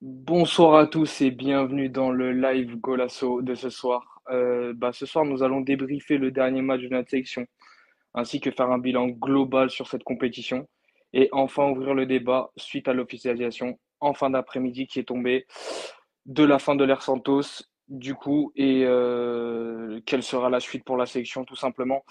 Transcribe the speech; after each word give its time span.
Bonsoir 0.00 0.76
à 0.76 0.86
tous 0.86 1.22
et 1.22 1.32
bienvenue 1.32 1.88
dans 1.88 2.12
le 2.12 2.30
live 2.30 2.76
Golasso 2.76 3.42
de 3.42 3.56
ce 3.56 3.68
soir. 3.68 4.22
Euh, 4.30 4.72
bah, 4.72 4.92
ce 4.92 5.06
soir, 5.06 5.24
nous 5.24 5.42
allons 5.42 5.60
débriefer 5.60 6.18
le 6.18 6.30
dernier 6.30 6.62
match 6.62 6.82
de 6.82 6.88
notre 6.88 7.10
sélection, 7.10 7.44
ainsi 8.14 8.38
que 8.40 8.52
faire 8.52 8.70
un 8.70 8.78
bilan 8.78 9.08
global 9.08 9.70
sur 9.70 9.88
cette 9.88 10.04
compétition, 10.04 10.68
et 11.12 11.28
enfin 11.32 11.68
ouvrir 11.68 11.94
le 11.94 12.06
débat 12.06 12.52
suite 12.56 12.86
à 12.86 12.92
l'officialisation 12.92 13.76
en 13.98 14.14
fin 14.14 14.30
d'après-midi 14.30 14.86
qui 14.86 15.00
est 15.00 15.08
tombée 15.08 15.48
de 16.26 16.44
la 16.44 16.60
fin 16.60 16.76
de 16.76 16.84
l'ère 16.84 17.02
Santos, 17.02 17.64
du 17.88 18.14
coup, 18.14 18.52
et 18.54 18.84
euh, 18.84 20.00
quelle 20.06 20.22
sera 20.22 20.48
la 20.48 20.60
suite 20.60 20.84
pour 20.84 20.96
la 20.96 21.06
sélection, 21.06 21.44
tout 21.44 21.56
simplement. 21.56 22.04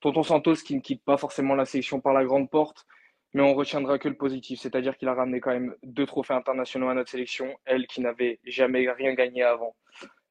Tonton 0.00 0.22
Santos 0.22 0.54
qui 0.64 0.76
ne 0.76 0.80
quitte 0.80 1.04
pas 1.04 1.18
forcément 1.18 1.54
la 1.54 1.66
sélection 1.66 2.00
par 2.00 2.14
la 2.14 2.24
grande 2.24 2.48
porte, 2.48 2.86
mais 3.34 3.42
on 3.42 3.54
retiendra 3.54 3.98
que 3.98 4.08
le 4.08 4.14
positif, 4.14 4.60
c'est-à-dire 4.60 4.96
qu'il 4.96 5.08
a 5.08 5.14
ramené 5.14 5.40
quand 5.40 5.50
même 5.50 5.74
deux 5.82 6.06
trophées 6.06 6.34
internationaux 6.34 6.88
à 6.88 6.94
notre 6.94 7.10
sélection, 7.10 7.52
elle 7.64 7.88
qui 7.88 8.00
n'avait 8.00 8.38
jamais 8.44 8.88
rien 8.88 9.12
gagné 9.14 9.42
avant. 9.42 9.74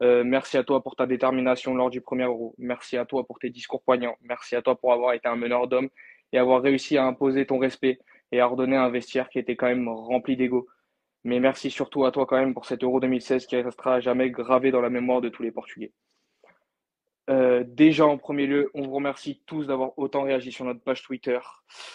Euh, 0.01 0.23
merci 0.23 0.57
à 0.57 0.63
toi 0.63 0.81
pour 0.81 0.95
ta 0.95 1.05
détermination 1.05 1.75
lors 1.75 1.89
du 1.89 1.99
premier 1.99 2.23
Euro. 2.23 2.55
Merci 2.57 2.97
à 2.97 3.05
toi 3.05 3.25
pour 3.25 3.39
tes 3.39 3.49
discours 3.49 3.83
poignants. 3.83 4.15
Merci 4.21 4.55
à 4.55 4.61
toi 4.61 4.77
pour 4.77 4.93
avoir 4.93 5.13
été 5.13 5.27
un 5.27 5.35
meneur 5.35 5.67
d'hommes 5.67 5.89
et 6.31 6.37
avoir 6.37 6.61
réussi 6.61 6.97
à 6.97 7.05
imposer 7.05 7.45
ton 7.45 7.59
respect 7.59 7.99
et 8.31 8.39
à 8.39 8.47
ordonner 8.47 8.77
un 8.77 8.89
vestiaire 8.89 9.29
qui 9.29 9.37
était 9.37 9.57
quand 9.57 9.67
même 9.67 9.87
rempli 9.89 10.37
d'ego. 10.37 10.67
Mais 11.25 11.39
merci 11.41 11.69
surtout 11.69 12.05
à 12.05 12.11
toi 12.11 12.25
quand 12.25 12.37
même 12.37 12.53
pour 12.53 12.65
cet 12.65 12.83
Euro 12.83 13.01
2016 13.01 13.47
qui 13.47 13.57
restera 13.57 13.99
jamais 13.99 14.29
gravé 14.29 14.71
dans 14.71 14.81
la 14.81 14.89
mémoire 14.89 15.21
de 15.21 15.29
tous 15.29 15.43
les 15.43 15.51
Portugais. 15.51 15.91
Euh, 17.29 17.63
déjà 17.65 18.05
en 18.05 18.17
premier 18.17 18.47
lieu, 18.47 18.69
on 18.73 18.81
vous 18.83 18.93
remercie 18.93 19.41
tous 19.45 19.67
d'avoir 19.67 19.97
autant 19.97 20.23
réagi 20.23 20.51
sur 20.51 20.65
notre 20.65 20.81
page 20.81 21.03
Twitter, 21.03 21.39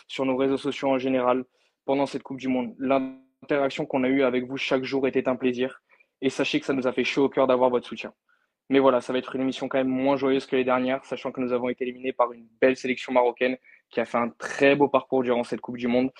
sur 0.07 0.25
nos 0.25 0.37
réseaux 0.37 0.57
sociaux 0.57 0.89
en 0.89 0.99
général 0.99 1.45
pendant 1.85 2.07
cette 2.07 2.23
Coupe 2.23 2.39
du 2.39 2.49
Monde. 2.49 2.75
L'interaction 2.79 3.85
qu'on 3.85 4.05
a 4.05 4.09
eue 4.09 4.23
avec 4.23 4.47
vous 4.47 4.57
chaque 4.57 4.85
jour 4.85 5.07
était 5.07 5.29
un 5.29 5.37
plaisir 5.37 5.83
et 6.21 6.31
sachez 6.31 6.61
que 6.61 6.67
ça 6.67 6.73
nous 6.73 6.87
a 6.87 6.93
fait 6.93 7.05
chaud 7.05 7.25
au 7.25 7.29
cœur 7.29 7.47
d'avoir 7.47 7.71
votre 7.71 7.87
soutien. 7.87 8.13
Mais 8.71 8.79
voilà, 8.79 9.01
ça 9.01 9.13
va 9.13 9.19
être 9.19 9.35
une 9.35 9.43
émission 9.43 9.69
quand 9.69 9.79
même 9.79 9.89
moins 9.89 10.17
joyeuse 10.17 10.47
que 10.47 10.57
les 10.57 10.65
dernières, 10.65 11.05
sachant 11.05 11.33
que 11.33 11.41
nous 11.41 11.53
avons 11.53 11.69
été 11.69 11.85
éliminés 11.85 12.13
par 12.13 12.33
une 12.33 12.47
belle 12.61 12.77
sélection 12.77 13.13
marocaine 13.13 13.57
qui 13.91 14.01
a 14.01 14.05
fait 14.05 14.19
un 14.19 14.29
très 14.29 14.77
beau 14.77 14.89
parcours 14.89 15.23
durant 15.23 15.45
cette 15.45 15.61
Coupe 15.61 15.79
du 15.79 15.89
Monde. 15.89 16.11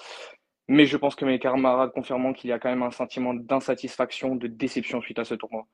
Mais 0.67 0.87
je 0.87 0.97
pense 0.97 1.15
que 1.15 1.25
mes 1.25 1.39
camarades 1.39 1.93
confirment 1.93 2.35
qu'il 2.35 2.51
y 2.51 2.53
a 2.53 2.59
quand 2.59 2.69
même 2.69 2.83
un 2.83 2.91
sentiment 2.91 3.35
d'insatisfaction, 3.35 4.37
de 4.37 4.47
déception 4.47 5.01
suite 5.01 5.19
à 5.19 5.25
ce 5.25 5.35
tournoi. 5.35 5.67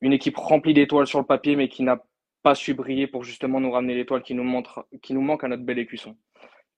Une 0.00 0.12
équipe 0.12 0.36
remplie 0.36 0.74
d'étoiles 0.74 1.06
sur 1.06 1.18
le 1.18 1.26
papier, 1.26 1.56
mais 1.56 1.68
qui 1.68 1.82
n'a 1.82 2.02
pas 2.42 2.54
su 2.54 2.74
briller 2.74 3.06
pour 3.06 3.24
justement 3.24 3.60
nous 3.60 3.70
ramener 3.70 3.94
l'étoile 3.94 4.22
qui 4.22 4.34
nous, 4.34 4.44
manque 4.44 5.44
à 5.44 5.48
notre 5.48 5.62
bel 5.62 5.78
écusson. 5.78 6.16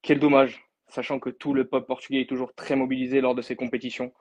Quel 0.02 0.18
dommage, 0.18 0.64
sachant 0.88 1.20
que 1.20 1.30
tout 1.30 1.54
le 1.54 1.68
peuple 1.68 1.86
portugais 1.86 2.22
est 2.22 2.28
toujours 2.28 2.54
très 2.54 2.76
mobilisé 2.76 3.20
lors 3.20 3.34
de 3.34 3.42
ces 3.42 3.56
compétitions. 3.56 4.12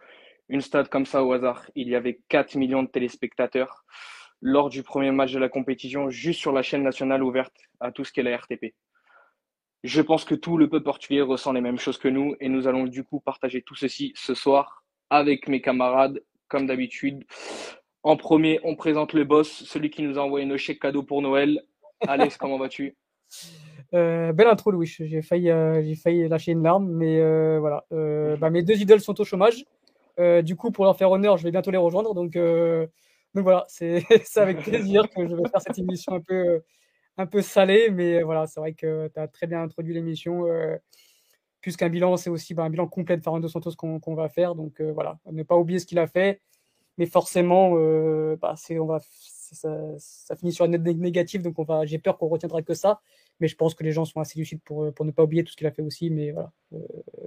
Une 0.50 0.62
stade 0.62 0.90
comme 0.90 1.06
ça 1.06 1.24
au 1.24 1.32
hasard, 1.34 1.70
il 1.76 1.90
y 1.90 1.96
avait 1.96 2.22
4 2.30 2.56
millions 2.56 2.84
de 2.84 2.90
téléspectateurs 2.90 3.84
lors 4.42 4.70
du 4.70 4.84
premier 4.84 5.12
match 5.12 5.32
de 5.32 5.40
la 5.40 5.50
compétition, 5.50 6.10
juste 6.10 6.40
sur 6.40 6.52
la 6.52 6.64
chaîne 6.64 6.84
nationale 6.84 7.24
ouverte 7.24 7.56
à 7.80 7.92
tout 7.92 8.04
ce 8.04 8.12
qu'est 8.12 8.24
la 8.24 8.36
RTP. 8.36 8.74
Je 9.84 10.02
pense 10.02 10.26
que 10.26 10.36
tout 10.36 10.58
le 10.58 10.70
peuple 10.70 10.86
portugais 10.86 11.22
ressent 11.22 11.54
les 11.54 11.62
mêmes 11.62 11.80
choses 11.80 11.98
que 11.98 12.08
nous 12.08 12.36
et 12.40 12.50
nous 12.50 12.68
allons 12.68 12.86
du 12.86 13.04
coup 13.04 13.20
partager 13.20 13.62
tout 13.64 13.76
ceci 13.76 14.12
ce 14.16 14.34
soir 14.36 14.84
avec 15.10 15.48
mes 15.48 15.62
camarades, 15.62 16.22
comme 16.48 16.68
d'habitude. 16.68 17.24
En 18.04 18.18
premier, 18.18 18.60
on 18.64 18.76
présente 18.76 19.14
le 19.14 19.24
boss, 19.24 19.64
celui 19.66 19.92
qui 19.92 20.02
nous 20.02 20.18
a 20.18 20.24
envoyé 20.24 20.46
nos 20.46 20.58
chèques 20.58 20.80
cadeaux 20.80 21.04
pour 21.04 21.22
Noël. 21.22 21.62
Alex, 22.02 22.38
comment 22.38 22.58
vas-tu? 22.58 22.96
Euh, 23.94 24.32
Belle 24.32 24.48
intro, 24.48 24.72
Louis. 24.72 24.88
J'ai 24.88 25.22
failli, 25.22 25.50
euh, 25.50 25.84
j'ai 25.84 25.96
failli 25.96 26.30
lâcher 26.30 26.54
une 26.54 26.64
larme, 26.64 26.90
mais 26.90 27.20
euh, 27.20 27.60
voilà. 27.60 27.84
Euh, 27.92 28.38
bah, 28.38 28.50
mes 28.50 28.64
deux 28.64 28.82
idoles 28.82 29.02
sont 29.02 29.20
au 29.20 29.26
chômage. 29.26 29.66
Du 30.44 30.56
coup, 30.56 30.72
pour 30.72 30.86
leur 30.86 30.96
faire 30.96 31.12
honneur, 31.12 31.36
je 31.36 31.44
vais 31.44 31.52
bientôt 31.52 31.72
les 31.72 31.78
rejoindre. 31.78 32.14
Donc, 32.14 32.38
voilà, 33.34 33.66
c'est 33.68 34.06
avec 34.38 34.62
plaisir 34.62 35.10
que 35.10 35.28
je 35.28 35.36
vais 35.36 35.50
faire 35.50 35.60
cette 35.62 35.78
émission 35.78 36.14
un 36.16 36.22
peu 36.22 36.62
un 37.18 37.26
peu 37.26 37.42
salé, 37.42 37.90
mais 37.92 38.22
voilà, 38.24 38.48
c'est 38.48 38.62
vrai 38.62 38.72
que 38.72 39.10
tu 39.14 39.20
as 39.20 39.28
très 39.28 39.46
bien 39.46 39.62
introduit 39.62 39.94
l'émission. 39.94 40.46
Puisqu'un 41.60 41.90
bilan, 41.90 42.16
c'est 42.16 42.30
aussi 42.30 42.54
bah, 42.54 42.64
un 42.64 42.70
bilan 42.70 42.88
complet 42.88 43.18
de 43.18 43.24
Fernando 43.24 43.50
Santos 43.50 43.72
qu'on 43.78 44.00
qu 44.00 44.16
va 44.16 44.30
faire. 44.30 44.56
Donc 44.56 44.80
voilà, 44.80 45.20
ne 45.30 45.44
pas 45.44 45.58
oublier 45.58 45.80
ce 45.80 45.86
qu'il 45.86 46.00
a 46.00 46.08
fait. 46.08 46.40
Mais 46.98 47.06
forcément, 47.06 47.74
euh, 47.76 48.36
bah, 48.42 48.56
on 48.72 48.86
va, 48.86 49.00
ça, 49.02 49.78
ça, 49.98 50.36
finit 50.36 50.52
sur 50.52 50.66
une 50.66 50.72
note 50.72 50.98
négative, 50.98 51.42
donc 51.42 51.56
j'ai 51.84 52.00
peur 52.00 52.18
qu'on 52.18 52.28
retiendra 52.28 52.62
que 52.62 52.74
ça. 52.74 53.02
Mais 53.40 53.48
je 53.48 53.56
pense 53.56 53.74
que 53.74 53.84
les 53.84 53.92
gens 53.92 54.06
sont 54.06 54.20
assez 54.20 54.38
lucides 54.38 54.62
pour, 54.64 54.94
pour 54.94 55.06
ne 55.06 55.12
pas 55.12 55.24
oublier 55.24 55.44
tout 55.44 55.52
ce 55.52 55.58
qu'il 55.58 55.68
a 55.68 55.72
fait 55.72 55.82
aussi. 55.82 56.10
Mais 56.10 56.32
voilà, 56.32 56.52
euh, 56.74 56.78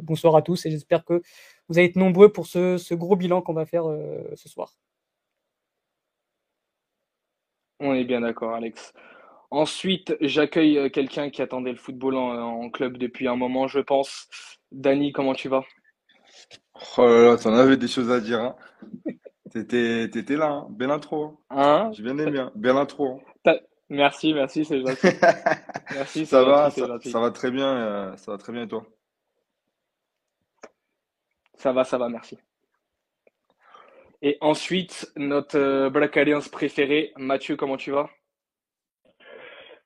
bonsoir 0.02 0.36
à 0.36 0.42
tous 0.42 0.64
et 0.66 0.70
j'espère 0.70 1.04
que 1.04 1.22
vous 1.68 1.78
allez 1.78 1.88
être 1.88 1.96
nombreux 1.96 2.32
pour 2.32 2.46
ce, 2.46 2.78
ce 2.78 2.94
gros 2.94 3.16
bilan 3.16 3.42
qu'on 3.42 3.52
va 3.52 3.66
faire 3.66 3.88
euh, 3.88 4.22
ce 4.34 4.48
soir. 4.48 4.72
On 7.80 7.94
est 7.94 8.04
bien 8.04 8.20
d'accord, 8.20 8.54
Alex. 8.54 8.92
Ensuite, 9.50 10.16
j'accueille 10.20 10.78
euh, 10.78 10.88
quelqu'un 10.88 11.30
qui 11.30 11.42
attendait 11.42 11.72
le 11.72 11.78
football 11.78 12.16
en, 12.16 12.30
en, 12.30 12.70
club 12.70 12.96
depuis 12.96 13.28
un 13.28 13.36
moment, 13.36 13.66
je 13.66 13.80
pense. 13.80 14.28
Dany, 14.72 15.12
comment 15.12 15.34
tu 15.34 15.48
vas? 15.48 15.64
Oh 16.96 17.06
là 17.06 17.22
là, 17.24 17.36
t'en 17.36 17.54
avais 17.54 17.76
des 17.76 17.88
choses 17.88 18.10
à 18.10 18.20
dire, 18.20 18.40
hein. 18.40 18.56
T'étais, 19.54 20.10
t'étais 20.10 20.36
là, 20.36 20.50
hein. 20.50 20.66
Belle 20.70 20.90
intro. 20.90 21.38
Hein? 21.50 21.90
J'ai 21.94 22.02
bien 22.02 22.18
aimé, 22.18 22.40
hein. 22.40 22.52
Belle 22.56 22.76
intro. 22.76 23.22
hein. 23.46 23.54
Merci, 23.88 24.34
merci, 24.34 24.64
c'est 24.64 24.80
gentil. 24.80 25.08
Merci, 25.94 26.26
c'est 26.26 26.30
Ça 26.30 26.42
gentil, 26.42 26.50
va, 26.50 26.70
c'est 26.70 26.80
ça, 26.80 26.86
gentil. 26.86 27.10
ça 27.12 27.20
va 27.20 27.30
très 27.30 27.50
bien, 27.52 27.68
euh, 27.68 28.16
ça 28.16 28.32
va 28.32 28.38
très 28.38 28.52
bien 28.52 28.62
et 28.64 28.68
toi? 28.68 28.84
Ça 31.56 31.72
va, 31.72 31.84
ça 31.84 31.98
va, 31.98 32.08
merci. 32.08 32.38
Et 34.22 34.38
ensuite, 34.40 35.12
notre 35.16 35.58
euh, 35.58 35.90
Black 35.90 36.16
Alliance 36.16 36.48
préféré, 36.48 37.12
Mathieu, 37.16 37.56
comment 37.56 37.76
tu 37.76 37.92
vas? 37.92 38.10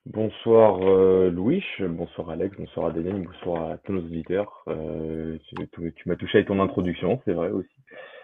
Bonsoir 0.05 0.79
euh, 0.81 1.29
Louis, 1.29 1.63
bonsoir 1.79 2.31
Alex, 2.31 2.57
bonsoir 2.57 2.87
Adèle, 2.87 3.21
bonsoir 3.23 3.71
à 3.71 3.77
tous 3.77 3.93
nos 3.93 4.01
auditeurs. 4.01 4.63
Euh, 4.67 5.37
tu, 5.49 5.55
tu- 5.71 5.93
tu 5.93 6.09
m'as 6.09 6.15
touché 6.15 6.39
avec 6.39 6.47
ton 6.47 6.59
introduction, 6.59 7.21
c'est 7.25 7.33
vrai 7.33 7.49
aussi. 7.51 7.69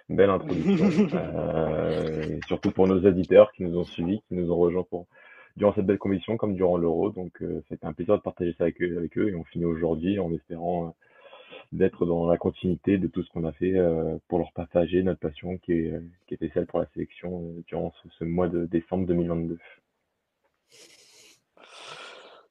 Belle 0.09 0.29
introduction. 0.29 1.07
Euh, 1.17 2.23
et 2.23 2.39
surtout 2.47 2.71
pour 2.71 2.87
nos 2.87 3.03
auditeurs 3.05 3.51
qui 3.51 3.63
nous 3.63 3.77
ont 3.77 3.83
suivis, 3.83 4.21
qui 4.27 4.35
nous 4.35 4.51
ont 4.51 4.57
rejoints 4.57 4.83
pour, 4.83 5.07
durant 5.57 5.73
cette 5.73 5.85
belle 5.85 5.97
compétition 5.97 6.37
comme 6.37 6.55
durant 6.55 6.77
l'Euro. 6.77 7.09
Donc 7.09 7.41
euh, 7.41 7.63
c'était 7.69 7.85
un 7.85 7.93
plaisir 7.93 8.15
de 8.15 8.21
partager 8.21 8.53
ça 8.57 8.65
avec 8.65 8.81
eux, 8.81 8.97
avec 8.97 9.17
eux 9.17 9.29
et 9.29 9.35
on 9.35 9.43
finit 9.43 9.65
aujourd'hui 9.65 10.19
en 10.19 10.31
espérant 10.33 10.87
euh, 10.87 10.89
d'être 11.71 12.05
dans 12.05 12.27
la 12.27 12.37
continuité 12.37 12.97
de 12.97 13.07
tout 13.07 13.23
ce 13.23 13.29
qu'on 13.31 13.45
a 13.45 13.51
fait 13.51 13.75
euh, 13.75 14.17
pour 14.27 14.39
leur 14.39 14.51
partager 14.53 15.03
notre 15.03 15.19
passion 15.19 15.57
qui, 15.57 15.73
est, 15.73 15.93
qui 16.27 16.33
était 16.33 16.51
celle 16.53 16.65
pour 16.65 16.79
la 16.79 16.87
sélection 16.93 17.41
euh, 17.41 17.63
durant 17.67 17.93
ce, 18.03 18.09
ce 18.17 18.23
mois 18.23 18.47
de 18.47 18.65
décembre 18.65 19.05
2022. 19.07 19.57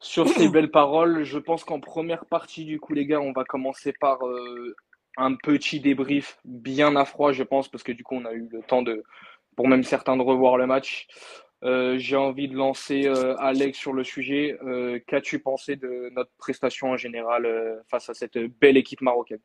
Sur 0.01 0.29
ces 0.29 0.49
belles 0.49 0.71
paroles, 0.71 1.25
je 1.25 1.39
pense 1.39 1.65
qu'en 1.65 1.81
première 1.81 2.27
partie, 2.27 2.67
du 2.67 2.79
coup, 2.79 2.93
les 2.93 3.07
gars, 3.07 3.21
on 3.21 3.33
va 3.33 3.45
commencer 3.45 3.93
par 3.99 4.25
euh, 4.27 4.77
un 5.17 5.35
petit 5.35 5.81
débrief 5.81 6.39
bien 6.45 6.97
à 6.97 7.05
froid, 7.05 7.33
je 7.33 7.43
pense, 7.43 7.69
parce 7.69 7.83
que 7.83 7.93
du 7.93 8.03
coup, 8.05 8.17
on 8.17 8.25
a 8.25 8.33
eu 8.33 8.49
le 8.51 8.63
temps 8.63 8.83
de, 8.83 9.03
pour 9.57 9.69
même 9.69 9.85
certains, 9.85 10.17
de 10.17 10.23
revoir 10.23 10.57
le 10.57 10.67
match. 10.67 11.07
Euh, 11.63 11.97
j'ai 11.99 12.17
envie 12.17 12.49
de 12.49 12.55
lancer 12.57 13.07
euh, 13.07 13.37
Alex 13.39 13.79
sur 13.79 13.93
le 13.95 14.05
sujet. 14.05 14.59
Euh, 14.63 15.01
qu'as-tu 15.07 15.39
pensé 15.39 15.77
de 15.77 16.11
notre 16.15 16.31
prestation 16.37 16.89
en 16.89 16.97
général 16.97 17.83
face 17.89 18.11
à 18.11 18.15
cette 18.15 18.37
belle 18.61 18.77
équipe 18.77 19.01
marocaine? 19.01 19.41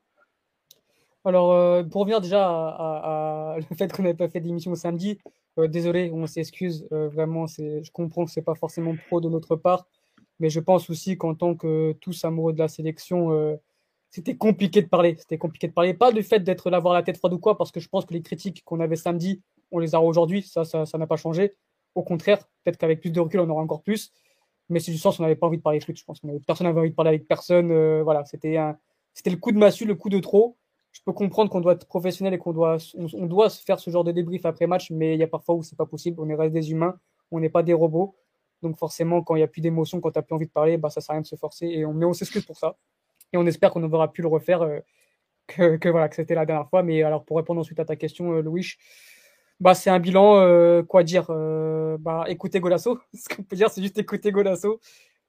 Alors, 1.25 1.85
pour 1.89 2.01
revenir 2.01 2.21
déjà 2.21 2.47
à, 2.47 2.51
à- 2.51 3.53
à 3.53 3.57
le 3.57 3.75
fait 3.75 3.91
qu'on 3.91 4.03
n'avait 4.03 4.15
pas 4.15 4.29
fait 4.29 4.39
d'émission 4.39 4.73
samedi, 4.75 5.19
désolé, 5.57 6.11
on 6.13 6.25
s'excuse. 6.25 6.87
vraiment, 6.91 7.45
je 7.47 7.91
comprends 7.91 8.25
que 8.25 8.31
c'est 8.31 8.41
pas 8.41 8.55
forcément 8.55 8.95
pro 9.07 9.19
de 9.19 9.29
notre 9.29 9.55
part, 9.57 9.85
mais 10.39 10.49
je 10.49 10.61
pense 10.61 10.89
aussi 10.89 11.17
qu'en 11.17 11.35
tant 11.35 11.55
que 11.55 11.91
tous 11.99 12.23
amoureux 12.23 12.53
de 12.53 12.59
la 12.59 12.69
sélection, 12.69 13.59
c'était 14.09 14.35
compliqué 14.35 14.81
de 14.81 14.87
parler. 14.87 15.15
C'était 15.17 15.37
compliqué 15.37 15.67
de 15.67 15.73
parler. 15.73 15.93
Pas 15.93 16.11
du 16.11 16.23
fait 16.23 16.39
d'être 16.39 16.69
là, 16.69 16.77
avoir 16.77 16.93
la 16.93 17.03
tête 17.03 17.17
froide 17.17 17.33
ou 17.33 17.39
quoi, 17.39 17.57
parce 17.57 17.71
que 17.71 17.79
je 17.79 17.87
pense 17.89 18.05
que 18.05 18.13
les 18.13 18.21
critiques 18.21 18.63
qu'on 18.65 18.79
avait 18.79 18.95
samedi, 18.95 19.41
on 19.71 19.79
les 19.79 19.95
a 19.95 20.01
aujourd'hui. 20.01 20.41
Ça, 20.43 20.65
ça, 20.65 20.85
ça 20.85 20.97
n'a 20.97 21.07
pas 21.07 21.17
changé. 21.17 21.55
Au 21.95 22.03
contraire, 22.03 22.39
peut-être 22.63 22.77
qu'avec 22.77 23.01
plus 23.01 23.11
de 23.11 23.19
recul, 23.19 23.39
on 23.39 23.49
aura 23.49 23.61
encore 23.61 23.83
plus. 23.83 24.11
Mais 24.69 24.79
c'est 24.79 24.91
du 24.91 24.97
sens, 24.97 25.19
on 25.19 25.23
n'avait 25.23 25.35
pas 25.35 25.47
envie 25.47 25.57
de 25.57 25.63
parler 25.63 25.79
foot. 25.79 25.97
Je 25.97 26.03
pense 26.03 26.21
personne 26.45 26.67
n'avait 26.67 26.79
envie 26.79 26.91
de 26.91 26.95
parler 26.95 27.09
avec 27.09 27.27
personne. 27.27 27.71
euh, 27.71 28.01
voilà, 28.03 28.25
c'était 28.25 28.57
c'était 29.13 29.31
le 29.31 29.37
coup 29.37 29.51
de 29.51 29.57
massue, 29.57 29.85
le 29.85 29.95
coup 29.95 30.09
de 30.09 30.19
trop 30.19 30.57
je 30.91 31.01
peux 31.05 31.13
comprendre 31.13 31.49
qu'on 31.49 31.61
doit 31.61 31.73
être 31.73 31.85
professionnel 31.85 32.33
et 32.33 32.37
qu'on 32.37 32.53
doit, 32.53 32.77
on, 32.95 33.25
doit 33.25 33.49
se 33.49 33.63
faire 33.63 33.79
ce 33.79 33.89
genre 33.89 34.03
de 34.03 34.11
débrief 34.11 34.45
après 34.45 34.67
match, 34.67 34.91
mais 34.91 35.13
il 35.15 35.19
y 35.19 35.23
a 35.23 35.27
parfois 35.27 35.55
où 35.55 35.63
c'est 35.63 35.77
pas 35.77 35.85
possible. 35.85 36.19
On 36.19 36.29
est 36.29 36.35
reste 36.35 36.53
des 36.53 36.71
humains, 36.71 36.97
on 37.31 37.39
n'est 37.39 37.49
pas 37.49 37.63
des 37.63 37.73
robots. 37.73 38.15
Donc 38.61 38.77
forcément, 38.77 39.21
quand 39.23 39.35
il 39.35 39.39
n'y 39.39 39.43
a 39.43 39.47
plus 39.47 39.61
d'émotion, 39.61 40.01
quand 40.01 40.11
tu 40.11 40.19
n'as 40.19 40.23
plus 40.23 40.35
envie 40.35 40.47
de 40.47 40.51
parler, 40.51 40.77
bah, 40.77 40.89
ça 40.89 40.99
sert 40.99 41.11
à 41.11 41.13
rien 41.13 41.21
de 41.21 41.27
se 41.27 41.35
forcer. 41.35 41.67
Et 41.67 41.85
on, 41.85 41.93
mais 41.93 42.05
on 42.05 42.13
s'excuse 42.13 42.45
pour 42.45 42.57
ça. 42.57 42.75
Et 43.33 43.37
on 43.37 43.45
espère 43.45 43.71
qu'on 43.71 43.87
verra 43.87 44.11
plus 44.11 44.21
le 44.21 44.27
refaire, 44.27 44.61
euh, 44.61 44.79
que, 45.77 45.89
voilà, 45.89 46.09
que 46.09 46.15
c'était 46.15 46.35
la 46.35 46.45
dernière 46.45 46.69
fois. 46.69 46.83
Mais 46.83 47.03
alors 47.03 47.25
pour 47.25 47.37
répondre 47.37 47.59
ensuite 47.59 47.79
à 47.79 47.85
ta 47.85 47.95
question, 47.95 48.33
euh, 48.33 48.41
Louis, 48.41 48.73
bah, 49.59 49.73
c'est 49.73 49.89
un 49.89 49.99
bilan, 49.99 50.37
euh, 50.37 50.83
quoi 50.83 51.03
dire 51.03 51.27
bah, 51.99 52.25
Écoutez 52.27 52.59
Golasso. 52.59 52.99
Ce 53.13 53.33
qu'on 53.33 53.43
peut 53.43 53.55
dire, 53.55 53.69
c'est 53.69 53.81
juste 53.81 53.97
écouter 53.97 54.31
Golasso 54.31 54.79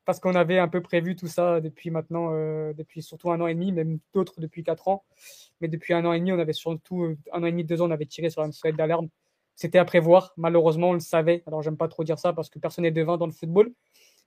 parce 0.06 0.18
qu'on 0.18 0.34
avait 0.34 0.58
un 0.58 0.66
peu 0.66 0.80
prévu 0.80 1.14
tout 1.14 1.28
ça 1.28 1.60
depuis 1.60 1.90
maintenant, 1.90 2.30
depuis 2.72 3.02
surtout 3.02 3.30
un 3.30 3.40
an 3.40 3.46
et 3.46 3.54
demi, 3.54 3.70
même 3.70 3.98
d'autres 4.12 4.40
depuis 4.40 4.64
quatre 4.64 4.88
ans. 4.88 5.04
Mais 5.60 5.68
depuis 5.68 5.94
un 5.94 6.04
an 6.04 6.12
et 6.12 6.18
demi, 6.18 6.32
on 6.32 6.38
avait 6.38 6.54
surtout 6.54 7.14
un 7.32 7.42
an 7.42 7.46
et 7.46 7.52
demi, 7.52 7.64
deux 7.64 7.80
ans, 7.80 7.86
on 7.86 7.90
avait 7.92 8.06
tiré 8.06 8.30
sur 8.30 8.42
la 8.42 8.50
sonnette 8.50 8.76
d'alarme. 8.76 9.08
C'était 9.54 9.78
à 9.78 9.84
prévoir. 9.84 10.32
Malheureusement, 10.36 10.90
on 10.90 10.92
le 10.94 11.00
savait. 11.00 11.44
Alors, 11.46 11.62
j'aime 11.62 11.76
pas 11.76 11.86
trop 11.86 12.02
dire 12.02 12.18
ça 12.18 12.32
parce 12.32 12.48
que 12.48 12.58
personne 12.58 12.82
n'est 12.82 12.90
devin 12.90 13.18
dans 13.18 13.26
le 13.26 13.32
football, 13.32 13.72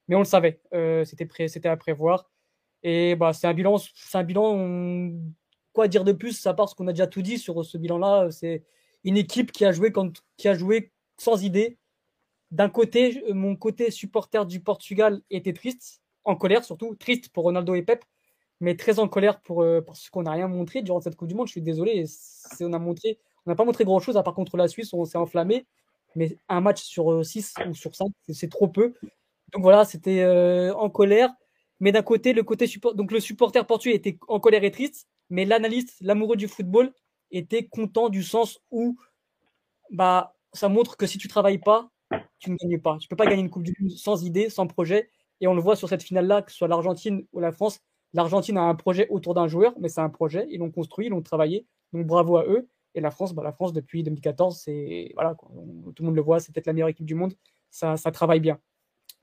mais 0.08 0.16
on 0.16 0.19
le 0.19 0.26
savait. 0.26 0.62
C'était 1.06 1.26
prêt, 1.26 1.48
c'était 1.50 1.69
à 1.69 1.76
prévoir. 1.76 2.30
Et 2.83 3.15
bah, 3.15 3.33
c'est 3.33 3.47
un 3.47 3.53
bilan, 3.53 3.77
c'est 3.77 4.18
un 4.18 4.24
bilan. 4.24 5.12
Quoi 5.74 5.88
dire 5.88 6.03
de 6.03 6.12
plus 6.12 6.45
à 6.45 6.53
part 6.53 6.69
ce 6.69 6.75
qu'on 6.75 6.88
a 6.88 6.94
déjà 6.94 7.07
tout 7.07 7.21
dit 7.21 7.39
sur 7.39 7.65
ce 7.65 7.77
bilan-là 7.77 8.30
C'est 8.31 8.63
une 9.03 9.18
équipe 9.18 9.51
qui 9.51 9.65
a 9.65 9.71
joué 9.71 9.91
qui 10.38 10.47
a 10.47 10.53
joué 10.53 10.91
sans 11.18 11.44
idée, 11.44 11.77
d'un 12.53 12.69
côté, 12.69 13.24
mon 13.33 13.56
côté 13.56 13.89
supporter 13.89 14.45
du 14.45 14.59
Portugal 14.59 15.21
était 15.31 15.53
triste, 15.53 16.01
en 16.24 16.35
colère 16.35 16.63
surtout, 16.63 16.95
triste 16.95 17.30
pour 17.30 17.44
Ronaldo 17.45 17.74
et 17.74 17.81
Pep, 17.81 18.06
mais 18.59 18.75
très 18.75 19.00
en 19.00 19.07
colère 19.07 19.41
pour, 19.41 19.63
euh, 19.63 19.81
parce 19.81 20.09
qu'on 20.09 20.24
n'a 20.24 20.31
rien 20.31 20.47
montré 20.47 20.83
durant 20.83 21.01
cette 21.01 21.15
Coupe 21.15 21.27
du 21.27 21.33
Monde. 21.33 21.47
Je 21.47 21.53
suis 21.53 21.63
désolé, 21.63 22.06
on 22.62 22.74
a 22.74 22.80
montré, 22.80 23.18
on 23.45 23.50
n'a 23.50 23.56
pas 23.56 23.65
montré 23.65 23.85
grand 23.85 24.00
chose 24.00 24.18
à 24.18 24.24
part 24.24 24.35
contre 24.35 24.56
la 24.56 24.68
Suisse, 24.68 24.94
on 24.94 25.03
s'est 25.03 25.18
enflammé, 25.18 25.65
mais 26.15 26.38
un 26.47 26.62
match 26.62 26.83
sur 26.83 27.25
6 27.25 27.56
euh, 27.59 27.69
ou 27.69 27.74
sur 27.74 27.95
5, 27.95 28.12
c'est 28.30 28.51
trop 28.51 28.68
peu. 28.68 28.94
Donc 29.53 29.63
voilà, 29.63 29.83
c'était 29.83 30.21
euh, 30.21 30.74
en 30.75 30.89
colère. 30.91 31.31
Mais 31.83 31.91
d'un 31.91 32.01
côté, 32.01 32.31
le 32.31 32.44
côté 32.44 32.65
donc 32.95 33.12
le 33.12 33.19
supporter 33.19 33.68
portugais 33.68 33.97
était 33.97 34.18
en 34.30 34.39
colère 34.39 34.63
et 34.63 34.71
triste, 34.71 35.06
mais 35.30 35.44
l'analyste, 35.44 35.97
l'amoureux 36.00 36.38
du 36.38 36.47
football, 36.47 36.94
était 37.30 37.68
content 37.68 38.07
du 38.07 38.24
sens 38.24 38.62
où 38.71 38.97
bah 39.91 40.33
ça 40.53 40.69
montre 40.69 40.95
que 40.95 41.06
si 41.06 41.18
tu 41.18 41.27
travailles 41.27 41.57
pas, 41.57 41.89
tu 42.39 42.51
ne 42.51 42.56
gagnes 42.56 42.80
pas. 42.80 42.97
Tu 43.00 43.09
peux 43.09 43.18
pas 43.18 43.25
gagner 43.25 43.41
une 43.41 43.50
Coupe 43.50 43.63
du 43.63 43.74
Monde 43.81 43.91
sans 43.91 44.24
idée, 44.24 44.50
sans 44.50 44.65
projet. 44.65 45.09
Et 45.41 45.47
on 45.47 45.56
le 45.56 45.62
voit 45.62 45.75
sur 45.75 45.89
cette 45.89 46.03
finale-là, 46.03 46.41
que 46.44 46.51
ce 46.51 46.57
soit 46.59 46.69
l'Argentine 46.69 47.25
ou 47.33 47.41
la 47.41 47.51
France. 47.51 47.81
L'Argentine 48.13 48.57
a 48.57 48.62
un 48.62 48.75
projet 48.75 49.09
autour 49.09 49.33
d'un 49.33 49.50
joueur, 49.50 49.74
mais 49.77 49.89
c'est 49.89 50.00
un 50.00 50.09
projet. 50.09 50.47
Ils 50.51 50.59
l'ont 50.59 50.71
construit, 50.71 51.07
ils 51.07 51.09
l'ont 51.09 51.21
travaillé. 51.21 51.68
Donc 51.91 52.07
bravo 52.07 52.38
à 52.38 52.45
eux. 52.45 52.69
Et 52.95 53.01
la 53.01 53.12
France, 53.12 53.33
bah, 53.33 53.44
la 53.44 53.51
France 53.51 53.74
depuis 53.74 54.03
2014, 54.03 54.57
c'est 54.57 55.12
voilà, 55.15 55.35
tout 55.35 56.01
le 56.01 56.06
monde 56.06 56.15
le 56.15 56.21
voit, 56.21 56.39
c'est 56.39 56.53
peut-être 56.53 56.68
la 56.68 56.71
meilleure 56.74 56.88
équipe 56.88 57.06
du 57.06 57.15
monde. 57.15 57.33
Ça, 57.71 57.97
ça 57.97 58.09
travaille 58.12 58.39
bien. 58.39 58.57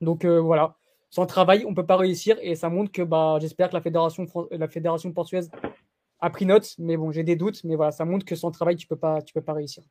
Donc 0.02 0.26
euh, 0.26 0.40
voilà, 0.40 0.76
sans 1.10 1.26
travail, 1.26 1.64
on 1.66 1.74
peut 1.74 1.86
pas 1.86 1.96
réussir. 1.96 2.36
Et 2.40 2.54
ça 2.54 2.70
montre 2.70 2.92
que 2.92 3.02
bah, 3.02 3.38
j'espère 3.40 3.68
que 3.68 3.74
la 3.74 3.82
fédération, 3.82 4.26
la 4.50 4.68
fédération 4.68 5.12
portugaise 5.12 5.50
a 6.20 6.30
pris 6.30 6.46
note. 6.46 6.74
Mais 6.78 6.96
bon, 6.96 7.12
j'ai 7.12 7.24
des 7.24 7.36
doutes. 7.36 7.62
Mais 7.64 7.76
voilà, 7.76 7.92
ça 7.92 8.04
montre 8.04 8.24
que 8.24 8.36
sans 8.36 8.50
travail, 8.50 8.76
tu 8.76 8.86
peux 8.86 8.96
pas, 8.96 9.20
tu 9.22 9.34
peux 9.34 9.42
pas 9.42 9.54
réussir. 9.54 9.82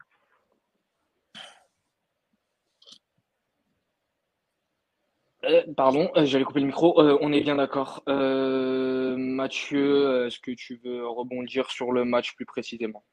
Euh, 5.46 5.64
pardon, 5.76 6.10
euh, 6.16 6.26
j'allais 6.26 6.44
couper 6.44 6.60
le 6.60 6.68
micro. 6.68 7.02
Euh, 7.02 7.18
on 7.22 7.32
est 7.32 7.42
bien 7.42 7.56
d'accord. 7.56 8.04
Mathieu, 8.08 10.28
est-ce 10.28 10.40
que 10.40 10.52
tu 10.52 10.80
veux 10.84 11.08
rebondir 11.08 11.70
sur 11.70 11.92
le 11.92 12.06
match 12.06 12.36
plus 12.36 12.46
précisément? 12.46 13.04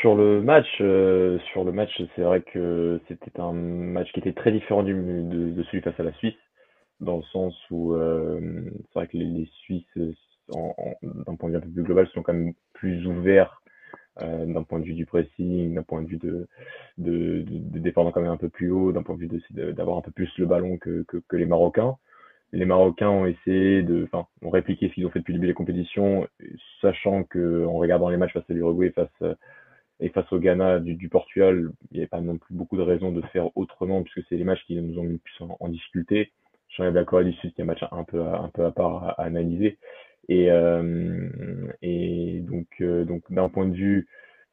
Sur 0.00 0.14
le 0.14 0.42
match, 0.42 0.66
sur 0.76 1.64
le 1.64 1.72
match, 1.72 1.90
c'est 2.14 2.22
vrai 2.22 2.42
que 2.42 3.00
c'était 3.08 3.40
un 3.40 3.52
match 3.52 4.12
qui 4.12 4.20
était 4.20 4.32
très 4.32 4.52
différent 4.52 4.82
du, 4.82 4.94
de, 4.94 5.62
celui 5.64 5.80
face 5.80 5.98
à 5.98 6.02
la 6.02 6.12
Suisse, 6.14 6.34
dans 7.00 7.18
le 7.18 7.22
sens 7.24 7.54
où 7.70 7.94
c'est 7.96 8.94
vrai 8.94 9.06
que 9.08 9.16
les, 9.16 9.48
Suisses, 9.62 9.84
d'un 10.48 11.34
point 11.36 11.50
de 11.50 11.54
vue 11.54 11.58
un 11.58 11.60
peu 11.60 11.70
plus 11.70 11.82
global, 11.82 12.08
sont 12.08 12.22
quand 12.22 12.32
même 12.32 12.54
plus 12.72 13.06
ouverts 13.06 13.62
euh, 14.22 14.46
d'un 14.46 14.62
point 14.62 14.78
de 14.78 14.84
vue 14.84 14.94
du 14.94 15.04
pressing, 15.04 15.74
d'un 15.74 15.82
point 15.82 16.02
de 16.02 16.08
vue 16.08 16.16
de, 16.16 16.48
de, 16.96 17.44
de, 17.46 17.78
défendre 17.78 18.12
quand 18.12 18.22
même 18.22 18.30
un 18.30 18.38
peu 18.38 18.48
plus 18.48 18.70
haut, 18.70 18.90
d'un 18.92 19.02
point 19.02 19.14
de 19.14 19.20
vue 19.20 19.72
d'avoir 19.74 19.98
un 19.98 20.00
peu 20.00 20.10
plus 20.10 20.30
le 20.38 20.46
ballon 20.46 20.78
que, 20.78 21.04
que, 21.06 21.18
que, 21.28 21.36
les 21.36 21.44
Marocains. 21.44 21.96
Les 22.52 22.64
Marocains 22.64 23.10
ont 23.10 23.26
essayé 23.26 23.82
de, 23.82 24.04
enfin, 24.04 24.26
ont 24.40 24.48
répliqué 24.48 24.88
ce 24.88 24.94
qu'ils 24.94 25.06
ont 25.06 25.10
fait 25.10 25.18
depuis 25.18 25.34
le 25.34 25.40
début 25.40 25.48
des 25.48 25.54
compétitions, 25.54 26.26
sachant 26.80 27.24
que 27.24 27.66
en 27.66 27.74
regardant 27.74 28.08
les 28.08 28.16
matchs 28.16 28.32
face 28.32 28.48
à 28.48 28.54
l'Uruguay, 28.54 28.90
face 28.90 29.36
et 30.00 30.08
face 30.10 30.30
au 30.32 30.38
Ghana 30.38 30.80
du, 30.80 30.94
du 30.94 31.08
Portugal, 31.08 31.70
il 31.90 31.94
n'y 31.94 32.00
avait 32.00 32.08
pas 32.08 32.20
non 32.20 32.38
plus 32.38 32.54
beaucoup 32.54 32.76
de 32.76 32.82
raisons 32.82 33.12
de 33.12 33.22
faire 33.28 33.54
autrement 33.56 34.02
puisque 34.02 34.26
c'est 34.28 34.36
les 34.36 34.44
matchs 34.44 34.64
qui 34.66 34.76
nous 34.80 34.98
ont 34.98 35.04
mis 35.04 35.18
plus 35.18 35.34
en, 35.40 35.68
difficulté. 35.68 36.32
Je 36.68 36.82
suis 36.82 36.92
d'accord 36.92 37.24
du 37.24 37.32
Sud, 37.34 37.54
qui 37.54 37.60
est 37.60 37.64
un 37.64 37.66
match 37.66 37.84
un 37.90 38.04
peu, 38.04 38.20
un 38.20 38.50
peu 38.52 38.64
à 38.64 38.70
part 38.70 39.04
à, 39.04 39.10
à 39.22 39.24
analyser. 39.24 39.78
Et, 40.28 40.50
euh, 40.50 41.28
et 41.82 42.40
donc, 42.40 42.66
euh, 42.80 43.04
donc 43.04 43.22
d'un 43.30 43.48
point 43.48 43.66
de 43.66 43.74
vue 43.74 44.08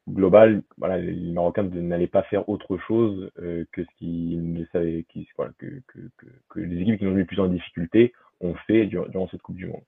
global, 0.08 0.62
voilà, 0.78 0.98
les 0.98 1.32
Marocains 1.32 1.64
n'allaient 1.64 2.06
pas 2.06 2.22
faire 2.24 2.48
autre 2.48 2.76
chose 2.78 3.30
euh, 3.40 3.64
que 3.72 3.82
ce 3.82 3.88
qu'ils 3.98 4.66
savaient, 4.72 5.04
qui, 5.08 5.26
voilà, 5.36 5.52
que, 5.58 5.66
que, 5.88 5.98
que, 6.48 6.60
les 6.60 6.80
équipes 6.82 6.98
qui 6.98 7.04
nous 7.04 7.10
ont 7.10 7.14
mis 7.14 7.20
le 7.20 7.26
plus 7.26 7.40
en 7.40 7.48
difficulté 7.48 8.12
ont 8.40 8.54
fait 8.66 8.86
durant, 8.86 9.28
cette 9.28 9.42
Coupe 9.42 9.56
du 9.56 9.66
Monde. 9.66 9.82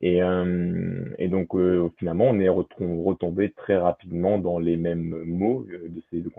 Et, 0.00 0.22
euh, 0.22 1.04
et 1.18 1.26
donc 1.26 1.54
euh, 1.56 1.88
finalement, 1.98 2.26
on 2.26 2.38
est 2.38 2.48
retombé 2.48 3.50
très 3.50 3.76
rapidement 3.76 4.38
dans 4.38 4.60
les 4.60 4.76
mêmes 4.76 5.24
mots 5.24 5.66
de 5.68 6.00
ces 6.08 6.20
de 6.20 6.30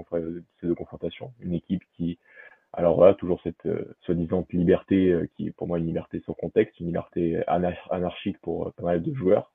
ces 0.61 0.67
deux 0.67 0.75
confrontations. 0.75 1.33
Une 1.41 1.53
équipe 1.53 1.83
qui 1.97 2.17
alors 2.73 2.95
voilà, 2.95 3.15
toujours 3.15 3.41
cette 3.41 3.65
euh, 3.65 3.95
soi-disant 4.01 4.45
liberté 4.51 5.11
euh, 5.11 5.27
qui 5.35 5.47
est 5.47 5.51
pour 5.51 5.67
moi 5.67 5.79
une 5.79 5.87
liberté 5.87 6.21
sans 6.25 6.33
contexte, 6.33 6.79
une 6.79 6.87
liberté 6.87 7.41
anarchique 7.47 8.37
pour 8.41 8.67
euh, 8.67 8.73
pas 8.77 8.83
mal 8.83 9.01
de 9.01 9.13
joueurs, 9.13 9.51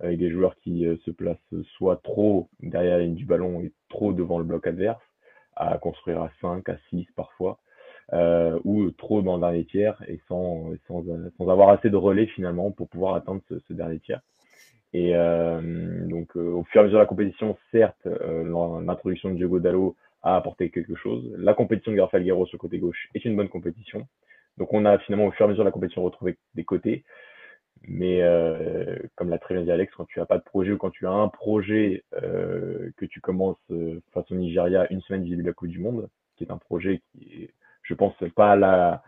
avec 0.00 0.18
des 0.18 0.30
joueurs 0.30 0.56
qui 0.56 0.86
se 1.04 1.10
placent 1.10 1.36
soit 1.76 2.00
trop 2.02 2.48
derrière 2.60 2.98
la 2.98 3.04
ligne 3.04 3.14
du 3.14 3.26
ballon 3.26 3.60
et 3.60 3.72
trop 3.88 4.12
devant 4.12 4.38
le 4.38 4.44
bloc 4.44 4.66
adverse, 4.66 5.00
à 5.54 5.78
construire 5.78 6.20
à 6.20 6.30
5, 6.40 6.68
à 6.68 6.76
6 6.90 7.06
parfois, 7.14 7.60
ou 8.64 8.90
trop 8.90 9.22
dans 9.22 9.36
le 9.36 9.40
dernier 9.40 9.64
tiers 9.66 10.02
et 10.08 10.20
sans, 10.26 10.72
sans, 10.88 11.04
sans, 11.38 11.48
avoir 11.48 11.68
assez 11.68 11.90
de 11.90 11.96
relais 11.96 12.26
finalement 12.26 12.72
pour 12.72 12.88
pouvoir 12.88 13.14
atteindre 13.14 13.40
ce, 13.48 13.60
ce 13.68 13.72
dernier 13.72 14.00
tiers. 14.00 14.20
Et 14.92 15.12
donc 15.12 16.34
au 16.34 16.64
fur 16.64 16.80
et 16.80 16.82
à 16.82 16.84
mesure 16.84 16.98
de 16.98 17.02
la 17.02 17.06
compétition, 17.06 17.56
certes, 17.70 18.04
l'introduction 18.04 19.30
de 19.30 19.36
Diogo 19.36 19.60
Dallo 19.60 19.94
à 20.24 20.36
apporter 20.36 20.70
quelque 20.70 20.96
chose. 20.96 21.32
La 21.36 21.54
compétition 21.54 21.92
de 21.92 22.00
Rafael 22.00 22.24
Guerrero 22.24 22.46
sur 22.46 22.56
le 22.56 22.60
côté 22.60 22.78
gauche 22.78 23.08
est 23.14 23.24
une 23.24 23.36
bonne 23.36 23.48
compétition. 23.48 24.08
Donc 24.56 24.72
on 24.72 24.84
a 24.86 24.98
finalement 24.98 25.26
au 25.26 25.30
fur 25.30 25.44
et 25.44 25.48
à 25.48 25.48
mesure 25.50 25.64
de 25.64 25.68
la 25.68 25.72
compétition 25.72 26.02
retrouvé 26.02 26.38
des 26.54 26.64
côtés. 26.64 27.04
Mais 27.86 28.22
euh, 28.22 28.98
comme 29.14 29.28
l'a 29.28 29.38
très 29.38 29.54
bien 29.54 29.64
dit 29.64 29.70
Alex, 29.70 29.92
quand 29.94 30.06
tu 30.06 30.18
n'as 30.18 30.24
pas 30.24 30.38
de 30.38 30.42
projet 30.42 30.72
ou 30.72 30.78
quand 30.78 30.90
tu 30.90 31.06
as 31.06 31.10
un 31.10 31.28
projet 31.28 32.04
euh, 32.22 32.90
que 32.96 33.04
tu 33.04 33.20
commences 33.20 33.58
euh, 33.70 34.00
face 34.12 34.30
au 34.30 34.34
Nigeria 34.34 34.90
une 34.90 35.02
semaine 35.02 35.24
début 35.24 35.42
de 35.42 35.48
la 35.48 35.52
Coupe 35.52 35.68
du 35.68 35.80
Monde, 35.80 36.08
qui 36.36 36.44
est 36.44 36.50
un 36.50 36.56
projet 36.56 37.02
qui 37.12 37.42
est, 37.42 37.54
je 37.82 37.92
pense, 37.92 38.14
pas 38.34 38.56
la, 38.56 39.02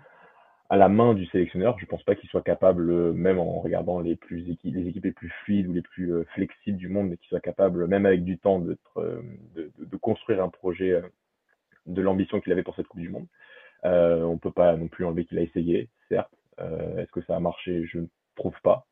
à 0.68 0.76
la 0.76 0.88
main 0.88 1.14
du 1.14 1.26
sélectionneur. 1.26 1.78
Je 1.78 1.86
pense 1.86 2.02
pas 2.02 2.14
qu'il 2.14 2.28
soit 2.28 2.42
capable, 2.42 3.12
même 3.12 3.38
en 3.38 3.60
regardant 3.60 4.00
les 4.00 4.16
plus 4.16 4.38
les 4.64 4.88
équipes 4.88 5.04
les 5.04 5.12
plus 5.12 5.30
fluides 5.44 5.66
ou 5.68 5.72
les 5.72 5.82
plus 5.82 6.12
flexibles 6.34 6.78
du 6.78 6.88
monde, 6.88 7.08
mais 7.10 7.16
qu'il 7.16 7.28
soit 7.28 7.40
capable, 7.40 7.86
même 7.86 8.06
avec 8.06 8.24
du 8.24 8.38
temps, 8.38 8.58
de, 8.58 8.76
de, 8.96 9.70
de 9.78 9.96
construire 9.96 10.42
un 10.42 10.48
projet 10.48 10.92
euh, 10.92 11.02
de 11.86 12.02
l'ambition 12.02 12.40
qu'il 12.40 12.52
avait 12.52 12.62
pour 12.62 12.74
cette 12.76 12.88
Coupe 12.88 13.00
du 13.00 13.08
Monde. 13.08 13.26
Euh, 13.84 14.22
on 14.24 14.38
peut 14.38 14.50
pas 14.50 14.76
non 14.76 14.88
plus 14.88 15.04
enlever 15.04 15.24
qu'il 15.24 15.38
a 15.38 15.42
essayé, 15.42 15.88
certes. 16.08 16.32
Euh, 16.60 16.98
Est-ce 16.98 17.12
que 17.12 17.22
ça 17.22 17.36
a 17.36 17.40
marché? 17.40 17.84
Je 17.86 17.98
ne 18.00 18.06
trouve 18.34 18.58
pas. 18.62 18.86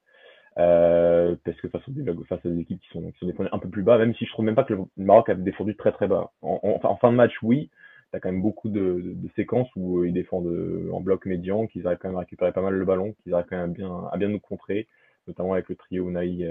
Euh, 0.57 1.35
parce 1.45 1.61
que 1.61 1.69
face, 1.69 1.83
aux, 1.89 2.25
face 2.25 2.47
à 2.47 2.49
des 2.49 2.61
équipes 2.61 2.81
qui 2.81 2.89
sont, 2.91 3.11
qui 3.11 3.19
sont 3.19 3.27
défendues 3.27 3.49
un 3.51 3.59
peu 3.59 3.69
plus 3.69 3.83
bas, 3.83 3.99
même 3.99 4.15
si 4.15 4.25
je 4.25 4.31
trouve 4.31 4.45
même 4.45 4.55
pas 4.55 4.63
que 4.65 4.75
le 4.75 4.85
Maroc 4.97 5.29
a 5.29 5.35
défendu 5.35 5.75
très 5.75 5.91
très 5.91 6.07
bas. 6.07 6.31
En, 6.43 6.61
en, 6.63 6.97
fin 6.97 7.11
de 7.11 7.17
match, 7.17 7.33
oui, 7.43 7.71
tu 8.15 8.19
as 8.19 8.21
quand 8.21 8.33
même 8.33 8.43
beaucoup 8.43 8.69
de, 8.69 8.81
de, 8.81 9.13
de 9.15 9.29
séquences 9.37 9.69
où 9.77 10.01
euh, 10.01 10.09
ils 10.09 10.13
défendent 10.13 10.47
euh, 10.47 10.91
en 10.93 11.01
bloc 11.01 11.27
médian, 11.27 11.67
qu'ils 11.67 11.87
arrivent 11.87 11.99
quand 11.99 12.09
même 12.09 12.17
à 12.17 12.21
récupérer 12.21 12.53
pas 12.53 12.63
mal 12.63 12.75
le 12.75 12.85
ballon, 12.85 13.15
qu'ils 13.23 13.35
arrivent 13.35 13.47
quand 13.49 13.57
même 13.57 13.71
à 13.71 13.75
bien, 13.75 14.09
à 14.13 14.17
bien 14.17 14.29
nous 14.29 14.41
contrer, 14.41 14.89
notamment 15.27 15.55
avec 15.55 15.69
le 15.69 15.77
trio 15.77 16.11
Naï, 16.11 16.49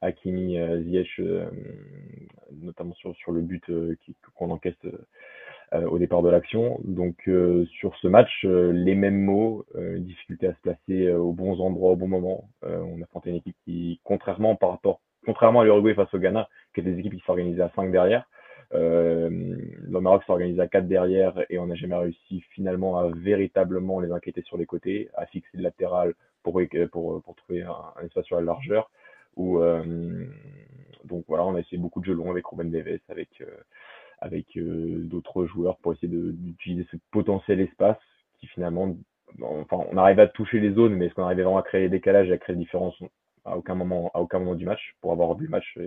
Hakimi, 0.00 0.58
Ziyech, 0.82 1.20
notamment 2.60 2.94
sur, 2.94 3.14
sur 3.16 3.32
le 3.32 3.40
but 3.40 3.64
qu'on 4.34 4.50
encaisse 4.50 4.74
euh, 5.74 5.88
au 5.88 5.98
départ 5.98 6.22
de 6.22 6.28
l'action. 6.28 6.78
Donc 6.84 7.16
euh, 7.26 7.64
sur 7.80 7.96
ce 7.96 8.06
match, 8.06 8.44
euh, 8.44 8.70
les 8.72 8.94
mêmes 8.94 9.18
mots, 9.18 9.64
difficulté 9.98 10.46
à 10.46 10.54
se 10.54 10.60
placer 10.60 11.10
aux 11.12 11.32
bons 11.32 11.60
endroits 11.60 11.92
au 11.92 11.96
bon 11.96 12.06
moment. 12.06 12.48
on 12.62 13.00
a 13.00 13.04
affronté 13.04 13.30
une 13.30 13.36
équipe 13.36 13.56
qui, 13.64 14.00
contrairement 14.04 14.56
par 14.56 14.70
rapport, 14.70 15.00
contrairement 15.24 15.60
à 15.60 15.64
l'Uruguay 15.64 15.94
face 15.94 16.12
au 16.14 16.18
Ghana, 16.18 16.48
qui 16.74 16.80
est 16.80 16.84
des 16.84 16.98
équipes 16.98 17.14
qui 17.14 17.24
s'organisaient 17.26 17.62
à 17.62 17.72
5 17.74 17.90
derrière, 17.90 18.28
euh, 18.74 19.28
le 19.30 20.00
Maroc 20.00 20.24
s'organise 20.24 20.58
à 20.60 20.66
4 20.66 20.88
derrière 20.88 21.44
et 21.48 21.58
on 21.58 21.66
n'a 21.66 21.74
jamais 21.74 21.96
réussi 21.96 22.40
finalement 22.50 22.98
à 22.98 23.08
véritablement 23.08 24.00
les 24.00 24.10
inquiéter 24.10 24.42
sur 24.42 24.56
les 24.56 24.66
côtés, 24.66 25.08
à 25.14 25.26
fixer 25.26 25.56
le 25.56 25.62
latéral 25.62 26.14
pour, 26.42 26.60
pour, 26.90 27.22
pour 27.22 27.34
trouver 27.36 27.62
un, 27.62 28.04
espace 28.04 28.24
sur 28.26 28.36
la 28.36 28.42
largeur. 28.42 28.90
Euh, 29.38 30.26
donc 31.04 31.24
voilà, 31.28 31.44
on 31.44 31.54
a 31.54 31.60
essayé 31.60 31.78
beaucoup 31.78 32.00
de 32.00 32.06
jeux 32.06 32.14
longs 32.14 32.30
avec 32.30 32.46
Ruben 32.46 32.70
Neves, 32.70 33.00
avec 33.08 33.28
euh, 33.40 33.46
euh, 34.56 34.98
d'autres 35.04 35.46
joueurs 35.46 35.76
pour 35.78 35.92
essayer 35.92 36.08
d'utiliser 36.08 36.86
ce 36.90 36.96
potentiel 37.10 37.60
espace 37.60 37.98
qui 38.40 38.46
finalement, 38.48 38.96
enfin, 39.40 39.84
on 39.90 39.96
arrive 39.96 40.20
à 40.20 40.26
toucher 40.26 40.60
les 40.60 40.72
zones, 40.72 40.94
mais 40.94 41.06
est-ce 41.06 41.14
qu'on 41.14 41.24
arrive 41.24 41.40
vraiment 41.40 41.58
à 41.58 41.62
créer 41.62 41.82
les 41.82 41.88
décalages 41.88 42.28
et 42.28 42.32
à 42.32 42.38
créer 42.38 42.56
des 42.56 42.62
différences? 42.62 42.96
À 43.44 43.58
aucun 43.58 43.74
moment, 43.74 44.10
à 44.14 44.20
aucun 44.20 44.38
moment 44.38 44.54
du 44.54 44.64
match. 44.64 44.94
Pour 45.02 45.12
avoir 45.12 45.36
vu 45.36 45.44
le 45.44 45.50
match, 45.50 45.78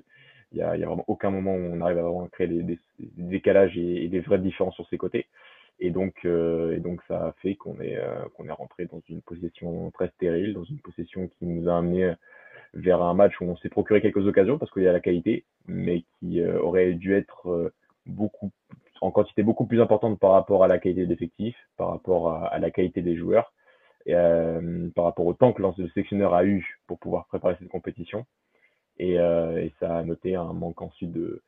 il 0.51 0.59
y 0.59 0.61
a, 0.61 0.75
vraiment 0.75 1.05
aucun 1.07 1.29
moment 1.29 1.53
où 1.53 1.59
on 1.59 1.81
arrive 1.81 1.97
à 1.97 2.03
vraiment 2.03 2.27
créer 2.27 2.47
des, 2.47 2.79
décalages 2.99 3.77
et, 3.77 4.07
des 4.07 4.19
vraies 4.19 4.39
différences 4.39 4.75
sur 4.75 4.87
ces 4.89 4.97
côtés. 4.97 5.27
Et 5.79 5.91
donc, 5.91 6.15
euh, 6.25 6.75
et 6.75 6.79
donc 6.79 7.01
ça 7.07 7.27
a 7.27 7.31
fait 7.41 7.55
qu'on 7.55 7.79
est, 7.79 7.97
euh, 7.97 8.25
qu'on 8.35 8.47
est 8.47 8.51
rentré 8.51 8.85
dans 8.85 9.01
une 9.09 9.21
position 9.21 9.91
très 9.91 10.09
stérile, 10.09 10.53
dans 10.53 10.63
une 10.63 10.79
position 10.79 11.27
qui 11.27 11.45
nous 11.45 11.69
a 11.69 11.77
amené 11.77 12.13
vers 12.73 13.01
un 13.01 13.13
match 13.13 13.39
où 13.41 13.45
on 13.45 13.57
s'est 13.57 13.69
procuré 13.69 14.01
quelques 14.01 14.25
occasions 14.25 14.57
parce 14.57 14.71
qu'il 14.71 14.83
y 14.83 14.87
a 14.87 14.93
la 14.93 14.99
qualité, 14.99 15.45
mais 15.67 16.03
qui 16.19 16.41
euh, 16.41 16.59
aurait 16.61 16.93
dû 16.93 17.13
être 17.13 17.71
beaucoup 18.05 18.51
en 19.01 19.11
quantité 19.11 19.43
beaucoup 19.43 19.67
plus 19.67 19.81
importante 19.81 20.19
par 20.19 20.31
rapport 20.31 20.63
à 20.63 20.67
la 20.67 20.79
qualité 20.79 21.05
des 21.05 21.13
effectifs, 21.13 21.57
par 21.77 21.89
rapport 21.89 22.31
à, 22.31 22.47
à 22.47 22.57
la 22.57 22.71
qualité 22.71 23.01
des 23.01 23.15
joueurs, 23.15 23.53
et 24.07 24.13
par 24.95 25.03
rapport 25.03 25.25
au 25.25 25.33
temps 25.33 25.51
que 25.51 25.61
le 25.61 25.89
sélectionneur 25.89 26.33
a 26.33 26.45
eu 26.45 26.79
pour 26.87 26.97
pouvoir 26.97 27.27
préparer 27.27 27.57
cette 27.59 27.67
compétition. 27.67 28.25
Et, 28.99 29.13
et 29.13 29.73
ça 29.79 29.97
a 29.97 30.03
noté 30.03 30.35
un 30.35 30.53
manque 30.53 30.81
ensuite 30.81 31.11
de, 31.11 31.41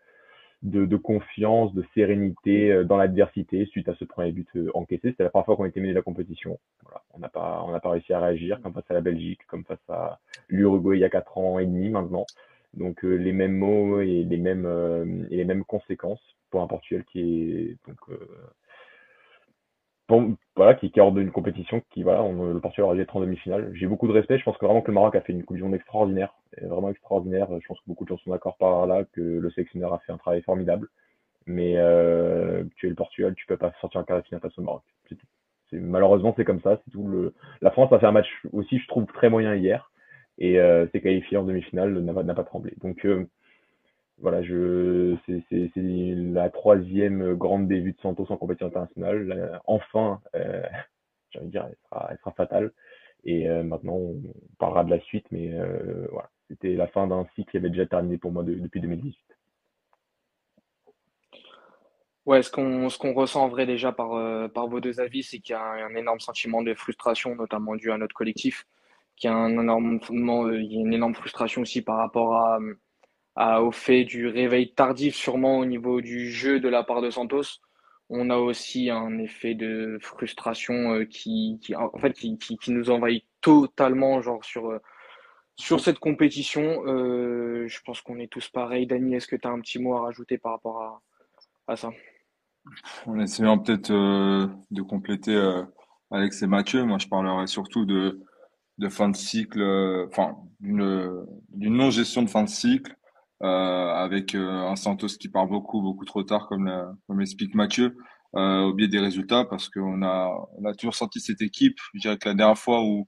de, 0.64 0.86
de, 0.86 0.98
confiance, 0.98 1.74
de 1.74 1.86
sérénité 1.94 2.72
euh, 2.72 2.84
dans 2.84 2.98
l'adversité 2.98 3.66
suite 3.68 3.88
à 3.88 3.96
ce 3.96 4.06
premier 4.06 4.32
but 4.32 4.48
euh, 4.56 4.70
encaissé. 4.74 5.10
C'était 5.12 5.24
la 5.24 5.30
première 5.30 5.46
fois 5.46 5.56
qu'on 5.56 5.66
était 5.66 5.80
mené 5.80 5.94
de 5.94 5.98
la 5.98 6.02
compétition. 6.02 6.60
Voilà. 6.84 7.02
On 7.14 7.20
n'a 7.20 7.30
pas, 7.30 7.64
on 7.66 7.72
n'a 7.72 7.80
pas 7.80 7.92
réussi 7.92 8.14
à 8.14 8.20
réagir 8.20 8.60
comme 8.62 8.74
face 8.74 8.90
à 8.90 8.94
la 8.94 9.02
Belgique, 9.02 9.46
comme 9.48 9.64
face 9.64 9.78
à 9.90 10.20
l'Uruguay 10.50 10.98
il 10.98 11.02
y 11.02 11.06
a 11.06 11.10
quatre 11.10 11.38
ans 11.38 11.60
et 11.60 11.66
demi 11.66 11.90
maintenant. 11.90 12.26
Donc 12.74 13.04
euh, 13.06 13.16
les 13.16 13.32
mêmes 13.32 13.58
mots 13.58 14.02
et 14.02 14.24
les 14.24 14.38
mêmes 14.38 14.66
euh, 14.66 15.06
et 15.32 15.38
les 15.38 15.46
mêmes 15.46 15.64
conséquences 15.64 16.22
pour 16.52 16.62
un 16.62 16.68
Portugal 16.68 17.04
qui 17.06 17.22
est 17.22 17.78
donc 17.88 17.98
voilà, 20.56 20.74
qui, 20.76 20.92
qui 20.92 21.00
est 21.00 21.02
hors 21.02 21.12
d'une 21.12 21.32
compétition 21.32 21.82
qui, 21.92 22.04
voilà, 22.04 22.22
le 22.22 22.60
Portugal 22.60 22.86
aurait 22.86 22.96
dû 22.96 23.02
être 23.02 23.16
en 23.16 23.22
demi-finale. 23.22 23.72
J'ai 23.74 23.88
beaucoup 23.88 24.08
de 24.08 24.14
respect. 24.14 24.38
Je 24.38 24.44
pense 24.44 24.58
que 24.58 24.66
vraiment 24.66 24.82
que 24.82 24.92
le 24.92 24.96
Maroc 24.96 25.16
a 25.16 25.22
fait 25.22 25.34
une 25.34 25.44
Coupe 25.44 25.58
extraordinaire, 25.74 26.34
vraiment 26.62 26.90
extraordinaire. 26.90 27.48
Je 27.60 27.68
pense 27.68 27.80
que 27.80 27.86
beaucoup 27.88 28.04
de 28.04 28.10
gens 28.10 28.18
sont 28.18 28.32
d'accord 28.32 28.58
par 28.58 28.88
là, 28.88 29.04
que 29.14 29.22
le 29.22 29.50
sélectionneur 29.52 29.94
a 29.94 30.00
fait 30.00 30.12
un 30.12 30.18
travail 30.18 30.42
formidable. 30.42 30.88
Mais 31.46 31.76
euh, 31.78 32.64
tu 32.76 32.86
es 32.86 32.90
le 32.90 32.96
Portugal, 32.96 33.34
tu 33.36 33.46
peux 33.46 33.58
pas 33.58 33.72
sortir 33.82 34.02
un 34.02 34.04
quart 34.04 34.18
de 34.18 34.26
finale 34.26 34.42
face 34.42 34.58
au 34.58 34.62
Maroc. 34.62 34.84
C'est 35.70 35.80
malheureusement, 35.80 36.34
c'est 36.36 36.46
comme 36.46 36.62
ça. 36.62 36.80
C'est 36.84 36.92
tout. 36.92 37.08
Le... 37.08 37.34
La 37.62 37.72
France 37.72 37.92
a 37.94 38.00
fait 38.00 38.06
un 38.06 38.12
match 38.12 38.30
aussi, 38.54 38.80
je 38.80 38.88
trouve, 38.88 39.06
très 39.06 39.30
moyen 39.30 39.56
hier. 39.56 39.92
Et 40.38 40.60
euh, 40.60 40.88
s'est 40.90 41.02
qualifié 41.02 41.38
en 41.38 41.44
demi-finale, 41.44 42.00
n'a 42.00 42.34
pas 42.34 42.44
tremblé. 42.44 42.74
Donc, 42.82 43.06
euh, 43.06 43.28
voilà, 44.22 44.42
je, 44.42 45.16
c'est, 45.26 45.72
la 45.76 46.50
troisième 46.50 47.36
grande 47.36 47.68
début 47.68 47.94
de 47.94 48.02
Santos 48.02 48.28
en 48.30 48.38
compétition 48.38 48.68
internationale. 48.68 49.62
enfin, 49.66 50.22
euh, 50.36 50.64
j'ai 51.32 51.40
envie 51.40 51.48
de 51.48 51.52
dire, 51.52 51.68
elle 52.10 52.18
sera, 52.18 52.32
fatale. 52.32 52.72
Et 53.26 53.50
euh, 53.50 53.64
maintenant, 53.64 53.96
on 53.96 54.22
parlera 54.58 54.84
de 54.84 54.90
la 54.90 55.00
suite, 55.02 55.26
mais 55.32 55.54
euh, 55.54 56.08
voilà, 56.12 56.30
c'était 56.48 56.76
la 56.76 56.88
fin 56.88 57.08
d'un 57.08 57.26
cycle 57.36 57.52
qui 57.52 57.58
avait 57.58 57.70
déjà 57.70 57.86
terminé 57.86 58.18
pour 58.18 58.32
moi 58.32 58.44
depuis 58.44 58.80
2018. 58.80 59.18
Ouais, 62.26 62.44
ce 62.44 62.52
qu'on 62.52 62.90
ce 62.90 62.98
qu'on 62.98 63.14
ressent 63.14 63.44
en 63.44 63.50
vrai 63.50 63.66
déjà 63.66 63.92
par, 63.92 64.10
vos 64.10 64.80
deux 64.80 65.00
avis, 65.00 65.24
c'est 65.24 65.40
qu'il 65.40 65.54
y 65.54 65.56
a 65.56 65.64
un, 65.64 65.88
un, 65.88 65.96
énorme 65.96 66.20
sentiment 66.20 66.62
de 66.62 66.74
frustration, 66.76 67.36
notamment 67.36 67.76
dû 67.76 67.92
à 67.92 67.98
notre 67.98 68.14
collectif, 68.14 68.68
qu'il 69.16 69.30
y 69.30 69.34
a 69.34 69.36
un 69.36 69.52
énorme, 69.52 70.00
il 70.10 70.74
y 70.74 70.78
a 70.78 70.82
une 70.82 70.94
énorme 70.94 71.16
frustration 71.16 71.64
aussi 71.64 71.82
par 71.82 71.98
rapport 71.98 72.36
à 72.36 72.60
au 73.40 73.72
fait 73.72 74.04
du 74.04 74.28
réveil 74.28 74.74
tardif 74.74 75.16
sûrement 75.16 75.60
au 75.60 75.66
niveau 75.66 76.02
du 76.02 76.30
jeu 76.30 76.60
de 76.60 76.68
la 76.68 76.84
part 76.84 77.02
de 77.02 77.10
Santos. 77.10 77.62
On 78.10 78.30
a 78.32 78.38
aussi 78.38 78.90
un 78.90 79.18
effet 79.20 79.54
de 79.54 79.98
frustration 80.02 80.94
euh, 80.94 81.06
qui, 81.06 81.60
nous 82.68 82.90
envahit 82.90 83.24
totalement 83.40 84.20
euh, 84.20 84.80
sur 85.56 85.80
cette 85.80 86.00
compétition. 86.00 86.84
Euh, 86.88 87.68
je 87.68 87.80
pense 87.86 88.02
qu'on 88.02 88.18
est 88.18 88.32
tous 88.32 88.50
pareils. 88.50 88.88
Dani, 88.88 89.16
est-ce 89.16 89.28
que 89.28 89.36
tu 89.36 89.48
as 89.48 89.52
un 89.52 89.62
petit 89.62 89.80
mot 89.80 89.96
à 89.96 90.02
rajouter 90.02 90.38
par 90.38 90.54
rapport 90.54 91.02
à, 91.68 91.76
ça? 91.76 91.92
En 93.06 93.20
essayant 93.20 93.60
peut-être 93.60 93.92
de 93.92 94.82
compléter 94.82 95.40
Alex 96.12 96.42
et 96.42 96.48
Mathieu, 96.48 96.84
moi 96.84 96.98
je 96.98 97.08
parlerai 97.08 97.46
surtout 97.46 97.86
de, 97.86 98.20
fin 98.90 99.10
de 99.10 99.16
cycle, 99.16 99.62
enfin 100.10 100.36
d'une 100.60 101.28
non-gestion 101.60 102.24
de 102.24 102.30
fin 102.30 102.44
de 102.44 102.50
cycle 102.50 102.96
avec 103.42 104.36
euh, 104.36 104.68
un 104.68 104.76
Santos 104.76 105.08
qui 105.20 105.30
part 105.30 105.48
beaucoup, 105.48 105.82
beaucoup 105.82 106.06
trop 106.06 106.24
tard, 106.24 106.48
comme, 106.48 106.98
comme 107.08 107.22
explique 107.22 107.56
Mathieu, 107.56 107.98
euh, 108.36 108.62
au 108.64 108.74
biais 108.74 108.88
des 108.88 109.00
résultats, 109.00 109.46
parce 109.46 109.70
qu'on 109.70 110.02
a, 110.04 110.30
on 110.58 110.66
a 110.66 110.74
toujours 110.74 110.96
senti 110.96 111.20
cette 111.20 111.42
équipe. 111.42 111.78
Je 111.94 112.02
dirais 112.02 112.18
que 112.18 112.30
la 112.30 112.36
dernière 112.36 112.58
fois 112.58 112.84
où 112.84 113.08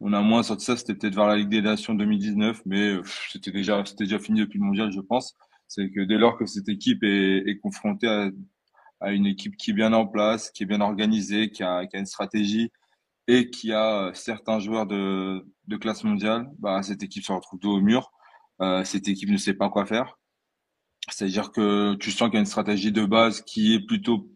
on 0.00 0.12
a 0.12 0.20
moins 0.20 0.42
senti 0.42 0.64
ça, 0.64 0.76
c'était 0.76 0.94
peut-être 0.94 1.14
vers 1.14 1.26
la 1.26 1.36
Ligue 1.36 1.48
des 1.48 1.62
Nations 1.62 1.94
2019, 1.94 2.62
mais 2.66 2.96
c'était 3.30 3.52
déjà, 3.52 3.84
c'était 3.84 4.04
déjà 4.04 4.18
fini 4.18 4.40
depuis 4.40 4.58
le 4.58 4.64
mondial, 4.64 4.90
je 4.92 5.00
pense. 5.00 5.36
C'est 5.68 5.90
que 5.90 6.00
dès 6.00 6.18
lors 6.18 6.36
que 6.38 6.46
cette 6.46 6.68
équipe 6.68 7.02
est, 7.04 7.38
est 7.48 7.58
confrontée 7.58 8.08
à, 8.08 8.30
à, 9.00 9.12
une 9.12 9.26
équipe 9.26 9.56
qui 9.56 9.70
est 9.70 9.74
bien 9.74 9.92
en 9.92 10.06
place, 10.06 10.50
qui 10.50 10.64
est 10.64 10.66
bien 10.66 10.80
organisée, 10.80 11.50
qui 11.50 11.62
a, 11.62 11.86
qui 11.86 11.96
a 11.96 12.00
une 12.00 12.06
stratégie 12.06 12.70
et 13.28 13.50
qui 13.50 13.72
a 13.72 14.10
certains 14.14 14.58
joueurs 14.58 14.86
de, 14.86 15.44
de 15.68 15.76
classe 15.76 16.04
mondiale, 16.04 16.48
bah, 16.58 16.82
cette 16.82 17.02
équipe 17.02 17.24
se 17.24 17.32
retrouve 17.32 17.60
dos 17.60 17.76
au 17.76 17.80
mur. 17.80 18.10
Euh, 18.62 18.84
cette 18.84 19.08
équipe 19.08 19.30
ne 19.30 19.36
sait 19.36 19.54
pas 19.54 19.68
quoi 19.68 19.86
faire. 19.86 20.18
C'est-à-dire 21.08 21.50
que 21.50 21.94
tu 21.96 22.10
sens 22.10 22.28
qu'il 22.28 22.34
y 22.34 22.36
a 22.38 22.40
une 22.40 22.46
stratégie 22.46 22.92
de 22.92 23.04
base 23.04 23.42
qui 23.42 23.74
est 23.74 23.84
plutôt 23.84 24.28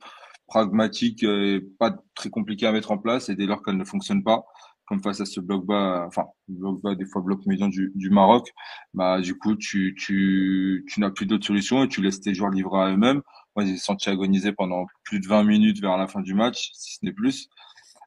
pragmatique 0.49 1.23
et 1.23 1.61
pas 1.79 1.97
très 2.15 2.31
compliquée 2.31 2.67
à 2.67 2.73
mettre 2.73 2.91
en 2.91 2.99
place. 2.99 3.29
Et 3.29 3.37
dès 3.37 3.47
lors 3.47 3.63
qu'elle 3.63 3.77
ne 3.77 3.85
fonctionne 3.85 4.25
pas, 4.25 4.45
comme 4.87 5.03
face 5.03 5.21
à 5.21 5.27
ce 5.27 5.41
bloc 5.41 5.65
bas, 5.67 6.05
enfin 6.07 6.27
bloc 6.49 6.81
bas, 6.83 6.95
des 6.95 7.05
fois 7.07 7.23
bloc 7.23 7.45
médian 7.47 7.69
du, 7.69 8.11
Maroc, 8.11 8.53
bah 8.95 9.21
du 9.21 9.37
coup 9.37 9.57
tu 9.57 9.95
tu 9.99 10.85
tu 10.89 11.01
n'as 11.01 11.11
plus 11.11 11.27
d'autre 11.27 11.47
solution 11.47 11.85
et 11.85 11.89
tu 11.89 12.03
laisses 12.03 12.21
tes 12.21 12.35
joueurs 12.35 12.51
livrer 12.51 12.81
à 12.81 12.91
eux-mêmes. 12.93 13.23
Moi 13.57 13.67
j'ai 13.67 13.77
senti 13.77 14.09
agoniser 14.11 14.53
pendant 14.53 14.87
plus 15.05 15.21
de 15.21 15.27
20 15.27 15.45
minutes 15.45 15.81
vers 15.81 15.97
la 15.97 16.07
fin 16.07 16.21
du 16.21 16.35
match, 16.35 16.71
si 16.75 16.95
ce 16.97 17.05
n'est 17.05 17.13
plus. 17.13 17.49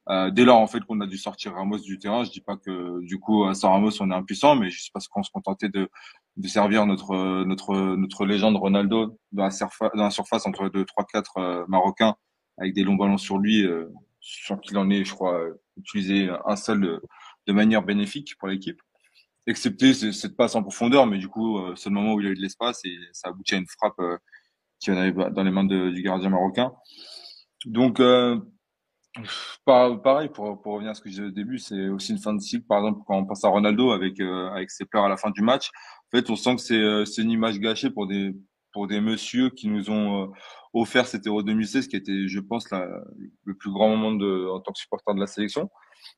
Euh, 0.09 0.31
dès 0.31 0.43
lors 0.43 0.57
en 0.57 0.67
fait 0.67 0.79
qu'on 0.81 0.99
a 1.01 1.07
dû 1.07 1.17
sortir 1.17 1.53
Ramos 1.53 1.79
du 1.79 1.99
terrain, 1.99 2.23
je 2.23 2.31
dis 2.31 2.41
pas 2.41 2.57
que 2.57 2.99
du 3.01 3.19
coup 3.19 3.51
sans 3.53 3.71
Ramos 3.71 4.01
on 4.01 4.09
est 4.09 4.15
impuissant, 4.15 4.55
mais 4.55 4.69
juste 4.69 4.91
parce 4.91 5.07
qu'on 5.07 5.21
se 5.21 5.29
contentait 5.29 5.69
de, 5.69 5.87
de 6.37 6.47
servir 6.47 6.85
notre 6.87 7.43
notre 7.43 7.95
notre 7.95 8.25
légende 8.25 8.55
Ronaldo 8.55 9.19
dans 9.31 9.43
la, 9.43 9.51
surface, 9.51 9.91
dans 9.93 10.05
la 10.05 10.09
surface 10.09 10.47
entre 10.47 10.69
deux 10.69 10.85
trois 10.85 11.05
quatre 11.05 11.37
euh, 11.37 11.65
marocains 11.67 12.15
avec 12.57 12.73
des 12.73 12.83
longs 12.83 12.95
ballons 12.95 13.17
sur 13.17 13.37
lui, 13.37 13.65
euh, 13.65 13.85
sans 14.19 14.57
qu'il 14.57 14.77
en 14.77 14.89
ait, 14.89 15.05
je 15.05 15.13
crois, 15.13 15.39
utilisé 15.77 16.29
un 16.45 16.55
seul 16.55 16.81
de, 16.81 17.01
de 17.47 17.53
manière 17.53 17.83
bénéfique 17.83 18.37
pour 18.37 18.47
l'équipe, 18.47 18.81
excepté 19.47 19.93
cette 19.93 20.37
passe 20.37 20.55
en 20.55 20.61
profondeur, 20.61 21.07
mais 21.07 21.17
du 21.17 21.27
coup 21.27 21.57
euh, 21.57 21.75
c'est 21.75 21.89
le 21.89 21.95
moment 21.95 22.13
où 22.13 22.21
il 22.21 22.27
a 22.27 22.29
eu 22.29 22.35
de 22.35 22.41
l'espace 22.41 22.81
et 22.85 22.95
ça 23.13 23.29
aboutit 23.29 23.55
à 23.55 23.57
une 23.57 23.67
frappe 23.67 23.99
euh, 23.99 24.17
qui 24.79 24.91
en 24.91 24.97
avait 24.97 25.11
dans 25.31 25.43
les 25.43 25.51
mains 25.51 25.63
de, 25.63 25.89
du 25.89 26.01
gardien 26.01 26.29
marocain. 26.29 26.71
Donc 27.65 27.99
euh, 29.67 29.95
Pareil, 29.97 30.29
pour, 30.29 30.61
pour 30.61 30.73
revenir 30.73 30.91
à 30.91 30.93
ce 30.93 31.01
que 31.01 31.09
je 31.09 31.15
disais 31.15 31.27
au 31.27 31.31
début, 31.31 31.59
c'est 31.59 31.89
aussi 31.89 32.11
une 32.11 32.19
fin 32.19 32.33
de 32.33 32.39
cycle. 32.39 32.65
Par 32.65 32.79
exemple, 32.79 33.01
quand 33.05 33.17
on 33.17 33.25
passe 33.25 33.43
à 33.43 33.49
Ronaldo 33.49 33.91
avec, 33.91 34.19
euh, 34.19 34.49
avec 34.49 34.71
ses 34.71 34.85
pleurs 34.85 35.05
à 35.05 35.09
la 35.09 35.17
fin 35.17 35.31
du 35.31 35.41
match, 35.41 35.69
en 36.11 36.17
fait, 36.17 36.29
on 36.29 36.35
sent 36.35 36.55
que 36.55 36.61
c'est 36.61 36.75
euh, 36.75 37.05
une 37.17 37.31
image 37.31 37.59
gâchée 37.59 37.89
pour 37.89 38.07
des, 38.07 38.33
pour 38.73 38.87
des 38.87 39.01
messieurs 39.01 39.49
qui 39.49 39.67
nous 39.67 39.89
ont 39.89 40.23
euh, 40.23 40.27
offert 40.73 41.07
cet 41.07 41.27
Euro 41.27 41.43
2016, 41.43 41.87
qui 41.87 41.95
était, 41.95 42.27
je 42.27 42.39
pense, 42.39 42.69
la, 42.71 42.87
le 43.43 43.55
plus 43.55 43.71
grand 43.71 43.89
moment 43.89 44.13
de, 44.13 44.47
en 44.49 44.59
tant 44.59 44.71
que 44.71 44.79
supporter 44.79 45.13
de 45.13 45.19
la 45.19 45.27
sélection. 45.27 45.69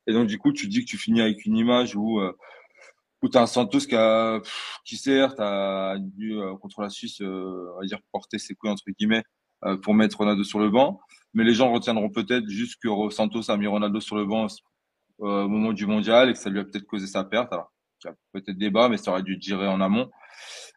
Et 0.08 0.14
donc, 0.14 0.28
du 0.28 0.38
coup, 0.38 0.52
tu 0.52 0.68
dis 0.68 0.82
que 0.86 0.90
tu 0.90 0.98
finis 0.98 1.22
avec 1.22 1.46
une 1.46 1.58
image 1.58 1.96
où, 1.96 2.22
où 3.22 3.30
tu 3.30 3.38
as 3.38 3.42
un 3.42 3.48
Santos 3.48 3.80
qui, 3.80 3.96
a, 3.96 4.40
qui 4.86 4.98
certes 4.98 5.40
a 5.40 5.96
dû, 6.00 6.40
contre 6.62 6.82
la 6.82 6.90
Suisse, 6.90 7.20
on 7.22 7.80
va 7.80 7.86
dire, 7.86 8.00
porter 8.12 8.38
ses 8.38 8.54
couilles, 8.54 8.70
entre 8.70 8.84
guillemets, 8.98 9.24
pour 9.82 9.96
mettre 9.96 10.18
Ronaldo 10.18 10.44
sur 10.44 10.60
le 10.60 10.70
banc 10.70 11.00
mais 11.34 11.44
les 11.44 11.54
gens 11.54 11.72
retiendront 11.72 12.10
peut-être 12.10 12.48
juste 12.48 12.82
que 12.82 13.10
Santos 13.10 13.50
a 13.50 13.58
mis 13.58 13.68
Ronaldo 13.68 14.00
sur 14.00 14.16
le 14.16 14.26
banc 14.26 14.48
euh, 15.22 15.44
au 15.44 15.48
moment 15.48 15.74
du 15.74 15.86
mondial 15.86 16.30
et 16.30 16.34
que 16.34 16.40
ça 16.40 16.50
lui 16.50 16.60
a 16.60 16.64
peut-être 16.64 16.86
causé 16.86 17.08
sa 17.08 17.24
perte. 17.24 17.54
Alors, 17.54 17.72
il 18.04 18.08
y 18.08 18.10
a 18.10 18.16
peut-être 18.34 18.58
débat, 18.58 18.90
mais 18.90 18.98
ça 18.98 19.12
aurait 19.12 19.24
dû 19.24 19.38
géré 19.40 19.68
en 19.68 19.82
amont. 19.82 20.10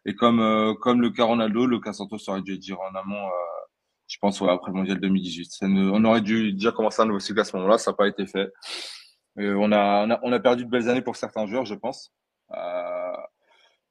Et 0.05 0.15
comme 0.15 0.39
euh, 0.39 0.73
comme 0.75 1.01
le 1.01 1.09
cas 1.09 1.23
Ronaldo, 1.23 1.65
le 1.65 1.79
cas 1.79 1.93
Santos 1.93 2.17
aurait 2.27 2.41
dû 2.41 2.57
géré 2.61 2.79
en 2.79 2.95
amont. 2.95 3.27
Euh, 3.27 3.31
je 4.07 4.17
pense 4.21 4.39
ouais, 4.41 4.51
après 4.51 4.71
le 4.71 4.77
mondial 4.77 4.99
2018. 4.99 5.51
Ça 5.51 5.67
ne, 5.67 5.89
on 5.89 6.03
aurait 6.05 6.21
dû 6.21 6.53
déjà 6.53 6.71
commencer 6.71 7.01
un 7.01 7.05
nouveau 7.05 7.19
cycle 7.19 7.39
à 7.39 7.43
ce 7.43 7.55
moment-là. 7.57 7.77
Ça 7.77 7.91
n'a 7.91 7.97
pas 7.97 8.07
été 8.07 8.27
fait. 8.27 8.51
Et 9.39 9.49
on, 9.49 9.71
a, 9.71 10.05
on, 10.05 10.11
a, 10.11 10.19
on 10.23 10.31
a 10.31 10.39
perdu 10.39 10.65
de 10.65 10.69
belles 10.69 10.89
années 10.89 11.01
pour 11.01 11.15
certains 11.15 11.45
joueurs, 11.47 11.65
je 11.65 11.75
pense. 11.75 12.11
Euh, 12.55 13.17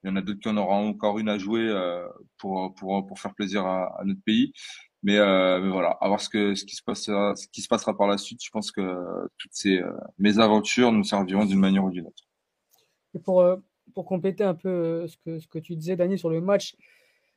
il 0.02 0.08
y 0.08 0.12
en 0.12 0.16
a 0.16 0.22
d'autres 0.22 0.40
qui 0.40 0.48
en 0.48 0.56
auront 0.56 0.88
encore 0.88 1.18
une 1.18 1.28
à 1.28 1.38
jouer 1.38 1.68
euh, 1.68 2.06
pour, 2.38 2.74
pour, 2.74 3.06
pour 3.06 3.18
faire 3.18 3.34
plaisir 3.34 3.66
à, 3.66 4.00
à 4.00 4.04
notre 4.04 4.22
pays. 4.24 4.52
Mais, 5.04 5.18
euh, 5.18 5.60
mais, 5.60 5.70
voilà, 5.70 5.90
à 6.00 6.08
voir 6.08 6.20
ce, 6.20 6.28
que, 6.28 6.54
ce, 6.54 6.64
qui 6.64 6.74
se 6.74 6.82
passera, 6.82 7.36
ce 7.36 7.46
qui 7.46 7.60
se 7.60 7.68
passera 7.68 7.96
par 7.96 8.08
la 8.08 8.18
suite. 8.18 8.42
Je 8.42 8.50
pense 8.50 8.72
que 8.72 8.82
toutes 9.38 9.52
ces 9.52 9.78
euh, 9.78 9.92
mésaventures 10.18 10.90
nous 10.90 11.04
serviront 11.04 11.44
d'une 11.44 11.60
manière 11.60 11.84
ou 11.84 11.90
d'une 11.90 12.06
autre. 12.06 12.24
Et 13.14 13.18
pour, 13.18 13.40
euh, 13.40 13.56
pour 13.94 14.04
compléter 14.04 14.44
un 14.44 14.54
peu 14.54 14.68
euh, 14.68 15.06
ce 15.06 15.16
que, 15.18 15.38
ce 15.38 15.46
que 15.46 15.58
tu 15.58 15.76
disais, 15.76 15.96
Dani, 15.96 16.18
sur 16.18 16.30
le 16.30 16.40
match, 16.40 16.76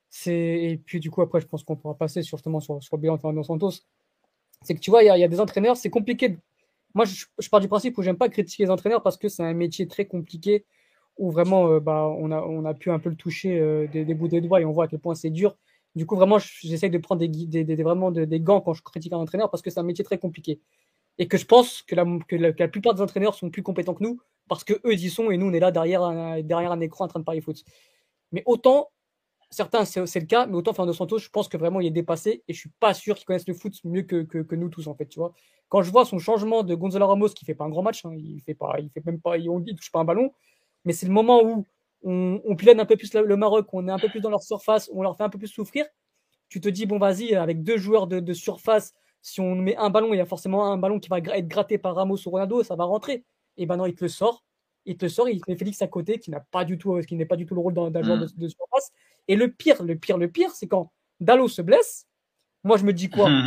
c'est 0.09 0.33
et 0.33 0.77
puis 0.77 0.99
du 0.99 1.11
coup, 1.11 1.21
après, 1.21 1.41
je 1.41 1.47
pense 1.47 1.63
qu'on 1.63 1.75
pourra 1.75 1.95
passer 1.95 2.21
sur, 2.23 2.39
sur, 2.39 2.83
sur 2.83 2.97
le 2.97 3.01
bilan 3.01 3.17
de 3.17 3.43
Santos. 3.43 3.71
C'est 4.63 4.73
que 4.73 4.79
tu 4.79 4.89
vois, 4.89 5.03
il 5.03 5.07
y 5.07 5.23
a, 5.23 5.27
des 5.27 5.39
entraîneurs, 5.39 5.77
c'est 5.77 5.89
compliqué. 5.89 6.37
Moi, 6.95 7.05
je, 7.05 7.49
pars 7.49 7.59
du 7.59 7.67
principe 7.67 7.97
où 7.97 8.01
j'aime 8.01 8.17
pas 8.17 8.29
critiquer 8.29 8.63
les 8.63 8.71
entraîneurs 8.71 9.03
parce 9.03 9.17
que 9.17 9.29
c'est 9.29 9.43
un 9.43 9.53
métier 9.53 9.87
très 9.87 10.05
compliqué 10.05 10.65
où 11.17 11.31
vraiment, 11.31 11.69
euh, 11.69 11.79
bah, 11.79 12.07
on, 12.17 12.31
a, 12.31 12.41
on 12.41 12.65
a 12.65 12.73
pu 12.73 12.89
un 12.89 12.99
peu 12.99 13.09
le 13.09 13.15
toucher 13.15 13.59
euh, 13.59 13.87
des 13.87 14.13
bouts 14.13 14.27
des 14.27 14.41
doigts 14.41 14.61
et 14.61 14.65
on 14.65 14.71
voit 14.71 14.85
à 14.85 14.87
quel 14.87 14.99
point 14.99 15.13
c'est 15.13 15.29
dur 15.29 15.57
Du 15.97 16.05
coup, 16.05 16.15
vraiment, 16.15 16.37
j'essaie 16.37 16.89
de 16.89 16.97
prendre 16.99 17.19
des, 17.27 17.63
des, 17.63 17.83
vraiment 17.83 18.11
des 18.11 18.39
gants 18.39 18.61
quand 18.61 18.75
je 18.75 18.83
critique 18.83 19.13
un 19.13 19.17
entraîneur 19.17 19.49
parce 19.49 19.63
que 19.63 19.71
c'est 19.71 19.79
un 19.79 19.83
métier 19.83 20.05
très 20.05 20.19
compliqué. 20.19 20.61
Et 21.17 21.27
que 21.27 21.37
je 21.37 21.45
pense 21.45 21.81
que 21.81 21.95
la, 21.95 22.67
plupart 22.67 22.93
des 22.93 23.01
entraîneurs 23.01 23.33
sont 23.33 23.49
plus 23.49 23.63
compétents 23.63 23.95
que 23.95 24.03
nous 24.03 24.21
parce 24.47 24.63
que 24.63 24.73
eux, 24.85 24.93
y 24.93 25.09
sont 25.09 25.31
et 25.31 25.37
nous, 25.37 25.47
on 25.47 25.53
est 25.53 25.59
là 25.59 25.71
derrière 25.71 26.03
un, 26.03 26.79
écran 26.81 27.05
en 27.05 27.07
train 27.07 27.19
de 27.19 27.25
parler 27.25 27.41
foot. 27.41 27.63
Mais 28.31 28.43
autant, 28.45 28.91
certains, 29.49 29.85
c'est 29.85 30.19
le 30.19 30.27
cas, 30.27 30.45
mais 30.45 30.53
autant 30.53 30.73
Fernando 30.73 30.95
Santos, 30.95 31.17
je 31.17 31.29
pense 31.29 31.47
que 31.47 31.57
vraiment, 31.57 31.81
il 31.81 31.87
est 31.87 31.91
dépassé 31.91 32.43
et 32.47 32.53
je 32.53 32.59
suis 32.59 32.71
pas 32.79 32.93
sûr 32.93 33.15
qu'il 33.15 33.25
connaisse 33.25 33.47
le 33.47 33.55
foot 33.55 33.73
mieux 33.83 34.03
que, 34.03 34.55
nous 34.55 34.69
tous, 34.69 34.85
en 34.85 34.93
fait, 34.93 35.07
tu 35.07 35.17
vois. 35.17 35.33
Quand 35.67 35.81
je 35.81 35.91
vois 35.91 36.05
son 36.05 36.19
changement 36.19 36.61
de 36.61 36.75
Gonzalo 36.75 37.07
Ramos, 37.07 37.29
qui 37.29 37.43
fait 37.43 37.55
pas 37.55 37.65
un 37.65 37.69
grand 37.69 37.81
match, 37.81 38.05
hein, 38.05 38.11
il 38.15 38.39
fait 38.41 38.55
fait 38.93 39.05
même 39.05 39.19
pas, 39.19 39.39
il 39.39 39.75
touche 39.75 39.91
pas 39.91 40.01
un 40.01 40.05
ballon, 40.05 40.31
mais 40.85 40.93
c'est 40.93 41.07
le 41.07 41.11
moment 41.11 41.43
où 41.43 41.65
on, 42.07 42.41
on 42.45 42.55
pilonne 42.55 42.79
un 42.79 42.85
peu 42.85 42.95
plus 42.95 43.13
le 43.13 43.35
Maroc, 43.35 43.67
on 43.73 43.87
est 43.87 43.91
un 43.91 43.99
peu 43.99 44.09
plus 44.09 44.21
dans 44.21 44.29
leur 44.29 44.41
surface, 44.41 44.89
on 44.93 45.01
leur 45.01 45.17
fait 45.17 45.23
un 45.23 45.29
peu 45.29 45.37
plus 45.37 45.47
souffrir 45.47 45.85
tu 46.49 46.61
te 46.61 46.69
dis, 46.69 46.85
bon, 46.85 46.97
vas-y, 46.97 47.35
avec 47.35 47.63
deux 47.63 47.77
joueurs 47.77 48.07
de, 48.07 48.33
surface, 48.33 48.93
si 49.21 49.41
on 49.41 49.55
met 49.55 49.75
un 49.75 49.89
ballon, 49.89 50.13
il 50.13 50.17
y 50.17 50.21
a 50.21 50.25
forcément 50.25 50.71
un 50.71 50.77
ballon 50.77 50.99
qui 50.99 51.09
va 51.09 51.19
être 51.19 51.47
gratté 51.47 51.77
par 51.77 51.95
Ramos 51.95 52.17
ou 52.25 52.29
Ronaldo, 52.29 52.63
ça 52.63 52.75
va 52.75 52.85
rentrer. 52.85 53.23
Et 53.57 53.65
ben 53.65 53.77
non, 53.77 53.85
il 53.85 53.95
te 53.95 54.03
le 54.03 54.09
sort. 54.09 54.43
Il 54.85 54.97
te 54.97 55.05
le 55.05 55.09
sort, 55.09 55.27
il 55.27 55.41
met 55.47 55.57
Félix 55.57 55.81
à 55.81 55.87
côté, 55.87 56.19
qui 56.19 56.31
n'a 56.31 56.39
pas 56.39 56.63
du 56.63 56.77
tout, 56.77 56.97
qui 57.01 57.15
n'est 57.15 57.25
pas 57.25 57.35
du 57.35 57.45
tout 57.45 57.55
le 57.55 57.61
rôle 57.61 57.73
d'un 57.73 58.03
joueur 58.03 58.17
mm. 58.17 58.27
de, 58.37 58.47
surface. 58.47 58.91
Et 59.27 59.35
le 59.35 59.51
pire, 59.51 59.83
le 59.83 59.97
pire, 59.97 60.17
le 60.17 60.29
pire, 60.29 60.51
c'est 60.51 60.67
quand 60.67 60.91
Dallo 61.19 61.49
se 61.49 61.61
blesse. 61.61 62.07
Moi, 62.63 62.77
je 62.77 62.85
me 62.85 62.93
dis 62.93 63.09
quoi? 63.09 63.29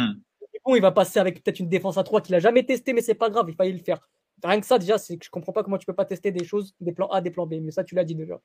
Bon, 0.67 0.77
il 0.77 0.83
va 0.83 0.93
passer 0.93 1.19
avec 1.19 1.43
peut-être 1.43 1.59
une 1.59 1.71
défense 1.71 1.97
à 1.97 2.05
3 2.05 2.21
qu'il 2.21 2.35
a 2.35 2.39
jamais 2.39 2.63
testé, 2.63 2.93
mais 2.93 3.01
c'est 3.01 3.15
pas 3.15 3.31
grave, 3.31 3.47
il 3.49 3.55
fallait 3.55 3.73
le 3.73 3.79
faire. 3.79 4.07
Rien 4.43 4.61
que 4.61 4.67
ça, 4.67 4.79
déjà, 4.79 4.99
c'est 4.99 5.17
que 5.19 5.25
je 5.25 5.31
comprends 5.31 5.53
pas 5.53 5.63
comment 5.63 5.79
tu 5.79 5.87
peux 5.87 5.95
pas 5.95 6.05
tester 6.05 6.33
des 6.33 6.45
choses, 6.45 6.75
des 6.81 6.93
plans 6.93 7.09
A, 7.09 7.21
des 7.21 7.31
plans 7.31 7.47
B. 7.47 7.55
Mais 7.61 7.71
ça, 7.71 7.85
tu 7.85 7.95
l'as 7.95 8.05
dit 8.05 8.15
déjà. 8.15 8.41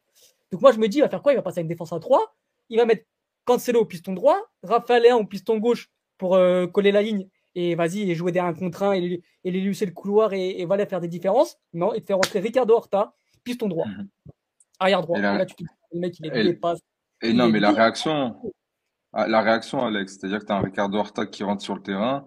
Donc 0.51 0.61
moi, 0.61 0.71
je 0.71 0.79
me 0.79 0.87
dis, 0.87 0.97
il 0.97 1.01
va 1.01 1.09
faire 1.09 1.21
quoi? 1.21 1.33
Il 1.33 1.37
va 1.37 1.41
passer 1.41 1.59
avec 1.59 1.65
une 1.65 1.69
défense 1.69 1.93
à 1.93 1.99
3. 1.99 2.35
Il 2.69 2.77
va 2.77 2.85
mettre 2.85 3.05
Cancelo 3.45 3.81
au 3.81 3.85
piston 3.85 4.13
droit, 4.13 4.37
Raphaël 4.63 5.13
au 5.13 5.25
piston 5.25 5.57
gauche 5.57 5.89
pour 6.17 6.35
euh, 6.35 6.67
coller 6.67 6.91
la 6.91 7.01
ligne 7.01 7.27
et 7.53 7.75
vas-y 7.75 8.09
et 8.09 8.15
jouer 8.15 8.31
des 8.31 8.39
1 8.39 8.53
contre 8.53 8.83
1 8.83 8.93
et, 8.93 9.21
et 9.43 9.51
les 9.51 9.61
lucer 9.61 9.85
le 9.85 9.91
couloir 9.91 10.33
et, 10.33 10.59
et, 10.59 10.65
voilà 10.65 10.85
faire 10.85 10.99
des 10.99 11.07
différences. 11.07 11.57
Non, 11.73 11.93
et 11.93 12.01
te 12.01 12.07
faire 12.07 12.17
rentrer 12.17 12.39
Ricardo 12.39 12.73
Horta, 12.73 13.13
piston 13.43 13.67
droit, 13.67 13.85
mhm. 13.85 14.07
arrière 14.79 15.01
droit. 15.01 15.17
Et, 15.17 15.21
là, 15.21 15.45
tu, 15.45 15.55
le 15.93 15.99
mec 15.99 16.19
il 16.19 16.25
est 16.25 16.43
dépasse. 16.43 16.79
Et 17.21 17.33
non, 17.33 17.47
mais 17.47 17.59
la 17.59 17.71
réaction, 17.71 18.35
la 19.15 19.41
réaction, 19.41 19.85
Alex, 19.85 20.13
c'est-à-dire 20.13 20.39
que 20.39 20.45
tu 20.45 20.51
as 20.51 20.57
un 20.57 20.61
Ricardo 20.61 20.97
Horta 20.97 21.25
qui 21.25 21.43
rentre 21.43 21.63
sur 21.63 21.75
le 21.75 21.81
terrain 21.81 22.25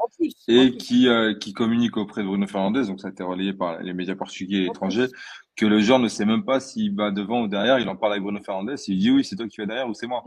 et 0.49 0.77
qui, 0.77 1.07
euh, 1.07 1.35
qui 1.35 1.53
communique 1.53 1.99
auprès 1.99 2.23
de 2.23 2.27
Bruno 2.27 2.47
Fernandes, 2.47 2.87
donc 2.87 3.01
ça 3.01 3.09
a 3.09 3.11
été 3.11 3.23
relayé 3.23 3.53
par 3.53 3.83
les 3.83 3.93
médias 3.93 4.15
portugais 4.15 4.63
et 4.63 4.67
étrangers, 4.67 5.09
que 5.55 5.67
le 5.67 5.81
joueur 5.81 5.99
ne 5.99 6.09
sait 6.09 6.25
même 6.25 6.45
pas 6.45 6.61
s'il 6.61 6.95
va 6.95 7.11
devant 7.11 7.43
ou 7.43 7.49
derrière. 7.49 7.79
Il 7.79 7.89
en 7.89 7.97
parle 7.97 8.13
avec 8.13 8.23
Bruno 8.23 8.41
Fernandez. 8.43 8.77
Il 8.87 8.99
dit 8.99 9.11
oui, 9.11 9.23
c'est 9.23 9.37
toi 9.37 9.47
qui 9.49 9.59
vas 9.59 9.67
derrière 9.67 9.89
ou 9.89 9.93
c'est 9.93 10.07
moi. 10.07 10.25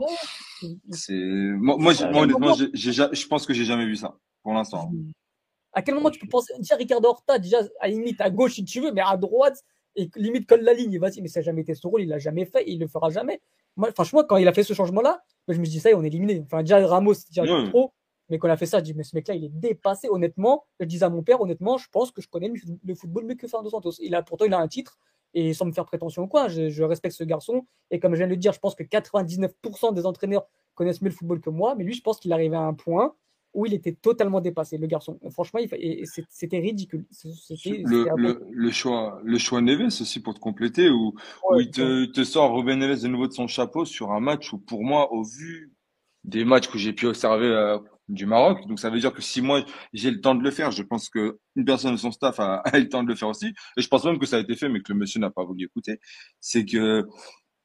C'est 0.90 1.14
moi, 1.14 1.76
moi, 1.78 1.92
honnêtement, 2.14 2.54
je 2.54 3.26
pense 3.26 3.44
que 3.44 3.52
j'ai 3.52 3.64
jamais 3.64 3.86
vu 3.86 3.96
ça 3.96 4.14
pour 4.42 4.52
l'instant. 4.52 4.90
À 5.72 5.82
quel 5.82 5.94
moment 5.94 6.10
tu 6.10 6.20
peux 6.20 6.28
penser 6.28 6.52
dire 6.60 6.76
Ricardo 6.76 7.08
Horta 7.08 7.38
déjà 7.38 7.58
à 7.80 7.88
limite 7.88 8.20
à 8.20 8.30
gauche 8.30 8.54
si 8.54 8.64
tu 8.64 8.80
veux, 8.80 8.92
mais 8.92 9.00
à 9.00 9.16
droite 9.16 9.64
et 9.96 10.08
limite 10.16 10.46
colle 10.46 10.62
la 10.62 10.72
ligne. 10.72 10.98
Vas-y, 10.98 11.20
mais 11.20 11.28
ça 11.28 11.40
n'a 11.40 11.44
jamais 11.44 11.62
été 11.62 11.74
son 11.74 11.90
rôle. 11.90 12.02
Il 12.02 12.08
l'a 12.08 12.18
jamais 12.18 12.44
fait. 12.44 12.62
Et 12.62 12.72
il 12.72 12.80
le 12.80 12.86
fera 12.86 13.10
jamais. 13.10 13.40
Moi, 13.76 13.90
franchement, 13.92 14.22
quand 14.24 14.36
il 14.36 14.48
a 14.48 14.52
fait 14.52 14.64
ce 14.64 14.74
changement-là, 14.74 15.22
je 15.48 15.58
me 15.58 15.64
dis 15.64 15.80
ça, 15.80 15.90
y 15.90 15.92
est, 15.92 15.94
on 15.94 16.02
est 16.02 16.08
éliminé. 16.08 16.42
Enfin, 16.44 16.60
déjà 16.60 16.86
Ramos, 16.86 17.14
déjà 17.28 17.44
trop. 17.68 17.92
Mais 18.28 18.38
quand 18.38 18.48
on 18.48 18.50
a 18.50 18.56
fait 18.56 18.66
ça, 18.66 18.78
je 18.78 18.84
dis, 18.84 18.94
mais 18.94 19.02
ce 19.02 19.14
mec-là, 19.14 19.34
il 19.34 19.44
est 19.44 19.52
dépassé. 19.52 20.08
Honnêtement, 20.08 20.64
je 20.80 20.86
disais 20.86 21.04
à 21.04 21.10
mon 21.10 21.22
père, 21.22 21.40
honnêtement, 21.40 21.76
je 21.76 21.88
pense 21.90 22.10
que 22.10 22.22
je 22.22 22.28
connais 22.28 22.50
le 22.84 22.94
football 22.94 23.24
mieux 23.24 23.34
que 23.34 23.46
Fernando 23.46 23.70
Santos. 23.70 23.92
Il 24.00 24.14
a, 24.14 24.22
pourtant, 24.22 24.44
il 24.44 24.54
a 24.54 24.58
un 24.58 24.68
titre. 24.68 24.98
Et 25.34 25.54
sans 25.54 25.64
me 25.64 25.72
faire 25.72 25.86
prétention 25.86 26.24
ou 26.24 26.26
quoi, 26.28 26.48
je, 26.48 26.82
respecte 26.82 27.14
ce 27.14 27.24
garçon. 27.24 27.66
Et 27.90 27.98
comme 27.98 28.12
je 28.12 28.18
viens 28.18 28.26
de 28.26 28.32
le 28.32 28.36
dire, 28.36 28.52
je 28.52 28.58
pense 28.58 28.74
que 28.74 28.82
99% 28.82 29.94
des 29.94 30.04
entraîneurs 30.04 30.46
connaissent 30.74 31.00
mieux 31.00 31.08
le 31.08 31.14
football 31.14 31.40
que 31.40 31.50
moi. 31.50 31.74
Mais 31.74 31.84
lui, 31.84 31.94
je 31.94 32.02
pense 32.02 32.20
qu'il 32.20 32.32
arrivait 32.32 32.56
à 32.56 32.60
un 32.60 32.74
point 32.74 33.14
où 33.54 33.66
il 33.66 33.74
était 33.74 33.92
totalement 33.92 34.40
dépassé, 34.40 34.78
le 34.78 34.86
garçon. 34.86 35.18
Franchement, 35.30 35.60
c'était 36.30 36.58
ridicule. 36.58 37.04
Le, 37.24 38.40
le, 38.50 38.70
choix, 38.70 39.20
le 39.22 39.38
choix 39.38 39.60
Neves 39.60 39.86
aussi 39.86 40.20
pour 40.20 40.34
te 40.34 40.40
compléter, 40.40 40.88
où, 40.88 41.14
où 41.50 41.60
il 41.60 41.70
te, 41.70 42.06
te, 42.06 42.24
sort 42.24 42.54
Ruben 42.54 42.78
Neves 42.78 43.02
de 43.02 43.08
nouveau 43.08 43.26
de 43.26 43.32
son 43.32 43.46
chapeau 43.46 43.84
sur 43.84 44.12
un 44.12 44.20
match 44.20 44.52
où, 44.52 44.58
pour 44.58 44.84
moi, 44.84 45.12
au 45.12 45.22
vu 45.22 45.72
des 46.24 46.44
matchs 46.44 46.68
que 46.68 46.78
j'ai 46.78 46.92
pu 46.92 47.06
observer 47.06 47.46
euh, 47.46 47.78
du 48.08 48.26
Maroc. 48.26 48.66
Donc 48.66 48.78
ça 48.78 48.90
veut 48.90 49.00
dire 49.00 49.12
que 49.12 49.22
si 49.22 49.40
moi 49.40 49.64
j'ai 49.92 50.10
le 50.10 50.20
temps 50.20 50.34
de 50.34 50.42
le 50.42 50.50
faire, 50.50 50.70
je 50.70 50.82
pense 50.82 51.08
que 51.08 51.38
une 51.56 51.64
personne 51.64 51.92
de 51.92 51.96
son 51.96 52.12
staff 52.12 52.38
a, 52.40 52.56
a, 52.64 52.78
le 52.78 52.88
temps 52.88 53.02
de 53.02 53.08
le 53.08 53.14
faire 53.14 53.28
aussi. 53.28 53.52
Et 53.76 53.82
je 53.82 53.88
pense 53.88 54.04
même 54.04 54.18
que 54.18 54.26
ça 54.26 54.36
a 54.36 54.40
été 54.40 54.54
fait, 54.54 54.68
mais 54.68 54.80
que 54.80 54.92
le 54.92 54.98
monsieur 54.98 55.20
n'a 55.20 55.30
pas 55.30 55.44
voulu 55.44 55.64
écouter. 55.64 55.98
C'est 56.40 56.64
que 56.64 57.06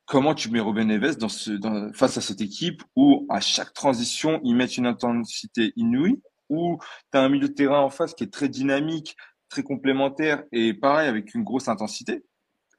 comment 0.08 0.34
tu 0.34 0.50
mets 0.50 0.62
Robin 0.62 0.86
Neves 0.86 1.17
dans 1.17 1.30
ce, 1.30 1.52
dans, 1.52 1.91
face 1.93 2.17
à 2.17 2.22
cette 2.22 2.41
équipe 2.41 2.82
où 2.96 3.28
à 3.30 3.39
chaque 3.41 3.74
transition 3.74 4.39
ils 4.43 4.56
mettent 4.56 4.78
une 4.78 4.88
intensité 4.88 5.74
inouïe, 5.76 6.20
où 6.50 6.80
tu 7.12 7.17
as 7.17 7.22
un 7.22 7.30
milieu 7.30 7.50
de 7.50 7.54
terrain 7.54 7.82
en 7.82 7.89
face 7.89 8.13
qui 8.13 8.24
est 8.24 8.34
très 8.34 8.50
dynamique, 8.50 9.15
très 9.50 9.63
complémentaire 9.63 10.43
et 10.52 10.74
pareil 10.74 11.08
avec 11.08 11.36
une 11.36 11.43
grosse 11.43 11.67
intensité. 11.67 12.24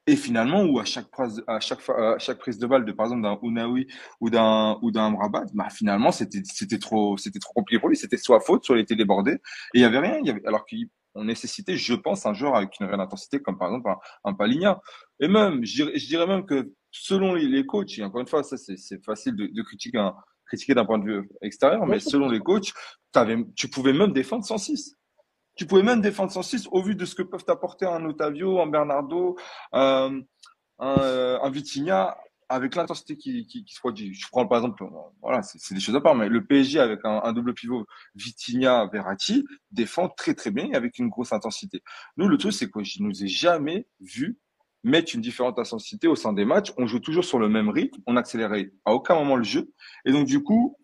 Et 0.07 0.15
finalement, 0.15 0.63
où 0.63 0.79
à 0.79 0.85
chaque 0.85 1.11
prise, 1.11 1.43
à 1.45 1.59
chaque 1.59 1.87
à 1.87 2.17
chaque 2.17 2.39
prise 2.39 2.57
de 2.57 2.65
balle 2.65 2.83
de 2.83 2.91
par 2.91 3.05
exemple 3.05 3.21
d'un 3.21 3.37
Unawi 3.43 3.85
ou 4.19 4.31
d'un 4.31 4.79
ou 4.81 4.89
d'un 4.89 5.11
Mrabat, 5.11 5.45
bah 5.53 5.69
finalement 5.69 6.11
c'était 6.11 6.41
c'était 6.45 6.79
trop 6.79 7.15
c'était 7.17 7.37
trop 7.37 7.53
compliqué 7.53 7.79
pour 7.79 7.89
lui. 7.89 7.95
C'était 7.95 8.17
soit 8.17 8.39
faute, 8.39 8.65
soit 8.65 8.77
il 8.77 8.81
était 8.81 8.95
débordé. 8.95 9.33
Et 9.33 9.39
il 9.75 9.81
y 9.81 9.83
avait 9.83 9.99
rien. 9.99 10.19
Y 10.23 10.31
avait 10.31 10.45
alors 10.47 10.65
qu'on 10.65 11.23
nécessitait, 11.25 11.77
je 11.77 11.93
pense, 11.93 12.25
un 12.25 12.33
joueur 12.33 12.55
avec 12.55 12.71
une 12.79 12.87
réelle 12.87 13.01
intensité 13.01 13.39
comme 13.39 13.59
par 13.59 13.67
exemple 13.67 13.91
un, 14.23 14.31
un. 14.31 14.79
Et 15.19 15.27
même, 15.27 15.63
je 15.63 15.75
dirais, 15.75 15.91
je 15.95 16.07
dirais 16.07 16.25
même 16.25 16.43
que 16.43 16.73
selon 16.91 17.33
les, 17.33 17.47
les 17.47 17.65
coachs, 17.65 17.97
et 17.97 18.03
encore 18.03 18.21
une 18.21 18.27
fois, 18.27 18.43
ça 18.43 18.57
c'est 18.57 19.03
facile 19.03 19.35
de, 19.35 19.47
de 19.47 19.61
critiquer 19.61 19.97
un, 19.97 20.15
critiquer 20.49 20.73
d'un 20.73 20.85
point 20.85 20.97
de 20.97 21.05
vue 21.05 21.29
extérieur, 21.41 21.85
mais 21.85 21.99
selon 21.99 22.27
les 22.29 22.39
coachs, 22.39 22.73
avais, 23.13 23.37
tu 23.55 23.69
pouvais 23.69 23.93
même 23.93 24.11
défendre 24.11 24.43
106. 24.43 24.97
Tu 25.55 25.65
pouvais 25.65 25.83
même 25.83 26.01
défendre 26.01 26.31
106 26.31 26.67
au 26.71 26.81
vu 26.81 26.95
de 26.95 27.05
ce 27.05 27.15
que 27.15 27.23
peuvent 27.23 27.45
apporter 27.47 27.85
un 27.85 28.03
Otavio, 28.05 28.59
un 28.61 28.67
Bernardo, 28.67 29.37
euh, 29.73 30.21
un, 30.79 30.99
euh, 30.99 31.39
un 31.41 31.49
Vitinha 31.49 32.17
avec 32.51 32.75
l'intensité 32.75 33.15
qui, 33.15 33.45
qui, 33.45 33.63
qui, 33.63 33.75
se 33.75 33.79
produit. 33.79 34.13
Je 34.13 34.27
prends 34.31 34.47
par 34.47 34.57
exemple, 34.59 34.83
voilà, 35.21 35.43
c'est 35.43 35.75
des 35.75 35.79
choses 35.79 35.95
à 35.95 36.01
part, 36.01 36.15
mais 36.15 36.29
le 36.29 36.43
PSG 36.43 36.79
avec 36.79 37.01
un, 37.03 37.21
un 37.23 37.31
double 37.31 37.53
pivot 37.53 37.85
Vitinha 38.15 38.89
Verratti 38.91 39.45
défend 39.71 40.09
très 40.09 40.33
très 40.33 40.49
bien 40.49 40.69
avec 40.73 40.97
une 40.97 41.09
grosse 41.09 41.31
intensité. 41.31 41.83
Nous, 42.17 42.27
le 42.27 42.37
truc, 42.37 42.53
c'est 42.53 42.69
que 42.71 42.83
je 42.83 43.03
ne 43.03 43.07
nous 43.07 43.23
ai 43.23 43.27
jamais 43.27 43.85
vu 43.99 44.39
mettre 44.83 45.15
une 45.15 45.21
différente 45.21 45.59
intensité 45.59 46.07
au 46.07 46.15
sein 46.15 46.33
des 46.33 46.45
matchs. 46.45 46.71
On 46.77 46.87
joue 46.87 46.99
toujours 46.99 47.25
sur 47.25 47.39
le 47.39 47.49
même 47.49 47.69
rythme, 47.69 48.01
on 48.07 48.13
n'accélérait 48.13 48.71
à 48.85 48.93
aucun 48.93 49.15
moment 49.15 49.35
le 49.35 49.43
jeu, 49.43 49.71
et 50.05 50.11
donc 50.11 50.25
du 50.25 50.43
coup, 50.43 50.77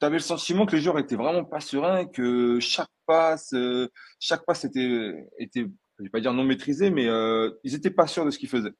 tu 0.00 0.06
avais 0.06 0.16
le 0.16 0.22
sentiment 0.22 0.66
que 0.66 0.76
les 0.76 0.82
joueurs 0.82 0.98
étaient 0.98 1.16
vraiment 1.16 1.44
pas 1.44 1.60
sereins, 1.60 2.06
que 2.06 2.60
chaque 2.60 2.90
passe, 3.06 3.52
euh, 3.54 3.88
chaque 4.20 4.44
passe 4.46 4.64
était, 4.64 5.14
était, 5.38 5.66
je 5.98 6.02
vais 6.04 6.10
pas 6.10 6.20
dire 6.20 6.32
non 6.32 6.44
maîtrisé, 6.44 6.90
mais 6.90 7.06
euh, 7.08 7.50
ils 7.64 7.74
étaient 7.74 7.90
pas 7.90 8.06
sûrs 8.06 8.24
de 8.24 8.30
ce 8.30 8.38
qu'ils 8.38 8.48
faisaient. 8.48 8.74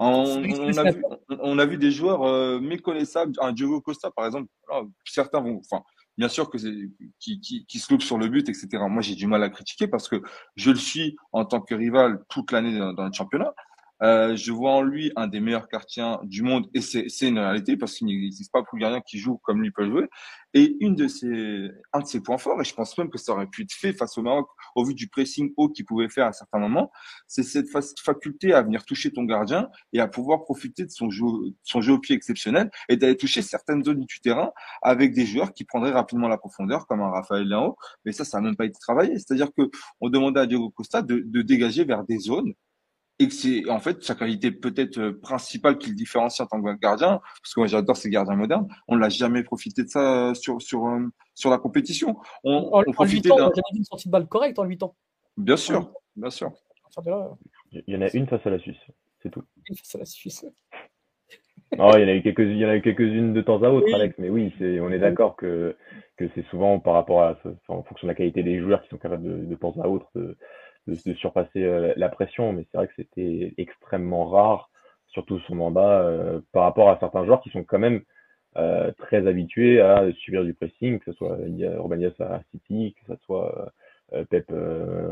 On, 0.00 0.24
on, 0.24 0.76
a 0.78 0.92
vu, 0.92 1.02
on, 1.28 1.58
a 1.58 1.66
vu, 1.66 1.76
des 1.76 1.90
joueurs 1.90 2.22
euh, 2.22 2.60
méconnaissables, 2.60 3.32
un 3.40 3.52
Diogo 3.52 3.80
Costa 3.80 4.12
par 4.12 4.26
exemple. 4.26 4.48
certains 5.04 5.40
vont, 5.40 5.60
enfin, 5.70 5.82
bien 6.18 6.28
sûr 6.28 6.50
que 6.50 6.58
qui, 7.20 7.40
qui, 7.40 7.64
qui 7.64 7.78
se 7.78 7.92
loupe 7.92 8.02
sur 8.02 8.18
le 8.18 8.28
but, 8.28 8.48
etc. 8.48 8.68
Moi, 8.90 9.02
j'ai 9.02 9.14
du 9.14 9.26
mal 9.26 9.42
à 9.42 9.48
critiquer 9.48 9.86
parce 9.86 10.08
que 10.08 10.20
je 10.56 10.70
le 10.70 10.76
suis 10.76 11.16
en 11.32 11.44
tant 11.44 11.60
que 11.60 11.74
rival 11.74 12.24
toute 12.28 12.50
l'année 12.50 12.76
dans, 12.76 12.92
dans 12.92 13.06
le 13.06 13.12
championnat. 13.12 13.54
Euh, 14.02 14.36
je 14.36 14.52
vois 14.52 14.72
en 14.72 14.82
lui 14.82 15.12
un 15.16 15.26
des 15.26 15.40
meilleurs 15.40 15.66
gardiens 15.68 16.20
du 16.22 16.42
monde 16.42 16.68
et 16.74 16.80
c'est 16.80 17.28
une 17.28 17.38
réalité 17.38 17.76
parce 17.76 17.94
qu'il 17.94 18.06
n'existe 18.06 18.52
pas 18.52 18.62
gardiens 18.74 19.00
qui 19.00 19.18
jouent 19.18 19.38
comme 19.38 19.62
lui 19.62 19.70
peut 19.70 19.86
jouer. 19.86 20.06
Et 20.54 20.76
une 20.80 20.94
de 20.94 21.08
ses, 21.08 21.68
un 21.92 22.00
de 22.00 22.06
ses 22.06 22.22
points 22.22 22.38
forts, 22.38 22.60
et 22.60 22.64
je 22.64 22.74
pense 22.74 22.96
même 22.96 23.10
que 23.10 23.18
ça 23.18 23.32
aurait 23.32 23.48
pu 23.48 23.62
être 23.62 23.72
fait 23.72 23.92
face 23.92 24.16
au 24.16 24.22
Maroc 24.22 24.48
au 24.76 24.84
vu 24.84 24.94
du 24.94 25.08
pressing 25.08 25.52
haut 25.56 25.68
qu'il 25.68 25.84
pouvait 25.84 26.08
faire 26.08 26.26
à 26.26 26.32
certains 26.32 26.58
moments, 26.58 26.90
c'est 27.26 27.42
cette 27.42 27.68
faculté 28.02 28.54
à 28.54 28.62
venir 28.62 28.84
toucher 28.84 29.12
ton 29.12 29.24
gardien 29.24 29.68
et 29.92 30.00
à 30.00 30.08
pouvoir 30.08 30.44
profiter 30.44 30.84
de 30.84 30.90
son 30.90 31.10
jeu, 31.10 31.24
son 31.64 31.80
jeu 31.80 31.92
au 31.92 31.98
pied 31.98 32.16
exceptionnel 32.16 32.70
et 32.88 32.96
d'aller 32.96 33.16
toucher 33.16 33.42
certaines 33.42 33.84
zones 33.84 34.04
du 34.04 34.20
terrain 34.20 34.52
avec 34.82 35.12
des 35.12 35.26
joueurs 35.26 35.52
qui 35.52 35.64
prendraient 35.64 35.92
rapidement 35.92 36.28
la 36.28 36.38
profondeur 36.38 36.86
comme 36.86 37.00
un 37.00 37.10
Raphaël 37.10 37.46
Léo. 37.46 37.76
Mais 38.04 38.12
ça, 38.12 38.24
ça 38.24 38.38
n'a 38.38 38.46
même 38.46 38.56
pas 38.56 38.64
été 38.64 38.78
travaillé. 38.80 39.14
C'est-à-dire 39.18 39.48
que 39.56 39.70
on 40.00 40.08
demandait 40.08 40.40
à 40.40 40.46
Diego 40.46 40.70
Costa 40.70 41.02
de, 41.02 41.22
de 41.24 41.42
dégager 41.42 41.84
vers 41.84 42.04
des 42.04 42.18
zones 42.18 42.54
et 43.18 43.28
que 43.28 43.34
c'est 43.34 43.68
en 43.68 43.80
fait 43.80 44.02
sa 44.02 44.14
qualité 44.14 44.50
peut-être 44.50 44.98
euh, 44.98 45.18
principale 45.20 45.78
qui 45.78 45.90
le 45.90 45.96
différencie 45.96 46.40
en 46.40 46.46
tant 46.46 46.62
que 46.62 46.78
gardien, 46.78 47.20
parce 47.42 47.54
que 47.54 47.60
moi 47.60 47.66
j'adore 47.66 47.96
ces 47.96 48.10
gardiens 48.10 48.36
modernes. 48.36 48.68
On 48.86 48.96
l'a 48.96 49.08
jamais 49.08 49.42
profité 49.42 49.82
de 49.82 49.88
ça 49.88 50.34
sur 50.34 50.62
sur 50.62 50.86
euh, 50.86 51.06
sur 51.34 51.50
la 51.50 51.58
compétition. 51.58 52.16
On, 52.44 52.70
en, 52.72 52.82
on 52.86 52.92
profitait 52.92 53.30
d'un. 53.30 53.50
une 53.74 53.84
sortie 53.84 54.08
de 54.08 54.12
balle 54.12 54.26
correcte 54.26 54.58
en 54.58 54.64
8 54.64 54.82
ans. 54.84 54.94
Bien 55.36 55.56
sûr, 55.56 55.92
bien 56.16 56.30
sûr. 56.30 56.52
Il 57.72 57.82
y 57.86 57.96
en 57.96 58.02
a 58.02 58.10
une 58.10 58.26
face 58.26 58.44
à 58.46 58.50
la 58.50 58.58
Suisse, 58.58 58.76
c'est 59.22 59.30
tout. 59.30 59.42
Une 59.68 59.76
face 59.76 59.94
à 59.94 59.98
la 59.98 60.04
Suisse. 60.04 60.46
oh, 61.78 61.90
il 61.96 62.00
y 62.00 62.04
en 62.04 62.08
a 62.08 62.14
eu 62.14 62.22
quelques, 62.22 62.40
il 62.40 62.56
y 62.56 62.64
en 62.64 62.70
a 62.70 62.76
eu 62.76 62.82
quelques-unes 62.82 63.34
de 63.34 63.40
temps 63.42 63.62
à 63.62 63.68
autre, 63.68 63.92
Alex. 63.94 64.14
Mais 64.18 64.30
oui, 64.30 64.52
c'est, 64.58 64.80
on 64.80 64.90
est 64.90 64.98
d'accord 64.98 65.36
que 65.36 65.76
que 66.16 66.28
c'est 66.34 66.44
souvent 66.46 66.80
par 66.80 66.94
rapport 66.94 67.22
à, 67.22 67.38
en 67.68 67.82
fonction 67.84 68.06
de 68.06 68.10
la 68.10 68.14
qualité 68.16 68.42
des 68.42 68.58
joueurs 68.58 68.82
qui 68.82 68.88
sont 68.88 68.96
capables 68.98 69.22
de, 69.22 69.44
de 69.44 69.54
temps 69.54 69.74
à 69.80 69.86
autre 69.86 70.08
de, 70.16 70.36
de, 70.88 71.14
surpasser 71.14 71.62
euh, 71.62 71.92
la 71.96 72.08
pression, 72.08 72.52
mais 72.52 72.66
c'est 72.70 72.78
vrai 72.78 72.88
que 72.88 72.94
c'était 72.96 73.54
extrêmement 73.58 74.26
rare, 74.26 74.70
surtout 75.08 75.38
son 75.40 75.54
mandat, 75.54 76.00
euh, 76.00 76.40
par 76.52 76.64
rapport 76.64 76.90
à 76.90 76.98
certains 76.98 77.24
joueurs 77.24 77.40
qui 77.40 77.50
sont 77.50 77.64
quand 77.64 77.78
même 77.78 78.02
très 78.96 79.24
habitué 79.28 79.80
à 79.80 80.10
subir 80.14 80.42
du 80.42 80.52
pressing, 80.52 80.98
que 80.98 81.12
ce 81.12 81.16
soit 81.16 81.38
Urbanias 81.46 82.10
à 82.18 82.40
City, 82.50 82.96
que 82.98 83.14
ce 83.14 83.22
soit 83.22 83.72
Pep 84.30 84.50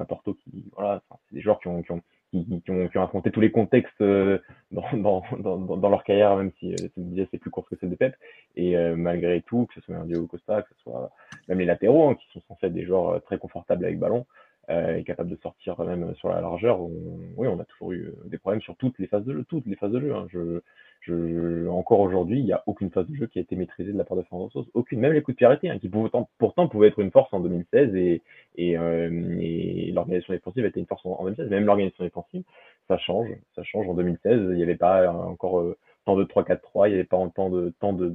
à 0.01 0.05
Porto, 0.05 0.35
qui 0.35 0.65
voilà, 0.73 1.01
c'est 1.29 1.37
des 1.37 1.43
joueurs 1.43 1.61
qui 1.61 1.69
ont, 1.69 1.81
qui 1.81 1.93
ont 1.93 2.03
qui, 2.45 2.71
ont, 2.71 2.89
qui, 2.89 2.99
ont, 2.99 3.03
affronté 3.03 3.31
tous 3.31 3.41
les 3.41 3.51
contextes 3.51 4.01
euh, 4.01 4.39
dans, 4.71 4.85
dans, 4.93 5.23
dans, 5.39 5.77
dans, 5.77 5.89
leur 5.89 6.05
carrière, 6.05 6.37
même 6.37 6.53
si 6.59 6.73
euh, 6.73 7.27
c'est 7.31 7.39
plus 7.39 7.51
court 7.51 7.69
que 7.69 7.77
celle 7.77 7.91
de 7.91 7.95
Pep. 7.95 8.15
Et 8.57 8.77
euh, 8.77 8.97
malgré 8.97 9.43
tout, 9.43 9.67
que 9.67 9.75
ce 9.75 9.81
soit 9.81 9.97
Diogo 10.05 10.27
Costa, 10.27 10.63
que 10.63 10.69
ce 10.75 10.83
soit 10.83 11.11
même 11.49 11.59
les 11.59 11.65
latéraux, 11.65 12.11
hein, 12.11 12.15
qui 12.15 12.27
sont 12.33 12.43
censés 12.49 12.67
être 12.67 12.75
des 12.75 12.85
joueurs 12.85 13.09
euh, 13.09 13.19
très 13.21 13.39
confortables 13.39 13.85
avec 13.85 13.99
ballon, 13.99 14.27
euh, 14.71 14.97
et 14.97 15.05
capables 15.05 15.31
de 15.31 15.37
sortir 15.37 15.81
même 15.81 16.15
sur 16.17 16.29
la 16.29 16.41
largeur, 16.41 16.81
oui, 16.81 17.47
on 17.49 17.61
a 17.61 17.65
toujours 17.65 17.93
eu 17.93 18.13
des 18.27 18.39
problèmes 18.39 18.63
sur 18.63 18.77
toutes 18.77 18.99
les 18.99 19.07
phases 19.07 19.25
de 19.25 19.33
jeu, 19.33 19.45
toutes 19.49 19.67
les 19.67 19.77
phases 19.77 19.93
de 19.93 20.01
jeu. 20.01 20.15
Hein. 20.15 20.27
Je, 20.29 20.61
je, 21.01 21.69
encore 21.69 22.01
aujourd'hui, 22.01 22.41
il 22.41 22.45
n'y 22.45 22.53
a 22.53 22.63
aucune 22.67 22.91
phase 22.91 23.07
de 23.07 23.15
jeu 23.15 23.27
qui 23.27 23.39
a 23.39 23.43
été 23.43 23.55
maîtrisée 23.55 23.93
de 23.93 23.99
la 23.99 24.05
part 24.05 24.17
de 24.17 24.23
Fernando 24.23 24.51
Santos. 24.51 24.71
Aucune, 24.75 25.01
même 25.01 25.13
les 25.13 25.23
coups 25.23 25.37
de 25.39 25.47
pied 25.47 25.71
hein, 25.71 25.79
qui 25.79 25.89
pourtant, 25.89 26.29
pourtant 26.39 26.69
pouvaient 26.69 26.89
être 26.89 26.99
une 26.99 27.11
force 27.11 27.33
en 27.33 27.41
2016 27.41 27.95
et, 27.95 28.23
et, 28.57 28.77
euh, 28.77 29.37
et 29.41 29.93
l'organisation 29.93 30.35
défensive 30.35 30.65
était 30.65 30.81
une 30.81 30.87
force 30.87 31.05
en, 31.07 31.23
2016. 31.25 31.49
Même 31.49 31.65
l'organisation 31.65 32.05
défensive, 32.05 32.43
ça 32.89 32.99
change, 32.99 33.29
ça 33.55 33.63
change. 33.63 33.89
En 33.89 33.95
2016, 33.95 34.49
il 34.51 34.57
n'y 34.57 34.63
avait 34.63 34.77
pas 34.77 35.11
encore 35.13 35.61
euh, 35.61 35.77
tant 36.05 36.17
de 36.17 36.25
3-4-3, 36.25 36.89
il 36.89 36.89
n'y 36.89 36.95
avait 36.95 37.05
pas 37.05 37.19
tant 37.35 37.51
de, 37.51 37.73
tant 37.79 37.93
de, 37.93 38.13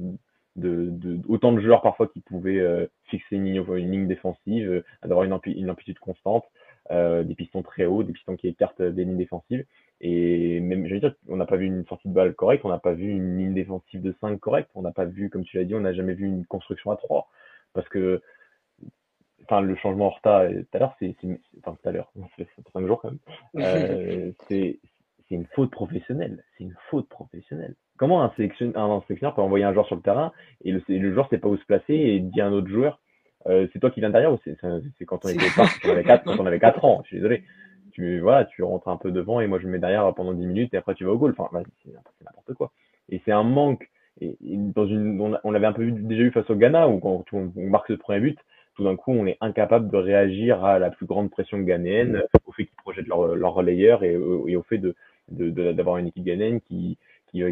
de, 0.56 0.88
de, 0.90 1.20
autant 1.28 1.52
de 1.52 1.60
joueurs 1.60 1.82
parfois 1.82 2.08
qui 2.08 2.20
pouvaient 2.20 2.60
euh, 2.60 2.86
fixer 3.04 3.36
une 3.36 3.44
ligne, 3.44 3.64
une 3.76 3.90
ligne 3.90 4.06
défensive, 4.06 4.70
euh, 4.70 4.84
avoir 5.02 5.24
une, 5.24 5.38
une 5.46 5.70
amplitude 5.70 5.98
constante, 5.98 6.44
euh, 6.90 7.22
des 7.22 7.34
pistons 7.34 7.62
très 7.62 7.86
hauts, 7.86 8.02
des 8.02 8.12
pistons 8.12 8.36
qui 8.36 8.48
écartent 8.48 8.82
des 8.82 9.04
lignes 9.04 9.16
défensives. 9.16 9.64
Et 10.00 10.60
même, 10.60 10.86
je 10.86 10.94
veux 10.94 11.00
dire, 11.00 11.14
on 11.28 11.36
n'a 11.36 11.46
pas 11.46 11.56
vu 11.56 11.66
une 11.66 11.86
sortie 11.86 12.08
de 12.08 12.12
balle 12.12 12.34
correcte, 12.34 12.64
on 12.64 12.68
n'a 12.68 12.78
pas 12.78 12.92
vu 12.92 13.08
une 13.08 13.38
ligne 13.38 13.54
défensive 13.54 14.02
de 14.02 14.14
5 14.20 14.38
correcte, 14.40 14.70
on 14.74 14.82
n'a 14.82 14.92
pas 14.92 15.04
vu, 15.04 15.30
comme 15.30 15.44
tu 15.44 15.56
l'as 15.56 15.64
dit, 15.64 15.74
on 15.74 15.80
n'a 15.80 15.92
jamais 15.92 16.14
vu 16.14 16.26
une 16.26 16.44
construction 16.44 16.90
à 16.90 16.96
3. 16.96 17.28
Parce 17.72 17.88
que, 17.88 18.20
enfin, 19.44 19.60
le 19.60 19.76
changement 19.76 20.06
Horta, 20.06 20.48
tout 20.48 20.66
à 20.76 20.78
l'heure, 20.78 20.96
c'est, 20.98 21.14
enfin, 21.60 21.76
tout 21.80 21.88
à 21.88 21.92
l'heure, 21.92 22.10
ça 22.36 22.44
fait 22.44 22.48
5 22.72 22.86
jours 22.86 23.00
quand 23.00 23.10
même, 23.10 23.20
euh, 23.64 24.32
c'est 24.48 24.78
une 25.30 25.46
faute 25.46 25.70
professionnelle. 25.70 26.44
C'est 26.56 26.64
une 26.64 26.76
faute 26.90 27.08
professionnelle. 27.08 27.74
Comment 28.02 28.24
un 28.24 28.32
sélectionneur, 28.36 28.82
un 28.82 29.00
sélectionneur 29.06 29.32
peut 29.36 29.42
envoyer 29.42 29.64
un 29.64 29.72
joueur 29.72 29.86
sur 29.86 29.94
le 29.94 30.02
terrain 30.02 30.32
et 30.64 30.72
le, 30.72 30.82
le 30.88 31.12
joueur 31.14 31.28
sait 31.28 31.38
pas 31.38 31.46
où 31.46 31.56
se 31.56 31.64
placer 31.64 31.94
et 31.94 32.18
dit 32.18 32.40
à 32.40 32.48
un 32.48 32.52
autre 32.52 32.66
joueur, 32.66 32.98
euh, 33.46 33.68
c'est 33.72 33.78
toi 33.78 33.92
qui 33.92 34.00
viens 34.00 34.10
derrière 34.10 34.32
ou 34.32 34.40
c'est, 34.44 34.56
quand 35.06 35.24
on 35.24 35.28
était 35.28 35.46
quand 35.54 35.78
on 35.84 35.88
avait 35.88 36.02
4, 36.02 36.24
quand 36.24 36.40
on 36.40 36.46
avait 36.46 36.58
4 36.58 36.84
ans, 36.84 37.02
je 37.04 37.10
suis 37.10 37.16
désolé 37.18 37.44
tu 37.92 38.18
voilà, 38.18 38.44
tu 38.46 38.64
rentres 38.64 38.88
un 38.88 38.96
peu 38.96 39.12
devant 39.12 39.40
et 39.40 39.46
moi 39.46 39.60
je 39.60 39.68
me 39.68 39.72
mets 39.72 39.78
derrière 39.78 40.12
pendant 40.14 40.32
10 40.32 40.46
minutes 40.46 40.74
et 40.74 40.78
après 40.78 40.96
tu 40.96 41.04
vas 41.04 41.12
au 41.12 41.16
goal. 41.16 41.32
Enfin, 41.38 41.48
c'est 41.84 41.92
n'importe 42.24 42.54
quoi. 42.54 42.72
Et 43.08 43.22
c'est 43.24 43.30
un 43.30 43.44
manque. 43.44 43.88
Et, 44.20 44.36
dans 44.40 44.88
une, 44.88 45.38
on, 45.44 45.50
l'avait 45.52 45.66
un 45.66 45.72
peu 45.72 45.88
déjà 45.88 46.22
eu 46.22 46.32
face 46.32 46.50
au 46.50 46.56
Ghana 46.56 46.88
où 46.88 46.98
quand 46.98 47.24
on, 47.32 47.52
marque 47.54 47.86
ce 47.86 47.92
premier 47.92 48.18
but, 48.18 48.38
tout 48.74 48.82
d'un 48.82 48.96
coup 48.96 49.12
on 49.12 49.26
est 49.26 49.38
incapable 49.40 49.92
de 49.92 49.96
réagir 49.96 50.64
à 50.64 50.80
la 50.80 50.90
plus 50.90 51.06
grande 51.06 51.30
pression 51.30 51.60
ghanéenne, 51.60 52.24
au 52.46 52.50
fait 52.50 52.64
qu'ils 52.64 52.76
projettent 52.78 53.06
leur, 53.06 53.36
leur 53.36 53.54
relayeur 53.54 54.02
et, 54.02 54.14
et, 54.48 54.56
au 54.56 54.62
fait 54.64 54.78
de 54.78 54.96
d'avoir 55.28 55.98
une 55.98 56.08
équipe 56.08 56.24
ghanéenne 56.24 56.60
qui, 56.60 56.98
qui, 57.32 57.42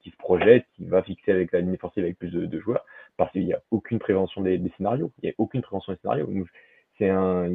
qui, 0.00 0.10
se 0.10 0.16
projette, 0.16 0.64
qui 0.74 0.86
va 0.86 1.02
fixer 1.02 1.30
avec 1.30 1.52
la 1.52 1.60
ligne 1.60 1.70
défensive 1.70 2.02
avec 2.02 2.18
plus 2.18 2.30
de, 2.30 2.46
de 2.46 2.60
joueurs, 2.60 2.84
parce 3.16 3.30
qu'il 3.32 3.44
n'y 3.44 3.52
a 3.52 3.62
aucune 3.70 3.98
prévention 3.98 4.40
des, 4.40 4.60
scénarios. 4.76 5.12
Il 5.22 5.26
n'y 5.26 5.30
a 5.30 5.34
aucune 5.38 5.62
prévention 5.62 5.92
des 5.92 5.98
scénarios. 6.00 6.28
C'est 6.98 7.10
un, 7.10 7.50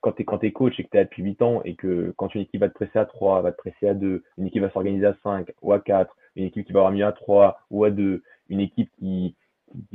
quand 0.00 0.12
tu 0.12 0.22
es, 0.22 0.52
coach 0.52 0.78
et 0.78 0.84
que 0.84 0.90
tu 0.90 0.96
es 0.96 1.00
là 1.00 1.04
depuis 1.04 1.22
8 1.22 1.42
ans 1.42 1.62
et 1.64 1.74
que 1.76 2.12
quand 2.16 2.34
une 2.34 2.42
équipe 2.42 2.60
va 2.60 2.68
te 2.68 2.74
presser 2.74 2.98
à 2.98 3.06
3, 3.06 3.42
va 3.42 3.52
te 3.52 3.56
presser 3.56 3.88
à 3.88 3.94
2, 3.94 4.24
une 4.38 4.46
équipe 4.46 4.62
va 4.62 4.70
s'organiser 4.70 5.06
à 5.06 5.16
5 5.22 5.52
ou 5.62 5.72
à 5.72 5.80
4, 5.80 6.14
une 6.36 6.44
équipe 6.44 6.66
qui 6.66 6.72
va 6.72 6.80
avoir 6.80 6.92
mieux 6.92 7.06
à 7.06 7.12
3 7.12 7.60
ou 7.70 7.84
à 7.84 7.90
2, 7.90 8.22
une 8.48 8.60
équipe 8.60 8.90
qui, 8.98 9.36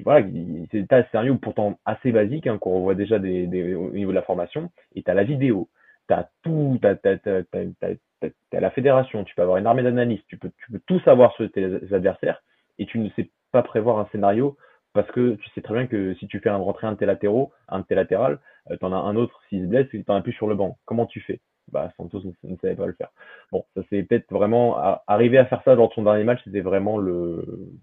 voilà, 0.03 0.25
c'est 0.71 0.81
des 0.81 0.87
tas 0.87 1.03
sérieux 1.11 1.37
pourtant 1.37 1.79
assez 1.85 2.11
basique 2.11 2.47
hein, 2.47 2.57
qu'on 2.57 2.81
voit 2.81 2.95
déjà 2.95 3.17
au 3.17 3.19
niveau 3.19 4.11
de 4.11 4.15
la 4.15 4.21
formation, 4.21 4.71
et 4.95 5.03
tu 5.03 5.11
as 5.11 5.13
la 5.13 5.23
vidéo, 5.23 5.69
tu 6.07 6.13
as 6.13 6.29
tout, 6.43 6.79
tu 6.81 6.87
as, 6.87 7.95
la 8.51 8.71
fédération, 8.71 9.23
tu 9.23 9.35
peux 9.35 9.41
avoir 9.41 9.57
une 9.57 9.67
armée 9.67 9.83
d'analystes, 9.83 10.25
tu 10.27 10.37
peux, 10.37 10.51
tu 10.57 10.79
tout 10.87 10.99
savoir 11.01 11.33
sur 11.33 11.51
tes 11.51 11.65
adversaires, 11.93 12.41
et 12.79 12.85
tu 12.85 12.99
ne 12.99 13.09
sais 13.11 13.29
pas 13.51 13.63
prévoir 13.63 13.99
un 13.99 14.07
scénario 14.11 14.57
parce 14.93 15.09
que 15.11 15.35
tu 15.35 15.49
sais 15.49 15.61
très 15.61 15.73
bien 15.73 15.87
que 15.87 16.13
si 16.15 16.27
tu 16.27 16.39
fais 16.39 16.49
un, 16.49 16.57
rentrer 16.57 16.87
un 16.87 16.93
de 16.93 17.05
latéraux, 17.05 17.51
un 17.67 17.83
latérales, 17.89 18.39
euh, 18.69 18.77
tu 18.77 18.85
en 18.85 18.93
as 18.93 18.97
un 18.97 19.15
autre 19.15 19.41
s'il 19.49 19.63
se 19.63 19.67
blesse, 19.67 19.87
tu 19.89 20.03
en 20.07 20.15
as 20.15 20.21
plus 20.21 20.33
sur 20.33 20.47
le 20.47 20.55
banc. 20.55 20.77
Comment 20.85 21.07
tu 21.07 21.19
fais? 21.21 21.41
Bah 21.71 21.91
Santos 21.97 22.21
ne, 22.23 22.31
ne, 22.49 22.57
savait 22.57 22.75
pas 22.75 22.85
le 22.85 22.93
faire. 22.93 23.09
Bon, 23.51 23.65
ça 23.75 23.81
c'est 23.89 24.03
peut-être 24.03 24.31
vraiment 24.31 24.77
à, 24.77 25.03
arriver 25.07 25.37
à 25.37 25.45
faire 25.45 25.63
ça 25.63 25.75
de 25.75 25.81
son 25.95 26.03
dernier 26.03 26.23
match, 26.23 26.41
c'était 26.43 26.61
vraiment 26.61 26.97
le 26.97 27.77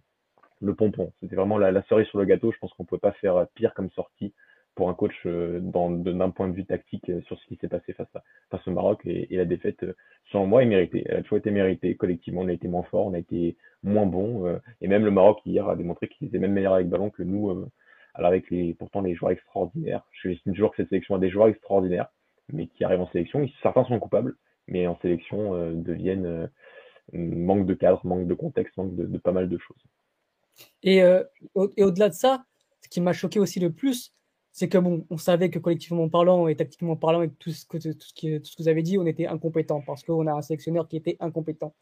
pompon. 0.76 1.12
C'était 1.20 1.36
vraiment 1.36 1.58
la, 1.58 1.72
la, 1.72 1.82
cerise 1.84 2.06
sur 2.08 2.18
le 2.18 2.26
gâteau. 2.26 2.52
Je 2.52 2.58
pense 2.58 2.72
qu'on 2.74 2.84
ne 2.84 2.88
pouvait 2.88 3.00
pas 3.00 3.12
faire 3.12 3.46
pire 3.54 3.74
comme 3.74 3.90
sortie 3.90 4.32
pour 4.80 4.88
un 4.88 4.94
coach 4.94 5.12
euh, 5.26 5.60
d'un 5.60 6.30
point 6.30 6.48
de 6.48 6.54
vue 6.54 6.64
tactique 6.64 7.10
euh, 7.10 7.20
sur 7.26 7.38
ce 7.38 7.46
qui 7.48 7.56
s'est 7.56 7.68
passé 7.68 7.92
face, 7.92 8.08
à, 8.14 8.22
face 8.50 8.66
au 8.66 8.70
Maroc 8.70 9.02
et, 9.04 9.26
la 9.36 9.44
défaite, 9.44 9.82
euh, 9.82 9.94
selon 10.32 10.46
moi, 10.46 10.62
est 10.62 10.66
méritée. 10.66 11.04
Elle 11.04 11.18
a 11.18 11.22
toujours 11.22 11.36
été 11.36 11.50
méritée. 11.50 11.96
Collectivement, 11.96 12.40
on 12.40 12.48
a 12.48 12.52
été 12.54 12.66
moins 12.66 12.84
fort, 12.84 13.08
on 13.08 13.12
a 13.12 13.18
été 13.18 13.58
moins 13.82 14.06
bon. 14.06 14.58
et 14.80 14.88
même 14.88 15.04
le 15.04 15.10
Maroc 15.10 15.40
hier 15.44 15.68
a 15.68 15.76
démontré 15.76 16.08
qu'il 16.08 16.28
était 16.28 16.38
même 16.38 16.54
meilleur 16.54 16.72
avec 16.72 16.88
ballon 16.88 17.10
que 17.10 17.22
nous. 17.22 17.50
alors 18.14 18.28
avec 18.30 18.48
les, 18.50 18.72
pourtant 18.72 19.02
les 19.02 19.14
joueurs 19.14 19.32
extraordinaires. 19.32 20.02
Je 20.12 20.30
estime 20.30 20.54
toujours 20.54 20.70
que 20.70 20.78
cette 20.78 20.88
sélection 20.88 21.14
a 21.14 21.18
des 21.18 21.28
joueurs 21.28 21.48
extraordinaires, 21.48 22.08
mais 22.50 22.66
qui 22.66 22.82
arrivent 22.82 23.02
en 23.02 23.10
sélection. 23.10 23.46
Certains 23.62 23.84
sont 23.84 23.98
coupables, 23.98 24.34
mais 24.66 24.86
en 24.86 24.98
sélection 25.02 25.74
deviennent 25.74 26.48
manque 27.12 27.66
de 27.66 27.74
cadre, 27.74 28.00
manque 28.04 28.26
de 28.26 28.34
contexte, 28.34 28.78
manque 28.78 28.96
de, 28.96 29.18
pas 29.18 29.32
mal 29.32 29.50
de 29.50 29.58
choses. 29.58 29.84
Euh, 30.86 31.22
et 31.76 31.84
au-delà 31.84 32.08
de 32.08 32.14
ça, 32.14 32.44
ce 32.80 32.88
qui 32.88 33.02
m'a 33.02 33.12
choqué 33.12 33.38
aussi 33.40 33.60
le 33.60 33.72
plus, 33.72 34.14
c'est 34.52 34.68
que 34.68 34.78
bon, 34.78 35.06
on 35.10 35.16
savait 35.16 35.50
que 35.50 35.58
collectivement 35.58 36.08
parlant 36.08 36.48
et 36.48 36.56
tactiquement 36.56 36.96
parlant 36.96 37.22
et 37.22 37.30
tout 37.30 37.52
ce 37.52 37.64
que, 37.66 38.40
vous 38.58 38.68
avez 38.68 38.82
dit, 38.82 38.98
on 38.98 39.06
était 39.06 39.26
incompétent 39.26 39.82
parce 39.86 40.02
qu'on 40.02 40.26
a 40.26 40.32
un 40.32 40.42
sélectionneur 40.42 40.88
qui 40.88 40.96
était 40.96 41.16
incompétent. 41.20 41.74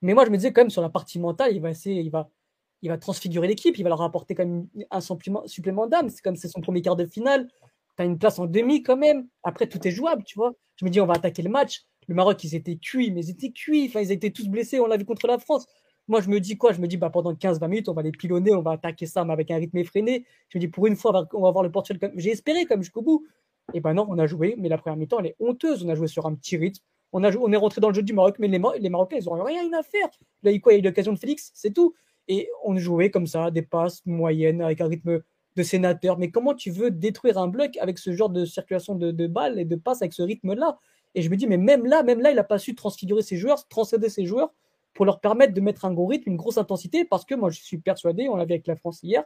Mais 0.00 0.14
moi, 0.14 0.24
je 0.24 0.30
me 0.30 0.36
disais 0.36 0.52
quand 0.52 0.62
même 0.62 0.70
sur 0.70 0.82
la 0.82 0.88
partie 0.88 1.18
mentale, 1.18 1.54
il 1.54 1.60
va 1.60 1.70
essayer, 1.70 2.00
il 2.00 2.10
va, 2.10 2.98
transfigurer 2.98 3.48
l'équipe, 3.48 3.76
il 3.78 3.82
va 3.82 3.90
leur 3.90 4.02
apporter 4.02 4.34
quand 4.34 4.46
même 4.46 4.68
un 4.90 5.00
supplément, 5.00 5.46
supplément 5.46 5.86
d'âme. 5.86 6.08
C'est 6.08 6.22
comme 6.22 6.36
c'est 6.36 6.48
son 6.48 6.60
premier 6.60 6.82
quart 6.82 6.96
de 6.96 7.04
finale. 7.04 7.48
Tu 7.96 8.02
as 8.02 8.04
une 8.04 8.18
place 8.18 8.38
en 8.38 8.46
demi 8.46 8.82
quand 8.82 8.96
même. 8.96 9.28
Après, 9.42 9.66
tout 9.66 9.86
est 9.86 9.90
jouable, 9.90 10.22
tu 10.24 10.36
vois. 10.36 10.54
Je 10.76 10.84
me 10.84 10.90
dis, 10.90 11.00
on 11.00 11.06
va 11.06 11.14
attaquer 11.14 11.42
le 11.42 11.50
match. 11.50 11.84
Le 12.06 12.14
Maroc, 12.14 12.42
ils 12.44 12.54
étaient 12.54 12.76
cuits, 12.76 13.10
mais 13.10 13.24
ils 13.24 13.30
étaient 13.30 13.50
cuits. 13.50 13.90
Ils 13.94 14.12
étaient 14.12 14.30
tous 14.30 14.48
blessés. 14.48 14.80
On 14.80 14.86
l'a 14.86 14.96
vu 14.96 15.04
contre 15.04 15.26
la 15.26 15.38
France. 15.38 15.66
Moi, 16.08 16.20
je 16.20 16.28
me 16.28 16.40
dis 16.40 16.56
quoi? 16.56 16.72
Je 16.72 16.80
me 16.80 16.86
dis, 16.86 16.96
bah, 16.96 17.10
pendant 17.10 17.32
15-20 17.32 17.68
minutes, 17.68 17.88
on 17.88 17.92
va 17.92 18.02
les 18.02 18.12
pilonner, 18.12 18.54
on 18.54 18.62
va 18.62 18.72
attaquer 18.72 19.06
ça, 19.06 19.24
mais 19.24 19.32
avec 19.32 19.50
un 19.50 19.56
rythme 19.56 19.76
effréné. 19.76 20.24
Je 20.48 20.58
me 20.58 20.60
dis, 20.60 20.68
pour 20.68 20.86
une 20.86 20.96
fois, 20.96 21.10
on 21.10 21.20
va, 21.20 21.28
on 21.34 21.42
va 21.42 21.50
voir 21.50 21.62
le 21.62 21.70
Portugal. 21.70 22.00
Comme... 22.00 22.18
J'ai 22.18 22.30
espéré 22.30 22.64
comme 22.64 22.82
jusqu'au 22.82 23.02
bout. 23.02 23.26
Et 23.74 23.80
ben 23.80 23.92
non, 23.94 24.06
on 24.08 24.18
a 24.18 24.26
joué, 24.26 24.54
mais 24.58 24.68
la 24.68 24.78
première 24.78 24.96
mi-temps, 24.96 25.18
elle 25.20 25.26
est 25.26 25.36
honteuse. 25.40 25.84
On 25.84 25.88
a 25.90 25.94
joué 25.94 26.06
sur 26.06 26.26
un 26.26 26.34
petit 26.34 26.56
rythme. 26.56 26.82
On, 27.12 27.24
a 27.24 27.30
est 27.30 27.56
rentré 27.56 27.80
dans 27.80 27.88
le 27.88 27.94
jeu 27.94 28.02
du 28.02 28.12
Maroc, 28.12 28.36
mais 28.38 28.48
les, 28.48 28.58
Marocains, 28.58 29.16
ils 29.18 29.24
n'ont 29.24 29.42
rien 29.42 29.72
à 29.72 29.82
faire. 29.82 30.08
Il 30.42 30.48
a 30.48 30.52
eu 30.52 30.60
quoi? 30.60 30.72
Il 30.72 30.76
y 30.76 30.78
a 30.78 30.80
eu 30.80 30.84
l'occasion 30.84 31.12
de 31.12 31.18
Félix, 31.18 31.50
c'est 31.54 31.72
tout. 31.72 31.94
Et 32.28 32.48
on 32.64 32.76
jouait 32.76 33.10
comme 33.10 33.26
ça, 33.26 33.50
des 33.50 33.62
passes 33.62 34.04
moyennes, 34.04 34.60
avec 34.60 34.80
un 34.80 34.88
rythme 34.88 35.22
de 35.56 35.62
sénateur. 35.62 36.18
Mais 36.18 36.30
comment 36.30 36.54
tu 36.54 36.70
veux 36.70 36.90
détruire 36.90 37.38
un 37.38 37.48
bloc 37.48 37.76
avec 37.78 37.98
ce 37.98 38.12
genre 38.12 38.28
de 38.28 38.44
circulation 38.44 38.94
de, 38.94 39.26
balles 39.26 39.58
et 39.58 39.64
de 39.64 39.76
passes 39.76 40.02
avec 40.02 40.12
ce 40.12 40.22
rythme-là? 40.22 40.78
Et 41.14 41.22
je 41.22 41.30
me 41.30 41.36
dis, 41.36 41.46
mais 41.46 41.56
même 41.56 41.86
là, 41.86 42.02
même 42.02 42.20
là, 42.20 42.30
il 42.30 42.36
n'a 42.36 42.44
pas 42.44 42.58
su 42.58 42.74
transfigurer 42.74 43.22
ses 43.22 43.36
joueurs, 43.36 43.66
transcéder 43.68 44.10
ses 44.10 44.26
joueurs 44.26 44.52
pour 44.98 45.06
leur 45.06 45.20
permettre 45.20 45.54
de 45.54 45.60
mettre 45.60 45.84
un 45.84 45.92
gros 45.92 46.06
rythme, 46.06 46.28
une 46.28 46.36
grosse 46.36 46.58
intensité, 46.58 47.04
parce 47.04 47.24
que 47.24 47.36
moi 47.36 47.50
je 47.50 47.60
suis 47.60 47.78
persuadé, 47.78 48.28
on 48.28 48.34
l'a 48.34 48.44
vu 48.44 48.54
avec 48.54 48.66
la 48.66 48.74
France 48.74 48.98
hier, 49.04 49.22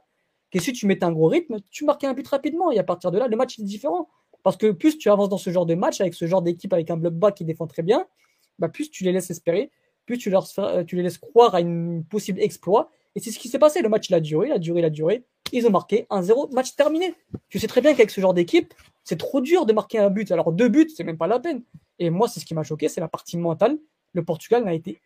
que 0.50 0.60
si 0.60 0.74
tu 0.74 0.84
mettais 0.84 1.04
un 1.04 1.12
gros 1.12 1.28
rythme, 1.28 1.60
tu 1.70 1.86
marquais 1.86 2.06
un 2.06 2.12
but 2.12 2.28
rapidement, 2.28 2.70
et 2.70 2.78
à 2.78 2.84
partir 2.84 3.10
de 3.10 3.16
là, 3.16 3.26
le 3.26 3.38
match 3.38 3.58
est 3.58 3.62
différent. 3.62 4.10
Parce 4.42 4.58
que 4.58 4.70
plus 4.70 4.98
tu 4.98 5.08
avances 5.08 5.30
dans 5.30 5.38
ce 5.38 5.48
genre 5.48 5.64
de 5.64 5.74
match, 5.74 6.02
avec 6.02 6.12
ce 6.12 6.26
genre 6.26 6.42
d'équipe, 6.42 6.74
avec 6.74 6.90
un 6.90 6.98
bloc 6.98 7.14
bas 7.14 7.32
qui 7.32 7.46
défend 7.46 7.66
très 7.66 7.82
bien, 7.82 8.06
bah 8.58 8.68
plus 8.68 8.90
tu 8.90 9.02
les 9.02 9.12
laisses 9.12 9.30
espérer, 9.30 9.70
plus 10.04 10.18
tu, 10.18 10.30
tu 10.86 10.96
les 10.96 11.02
laisses 11.02 11.16
croire 11.16 11.54
à 11.54 11.62
une 11.62 12.04
possible 12.04 12.42
exploit. 12.42 12.90
Et 13.14 13.20
c'est 13.20 13.30
ce 13.30 13.38
qui 13.38 13.48
s'est 13.48 13.58
passé. 13.58 13.80
Le 13.80 13.88
match, 13.88 14.10
il 14.10 14.14
a 14.14 14.20
duré, 14.20 14.48
il 14.48 14.52
a 14.52 14.58
duré, 14.58 14.80
il 14.80 14.84
a 14.84 14.90
duré. 14.90 15.24
Ils 15.52 15.66
ont 15.66 15.70
marqué 15.70 16.06
1-0, 16.10 16.52
match 16.52 16.76
terminé. 16.76 17.14
Tu 17.48 17.58
sais 17.58 17.66
très 17.66 17.80
bien 17.80 17.92
qu'avec 17.92 18.10
ce 18.10 18.20
genre 18.20 18.34
d'équipe, 18.34 18.74
c'est 19.04 19.18
trop 19.18 19.40
dur 19.40 19.64
de 19.64 19.72
marquer 19.72 20.00
un 20.00 20.10
but. 20.10 20.30
Alors 20.32 20.52
deux 20.52 20.68
buts, 20.68 20.90
c'est 20.94 21.04
même 21.04 21.16
pas 21.16 21.28
la 21.28 21.40
peine. 21.40 21.62
Et 21.98 22.10
moi, 22.10 22.28
c'est 22.28 22.40
ce 22.40 22.44
qui 22.44 22.52
m'a 22.52 22.62
choqué, 22.62 22.90
c'est 22.90 23.00
la 23.00 23.08
partie 23.08 23.38
mentale 23.38 23.78
le 24.12 24.24
Portugal 24.24 24.64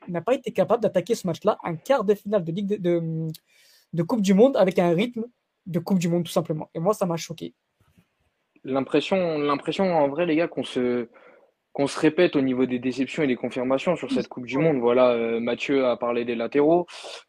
n'a 0.09 0.21
pas 0.21 0.35
été 0.35 0.53
capable 0.53 0.83
d'attaquer 0.83 1.15
ce 1.15 1.27
match-là, 1.27 1.59
un 1.65 1.77
quart 1.77 2.05
de 2.05 2.15
finale 2.15 2.45
de, 2.45 4.03
Coupe 4.03 4.21
du 4.21 4.35
Monde 4.35 4.57
avec 4.57 4.79
un 4.79 4.91
rythme 4.91 5.25
de 5.67 5.79
Coupe 5.79 5.99
du 5.99 6.09
Monde 6.09 6.25
tout 6.25 6.33
simplement. 6.33 6.71
Et 6.75 6.79
moi, 6.79 6.95
ça 6.95 7.07
m'a 7.07 7.17
choqué. 7.17 7.55
L'impression, 8.65 9.39
l'impression 9.39 9.85
en 9.97 10.09
vrai, 10.09 10.27
les 10.27 10.37
gars, 10.37 10.49
qu'on 10.49 10.65
se, 10.65 11.09
qu'on 11.73 11.87
se 11.87 11.99
répète 11.99 12.37
au 12.37 12.41
niveau 12.41 12.67
des 12.67 12.79
déceptions 12.79 13.23
et 13.23 13.27
des 13.27 13.37
confirmations 13.37 13.97
sur 13.97 14.11
cette 14.11 14.29
Coupe 14.29 14.47
du 14.47 14.59
Monde. 14.59 14.79
Voilà, 14.79 15.11
euh, 15.11 15.41
Mathieu 15.41 15.87
a 15.87 15.97
parlé 15.97 16.25
des 16.25 16.35
latéraux, 16.35 16.87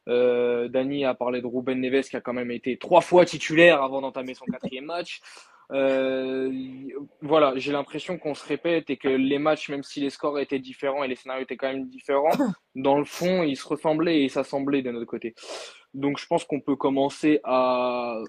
euh, 0.08 0.68
Dany 0.68 1.06
a 1.06 1.14
parlé 1.14 1.42
de 1.42 1.48
Ruben 1.48 1.80
Neves 1.80 2.10
qui 2.10 2.16
a 2.16 2.22
quand 2.22 2.34
même 2.34 2.52
été 2.52 2.78
trois 2.78 3.02
fois 3.02 3.26
titulaire 3.26 3.84
avant 3.84 4.02
d'entamer 4.02 4.34
son 4.34 4.46
quatrième 4.46 4.86
match. 4.86 5.22
Euh, 5.72 6.52
voilà, 7.22 7.54
j'ai 7.58 7.72
l'impression 7.72 8.18
qu'on 8.18 8.34
se 8.34 8.46
répète 8.46 8.90
et 8.90 8.98
que 8.98 9.08
les 9.08 9.38
matchs, 9.38 9.70
même 9.70 9.84
si 9.84 10.00
les 10.00 10.10
scores 10.10 10.40
étaient 10.40 10.60
différents 10.60 11.04
et 11.04 11.08
les 11.08 11.16
scénarios 11.16 11.44
étaient 11.44 11.58
quand 11.58 11.68
même 11.68 11.88
différents, 11.88 12.32
dans 12.76 12.98
le 12.98 13.06
fond, 13.06 13.44
ils 13.44 13.58
se 13.58 13.68
ressemblaient 13.68 14.24
et 14.24 14.30
s'assemblaient 14.30 14.82
de 14.82 14.92
notre 14.92 15.06
côté. 15.06 15.36
Donc 15.94 16.20
je 16.20 16.28
pense 16.28 16.46
qu'on 16.46 16.62
peut 16.62 16.76
commencer 16.76 17.40
à... 17.44 18.22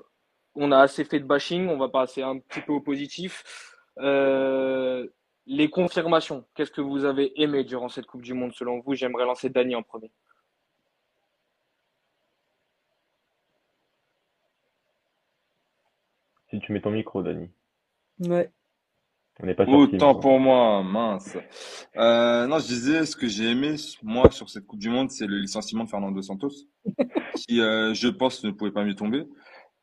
On 0.54 0.72
a 0.72 0.78
assez 0.78 1.04
fait 1.04 1.20
de 1.20 1.24
bashing, 1.24 1.68
on 1.68 1.78
va 1.78 1.88
passer 1.88 2.22
un 2.22 2.38
petit 2.38 2.60
peu 2.60 2.72
au 2.72 2.80
positif. 2.80 3.44
Euh, 3.98 5.06
les 5.46 5.70
confirmations, 5.70 6.44
qu'est-ce 6.54 6.72
que 6.72 6.80
vous 6.80 7.04
avez 7.04 7.40
aimé 7.40 7.62
durant 7.62 7.88
cette 7.88 8.06
Coupe 8.06 8.22
du 8.22 8.34
Monde 8.34 8.52
selon 8.54 8.80
vous? 8.80 8.94
J'aimerais 8.94 9.24
lancer 9.24 9.48
Dany 9.48 9.76
en 9.76 9.82
premier. 9.82 10.10
Si 16.58 16.66
tu 16.66 16.72
mets 16.72 16.80
ton 16.80 16.90
micro, 16.90 17.22
Dany. 17.22 17.48
Ouais. 18.18 18.50
On 19.40 19.46
n'est 19.46 19.54
pas 19.54 19.64
Autant 19.64 20.16
pour 20.16 20.40
moi, 20.40 20.82
mince. 20.82 21.36
Euh, 21.96 22.48
non, 22.48 22.58
je 22.58 22.66
disais, 22.66 23.06
ce 23.06 23.14
que 23.14 23.28
j'ai 23.28 23.52
aimé, 23.52 23.76
moi, 24.02 24.28
sur 24.32 24.50
cette 24.50 24.66
Coupe 24.66 24.80
du 24.80 24.90
Monde, 24.90 25.08
c'est 25.12 25.28
le 25.28 25.38
licenciement 25.38 25.84
de 25.84 25.88
Fernando 25.88 26.20
Santos, 26.20 26.50
qui, 27.36 27.60
euh, 27.60 27.94
je 27.94 28.08
pense, 28.08 28.42
ne 28.42 28.50
pouvait 28.50 28.72
pas 28.72 28.84
mieux 28.84 28.96
tomber. 28.96 29.24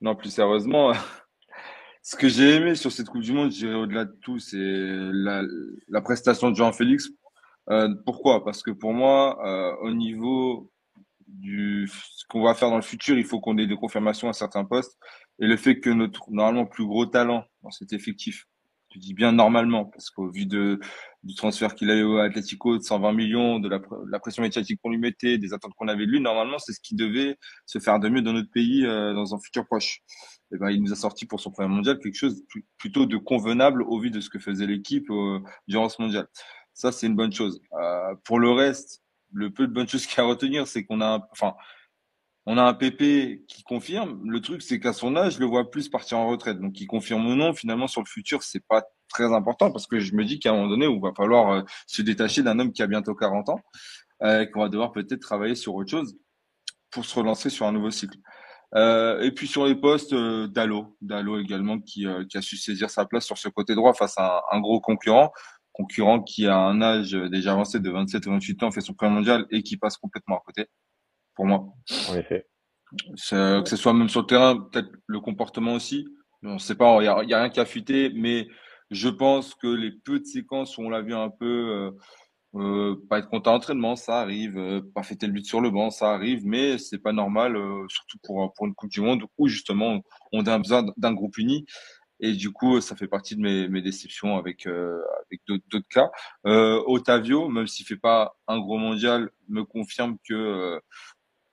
Non, 0.01 0.17
plus 0.17 0.31
sérieusement, 0.31 0.91
ce 2.01 2.17
que 2.17 2.27
j'ai 2.27 2.55
aimé 2.55 2.75
sur 2.75 2.91
cette 2.91 3.07
Coupe 3.07 3.21
du 3.21 3.31
Monde, 3.31 3.51
je 3.51 3.59
dirais 3.59 3.75
au-delà 3.75 4.03
de 4.03 4.17
tout, 4.21 4.39
c'est 4.39 4.57
la, 4.59 5.43
la 5.87 6.01
prestation 6.01 6.51
de 6.51 6.57
Jean-Félix. 6.57 7.09
Euh, 7.69 7.87
pourquoi? 8.05 8.43
Parce 8.43 8.61
que 8.61 8.71
pour 8.71 8.91
moi, 8.91 9.39
euh, 9.47 9.77
au 9.81 9.91
niveau 9.91 10.73
du 11.27 11.87
ce 11.87 12.25
qu'on 12.29 12.43
va 12.43 12.53
faire 12.53 12.69
dans 12.69 12.75
le 12.75 12.81
futur, 12.81 13.17
il 13.17 13.25
faut 13.25 13.39
qu'on 13.39 13.57
ait 13.57 13.67
des 13.67 13.75
confirmations 13.75 14.29
à 14.29 14.33
certains 14.33 14.65
postes. 14.65 14.97
Et 15.39 15.47
le 15.47 15.57
fait 15.57 15.79
que 15.79 15.89
notre 15.89 16.31
normalement 16.31 16.65
plus 16.65 16.85
gros 16.85 17.05
talent 17.05 17.45
dans 17.63 17.71
cet 17.71 17.93
effectif, 17.93 18.45
je 18.95 18.99
dis 18.99 19.13
bien 19.13 19.33
normalement, 19.33 19.85
parce 19.85 20.09
qu'au 20.09 20.31
vu 20.31 20.45
de, 20.45 20.79
du 21.23 21.35
transfert 21.35 21.75
qu'il 21.75 21.91
a 21.91 21.95
eu 21.95 22.03
au 22.03 22.17
Atletico 22.17 22.77
de 22.77 22.81
120 22.81 23.11
millions, 23.11 23.59
de 23.59 23.67
la, 23.67 23.81
la 24.09 24.19
pression 24.19 24.41
médiatique 24.41 24.79
qu'on 24.81 24.89
lui 24.89 24.97
mettait, 24.97 25.37
des 25.37 25.53
attentes 25.53 25.73
qu'on 25.75 25.89
avait 25.89 26.05
de 26.05 26.11
lui, 26.11 26.21
normalement, 26.21 26.59
c'est 26.59 26.71
ce 26.71 26.79
qui 26.79 26.95
devait 26.95 27.37
se 27.65 27.79
faire 27.79 27.99
de 27.99 28.07
mieux 28.07 28.21
dans 28.21 28.31
notre 28.31 28.49
pays 28.51 28.85
euh, 28.85 29.13
dans 29.13 29.35
un 29.35 29.39
futur 29.39 29.65
proche. 29.65 29.99
Et 30.53 30.57
ben, 30.57 30.69
il 30.69 30.81
nous 30.81 30.93
a 30.93 30.95
sorti 30.95 31.25
pour 31.25 31.41
son 31.41 31.51
premier 31.51 31.67
mondial 31.67 31.99
quelque 31.99 32.15
chose 32.15 32.43
plutôt 32.77 33.05
de 33.05 33.17
convenable 33.17 33.83
au 33.83 33.99
vu 33.99 34.11
de 34.11 34.21
ce 34.21 34.29
que 34.29 34.39
faisait 34.39 34.67
l'équipe 34.67 35.09
euh, 35.09 35.39
durant 35.67 35.89
ce 35.89 36.01
mondial. 36.01 36.27
Ça, 36.73 36.93
c'est 36.93 37.07
une 37.07 37.15
bonne 37.15 37.33
chose. 37.33 37.61
Euh, 37.73 38.15
pour 38.23 38.39
le 38.39 38.51
reste, 38.51 39.01
le 39.35 39.51
peu 39.51 39.67
de 39.67 39.73
bonnes 39.73 39.87
choses 39.87 40.05
qu'il 40.07 40.17
y 40.17 40.21
a 40.21 40.23
à 40.23 40.27
retenir, 40.27 40.67
c'est 40.67 40.85
qu'on 40.85 41.01
a, 41.01 41.27
enfin, 41.31 41.53
on 42.45 42.57
a 42.57 42.63
un 42.63 42.73
PP 42.73 43.45
qui 43.47 43.63
confirme. 43.63 44.21
Le 44.29 44.39
truc, 44.39 44.61
c'est 44.61 44.79
qu'à 44.79 44.93
son 44.93 45.15
âge, 45.15 45.35
je 45.35 45.39
le 45.39 45.45
vois 45.45 45.69
plus 45.69 45.89
partir 45.89 46.17
en 46.17 46.27
retraite. 46.27 46.59
Donc, 46.59 46.79
il 46.79 46.87
confirme 46.87 47.25
ou 47.27 47.35
non, 47.35 47.53
finalement, 47.53 47.87
sur 47.87 48.01
le 48.01 48.07
futur, 48.07 48.43
c'est 48.43 48.65
pas 48.67 48.83
très 49.09 49.33
important 49.33 49.71
parce 49.71 49.87
que 49.87 49.99
je 49.99 50.13
me 50.15 50.23
dis 50.25 50.39
qu'à 50.39 50.51
un 50.51 50.53
moment 50.53 50.69
donné, 50.69 50.85
il 50.85 51.01
va 51.01 51.13
falloir 51.15 51.51
euh, 51.51 51.61
se 51.87 52.01
détacher 52.01 52.43
d'un 52.43 52.57
homme 52.59 52.71
qui 52.71 52.81
a 52.81 52.87
bientôt 52.87 53.15
40 53.15 53.49
ans, 53.49 53.59
euh, 54.23 54.45
qu'on 54.45 54.61
va 54.61 54.69
devoir 54.69 54.91
peut-être 54.91 55.21
travailler 55.21 55.55
sur 55.55 55.75
autre 55.75 55.91
chose 55.91 56.17
pour 56.91 57.05
se 57.05 57.19
relancer 57.19 57.49
sur 57.49 57.65
un 57.65 57.71
nouveau 57.71 57.91
cycle. 57.91 58.17
Euh, 58.73 59.21
et 59.21 59.31
puis 59.31 59.47
sur 59.47 59.65
les 59.65 59.75
postes, 59.75 60.13
euh, 60.13 60.47
Dalo, 60.47 60.97
Dalo 61.01 61.39
également 61.39 61.79
qui, 61.79 62.05
euh, 62.05 62.25
qui 62.25 62.37
a 62.37 62.41
su 62.41 62.57
saisir 62.57 62.89
sa 62.89 63.05
place 63.05 63.25
sur 63.25 63.37
ce 63.37 63.47
côté 63.47 63.73
droit 63.73 63.93
face 63.93 64.15
à 64.17 64.43
un, 64.51 64.59
gros 64.59 64.81
concurrent, 64.81 65.31
concurrent 65.75 66.21
qui 66.21 66.47
a 66.47 66.57
un 66.57 66.81
âge 66.81 67.11
déjà 67.11 67.51
avancé 67.51 67.79
de 67.79 67.89
27 67.89 68.25
ou 68.27 68.31
28 68.31 68.63
ans, 68.63 68.71
fait 68.71 68.81
son 68.81 68.93
premier 68.93 69.13
mondial 69.13 69.45
et 69.51 69.63
qui 69.63 69.77
passe 69.77 69.97
complètement 69.97 70.37
à 70.37 70.41
côté 70.45 70.67
pour 71.35 71.45
moi. 71.45 71.65
En 72.09 72.15
effet. 72.15 72.47
Que 73.29 73.69
ce 73.69 73.75
soit 73.75 73.93
même 73.93 74.09
sur 74.09 74.21
le 74.21 74.27
terrain, 74.27 74.57
peut-être 74.57 74.89
le 75.07 75.19
comportement 75.19 75.73
aussi. 75.73 76.07
On 76.43 76.53
ne 76.53 76.59
sait 76.59 76.75
pas, 76.75 76.97
il 77.01 77.25
n'y 77.27 77.33
a, 77.33 77.39
rien 77.39 77.49
qui 77.49 77.59
a 77.59 77.65
fuité, 77.65 78.11
mais 78.13 78.47
je 78.91 79.09
pense 79.09 79.55
que 79.55 79.67
les 79.67 79.91
peu 79.91 80.19
de 80.19 80.25
séquences 80.25 80.77
où 80.77 80.81
on 80.81 80.89
l'a 80.89 81.01
vu 81.01 81.13
un 81.13 81.29
peu 81.29 81.45
euh, 81.45 81.91
euh, 82.55 82.95
pas 83.09 83.19
être 83.19 83.29
content 83.29 83.53
d'entraînement, 83.53 83.95
ça 83.95 84.21
arrive. 84.21 84.57
Euh, 84.57 84.81
pas 84.93 85.03
fêter 85.03 85.27
le 85.27 85.33
but 85.33 85.45
sur 85.45 85.59
le 85.59 85.69
banc, 85.69 85.89
ça 85.89 86.13
arrive, 86.13 86.45
mais 86.45 86.77
c'est 86.77 86.99
pas 86.99 87.11
normal, 87.11 87.57
euh, 87.57 87.85
surtout 87.89 88.17
pour, 88.23 88.53
pour 88.53 88.65
une 88.65 88.73
Coupe 88.73 88.89
du 88.89 89.01
Monde 89.01 89.23
où 89.37 89.47
justement 89.47 90.01
on 90.31 90.45
a 90.45 90.57
besoin 90.57 90.85
d'un 90.95 91.13
groupe 91.13 91.37
uni. 91.37 91.65
Et 92.19 92.33
du 92.33 92.51
coup, 92.51 92.79
ça 92.81 92.95
fait 92.95 93.07
partie 93.07 93.35
de 93.35 93.41
mes, 93.41 93.67
mes 93.67 93.81
déceptions 93.81 94.37
avec 94.37 94.67
euh, 94.67 95.01
avec 95.27 95.41
d'autres 95.47 95.87
cas. 95.89 96.09
Euh, 96.47 96.81
Otavio, 96.87 97.49
même 97.49 97.67
s'il 97.67 97.85
fait 97.85 97.97
pas 97.97 98.37
un 98.47 98.59
gros 98.59 98.77
mondial, 98.77 99.29
me 99.49 99.63
confirme 99.63 100.17
que 100.27 100.79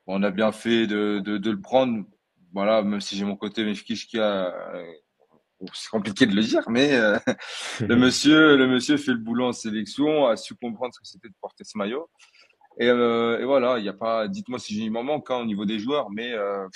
on 0.07 0.23
a 0.23 0.31
bien 0.31 0.53
fait 0.53 0.87
de, 0.87 1.21
de, 1.25 1.39
de, 1.39 1.51
le 1.51 1.61
prendre. 1.61 2.05
Voilà, 2.53 2.83
même 2.83 3.01
si 3.01 3.17
j'ai 3.17 3.25
mon 3.25 3.37
côté 3.37 3.65
Mefkish 3.65 4.07
qui 4.07 4.19
a, 4.19 4.53
c'est 5.73 5.91
compliqué 5.91 6.27
de 6.27 6.35
le 6.35 6.43
dire, 6.43 6.63
mais 6.69 6.95
euh, 6.95 7.19
le 7.81 7.97
monsieur, 7.97 8.57
le 8.57 8.67
monsieur 8.67 8.97
fait 8.97 9.13
le 9.13 9.19
boulot 9.19 9.47
en 9.47 9.53
sélection, 9.53 10.27
a 10.27 10.37
su 10.37 10.55
comprendre 10.55 10.93
ce 10.95 11.01
que 11.01 11.07
c'était 11.07 11.29
de 11.29 11.35
porter 11.41 11.65
ce 11.65 11.79
maillot. 11.79 12.09
Et, 12.79 12.89
euh, 12.89 13.39
et 13.39 13.45
voilà, 13.45 13.79
il 13.79 13.85
y 13.85 13.89
a 13.89 13.93
pas. 13.93 14.29
Dites-moi 14.29 14.59
si 14.59 14.77
il 14.83 14.91
m'en 14.91 15.03
manque 15.03 15.31
hein, 15.31 15.37
au 15.37 15.45
niveau 15.45 15.65
des 15.65 15.79
joueurs, 15.79 16.11
mais 16.11 16.33
euh, 16.33 16.67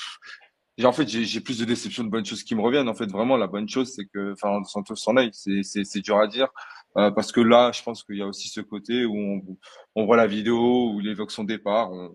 en 0.84 0.92
fait 0.92 1.08
j'ai 1.08 1.40
plus 1.40 1.58
de 1.58 1.64
déceptions 1.64 2.04
de 2.04 2.10
bonnes 2.10 2.26
choses 2.26 2.42
qui 2.42 2.54
me 2.54 2.60
reviennent. 2.60 2.88
En 2.88 2.94
fait, 2.94 3.10
vraiment 3.10 3.36
la 3.36 3.46
bonne 3.46 3.68
chose, 3.68 3.92
c'est 3.94 4.06
que, 4.06 4.32
enfin, 4.32 4.62
Santos 4.64 4.96
s'en 4.96 5.16
aille. 5.16 5.30
C'est 5.32 5.62
c'est 5.62 6.00
dur 6.00 6.18
à 6.18 6.26
dire 6.26 6.48
euh, 6.98 7.10
parce 7.10 7.32
que 7.32 7.40
là, 7.40 7.72
je 7.72 7.82
pense 7.82 8.02
qu'il 8.04 8.16
y 8.16 8.22
a 8.22 8.26
aussi 8.26 8.48
ce 8.48 8.60
côté 8.60 9.04
où 9.04 9.16
on, 9.16 9.42
on 9.94 10.06
voit 10.06 10.16
la 10.16 10.26
vidéo 10.26 10.92
où 10.92 11.00
il 11.00 11.08
évoque 11.08 11.30
son 11.30 11.44
départ. 11.44 11.90
On, 11.92 12.12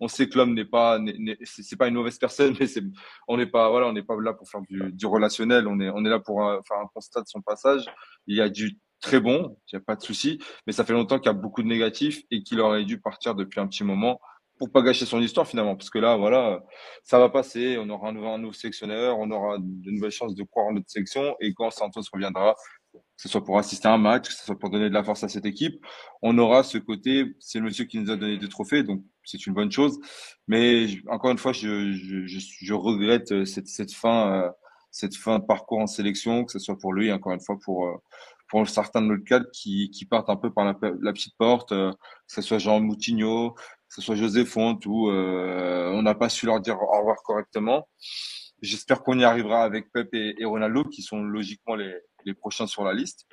on 0.00 0.08
sait 0.08 0.28
que 0.28 0.38
l'homme 0.38 0.54
n'est 0.54 0.64
pas, 0.64 0.98
c'est 1.44 1.76
pas 1.76 1.88
une 1.88 1.94
mauvaise 1.94 2.18
personne, 2.18 2.56
mais 2.60 2.66
c'est, 2.66 2.82
on 3.28 3.36
n'est 3.36 3.46
pas, 3.46 3.70
voilà, 3.70 3.86
on 3.86 3.92
n'est 3.92 4.02
pas 4.02 4.16
là 4.20 4.32
pour 4.32 4.48
faire 4.48 4.62
du, 4.62 4.92
du, 4.92 5.06
relationnel. 5.06 5.66
On 5.68 5.78
est, 5.80 5.90
on 5.90 6.04
est 6.04 6.08
là 6.08 6.18
pour 6.18 6.44
euh, 6.46 6.58
faire 6.66 6.78
un 6.78 6.88
constat 6.94 7.20
de 7.20 7.28
son 7.28 7.42
passage. 7.42 7.84
Il 8.26 8.36
y 8.36 8.40
a 8.40 8.48
du 8.48 8.78
très 9.00 9.20
bon, 9.20 9.56
il 9.72 9.76
n'y 9.76 9.78
a 9.78 9.84
pas 9.84 9.96
de 9.96 10.02
souci, 10.02 10.38
mais 10.66 10.72
ça 10.72 10.84
fait 10.84 10.92
longtemps 10.92 11.18
qu'il 11.18 11.26
y 11.26 11.34
a 11.34 11.38
beaucoup 11.38 11.62
de 11.62 11.68
négatifs 11.68 12.22
et 12.30 12.42
qu'il 12.42 12.60
aurait 12.60 12.84
dû 12.84 13.00
partir 13.00 13.34
depuis 13.34 13.60
un 13.60 13.66
petit 13.66 13.84
moment 13.84 14.20
pour 14.60 14.70
pas 14.70 14.82
gâcher 14.82 15.06
son 15.06 15.22
histoire 15.22 15.48
finalement, 15.48 15.74
parce 15.74 15.88
que 15.88 15.98
là, 15.98 16.18
voilà, 16.18 16.62
ça 17.02 17.18
va 17.18 17.30
passer. 17.30 17.78
On 17.78 17.88
aura 17.88 18.10
un 18.10 18.12
nouveau, 18.12 18.28
un 18.28 18.36
nouveau 18.36 18.52
sélectionneur, 18.52 19.18
on 19.18 19.30
aura 19.30 19.56
de 19.58 19.90
nouvelles 19.90 20.10
chances 20.10 20.34
de 20.34 20.42
croire 20.42 20.66
en 20.66 20.72
notre 20.72 20.90
sélection, 20.90 21.34
et 21.40 21.54
quand 21.54 21.70
Santos 21.70 22.02
reviendra, 22.12 22.54
que 22.92 22.98
ce 23.16 23.30
soit 23.30 23.42
pour 23.42 23.58
assister 23.58 23.88
à 23.88 23.94
un 23.94 23.98
match, 23.98 24.28
que 24.28 24.34
ce 24.34 24.44
soit 24.44 24.58
pour 24.58 24.68
donner 24.68 24.90
de 24.90 24.94
la 24.94 25.02
force 25.02 25.24
à 25.24 25.28
cette 25.28 25.46
équipe, 25.46 25.82
on 26.20 26.36
aura 26.36 26.62
ce 26.62 26.76
côté, 26.76 27.34
c'est 27.38 27.58
le 27.58 27.64
monsieur 27.64 27.86
qui 27.86 27.98
nous 27.98 28.10
a 28.10 28.16
donné 28.16 28.36
des 28.36 28.50
trophées, 28.50 28.82
donc 28.82 29.02
c'est 29.24 29.46
une 29.46 29.54
bonne 29.54 29.72
chose. 29.72 29.98
Mais 30.46 30.88
encore 31.08 31.30
une 31.30 31.38
fois, 31.38 31.54
je, 31.54 31.92
je, 31.92 32.26
je, 32.26 32.38
je 32.38 32.74
regrette 32.74 33.46
cette, 33.46 33.66
cette 33.66 33.94
fin, 33.94 34.44
euh, 34.44 34.50
cette 34.90 35.16
fin 35.16 35.38
de 35.38 35.44
parcours 35.46 35.78
en 35.78 35.86
sélection, 35.86 36.44
que 36.44 36.52
ce 36.52 36.58
soit 36.58 36.76
pour 36.76 36.92
lui, 36.92 37.10
encore 37.10 37.32
une 37.32 37.40
fois 37.40 37.56
pour 37.64 37.86
euh, 37.86 37.96
pour 38.50 38.68
certains 38.68 39.00
de 39.00 39.06
notre 39.06 39.24
cadre 39.24 39.46
qui, 39.52 39.90
qui 39.90 40.04
partent 40.04 40.28
un 40.28 40.36
peu 40.36 40.52
par 40.52 40.64
la, 40.64 40.74
petite 40.74 41.36
porte, 41.38 41.72
euh, 41.72 41.92
que 41.92 42.34
ce 42.34 42.42
soit 42.42 42.58
Jean 42.58 42.80
Moutinho, 42.80 43.54
ce 43.90 44.00
soit 44.00 44.16
José 44.16 44.44
Fonte, 44.44 44.86
où 44.86 45.10
on 45.10 46.02
n'a 46.02 46.14
pas 46.14 46.28
su 46.28 46.46
leur 46.46 46.60
dire 46.60 46.80
au 46.80 46.98
revoir 46.98 47.22
correctement. 47.22 47.88
J'espère 48.62 49.02
qu'on 49.02 49.18
y 49.18 49.24
arrivera 49.24 49.62
avec 49.62 49.90
Pep 49.90 50.08
et, 50.12 50.34
et 50.38 50.44
Ronaldo, 50.44 50.84
qui 50.84 51.02
sont 51.02 51.22
logiquement 51.22 51.76
les, 51.76 51.94
les 52.24 52.34
prochains 52.34 52.66
sur 52.66 52.84
la 52.84 52.92
liste. 52.92 53.26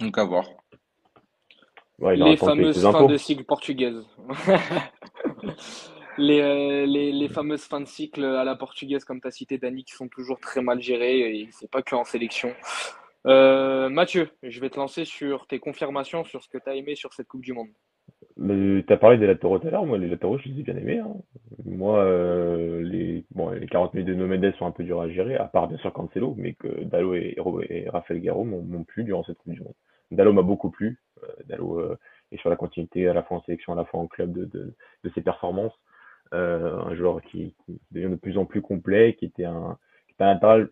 Donc 0.00 0.18
à 0.18 0.24
voir. 0.24 0.46
Ouais, 1.98 2.16
les 2.16 2.36
fameuses 2.36 2.82
fins 2.82 3.06
de 3.06 3.16
cycle 3.16 3.44
portugaises. 3.44 4.04
les, 6.18 6.40
euh, 6.40 6.84
les, 6.84 7.10
les, 7.12 7.28
fameuses 7.28 7.62
fins 7.62 7.80
de 7.80 7.86
cycle 7.86 8.22
à 8.22 8.44
la 8.44 8.54
portugaise, 8.54 9.04
comme 9.04 9.20
tu 9.20 9.28
as 9.28 9.30
cité, 9.30 9.56
Dani, 9.56 9.84
qui 9.84 9.94
sont 9.94 10.08
toujours 10.08 10.38
très 10.38 10.60
mal 10.60 10.82
gérées, 10.82 11.40
et 11.40 11.48
c'est 11.52 11.70
pas 11.70 11.80
que 11.82 11.94
en 11.94 12.04
sélection. 12.04 12.54
Euh, 13.26 13.88
Mathieu, 13.88 14.30
je 14.42 14.60
vais 14.60 14.68
te 14.68 14.76
lancer 14.76 15.06
sur 15.06 15.46
tes 15.46 15.58
confirmations 15.58 16.24
sur 16.24 16.44
ce 16.44 16.48
que 16.48 16.58
tu 16.58 16.68
as 16.68 16.74
aimé 16.74 16.94
sur 16.96 17.14
cette 17.14 17.28
Coupe 17.28 17.42
du 17.42 17.54
Monde. 17.54 17.72
Tu 18.38 18.84
as 18.88 18.96
parlé 18.98 19.16
des 19.16 19.26
latéraux 19.26 19.58
tout 19.58 19.68
à 19.68 19.70
l'heure, 19.70 19.86
moi 19.86 19.96
les 19.96 20.08
latéraux 20.08 20.38
je 20.38 20.48
les 20.48 20.60
ai 20.60 20.62
bien 20.62 20.76
aimés. 20.76 20.98
Hein. 20.98 21.14
Moi 21.64 22.04
euh, 22.04 22.82
les, 22.82 23.24
bon, 23.30 23.50
les 23.50 23.66
40 23.66 23.94
minutes 23.94 24.08
de 24.08 24.14
Nomedes 24.14 24.54
sont 24.56 24.66
un 24.66 24.72
peu 24.72 24.84
durs 24.84 25.00
à 25.00 25.08
gérer, 25.08 25.36
à 25.36 25.44
part 25.44 25.68
bien 25.68 25.78
sûr 25.78 25.92
Cancelo, 25.92 26.34
mais 26.36 26.52
que 26.52 26.84
Dalo 26.84 27.14
et, 27.14 27.36
et 27.70 27.88
Raphaël 27.88 28.20
Garro 28.20 28.44
m'ont 28.44 28.84
plu 28.84 29.04
durant 29.04 29.24
cette 29.24 29.38
Coupe 29.38 29.54
du 29.54 29.60
Monde. 29.60 29.74
Dalo 30.10 30.32
m'a 30.34 30.42
beaucoup 30.42 30.70
plu, 30.70 30.98
euh, 31.22 31.26
Dalo 31.46 31.80
euh, 31.80 31.98
est 32.30 32.36
sur 32.38 32.50
la 32.50 32.56
continuité 32.56 33.08
à 33.08 33.14
la 33.14 33.22
fois 33.22 33.38
en 33.38 33.42
sélection, 33.42 33.72
à 33.72 33.76
la 33.76 33.84
fois 33.86 34.00
en 34.00 34.06
club 34.06 34.32
de, 34.32 34.44
de, 34.44 34.74
de 35.02 35.10
ses 35.14 35.22
performances. 35.22 35.74
Euh, 36.34 36.80
un 36.80 36.94
joueur 36.96 37.22
qui, 37.22 37.54
qui, 37.64 37.80
devient 37.92 38.10
de 38.10 38.16
plus 38.16 38.36
en 38.36 38.44
plus 38.44 38.60
complet, 38.60 39.14
qui 39.14 39.26
était 39.26 39.44
un, 39.44 39.78
qui 40.08 40.14
était 40.14 40.24
un 40.24 40.34
latéral 40.34 40.70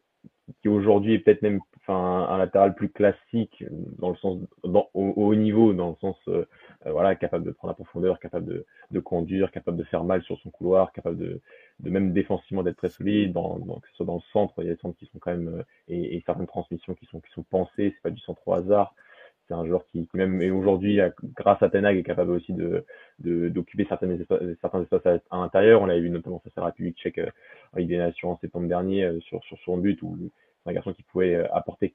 qui 0.60 0.68
aujourd'hui 0.68 1.14
est 1.14 1.18
peut-être 1.20 1.42
même 1.42 1.60
enfin 1.80 2.26
un 2.28 2.38
latéral 2.38 2.74
plus 2.74 2.88
classique 2.88 3.64
dans 3.98 4.10
le 4.10 4.16
sens 4.16 4.40
au, 4.62 4.90
au, 4.94 5.12
haut 5.16 5.34
niveau 5.34 5.72
dans 5.72 5.90
le 5.90 5.96
sens 6.00 6.16
euh, 6.28 6.44
voilà 6.90 7.14
capable 7.14 7.44
de 7.44 7.50
prendre 7.50 7.72
la 7.72 7.74
profondeur 7.74 8.18
capable 8.18 8.46
de, 8.46 8.66
de, 8.90 9.00
conduire 9.00 9.50
capable 9.50 9.76
de 9.76 9.84
faire 9.84 10.04
mal 10.04 10.22
sur 10.22 10.38
son 10.40 10.50
couloir 10.50 10.92
capable 10.92 11.16
de, 11.18 11.40
de 11.80 11.90
même 11.90 12.12
défensivement 12.12 12.62
d'être 12.62 12.76
très 12.76 12.90
solide 12.90 13.32
dans, 13.32 13.58
dans, 13.58 13.80
que 13.80 13.88
ce 13.90 13.96
soit 13.96 14.06
dans 14.06 14.16
le 14.16 14.32
centre 14.32 14.54
il 14.58 14.66
y 14.66 14.70
a 14.70 14.74
des 14.74 14.80
centres 14.80 14.98
qui 14.98 15.06
sont 15.06 15.18
quand 15.18 15.32
même 15.32 15.48
euh, 15.48 15.62
et, 15.88 16.16
et, 16.16 16.22
certaines 16.26 16.46
transmissions 16.46 16.94
qui 16.94 17.06
sont 17.06 17.20
qui 17.20 17.30
sont 17.32 17.42
pensées 17.44 17.92
c'est 17.94 18.02
pas 18.02 18.10
du 18.10 18.20
centre 18.20 18.46
au 18.46 18.52
hasard 18.54 18.94
c'est 19.46 19.54
un 19.54 19.66
joueur 19.66 19.84
qui, 19.86 20.06
qui 20.06 20.16
même 20.16 20.40
aujourd'hui 20.54 21.00
grâce 21.36 21.62
à 21.62 21.68
Tenag 21.68 21.96
est 21.96 22.02
capable 22.02 22.30
aussi 22.30 22.52
de 22.52 22.84
d'occuper 23.18 23.86
certains 23.88 24.10
espaces, 24.10 24.40
certains 24.60 24.82
espaces 24.82 25.06
à, 25.30 25.36
l'intérieur 25.36 25.82
on 25.82 25.86
l'a 25.86 25.98
vu 25.98 26.10
notamment 26.10 26.40
face 26.40 26.56
à 26.56 26.60
la 26.60 26.66
République 26.68 26.96
tchèque 26.98 27.18
euh, 27.18 27.30
en 27.74 27.78
Ligue 27.78 27.88
des 27.88 27.98
Nations 27.98 28.32
en 28.32 28.38
septembre 28.38 28.68
dernier 28.68 29.04
euh, 29.04 29.20
sur 29.20 29.42
sur 29.44 29.58
son 29.64 29.78
but 29.78 30.00
où 30.02 30.16
un 30.66 30.72
garçon 30.72 30.92
qui 30.94 31.02
pouvait 31.02 31.46
apporter 31.52 31.94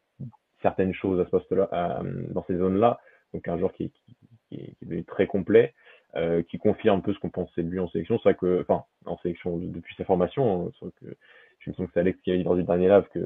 certaines 0.61 0.93
choses 0.93 1.19
à 1.19 1.25
ce 1.25 1.29
poste-là, 1.29 2.01
dans 2.29 2.43
ces 2.43 2.57
zones-là. 2.57 2.99
Donc 3.33 3.47
un 3.47 3.57
joueur 3.57 3.73
qui, 3.73 3.91
qui, 3.91 4.15
qui, 4.49 4.55
est 4.55 4.75
devenu 4.81 5.03
très 5.03 5.27
complet, 5.27 5.73
euh, 6.15 6.41
qui 6.43 6.57
confirme 6.57 6.97
un 6.97 7.01
peu 7.01 7.13
ce 7.13 7.19
qu'on 7.19 7.29
pensait 7.29 7.63
de 7.63 7.69
lui 7.69 7.79
en 7.79 7.89
sélection. 7.89 8.19
C'est 8.23 8.35
que, 8.35 8.61
enfin, 8.61 8.83
en 9.05 9.17
sélection 9.19 9.57
depuis 9.57 9.95
sa 9.95 10.05
formation, 10.05 10.67
hein, 10.67 10.89
que 10.99 11.15
je 11.59 11.69
me 11.69 11.75
sens 11.75 11.87
que 11.87 11.91
c'est 11.93 11.99
Alex 11.99 12.19
qui 12.21 12.31
a 12.31 12.37
dit 12.37 12.43
dans 12.43 12.53
le 12.53 12.63
dernier 12.63 12.89
live 12.89 13.07
que, 13.13 13.19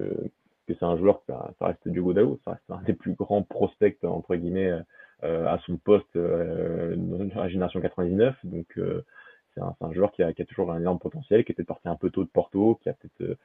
que 0.67 0.73
c'est 0.73 0.83
un 0.83 0.97
joueur, 0.97 1.21
ça, 1.27 1.51
ça 1.59 1.67
reste 1.67 1.87
Diogo 1.87 2.13
Dao, 2.13 2.39
ça 2.45 2.51
reste 2.51 2.63
un 2.69 2.81
des 2.83 2.93
plus 2.93 3.13
grands 3.13 3.43
prospects 3.43 4.03
entre 4.03 4.35
guillemets 4.35 4.71
euh, 5.23 5.47
à 5.47 5.59
son 5.65 5.77
poste 5.77 6.15
euh, 6.15 6.95
dans 6.95 7.41
la 7.41 7.49
génération 7.49 7.79
99. 7.79 8.35
Donc 8.43 8.79
c'est 9.53 9.61
un, 9.61 9.93
joueur 9.93 10.11
qui 10.11 10.23
a, 10.23 10.33
qui 10.33 10.43
toujours 10.45 10.71
un 10.71 10.79
énorme 10.79 10.99
potentiel, 10.99 11.45
qui 11.45 11.51
était 11.51 11.63
parti 11.63 11.87
un 11.87 11.95
peu 11.95 12.09
tôt 12.09 12.23
de 12.23 12.29
Porto, 12.29 12.79
qui 12.81 12.89
a 12.89 12.93
peut-être 12.93 13.37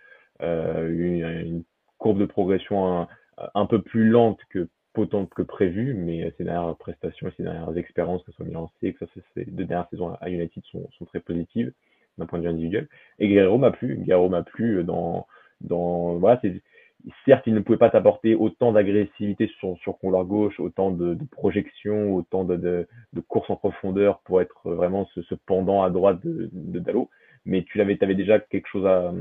eu 0.89 1.07
une, 1.07 1.25
une, 1.25 1.65
courbe 1.99 2.21
de 2.21 2.27
progression 2.27 3.01
un, 3.01 3.09
un 3.55 3.67
peu 3.67 3.83
plus 3.83 4.09
lente 4.09 4.41
que 4.51 4.69
autant 4.99 5.27
que 5.27 5.43
prévu, 5.43 5.95
mais 5.95 6.33
ces 6.37 6.45
dernières 6.45 6.77
prestations 6.77 7.29
et 7.29 7.33
ces 7.37 7.43
dernières 7.43 7.77
expériences, 7.77 8.23
que 8.23 8.33
ce 8.33 8.37
soit 8.37 8.47
Milan 8.47 8.71
C, 8.81 8.93
que 8.93 9.05
ces 9.35 9.45
deux 9.45 9.65
dernières 9.65 9.89
saisons 9.91 10.15
à 10.21 10.31
United 10.31 10.63
sont, 10.65 11.05
très 11.07 11.21
positives 11.21 11.73
d'un 12.19 12.27
point 12.27 12.39
de 12.39 12.45
vue 12.45 12.51
individuel. 12.51 12.89
Et 13.19 13.29
Guerrero 13.29 13.59
m'a 13.59 13.71
plu. 13.71 13.97
Guerrero 13.99 14.29
m'a 14.29 14.43
plu 14.43 14.83
dans, 14.85 15.27
dans, 15.61 16.17
voilà, 16.17 16.41
certes, 17.25 17.45
il 17.47 17.55
ne 17.55 17.61
pouvait 17.61 17.79
pas 17.79 17.91
t'apporter 17.91 18.35
autant 18.35 18.73
d'agressivité 18.73 19.51
sur, 19.59 19.79
sur 19.79 19.99
couloir 19.99 20.25
gauche, 20.25 20.59
autant 20.61 20.91
de, 20.91 21.15
de 21.15 21.25
projection, 21.25 22.15
autant 22.15 22.45
de, 22.45 22.57
de, 22.57 22.89
de, 23.13 23.21
course 23.21 23.49
en 23.51 23.57
profondeur 23.57 24.21
pour 24.21 24.41
être 24.41 24.71
vraiment 24.71 25.09
ce, 25.15 25.35
pendant 25.47 25.83
à 25.83 25.91
droite 25.91 26.21
de, 26.25 26.51
de 26.53 26.83
mais 27.45 27.63
tu 27.65 27.79
l'avais, 27.79 27.97
avais 28.03 28.15
déjà 28.15 28.41
quelque 28.41 28.67
chose 28.67 28.87
à, 28.87 29.13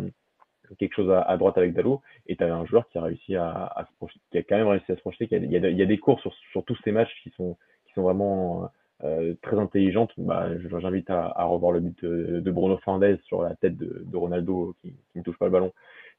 quelque 0.76 0.96
chose 0.96 1.12
à, 1.12 1.22
à 1.22 1.38
droite 1.38 1.58
avec 1.58 1.74
Dalo, 1.74 2.02
et 2.28 2.36
tu 2.36 2.44
avais 2.44 2.52
un 2.52 2.66
joueur 2.66 2.88
qui 2.90 2.98
a 2.98 3.02
réussi 3.02 3.36
à, 3.36 3.50
à, 3.52 3.86
se 3.86 3.92
projeter, 3.98 4.20
qui 4.32 4.38
a 4.38 4.44
quand 4.44 4.58
même 4.58 4.68
réussi 4.68 4.92
à 4.92 4.96
se 4.96 5.02
projeter, 5.02 5.28
il, 5.32 5.52
y 5.52 5.58
a, 5.58 5.70
il 5.70 5.78
y 5.78 5.82
a 5.82 5.86
des 5.86 5.98
cours 5.98 6.20
sur, 6.20 6.34
sur 6.52 6.64
tous 6.64 6.78
ces 6.84 6.92
matchs 6.92 7.14
qui 7.24 7.30
sont, 7.32 7.58
qui 7.88 7.94
sont 7.94 8.04
vraiment 8.04 8.70
euh, 9.04 9.36
très 9.44 9.60
intelligentes. 9.60 10.12
Bah, 10.18 10.50
J'invite 10.80 11.10
à, 11.10 11.28
à, 11.28 11.44
revoir 11.46 11.72
le 11.72 11.82
but 11.82 12.04
de, 12.04 12.52
Bruno 12.52 12.78
Fernandes 12.78 13.20
sur 13.26 13.44
la 13.44 13.56
tête 13.56 13.78
de, 13.78 14.04
de 14.06 14.18
Ronaldo 14.18 14.76
qui, 14.82 14.94
qui 15.12 15.20
ne 15.20 15.24
touche 15.24 15.38
pas 15.38 15.46
le 15.46 15.52
ballon. 15.52 15.74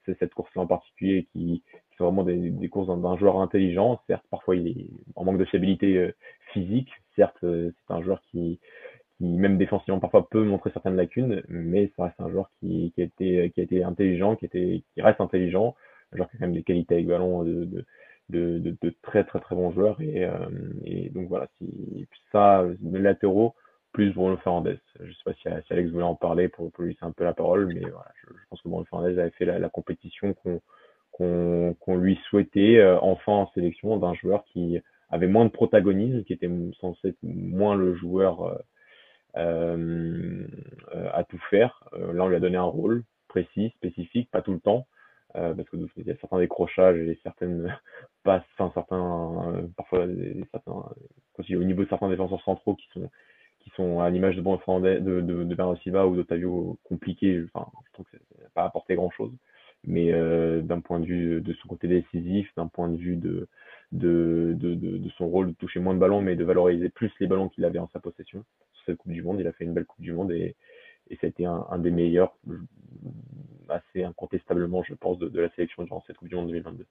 C'est 0.06 0.16
cette 0.18 0.32
course-là 0.32 0.62
en 0.62 0.66
particulier 0.66 1.26
qui, 1.32 1.62
qui 1.90 1.96
sont 1.96 2.04
vraiment 2.04 2.22
des, 2.22 2.50
des 2.50 2.68
courses 2.68 2.86
d'un 2.86 3.16
joueur 3.16 3.40
intelligent. 3.40 4.00
Certes, 4.06 4.24
parfois 4.30 4.56
il 4.56 4.68
est 4.68 4.86
en 5.16 5.24
manque 5.24 5.38
de 5.38 5.44
fiabilité 5.44 5.96
euh, 5.96 6.14
physique. 6.52 6.90
Certes, 7.16 7.42
euh, 7.42 7.72
c'est 7.86 7.94
un 7.94 8.02
joueur 8.02 8.20
qui, 8.30 8.60
qui 9.18 9.24
même 9.26 9.58
défensivement 9.58 10.00
parfois 10.00 10.28
peut 10.28 10.44
montrer 10.44 10.70
certaines 10.70 10.96
lacunes, 10.96 11.42
mais 11.48 11.92
ça 11.96 12.04
reste 12.04 12.20
un 12.20 12.30
joueur 12.30 12.50
qui, 12.60 12.92
qui 12.94 13.02
a 13.02 13.04
été 13.04 13.50
qui 13.50 13.60
a 13.60 13.64
été 13.64 13.84
intelligent, 13.84 14.36
qui 14.36 14.46
était 14.46 14.82
qui 14.94 15.02
reste 15.02 15.20
intelligent, 15.20 15.74
un 16.12 16.16
joueur 16.16 16.30
qui 16.30 16.36
a 16.36 16.38
quand 16.40 16.46
même 16.46 16.54
des 16.54 16.62
qualités 16.62 16.94
avec 16.94 17.06
ballon 17.06 17.44
de, 17.44 17.64
de 17.64 17.84
de, 18.30 18.58
de, 18.82 18.94
très 19.02 19.24
très 19.24 19.40
très 19.40 19.54
bons 19.54 19.72
joueurs. 19.72 20.00
Et, 20.00 20.24
euh, 20.24 20.48
et 20.84 21.10
donc 21.10 21.28
voilà 21.28 21.48
si 21.58 22.06
ça 22.32 22.64
les 22.82 23.00
latéraux 23.00 23.54
plus 23.92 24.12
Bruno 24.12 24.36
Fernandez 24.38 24.78
je 25.00 25.10
sais 25.12 25.24
pas 25.24 25.32
si, 25.34 25.72
Alex 25.72 25.90
voulait 25.90 26.04
en 26.04 26.14
parler 26.14 26.48
pour, 26.48 26.70
pour 26.72 26.84
lui 26.84 26.96
c'est 26.98 27.06
un 27.06 27.12
peu 27.12 27.24
la 27.24 27.32
parole 27.32 27.66
mais 27.66 27.80
voilà 27.80 28.12
je, 28.22 28.34
pense 28.50 28.60
que 28.62 28.68
Bruno 28.68 28.84
Fernandez 28.84 29.18
avait 29.18 29.30
fait 29.30 29.46
la, 29.46 29.58
la 29.58 29.68
compétition 29.70 30.34
qu'on 30.34 30.60
qu'on 31.80 31.96
lui 31.96 32.16
souhaitait 32.28 32.76
euh, 32.78 32.98
enfin 33.00 33.32
en 33.32 33.50
sélection 33.52 33.96
d'un 33.96 34.14
joueur 34.14 34.44
qui 34.44 34.78
avait 35.10 35.26
moins 35.26 35.46
de 35.46 35.50
protagonisme 35.50 36.22
qui 36.24 36.32
était 36.32 36.50
censé 36.80 37.08
être 37.08 37.22
moins 37.22 37.74
le 37.74 37.94
joueur 37.94 38.42
euh, 38.42 38.58
à 39.38 41.24
tout 41.24 41.38
faire. 41.50 41.82
Euh, 41.94 42.12
là, 42.12 42.24
on 42.24 42.28
lui 42.28 42.36
a 42.36 42.40
donné 42.40 42.56
un 42.56 42.62
rôle 42.62 43.04
précis, 43.28 43.72
spécifique, 43.76 44.30
pas 44.30 44.42
tout 44.42 44.52
le 44.52 44.60
temps, 44.60 44.86
euh, 45.36 45.54
parce 45.54 45.68
que 45.68 45.76
il 45.96 46.06
y 46.06 46.10
a 46.10 46.16
certains 46.16 46.38
décrochages 46.38 46.98
et 46.98 47.18
certaines 47.22 47.76
passes, 48.24 48.42
certains, 48.56 49.68
parfois 49.76 50.04
au 50.04 51.64
niveau 51.64 51.84
de 51.84 51.88
certains 51.88 52.08
défenseurs 52.08 52.42
centraux 52.42 52.76
qui 52.76 53.70
sont 53.76 54.00
à 54.00 54.08
l'image 54.10 54.36
de 54.36 54.40
Bernardo 54.42 55.76
Silva 55.82 56.06
ou 56.06 56.16
d'Otavio 56.16 56.78
compliqué. 56.84 57.44
Enfin, 57.52 57.70
je 57.86 57.92
trouve 57.92 58.06
que 58.06 58.16
ça 58.16 58.42
n'a 58.42 58.48
pas 58.54 58.64
apporté 58.64 58.94
grand 58.94 59.10
chose. 59.10 59.32
Mais 59.84 60.12
euh, 60.12 60.60
d'un 60.60 60.80
point 60.80 60.98
de 60.98 61.06
vue 61.06 61.40
de 61.40 61.52
son 61.54 61.68
côté 61.68 61.86
décisif, 61.86 62.50
d'un 62.56 62.66
point 62.66 62.88
de 62.88 62.96
vue 62.96 63.16
de 63.16 63.46
son 65.16 65.28
rôle 65.28 65.48
de 65.48 65.52
toucher 65.52 65.78
moins 65.78 65.94
de 65.94 66.00
ballons, 66.00 66.22
mais 66.22 66.34
de 66.34 66.44
valoriser 66.44 66.88
plus 66.88 67.12
les 67.20 67.26
ballons 67.28 67.48
qu'il 67.48 67.64
avait 67.64 67.78
en 67.78 67.88
sa 67.92 68.00
possession 68.00 68.44
Coupe 68.96 69.12
du 69.12 69.22
Monde. 69.22 69.40
Il 69.40 69.46
a 69.46 69.52
fait 69.52 69.64
une 69.64 69.74
belle 69.74 69.86
Coupe 69.86 70.00
du 70.00 70.12
Monde 70.12 70.32
et, 70.32 70.56
et 71.10 71.16
ça 71.16 71.26
a 71.26 71.28
été 71.28 71.46
un, 71.46 71.66
un, 71.70 71.78
des 71.78 71.90
meilleurs, 71.90 72.34
assez 73.68 74.02
incontestablement, 74.02 74.82
je 74.82 74.94
pense, 74.94 75.18
de, 75.18 75.28
de, 75.28 75.40
la 75.40 75.50
sélection 75.50 75.82
durant 75.82 76.02
cette 76.06 76.16
Coupe 76.16 76.28
du 76.28 76.34
Monde 76.34 76.48
2022. 76.48 76.86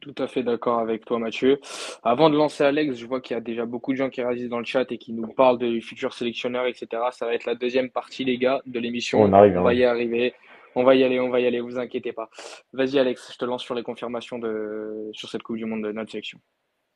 Tout 0.00 0.14
à 0.18 0.26
fait 0.26 0.42
d'accord 0.42 0.80
avec 0.80 1.04
toi, 1.04 1.20
Mathieu. 1.20 1.60
Avant 2.02 2.28
de 2.28 2.36
lancer 2.36 2.64
Alex, 2.64 2.96
je 2.96 3.06
vois 3.06 3.20
qu'il 3.20 3.34
y 3.34 3.38
a 3.38 3.40
déjà 3.40 3.66
beaucoup 3.66 3.92
de 3.92 3.96
gens 3.96 4.10
qui 4.10 4.20
réagissent 4.20 4.48
dans 4.48 4.58
le 4.58 4.64
chat 4.64 4.90
et 4.90 4.98
qui 4.98 5.12
nous 5.12 5.28
parlent 5.28 5.58
de 5.58 5.78
futurs 5.78 6.12
sélectionneurs, 6.12 6.66
etc. 6.66 7.02
Ça 7.12 7.26
va 7.26 7.34
être 7.34 7.44
la 7.44 7.54
deuxième 7.54 7.88
partie, 7.88 8.24
les 8.24 8.36
gars, 8.36 8.60
de 8.66 8.80
l'émission. 8.80 9.22
On, 9.22 9.32
arrive, 9.32 9.56
on 9.56 9.62
va 9.62 9.74
y 9.74 9.84
arriver. 9.84 10.34
On 10.74 10.84
va 10.84 10.94
y 10.94 11.04
aller, 11.04 11.20
on 11.20 11.28
va 11.28 11.40
y 11.40 11.46
aller, 11.46 11.60
vous 11.60 11.78
inquiétez 11.78 12.12
pas. 12.12 12.30
Vas-y, 12.72 12.98
Alex, 12.98 13.32
je 13.32 13.38
te 13.38 13.44
lance 13.44 13.62
sur 13.62 13.74
les 13.74 13.82
confirmations 13.82 14.38
de, 14.38 15.10
sur 15.12 15.28
cette 15.28 15.42
Coupe 15.42 15.56
du 15.56 15.66
Monde 15.66 15.84
de 15.84 15.92
notre 15.92 16.10
sélection. 16.10 16.40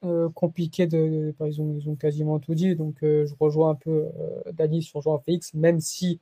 Euh, 0.06 0.28
compliqué 0.30 0.86
de, 0.86 0.96
de, 0.96 1.34
ils, 1.46 1.60
ont, 1.60 1.74
ils 1.74 1.88
ont 1.88 1.96
quasiment 1.96 2.38
tout 2.38 2.54
dit, 2.54 2.76
donc 2.76 3.02
euh, 3.02 3.26
je 3.26 3.34
rejoins 3.40 3.70
un 3.70 3.74
peu 3.74 3.90
euh, 3.90 4.52
Dani 4.52 4.82
sur 4.82 5.02
Jean 5.02 5.18
Félix, 5.18 5.52
même 5.54 5.80
si 5.80 6.20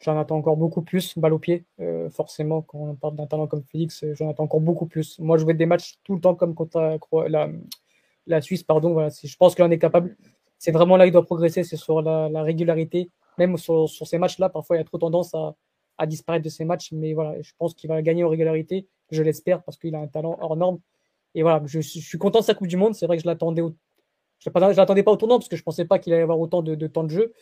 j'en 0.00 0.18
attends 0.18 0.36
encore 0.36 0.58
beaucoup 0.58 0.82
plus, 0.82 1.16
balle 1.16 1.32
au 1.32 1.38
pied. 1.38 1.64
Forcément, 2.10 2.60
quand 2.62 2.78
on 2.78 2.94
parle 2.94 3.16
d'un 3.16 3.26
talent 3.26 3.46
comme 3.46 3.62
Félix, 3.62 4.04
j'en 4.12 4.28
attends 4.28 4.44
encore 4.44 4.60
beaucoup 4.60 4.86
plus. 4.86 5.18
Moi, 5.18 5.38
je 5.38 5.46
vais 5.46 5.54
des 5.54 5.64
matchs 5.64 5.98
tout 6.04 6.14
le 6.14 6.20
temps 6.20 6.34
comme 6.34 6.54
contre 6.54 6.98
la, 7.28 7.48
la, 8.26 8.40
Suisse, 8.42 8.62
pardon. 8.62 8.92
Voilà, 8.92 9.08
je 9.08 9.36
pense 9.36 9.54
qu'il 9.54 9.64
en 9.64 9.70
est 9.70 9.78
capable. 9.78 10.16
C'est 10.58 10.72
vraiment 10.72 10.96
là 10.98 11.04
qu'il 11.04 11.12
doit 11.12 11.24
progresser, 11.24 11.64
c'est 11.64 11.76
sur 11.76 12.02
la, 12.02 12.28
la, 12.28 12.42
régularité. 12.42 13.10
Même 13.38 13.56
sur, 13.56 13.88
sur 13.88 14.06
ces 14.06 14.18
matchs-là, 14.18 14.50
parfois, 14.50 14.76
il 14.76 14.80
y 14.80 14.82
a 14.82 14.84
trop 14.84 14.98
tendance 14.98 15.34
à, 15.34 15.54
à 15.96 16.06
disparaître 16.06 16.44
de 16.44 16.50
ces 16.50 16.66
matchs, 16.66 16.92
mais 16.92 17.14
voilà, 17.14 17.40
je 17.40 17.52
pense 17.56 17.74
qu'il 17.74 17.88
va 17.88 18.02
gagner 18.02 18.24
en 18.24 18.28
régularité. 18.28 18.86
Je 19.10 19.22
l'espère 19.22 19.62
parce 19.62 19.78
qu'il 19.78 19.94
a 19.94 20.00
un 20.00 20.08
talent 20.08 20.36
hors 20.40 20.56
norme. 20.56 20.80
Et 21.36 21.42
voilà, 21.42 21.62
je, 21.66 21.80
suis 21.80 22.18
content 22.18 22.40
de 22.40 22.44
sa 22.44 22.54
Coupe 22.54 22.66
du 22.66 22.78
Monde. 22.78 22.94
C'est 22.94 23.06
vrai 23.06 23.18
que 23.18 23.22
je 23.22 23.28
l'attendais 23.28 23.62
je 24.40 24.50
l'attendais 24.50 25.02
pas 25.02 25.12
au 25.12 25.16
tournant 25.16 25.38
parce 25.38 25.48
que 25.48 25.56
je 25.56 25.62
pensais 25.62 25.84
pas 25.84 25.98
qu'il 25.98 26.12
allait 26.12 26.22
avoir 26.22 26.40
autant 26.40 26.62
de, 26.62 26.86
temps 26.86 27.04
de 27.04 27.10
jeu. 27.10 27.32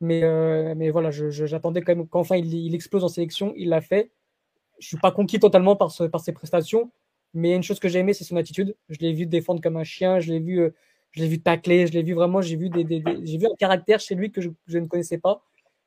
Mais, 0.00 0.24
euh, 0.24 0.74
mais 0.74 0.90
voilà, 0.90 1.10
j'attendais 1.10 1.82
quand 1.82 1.94
même 1.94 2.08
qu'enfin 2.08 2.36
il, 2.36 2.74
explose 2.74 3.04
en 3.04 3.08
sélection. 3.08 3.52
Il 3.56 3.68
l'a 3.68 3.82
fait. 3.82 4.10
Je 4.78 4.86
suis 4.86 4.96
pas 4.96 5.12
conquis 5.12 5.38
totalement 5.38 5.76
par, 5.76 5.92
ses 5.92 6.32
prestations. 6.32 6.90
Mais 7.34 7.54
une 7.54 7.62
chose 7.62 7.78
que 7.78 7.88
j'ai 7.88 7.98
aimé, 7.98 8.14
c'est 8.14 8.24
son 8.24 8.36
attitude. 8.36 8.74
Je 8.88 8.98
l'ai 9.00 9.12
vu 9.12 9.26
défendre 9.26 9.60
comme 9.60 9.76
un 9.76 9.84
chien. 9.84 10.18
Je 10.18 10.32
l'ai 10.32 10.40
vu, 10.40 10.60
euh, 10.60 10.70
je 11.10 11.20
l'ai 11.20 11.28
vu 11.28 11.42
tacler. 11.42 11.86
Je 11.86 11.92
l'ai 11.92 12.02
vu 12.02 12.14
vraiment. 12.14 12.40
J'ai 12.40 12.56
vu 12.56 12.70
des, 12.70 13.04
j'ai 13.22 13.38
vu 13.38 13.46
un 13.46 13.56
caractère 13.58 14.00
chez 14.00 14.14
lui 14.14 14.32
que 14.32 14.40
je, 14.40 14.78
ne 14.78 14.86
connaissais 14.86 15.18
pas, 15.18 15.42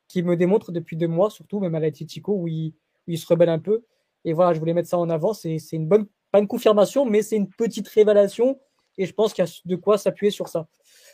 qui 0.07 0.21
me 0.21 0.37
démontre 0.37 0.71
depuis 0.71 0.97
deux 0.97 1.07
mois, 1.07 1.31
surtout 1.31 1.59
même 1.59 1.73
à 1.73 1.79
la 1.79 1.89
Titico, 1.89 2.33
où 2.33 2.47
où 2.47 2.47
il 2.47 3.17
se 3.17 3.25
rebelle 3.25 3.49
un 3.49 3.59
peu. 3.59 3.83
Et 4.23 4.33
voilà, 4.33 4.53
je 4.53 4.59
voulais 4.59 4.73
mettre 4.73 4.89
ça 4.89 4.99
en 4.99 5.09
avant. 5.09 5.33
C'est 5.33 5.57
une 5.73 5.87
bonne 5.87 6.07
pas 6.35 6.41
une 6.41 6.47
confirmation, 6.49 7.05
mais 7.05 7.21
c'est 7.21 7.37
une 7.37 7.47
petite 7.47 7.87
révélation 7.87 8.59
et 8.97 9.05
je 9.05 9.13
pense 9.13 9.33
qu'il 9.33 9.45
y 9.45 9.47
a 9.47 9.51
de 9.63 9.75
quoi 9.77 9.97
s'appuyer 9.97 10.31
sur 10.31 10.49
ça. 10.49 10.67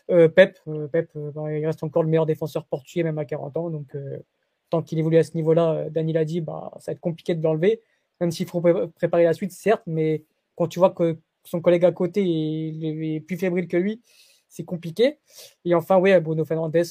Euh, 0.09 0.27
Pep, 0.27 0.57
euh, 0.67 0.87
Pep 0.87 1.11
euh, 1.15 1.31
bah, 1.31 1.55
il 1.55 1.63
reste 1.63 1.83
encore 1.83 2.01
le 2.01 2.09
meilleur 2.09 2.25
défenseur 2.25 2.65
portugais, 2.65 3.03
même 3.03 3.19
à 3.19 3.25
40 3.25 3.55
ans. 3.55 3.69
Donc, 3.69 3.95
tant 4.71 4.81
qu'il 4.81 4.97
évolue 4.97 5.17
à 5.17 5.23
ce 5.23 5.35
niveau-là, 5.35 5.91
Daniel 5.91 6.17
a 6.17 6.25
dit, 6.25 6.41
bah, 6.41 6.71
ça 6.79 6.91
va 6.91 6.93
être 6.93 6.99
compliqué 6.99 7.35
de 7.35 7.43
l'enlever, 7.43 7.81
même 8.19 8.31
s'il 8.31 8.47
faut 8.47 8.61
pré 8.61 8.73
préparer 8.95 9.23
la 9.25 9.33
suite, 9.33 9.51
certes, 9.51 9.83
mais 9.85 10.23
quand 10.55 10.67
tu 10.67 10.79
vois 10.79 10.89
que 10.89 11.19
son 11.43 11.61
collègue 11.61 11.85
à 11.85 11.91
côté 11.91 12.23
est, 12.23 13.15
est 13.15 13.19
plus 13.19 13.37
fébrile 13.37 13.67
que 13.67 13.77
lui, 13.77 14.01
c'est 14.49 14.65
compliqué. 14.65 15.19
Et 15.65 15.75
enfin, 15.75 15.99
oui, 15.99 16.19
Bruno 16.19 16.45
Fernandez, 16.45 16.83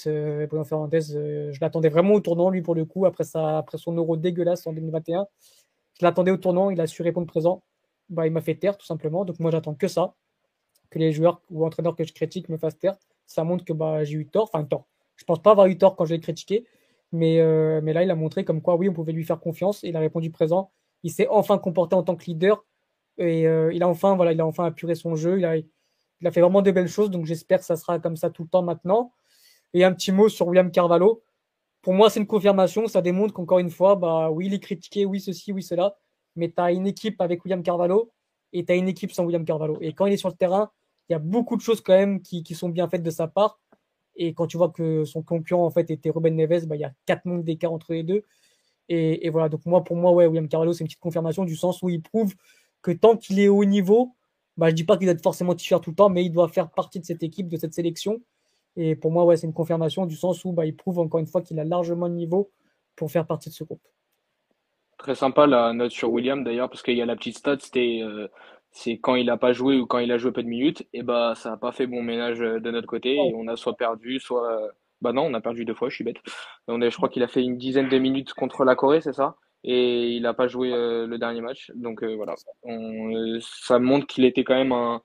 Bruno 0.49 0.63
Fernandez 0.63 1.01
je 1.01 1.61
l'attendais 1.61 1.89
vraiment 1.89 2.15
au 2.15 2.21
tournant, 2.21 2.49
lui, 2.49 2.63
pour 2.63 2.77
le 2.77 2.85
coup, 2.85 3.07
après, 3.07 3.25
sa, 3.25 3.59
après 3.59 3.79
son 3.79 3.93
euro 3.93 4.17
dégueulasse 4.17 4.69
en 4.69 4.73
2021. 4.73 5.27
Je 5.99 6.07
l'attendais 6.07 6.31
au 6.31 6.37
tournant, 6.37 6.71
il 6.71 6.81
a 6.81 6.87
su 6.87 7.03
répondre 7.03 7.27
présent 7.27 7.65
bah, 8.11 8.27
il 8.27 8.33
m'a 8.33 8.41
fait 8.41 8.57
taire 8.57 8.77
tout 8.77 8.87
simplement. 8.87 9.25
Donc 9.25 9.39
moi 9.41 9.51
j'attends 9.51 9.75
que 9.75 9.89
ça, 9.89 10.15
que 10.91 10.99
les 10.99 11.13
joueurs 11.13 11.41
ou 11.51 11.65
entraîneurs 11.65 11.97
que 11.97 12.05
je 12.05 12.13
critique 12.13 12.49
me 12.49 12.59
fassent 12.59 12.79
taire. 12.79 12.97
Ça 13.27 13.45
montre 13.45 13.65
que 13.65 13.73
bah, 13.73 14.05
j'ai 14.05 14.17
eu 14.17 14.27
tort, 14.27 14.51
enfin 14.53 14.65
tort. 14.65 14.87
Je 15.17 15.25
pense 15.25 15.41
pas 15.41 15.53
avoir 15.53 15.67
eu 15.69 15.79
tort 15.79 15.97
quand 15.97 16.05
je 16.05 16.15
l'ai 16.15 16.21
critiqué, 16.21 16.67
mais, 17.13 17.41
euh, 17.41 17.81
mais 17.83 17.93
là 17.93 18.03
il 18.03 18.11
a 18.11 18.15
montré 18.15 18.45
comme 18.45 18.61
quoi 18.61 18.77
oui 18.77 18.89
on 18.89 18.93
pouvait 18.93 19.13
lui 19.13 19.25
faire 19.25 19.41
confiance. 19.41 19.83
Il 19.83 19.97
a 19.97 20.01
répondu 20.01 20.31
présent. 20.31 20.71
Il 21.03 21.11
s'est 21.13 21.29
enfin 21.29 21.59
comporté 21.59 21.95
en 21.97 22.03
tant 22.03 22.17
que 22.17 22.25
leader 22.27 22.65
et 23.19 23.47
euh, 23.47 23.73
il 23.73 23.83
a 23.83 23.89
enfin 23.89 24.17
voilà 24.17 24.33
il 24.33 24.41
a 24.41 24.47
enfin 24.47 24.65
apuré 24.67 24.95
son 24.95 25.17
jeu. 25.17 25.39
Il 25.39 25.45
a, 25.45 25.57
il 25.57 26.27
a 26.27 26.31
fait 26.31 26.41
vraiment 26.41 26.63
de 26.63 26.71
belles 26.71 26.89
choses. 26.89 27.11
Donc 27.11 27.27
j'espère 27.27 27.61
que 27.61 27.65
ça 27.65 27.77
sera 27.77 27.99
comme 27.99 28.17
ça 28.17 28.31
tout 28.31 28.43
le 28.43 28.49
temps 28.49 28.63
maintenant. 28.63 29.13
Et 29.73 29.85
un 29.85 29.93
petit 29.93 30.13
mot 30.13 30.29
sur 30.29 30.49
William 30.49 30.71
Carvalho. 30.71 31.23
Pour 31.83 31.95
moi, 31.95 32.11
c'est 32.11 32.21
une 32.21 32.27
confirmation. 32.27 32.89
Ça 32.89 33.01
démontre 33.01 33.33
qu'encore 33.33 33.59
une 33.61 33.71
fois, 33.71 33.95
bah 33.97 34.31
oui, 34.31 34.47
il 34.47 34.55
est 34.55 34.61
critiqué, 34.61 35.07
oui 35.07 35.21
ceci, 35.21 35.53
oui 35.53 35.63
cela 35.63 35.97
mais 36.37 36.51
tu 36.51 36.61
as 36.61 36.73
une 36.73 36.87
équipe 36.87 37.21
avec 37.21 37.45
William 37.45 37.63
Carvalho 37.63 38.11
et 38.53 38.65
tu 38.65 38.73
as 38.73 38.77
une 38.77 38.89
équipe 38.89 39.13
sans 39.13 39.25
William 39.25 39.45
Carvalho. 39.45 39.79
Et 39.81 39.93
quand 39.93 40.07
il 40.07 40.13
est 40.13 40.19
sur 40.19 40.29
le 40.29 40.35
terrain, 40.35 40.71
il 41.09 41.13
y 41.13 41.17
a 41.17 41.19
beaucoup 41.19 41.57
de 41.57 41.61
choses 41.61 41.81
quand 41.81 41.93
même 41.93 42.23
qui, 42.23 42.43
qui, 42.43 42.55
sont 42.55 42.69
bien 42.69 42.89
faites 42.89 43.03
de 43.03 43.11
sa 43.11 43.27
part. 43.29 43.61
Et 44.17 44.35
quand 44.35 44.47
tu 44.47 44.57
vois 44.57 44.71
que 44.71 45.05
son 45.05 45.23
concurrent 45.23 45.65
en 45.65 45.71
fait 45.71 45.91
était 45.91 46.11
Ruben 46.11 46.35
Neves, 46.37 46.67
bah, 46.67 46.77
il 46.77 46.81
y 46.81 46.85
a 46.85 46.93
quatre 47.07 47.25
mondes 47.25 47.45
d'écart 47.45 47.73
entre 47.73 47.93
les 47.93 48.03
deux. 48.03 48.25
Et, 48.89 49.27
et, 49.27 49.31
voilà, 49.31 49.49
donc 49.49 49.65
moi 49.67 49.85
pour 49.85 49.97
moi, 49.97 50.13
ouais, 50.13 50.27
William 50.27 50.49
Carvalho, 50.49 50.73
c'est 50.73 50.81
une 50.81 50.89
petite 50.89 51.01
confirmation 51.01 51.45
du 51.45 51.57
sens 51.57 51.83
où 51.83 51.89
il 51.89 52.03
prouve 52.03 52.35
que 52.83 52.91
tant 52.91 53.17
qu'il 53.17 53.39
est 53.41 53.49
au 53.49 53.65
niveau, 53.65 54.15
bah, 54.57 54.69
je 54.71 54.75
dis 54.75 54.85
pas 54.85 54.97
qu'il 54.97 55.07
doit 55.07 55.15
être 55.15 55.23
forcément 55.23 55.55
titulaire 55.55 55.81
tout 55.81 55.91
le 55.91 55.97
temps, 55.97 56.09
mais 56.11 56.25
il 56.25 56.31
doit 56.31 56.49
faire 56.49 56.71
partie 56.71 57.01
de 57.01 57.05
cette 57.05 57.23
équipe, 57.23 57.49
de 57.49 57.57
cette 57.57 57.75
sélection. 57.75 58.21
Et 58.77 58.97
pour 58.97 59.11
moi, 59.11 59.25
ouais, 59.25 59.37
c'est 59.37 59.47
une 59.47 59.53
confirmation 59.53 60.07
du 60.07 60.17
sens 60.17 60.45
où 60.45 60.53
bah, 60.53 60.67
il 60.67 60.77
prouve 60.77 60.99
encore 60.99 61.21
une 61.21 61.27
fois 61.27 61.43
qu'il 61.43 61.59
a 61.59 61.65
largement 61.65 62.07
le 62.07 62.15
niveau 62.15 62.51
pour 62.97 63.11
faire 63.11 63.27
partie 63.27 63.49
de 63.49 63.55
ce 63.55 63.65
groupe. 63.65 63.83
Très 65.01 65.15
sympa 65.15 65.47
la 65.47 65.73
note 65.73 65.93
sur 65.93 66.13
William 66.13 66.45
d'ailleurs, 66.45 66.69
parce 66.69 66.83
qu'il 66.83 66.95
y 66.95 67.01
a 67.01 67.07
la 67.07 67.17
petite 67.17 67.39
stat, 67.39 67.57
c'était 67.59 68.01
euh, 68.03 68.29
c'est 68.71 68.99
quand 68.99 69.15
il 69.15 69.27
n'a 69.27 69.39
pas 69.39 69.55
joué 69.55 69.79
ou 69.79 69.87
quand 69.87 69.99
il 69.99 70.13
a 70.13 70.19
joué 70.19 70.31
peu 70.31 70.43
de 70.43 70.49
minutes, 70.49 70.87
et 70.93 71.03
bah 71.03 71.33
ça 71.35 71.51
n'a 71.51 71.57
pas 71.57 71.73
fait 71.73 71.87
bon 71.87 72.03
ménage 72.03 72.39
de 72.39 72.71
notre 72.71 72.87
côté, 72.87 73.15
et 73.17 73.33
on 73.35 73.49
a 73.49 73.57
soit 73.57 73.77
perdu, 73.77 74.21
soit 74.21 74.61
bah 75.01 75.13
non, 75.15 75.23
on 75.23 75.33
a 75.35 75.41
perdu 75.41 75.65
deux 75.65 75.75
fois, 75.75 75.89
je 75.89 75.95
suis 75.95 76.05
bête. 76.05 76.19
On 76.69 76.83
est, 76.83 76.91
je 76.91 76.97
crois 76.97 77.09
qu'il 77.09 77.23
a 77.23 77.29
fait 77.29 77.43
une 77.43 77.57
dizaine 77.57 77.89
de 77.89 77.99
minutes 77.99 78.35
contre 78.35 78.65
la 78.65 78.77
Corée, 78.77 79.01
c'est 79.01 79.15
ça? 79.15 79.37
Et 79.65 80.11
il 80.11 80.23
n'a 80.23 80.35
pas 80.35 80.49
joué 80.49 80.73
euh, 80.73 81.07
le 81.07 81.19
dernier 81.19 81.41
match. 81.41 81.71
Donc 81.75 82.03
euh, 82.03 82.15
voilà, 82.17 82.35
ça 83.41 83.79
montre 83.79 84.07
qu'il 84.07 84.27
était 84.27 84.45
quand 84.45 84.55
même 84.55 84.73
un, 84.73 85.01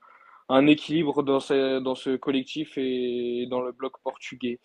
un 0.50 0.66
équilibre 0.66 1.22
dans 1.22 1.40
ce, 1.40 1.78
dans 1.80 1.94
ce 1.94 2.16
collectif 2.16 2.76
et 2.76 3.46
dans 3.50 3.62
le 3.62 3.72
bloc 3.72 3.94
portugais. 4.04 4.60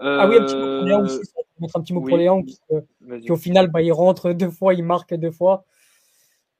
Ah 0.00 0.28
oui, 0.28 0.36
un 0.36 0.44
petit 0.44 0.56
mot 0.56 0.78
pour 0.78 0.86
Léon 0.86 1.00
aussi, 1.02 1.24
ça 1.24 1.40
montre 1.58 1.76
un 1.76 1.82
petit 1.82 1.92
mot 1.92 2.00
oui. 2.00 2.10
pour 2.10 2.18
Léon 2.18 2.42
qui, 2.42 2.58
euh, 2.72 3.20
qui, 3.20 3.30
au 3.30 3.36
final, 3.36 3.68
bah, 3.68 3.82
il 3.82 3.92
rentre 3.92 4.32
deux 4.32 4.50
fois, 4.50 4.74
il 4.74 4.84
marque 4.84 5.14
deux 5.14 5.30
fois. 5.30 5.64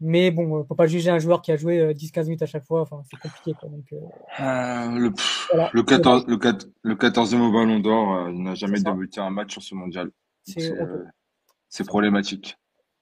Mais 0.01 0.31
bon, 0.31 0.61
on 0.61 0.65
peut 0.65 0.75
pas 0.75 0.87
juger 0.87 1.11
un 1.11 1.19
joueur 1.19 1.41
qui 1.41 1.53
a 1.53 1.57
joué 1.57 1.95
10-15 1.95 2.25
minutes 2.25 2.43
à 2.43 2.47
chaque 2.47 2.65
fois. 2.65 2.83
Enfin, 2.83 3.03
c'est 3.11 3.19
compliqué. 3.19 3.55
Quoi, 3.59 3.69
donc, 3.69 3.85
euh... 3.93 3.97
Euh, 4.41 4.99
le, 4.99 5.13
voilà. 5.51 5.71
le, 5.73 5.83
14, 5.83 6.27
le, 6.27 6.37
4, 6.37 6.67
le 6.83 6.95
14e 6.95 7.41
au 7.41 7.53
Ballon 7.53 7.79
d'Or, 7.79 8.29
il 8.31 8.43
n'a 8.43 8.55
jamais 8.55 8.81
débuté 8.81 9.21
un 9.21 9.31
match 9.31 9.53
sur 9.53 9.63
ce 9.63 9.75
mondial. 9.75 10.11
C'est 10.45 11.85
problématique. 11.85 12.57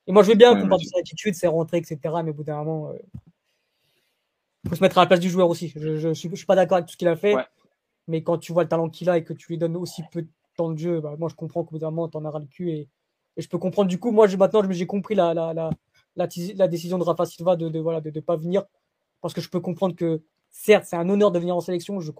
Et 0.06 0.12
moi, 0.12 0.22
je 0.22 0.30
veux 0.30 0.34
bien 0.34 0.54
qu'on 0.54 0.68
parle 0.68 0.80
de 0.80 0.86
son 0.86 0.98
attitude, 0.98 1.34
ses 1.34 1.46
rentrées, 1.46 1.78
etc. 1.78 1.98
Mais 2.24 2.30
au 2.30 2.34
bout 2.34 2.44
d'un 2.44 2.62
moment, 2.62 2.92
il 2.92 2.96
euh, 2.96 4.68
faut 4.70 4.76
se 4.76 4.82
mettre 4.82 4.98
à 4.98 5.02
la 5.02 5.06
place 5.06 5.20
du 5.20 5.30
joueur 5.30 5.48
aussi. 5.48 5.72
Je, 5.76 5.96
je, 5.96 6.12
je 6.12 6.12
suis, 6.14 6.46
pas 6.46 6.56
d'accord 6.56 6.76
avec 6.76 6.86
tout 6.86 6.92
ce 6.92 6.96
qu'il 6.96 7.08
a 7.08 7.16
fait. 7.16 7.34
Ouais. 7.34 7.44
Mais 8.08 8.22
quand 8.22 8.38
tu 8.38 8.52
vois 8.52 8.62
le 8.64 8.68
talent 8.68 8.88
qu'il 8.88 9.08
a 9.10 9.18
et 9.18 9.24
que 9.24 9.32
tu 9.32 9.48
lui 9.48 9.58
donnes 9.58 9.76
aussi 9.76 10.02
peu 10.10 10.22
de 10.22 10.28
temps 10.56 10.70
de 10.70 10.78
jeu, 10.78 11.00
bah, 11.00 11.14
moi, 11.18 11.28
je 11.28 11.34
comprends 11.34 11.64
qu'au 11.64 11.72
bout 11.72 11.78
d'un 11.78 11.90
moment, 11.90 12.08
t'en 12.08 12.24
auras 12.24 12.40
le 12.40 12.46
cul. 12.46 12.70
Et, 12.70 12.88
je 13.36 13.48
peux 13.48 13.58
comprendre. 13.58 13.88
Du 13.88 13.98
coup, 13.98 14.10
moi, 14.10 14.26
maintenant, 14.36 14.62
j'ai 14.70 14.86
compris 14.86 15.14
la, 15.14 15.32
la, 15.32 15.70
la, 16.16 16.68
décision 16.68 16.98
de 16.98 17.04
Rafa 17.04 17.24
Silva 17.24 17.56
de 17.56 17.68
ne 17.68 18.20
pas 18.20 18.36
venir. 18.36 18.64
Parce 19.22 19.32
que 19.32 19.40
je 19.40 19.48
peux 19.48 19.60
comprendre 19.60 19.94
que, 19.94 20.22
certes, 20.50 20.84
c'est 20.86 20.96
un 20.96 21.08
honneur 21.08 21.30
de 21.30 21.38
venir 21.38 21.56
en 21.56 21.60
sélection. 21.60 21.98
Je 22.00 22.10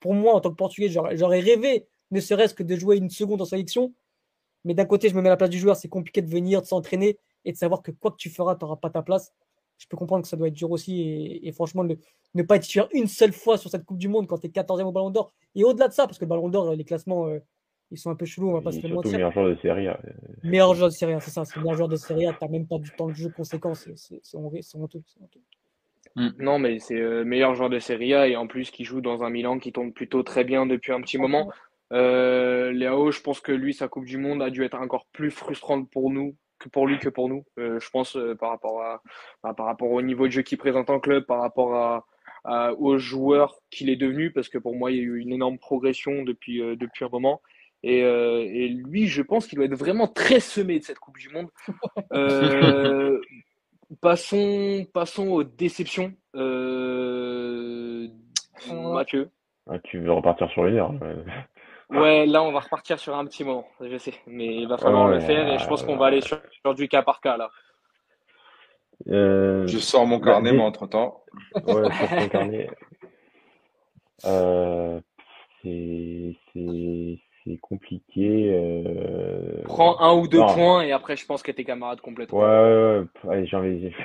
Pour 0.00 0.14
moi, 0.14 0.34
en 0.34 0.40
tant 0.40 0.50
que 0.50 0.56
Portugais, 0.56 0.88
j'aurais 0.90 1.40
rêvé, 1.40 1.88
ne 2.10 2.20
serait-ce 2.20 2.54
que 2.54 2.62
de 2.62 2.76
jouer 2.76 2.96
une 2.98 3.08
seconde 3.08 3.40
en 3.40 3.46
sélection. 3.46 3.94
Mais 4.64 4.74
d'un 4.74 4.84
côté, 4.84 5.08
je 5.08 5.14
me 5.14 5.22
mets 5.22 5.28
à 5.28 5.32
la 5.32 5.36
place 5.36 5.50
du 5.50 5.58
joueur, 5.58 5.76
c'est 5.76 5.88
compliqué 5.88 6.20
de 6.20 6.28
venir, 6.28 6.60
de 6.60 6.66
s'entraîner 6.66 7.18
et 7.44 7.52
de 7.52 7.56
savoir 7.56 7.82
que 7.82 7.90
quoi 7.90 8.10
que 8.10 8.16
tu 8.16 8.28
feras, 8.28 8.56
tu 8.56 8.64
n'auras 8.64 8.76
pas 8.76 8.90
ta 8.90 9.02
place. 9.02 9.32
Je 9.78 9.86
peux 9.86 9.96
comprendre 9.96 10.22
que 10.22 10.28
ça 10.28 10.36
doit 10.36 10.48
être 10.48 10.54
dur 10.54 10.70
aussi. 10.70 11.00
Et, 11.00 11.48
et 11.48 11.52
franchement, 11.52 11.84
ne, 11.84 11.94
ne, 12.34 12.42
pas 12.42 12.56
être 12.56 12.62
titulaire 12.62 12.88
une 12.92 13.06
seule 13.06 13.32
fois 13.32 13.56
sur 13.56 13.70
cette 13.70 13.84
Coupe 13.84 13.98
du 13.98 14.08
Monde 14.08 14.26
quand 14.26 14.38
tu 14.38 14.48
es 14.48 14.50
14e 14.50 14.82
au 14.82 14.92
Ballon 14.92 15.10
d'Or. 15.10 15.32
Et 15.54 15.64
au-delà 15.64 15.88
de 15.88 15.92
ça, 15.92 16.06
parce 16.06 16.18
que 16.18 16.24
le 16.24 16.28
Ballon 16.28 16.48
d'Or, 16.48 16.74
les 16.74 16.84
classements, 16.84 17.28
euh, 17.28 17.38
ils 17.90 17.98
sont 17.98 18.10
un 18.10 18.16
peu 18.16 18.26
chelous, 18.26 18.50
on 18.50 18.52
va 18.52 18.60
pas 18.60 18.72
se 18.72 18.86
le 18.86 18.94
mentir. 18.94 19.12
meilleur 19.12 19.32
joueur 19.32 19.48
de 19.48 19.54
Serie 19.54 19.88
A. 19.88 20.00
Meilleur 20.42 20.74
joueur 20.74 20.88
de 20.88 20.94
Serie 20.94 21.14
A, 21.14 21.20
c'est 21.20 21.30
ça. 21.30 21.44
C'est 21.44 21.56
le 21.56 21.62
meilleur 21.62 21.76
joueur 21.76 21.88
de 21.88 21.96
Serie 21.96 22.26
A. 22.26 22.32
Tu 22.32 22.38
n'as 22.44 22.50
même 22.50 22.66
pas 22.66 22.78
du 22.78 22.90
temps 22.90 23.08
de 23.08 23.14
jeu 23.14 23.30
conséquent. 23.30 23.72
C'est 23.74 24.20
honteux. 24.34 25.02
Mmh. 26.16 26.28
Non, 26.38 26.58
mais 26.58 26.78
c'est 26.80 26.98
le 26.98 27.24
meilleur 27.24 27.54
joueur 27.54 27.70
de 27.70 27.78
Serie 27.78 28.14
A 28.14 28.28
et 28.28 28.36
en 28.36 28.46
plus 28.46 28.70
qui 28.70 28.84
joue 28.84 29.00
dans 29.00 29.22
un 29.22 29.30
Milan 29.30 29.58
qui 29.58 29.72
tourne 29.72 29.92
plutôt 29.92 30.22
très 30.22 30.44
bien 30.44 30.66
depuis 30.66 30.92
un 30.92 31.00
petit 31.00 31.18
moment. 31.18 31.50
Euh, 31.92 32.72
Léo, 32.72 33.10
je 33.10 33.20
pense 33.20 33.40
que 33.40 33.52
lui, 33.52 33.72
sa 33.72 33.88
Coupe 33.88 34.04
du 34.04 34.18
Monde 34.18 34.42
a 34.42 34.50
dû 34.50 34.64
être 34.64 34.78
encore 34.78 35.06
plus 35.12 35.30
frustrante 35.30 35.88
pour 35.90 36.10
nous 36.10 36.34
que 36.58 36.68
pour 36.68 36.86
lui 36.86 36.98
que 36.98 37.08
pour 37.08 37.28
nous. 37.28 37.44
Euh, 37.58 37.80
je 37.80 37.90
pense 37.90 38.16
euh, 38.16 38.34
par 38.34 38.50
rapport 38.50 38.82
à 38.82 39.02
bah, 39.42 39.54
par 39.54 39.66
rapport 39.66 39.90
au 39.90 40.02
niveau 40.02 40.26
de 40.26 40.32
jeu 40.32 40.42
qu'il 40.42 40.58
présente 40.58 40.90
en 40.90 41.00
club, 41.00 41.24
par 41.24 41.40
rapport 41.40 41.74
à, 41.74 42.06
à 42.44 42.72
aux 42.74 42.98
joueurs 42.98 43.56
qu'il 43.70 43.90
est 43.90 43.96
devenu, 43.96 44.32
parce 44.32 44.48
que 44.48 44.58
pour 44.58 44.74
moi, 44.74 44.90
il 44.90 44.96
y 44.96 45.00
a 45.00 45.02
eu 45.04 45.18
une 45.18 45.32
énorme 45.32 45.58
progression 45.58 46.22
depuis 46.22 46.62
euh, 46.62 46.76
depuis 46.76 47.04
un 47.04 47.08
moment. 47.08 47.40
Et, 47.84 48.00
et 48.00 48.68
lui, 48.70 49.06
je 49.06 49.22
pense 49.22 49.46
qu'il 49.46 49.54
doit 49.54 49.66
être 49.66 49.76
vraiment 49.76 50.08
très 50.08 50.40
semé 50.40 50.80
de 50.80 50.84
cette 50.84 50.98
Coupe 50.98 51.16
du 51.16 51.28
Monde. 51.28 51.48
passons 54.00 54.84
passons 54.92 55.28
aux 55.28 55.44
déceptions. 55.44 56.12
Mathieu. 58.66 59.30
Ah, 59.70 59.78
tu 59.84 60.00
veux 60.00 60.10
repartir 60.10 60.50
sur 60.50 60.64
les 60.64 60.72
nerfs 60.72 60.90
Ouais, 61.90 62.26
là, 62.26 62.42
on 62.42 62.52
va 62.52 62.60
repartir 62.60 62.98
sur 62.98 63.16
un 63.16 63.24
petit 63.24 63.44
moment, 63.44 63.66
je 63.80 63.96
sais. 63.96 64.14
Mais 64.26 64.46
il 64.46 64.68
va 64.68 64.76
falloir 64.76 65.08
le 65.08 65.20
faire 65.20 65.48
et 65.48 65.58
je 65.58 65.66
pense 65.66 65.82
qu'on 65.82 65.96
va 65.96 66.06
aller 66.06 66.20
sur, 66.20 66.38
sur, 66.62 66.74
du 66.74 66.88
cas 66.88 67.02
par 67.02 67.20
cas, 67.20 67.36
là. 67.36 67.50
Euh... 69.08 69.66
Je 69.66 69.78
sors 69.78 70.06
mon 70.06 70.20
carnet, 70.20 70.52
moi, 70.52 70.66
entre-temps. 70.66 71.22
Ouais, 71.54 71.62
je 71.66 72.06
sors 72.06 72.20
mon 72.20 72.28
carnet. 72.28 72.70
Euh, 74.24 75.00
c'est 75.62 76.36
compliqué. 77.62 78.50
Euh... 78.52 79.62
Prends 79.64 80.00
un 80.00 80.12
ou 80.14 80.28
deux 80.28 80.38
non. 80.38 80.52
points 80.52 80.82
et 80.82 80.92
après, 80.92 81.16
je 81.16 81.24
pense 81.24 81.42
que 81.42 81.52
tes 81.52 81.64
camarades 81.64 82.00
complètement. 82.00 82.38
Ouais, 82.38 82.46
ouais, 82.46 82.98
ouais. 82.98 83.32
Allez, 83.32 83.46
j'ai 83.46 83.56
envie. 83.56 83.92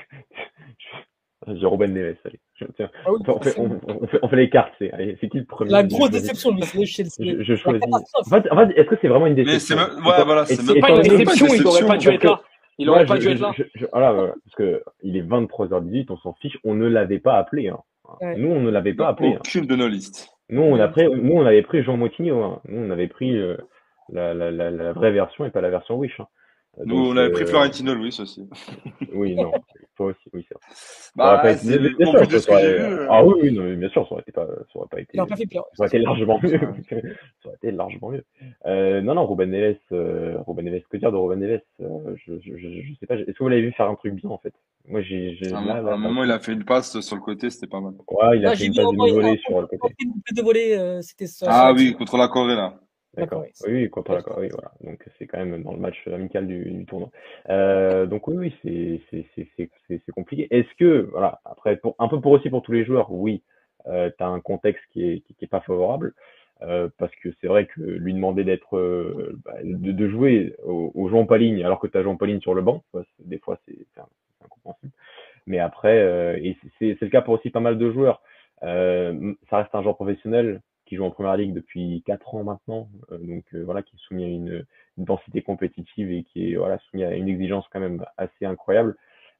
J'ai 1.45 1.65
Robin 1.65 1.87
Neves, 1.87 2.15
allez. 2.23 2.39
Tiens, 2.75 2.89
ah 3.05 3.11
oui, 3.11 3.19
on, 3.27 3.39
fait, 3.39 3.59
on, 3.59 3.79
on, 3.87 4.07
fait, 4.07 4.19
on, 4.21 4.27
fait, 4.27 4.35
les 4.35 4.49
cartes, 4.49 4.73
c'est 4.79 5.29
qui 5.29 5.39
le 5.39 5.45
premier 5.45 5.71
La 5.71 5.83
grosse 5.83 6.11
déception, 6.11 6.51
lui, 6.51 6.63
c'est 6.63 6.85
Chelsea. 6.85 7.09
Je, 7.19 7.43
je 7.43 7.55
choisis. 7.55 7.81
En 7.91 8.23
fait, 8.29 8.51
en 8.51 8.55
fait 8.55 8.73
est-ce 8.75 8.89
que 8.89 8.95
c'est 9.01 9.07
vraiment 9.07 9.27
une 9.27 9.35
déception? 9.35 9.75
Mais 9.75 9.81
c'est 9.83 10.09
ouais, 10.09 10.23
voilà, 10.25 10.45
c'est 10.45 10.79
pas 10.79 10.89
une 10.89 11.01
déception, 11.01 11.47
il 11.53 11.63
n'aurait 11.63 11.85
pas 11.85 11.97
dû 11.97 12.09
être 12.09 12.23
là. 12.23 12.41
Il 12.79 12.87
n'aurait 12.87 13.05
pas 13.05 13.17
dû 13.17 13.29
être 13.29 13.39
là. 13.39 13.51
Voilà, 13.91 14.13
parce 14.13 14.55
que 14.57 14.83
il 15.01 15.17
est 15.17 15.21
23h18, 15.21 16.07
on 16.09 16.17
s'en 16.17 16.33
fiche, 16.33 16.57
on 16.63 16.73
ne 16.73 16.87
l'avait 16.87 17.19
pas 17.19 17.37
appelé. 17.37 17.69
Hein. 17.69 17.79
Ouais. 18.21 18.35
Nous, 18.37 18.49
on 18.49 18.59
ne 18.59 18.69
l'avait 18.69 18.93
pas 18.93 19.07
appelé. 19.07 19.37
Aucune 19.37 19.63
hein. 19.63 19.67
de 19.67 19.75
nos 19.75 19.87
listes. 19.87 20.29
Nous, 20.49 20.61
on, 20.61 20.79
a 20.79 20.87
pris, 20.87 21.07
nous, 21.07 21.33
on 21.33 21.45
avait 21.45 21.61
pris 21.61 21.83
Jean 21.83 21.97
Moutinho. 21.97 22.43
Hein. 22.43 22.61
Nous, 22.67 22.87
on 22.87 22.91
avait 22.91 23.07
pris 23.07 23.35
euh, 23.37 23.57
la, 24.09 24.33
la, 24.33 24.51
la, 24.51 24.71
la, 24.71 24.93
vraie 24.93 25.11
version 25.11 25.45
et 25.45 25.49
pas 25.49 25.61
la 25.61 25.69
version 25.69 25.95
Wish. 25.95 26.19
Hein. 26.19 26.27
Nous, 26.85 26.97
on 26.97 27.15
avait 27.17 27.31
pris 27.31 27.43
euh... 27.43 27.47
Florentino 27.47 27.93
Luis 27.93 28.17
aussi. 28.19 28.47
oui, 29.13 29.35
non, 29.35 29.51
toi 29.95 30.07
aussi, 30.07 30.29
oui, 30.33 30.45
c'est 30.47 30.55
vrai. 30.55 30.63
Bah, 31.15 31.41
bien 31.43 31.57
sûr, 32.07 32.59
j'ai 32.59 32.77
vu. 32.77 33.07
Ah 33.09 33.23
oui, 33.23 33.33
oui, 33.43 33.51
non, 33.51 33.63
mais 33.63 33.75
bien 33.75 33.89
sûr, 33.89 34.07
ça 34.07 34.13
aurait 34.13 34.21
été 34.21 34.31
pas, 34.31 34.47
ça 34.47 34.79
aurait 34.79 34.87
pas 34.89 34.99
été. 34.99 35.17
Non, 35.17 35.25
pas 35.25 35.35
fait 35.35 35.45
pire. 35.45 35.63
Ça 35.73 35.83
aurait 35.83 35.87
été 35.87 35.99
largement 35.99 36.39
mieux. 36.41 36.59
ça 36.89 36.95
aurait 37.45 37.55
été 37.55 37.71
largement 37.71 38.09
mieux. 38.09 38.25
Euh, 38.65 39.01
non, 39.01 39.15
non, 39.15 39.27
Ruben 39.27 39.51
Neves, 39.51 39.77
euh, 39.91 40.37
Ruben 40.47 40.65
Neves, 40.65 40.83
que 40.89 40.97
dire 40.97 41.11
de 41.11 41.17
Ruben 41.17 41.39
Neves 41.39 41.61
euh, 41.81 42.15
je, 42.15 42.33
je, 42.39 42.57
je, 42.57 42.81
je, 42.81 42.93
sais 42.99 43.05
pas. 43.05 43.15
Est-ce 43.15 43.31
que 43.31 43.43
vous 43.43 43.49
l'avez 43.49 43.61
vu 43.61 43.71
faire 43.73 43.89
un 43.89 43.95
truc 43.95 44.13
bien 44.15 44.29
en 44.29 44.37
fait? 44.37 44.53
Moi, 44.87 45.01
j'ai. 45.01 45.37
À, 45.47 45.61
là, 45.61 45.81
là, 45.81 45.91
à 45.91 45.93
un 45.93 45.97
moment, 45.97 46.23
il 46.23 46.31
a 46.31 46.39
fait 46.39 46.53
une 46.53 46.65
passe 46.65 46.99
sur 46.99 47.15
le 47.15 47.21
côté, 47.21 47.49
c'était 47.49 47.67
pas 47.67 47.79
mal. 47.79 47.93
Ouais, 48.09 48.37
il 48.37 48.45
a 48.45 48.55
fait 48.55 48.65
une 48.65 48.75
passe 48.75 48.85
de 48.85 49.11
volée 49.13 49.37
sur 49.37 49.61
le 49.61 49.67
côté. 49.67 49.95
de 50.31 50.41
volée, 50.41 50.99
c'était 51.01 51.27
ça. 51.27 51.47
Ah 51.49 51.73
oui, 51.73 51.93
contre 51.93 52.17
la 52.17 52.27
Corée 52.27 52.55
là. 52.55 52.79
D'accord. 53.15 53.45
Oui, 53.65 53.73
oui, 53.73 53.89
contre 53.89 54.13
la 54.13 54.23
Corée, 54.23 54.49
voilà. 54.49 54.71
Donc 54.83 55.07
c'est 55.17 55.27
quand 55.27 55.37
même 55.37 55.61
dans 55.61 55.73
le 55.73 55.79
match 55.79 55.95
amical 56.07 56.47
du, 56.47 56.63
du 56.63 56.85
tournoi. 56.85 57.11
Euh, 57.49 58.07
donc 58.07 58.27
oui, 58.27 58.35
oui, 58.37 59.01
c'est 59.09 59.25
c'est 59.35 59.69
c'est 59.87 60.11
compliqué. 60.11 60.47
Est-ce 60.49 60.73
que 60.79 61.07
voilà, 61.11 61.39
après 61.45 61.77
pour 61.77 61.95
un 61.99 62.07
peu 62.07 62.19
pour 62.19 62.31
aussi 62.31 62.49
pour 62.49 62.63
tous 62.63 62.71
les 62.71 62.85
joueurs, 62.85 63.11
oui, 63.11 63.43
euh, 63.87 64.09
tu 64.17 64.23
as 64.23 64.27
un 64.27 64.39
contexte 64.39 64.83
qui 64.91 65.05
est 65.07 65.19
qui, 65.21 65.35
qui 65.35 65.45
est 65.45 65.47
pas 65.47 65.61
favorable 65.61 66.13
euh, 66.63 66.89
parce 66.97 67.13
que 67.17 67.29
c'est 67.39 67.47
vrai 67.47 67.67
que 67.67 67.81
lui 67.81 68.13
demander 68.13 68.43
d'être 68.43 68.77
euh, 68.77 69.39
bah, 69.45 69.55
de, 69.63 69.91
de, 69.91 70.09
jouer 70.09 70.55
au, 70.63 70.91
au 70.95 71.09
Jean 71.09 71.25
Paligne 71.25 71.63
alors 71.63 71.79
que 71.79 71.87
tu 71.87 71.97
as 71.97 72.03
Jean 72.03 72.15
Paligne 72.15 72.39
sur 72.41 72.53
le 72.53 72.61
banc, 72.61 72.83
des 73.19 73.37
fois 73.37 73.59
c'est 73.67 73.77
incompréhensible. 74.43 74.93
Mais 75.45 75.59
après, 75.59 75.97
euh, 75.99 76.37
et 76.41 76.57
c'est 76.79 77.01
le 77.01 77.09
cas 77.09 77.21
pour 77.21 77.33
aussi 77.35 77.49
pas 77.49 77.59
mal 77.59 77.77
de 77.77 77.91
joueurs. 77.91 78.21
Euh, 78.63 79.33
ça 79.49 79.57
reste 79.57 79.75
un 79.75 79.81
joueur 79.83 79.95
professionnel 79.95 80.61
qui 80.93 80.97
joue 80.97 81.05
en 81.05 81.11
première 81.11 81.37
ligue 81.37 81.53
depuis 81.53 82.03
quatre 82.05 82.35
ans 82.35 82.43
maintenant, 82.43 82.87
euh, 83.11 83.17
donc 83.17 83.43
euh, 83.55 83.63
voilà, 83.63 83.81
qui 83.81 83.95
est 83.95 83.99
soumis 83.99 84.25
à 84.25 84.27
une, 84.27 84.65
densité 84.97 85.41
compétitive 85.41 86.11
et 86.11 86.23
qui 86.23 86.51
est 86.51 86.55
voilà 86.55 86.77
soumis 86.77 87.03
à 87.03 87.15
une 87.15 87.27
exigence 87.27 87.65
quand 87.73 87.79
même 87.79 88.05
assez 88.17 88.45
incroyable 88.45 88.95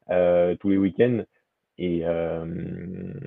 euh, 0.10 0.56
tous 0.56 0.70
les 0.70 0.78
week-ends. 0.78 1.24
Et 1.78 2.04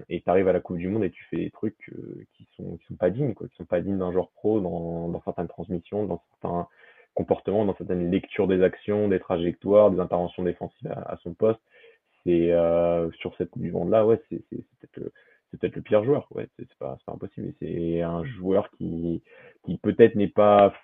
et 0.09 0.21
t'arrives 0.23 0.49
à 0.49 0.53
la 0.53 0.61
Coupe 0.61 0.79
du 0.79 0.89
Monde 0.89 1.05
et 1.05 1.11
tu 1.11 1.23
fais 1.25 1.37
des 1.37 1.51
trucs 1.51 1.93
qui 2.35 2.49
sont 2.57 2.77
qui 2.79 2.87
sont 2.87 2.95
pas 2.95 3.11
dignes 3.11 3.35
quoi, 3.35 3.49
qui 3.49 3.57
sont 3.57 3.65
pas 3.65 3.81
dignes 3.81 3.99
d'un 3.99 4.13
joueur 4.13 4.31
pro 4.31 4.61
dans, 4.61 5.09
dans 5.09 5.21
certaines 5.23 5.49
transmissions, 5.49 6.05
dans 6.07 6.23
certains 6.31 6.69
comportements, 7.15 7.65
dans 7.65 7.77
certaines 7.77 8.11
lectures 8.11 8.47
des 8.47 8.63
actions, 8.63 9.09
des 9.09 9.19
trajectoires, 9.19 9.91
des 9.91 9.99
interventions 10.01 10.45
défensives 10.45 10.91
à, 10.91 11.13
à 11.13 11.17
son 11.19 11.35
poste. 11.35 11.61
C'est 12.25 12.53
sur 13.19 13.37
cette 13.37 13.51
Coupe 13.51 13.63
du 13.63 13.73
Monde 13.73 13.91
là, 13.91 14.07
ouais, 14.07 14.21
c'est 14.31 14.43
peut-être 14.49 15.13
c'est 15.51 15.61
peut-être 15.61 15.77
le 15.77 15.83
pire 15.83 16.05
joueur. 16.05 16.27
Ouais, 16.33 16.49
c'est 16.59 16.73
pas, 16.79 16.99
pas 17.07 17.13
impossible. 17.13 17.53
C'est 17.61 18.03
un 18.03 18.25
joueur 18.25 18.71
qui, 18.73 19.23
qui 19.65 19.79
peut-être 19.79 20.15
n'est 20.15 20.29
pas, 20.29 20.75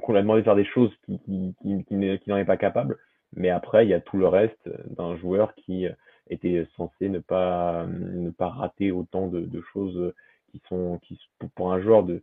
qu'on 0.00 0.12
l'a 0.12 0.22
demandé 0.22 0.40
de 0.40 0.44
faire 0.44 0.56
des 0.56 0.64
choses 0.64 0.92
qui, 1.04 1.18
qui, 1.18 1.84
qui, 1.84 1.94
n'en 1.94 2.36
est 2.36 2.44
pas 2.44 2.56
capable. 2.56 2.98
Mais 3.34 3.50
après, 3.50 3.86
il 3.86 3.90
y 3.90 3.94
a 3.94 4.00
tout 4.00 4.16
le 4.16 4.28
reste 4.28 4.70
d'un 4.96 5.16
joueur 5.16 5.54
qui 5.54 5.86
était 6.30 6.66
censé 6.76 7.08
ne 7.08 7.18
pas, 7.18 7.86
ne 7.86 8.30
pas 8.30 8.48
rater 8.48 8.92
autant 8.92 9.28
de, 9.28 9.40
de 9.40 9.60
choses 9.72 10.12
qui 10.50 10.62
sont, 10.68 10.98
qui, 11.02 11.20
pour 11.54 11.72
un 11.72 11.80
joueur 11.80 12.04
de, 12.04 12.22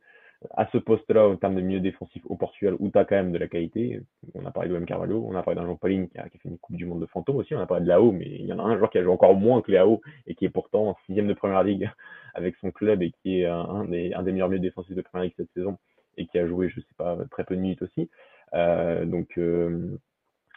à 0.52 0.68
ce 0.72 0.78
poste-là, 0.78 1.28
en 1.28 1.36
termes 1.36 1.56
de 1.56 1.62
milieu 1.62 1.80
défensif 1.80 2.22
au 2.26 2.36
Portugal, 2.36 2.76
où 2.80 2.90
tu 2.90 2.98
as 2.98 3.06
quand 3.06 3.16
même 3.16 3.32
de 3.32 3.38
la 3.38 3.48
qualité. 3.48 4.02
On 4.34 4.46
a 4.46 4.52
parlé 4.52 4.70
de 4.70 4.76
M. 4.76 4.86
Carvalho, 4.86 5.26
on 5.28 5.36
a 5.36 5.44
parlé 5.44 5.60
d'un 5.60 5.66
Jean 5.66 5.76
Pauline 5.76 6.10
qui 6.10 6.18
a, 6.18 6.24
fait 6.24 6.40
une 6.46 6.58
Coupe 6.58 6.76
du 6.76 6.86
Monde 6.86 7.02
de 7.02 7.06
fantôme 7.06 7.38
aussi, 7.38 7.56
on 7.56 7.60
a 7.60 7.66
parlé 7.66 7.84
de 7.84 7.90
Lao, 7.90 8.12
mais 8.12 8.26
il 8.26 8.46
y 8.46 8.54
en 8.54 8.60
a 8.60 8.64
un 8.64 8.78
joueur 8.78 8.90
qui 8.90 8.98
a 8.98 9.04
joué 9.04 9.12
encore 9.12 9.36
moins 9.36 9.62
que 9.62 9.72
Lao 9.72 10.02
et 10.28 10.36
qui 10.36 10.46
est 10.46 10.50
pourtant 10.50 10.96
sixième 11.06 11.28
de 11.28 11.34
première 11.34 11.64
ligue 11.64 11.90
avec 12.34 12.56
son 12.58 12.72
club 12.72 13.02
et 13.02 13.12
qui 13.22 13.42
est 13.42 13.46
un 13.46 13.86
des, 13.86 14.14
meilleurs 14.26 14.50
milieux 14.50 14.60
défensifs 14.60 14.96
de 14.96 15.02
première 15.02 15.26
ligue 15.26 15.34
cette 15.38 15.52
saison 15.54 15.78
et 16.18 16.28
qui 16.28 16.38
a 16.38 16.48
joué, 16.48 16.70
je 16.70 16.80
sais 16.80 16.96
pas, 16.98 17.18
très 17.32 17.44
peu 17.44 17.56
de 17.56 17.62
minutes 17.62 17.82
aussi. 17.82 18.10
Euh, 18.54 19.06
donc, 19.06 19.38
euh, 19.38 19.98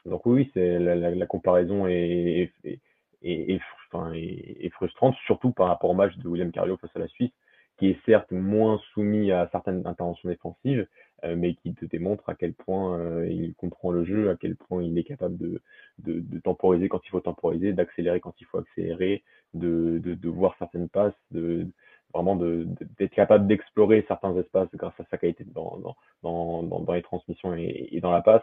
donc 0.04 0.26
oui, 0.26 0.50
c'est 0.52 0.78
la, 0.78 1.26
comparaison 1.26 1.86
est, 1.86 2.52
est, 2.64 2.80
est, 3.22 4.70
frustrante, 4.70 5.16
surtout 5.24 5.52
par 5.52 5.68
rapport 5.68 5.90
au 5.90 5.94
match 5.94 6.16
de 6.18 6.28
William 6.28 6.50
Carvalho 6.52 6.76
face 6.76 6.94
à 6.94 6.98
la 6.98 7.08
Suisse 7.08 7.32
qui 7.78 7.88
est 7.90 7.98
certes 8.06 8.32
moins 8.32 8.80
soumis 8.92 9.30
à 9.32 9.48
certaines 9.52 9.86
interventions 9.86 10.28
défensives, 10.28 10.86
euh, 11.24 11.34
mais 11.36 11.54
qui 11.54 11.74
te 11.74 11.84
démontre 11.84 12.28
à 12.28 12.34
quel 12.34 12.52
point 12.52 12.98
euh, 12.98 13.28
il 13.30 13.54
comprend 13.54 13.90
le 13.90 14.04
jeu, 14.04 14.30
à 14.30 14.36
quel 14.36 14.56
point 14.56 14.82
il 14.82 14.96
est 14.98 15.04
capable 15.04 15.36
de, 15.36 15.62
de, 15.98 16.20
de 16.20 16.38
temporiser 16.40 16.88
quand 16.88 17.00
il 17.04 17.10
faut 17.10 17.20
temporiser, 17.20 17.72
d'accélérer 17.72 18.20
quand 18.20 18.34
il 18.40 18.46
faut 18.46 18.58
accélérer, 18.58 19.22
de, 19.54 19.98
de, 19.98 20.28
voir 20.28 20.54
certaines 20.58 20.88
passes, 20.88 21.14
de, 21.30 21.66
vraiment 22.12 22.36
d'être 22.36 23.14
capable 23.14 23.46
d'explorer 23.46 24.04
certains 24.08 24.36
espaces 24.36 24.68
grâce 24.74 24.98
à 24.98 25.04
sa 25.10 25.18
qualité 25.18 25.44
dans, 25.44 25.78
dans, 25.78 25.96
dans, 26.22 26.80
dans 26.80 26.92
les 26.92 27.02
transmissions 27.02 27.54
et, 27.54 27.88
et, 27.92 28.00
dans 28.00 28.12
la 28.12 28.22
passe. 28.22 28.42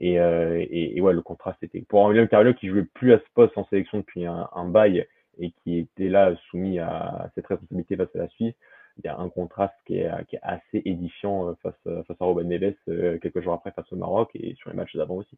Et, 0.00 0.18
euh, 0.18 0.64
et, 0.70 0.96
et, 0.96 1.00
ouais, 1.00 1.12
le 1.12 1.22
contraste 1.22 1.62
était 1.62 1.82
pour 1.82 2.02
William 2.04 2.28
Carvalho 2.28 2.54
qui 2.54 2.68
jouait 2.68 2.84
plus 2.94 3.12
à 3.12 3.18
ce 3.18 3.24
poste 3.34 3.56
en 3.58 3.66
sélection 3.66 3.98
depuis 3.98 4.26
un, 4.26 4.48
un 4.54 4.68
bail 4.68 5.06
et 5.38 5.50
qui 5.62 5.78
était 5.78 6.08
là 6.08 6.34
soumis 6.50 6.78
à 6.78 7.30
cette 7.34 7.46
responsabilité 7.46 7.96
face 7.96 8.14
à 8.14 8.18
la 8.18 8.28
Suisse 8.28 8.54
il 8.98 9.04
y 9.04 9.08
a 9.08 9.18
un 9.18 9.28
contraste 9.28 9.74
qui 9.86 9.98
est, 9.98 10.10
qui 10.28 10.36
est 10.36 10.42
assez 10.42 10.82
édifiant 10.84 11.48
euh, 11.48 11.54
face, 11.62 11.74
euh, 11.86 12.02
face 12.04 12.16
à 12.20 12.24
Robin 12.24 12.44
Neves 12.44 12.74
euh, 12.88 13.18
quelques 13.18 13.40
jours 13.40 13.54
après 13.54 13.72
face 13.72 13.92
au 13.92 13.96
Maroc 13.96 14.30
et 14.34 14.54
sur 14.54 14.70
les 14.70 14.76
matchs 14.76 14.94
d'avant 14.96 15.16
aussi. 15.16 15.36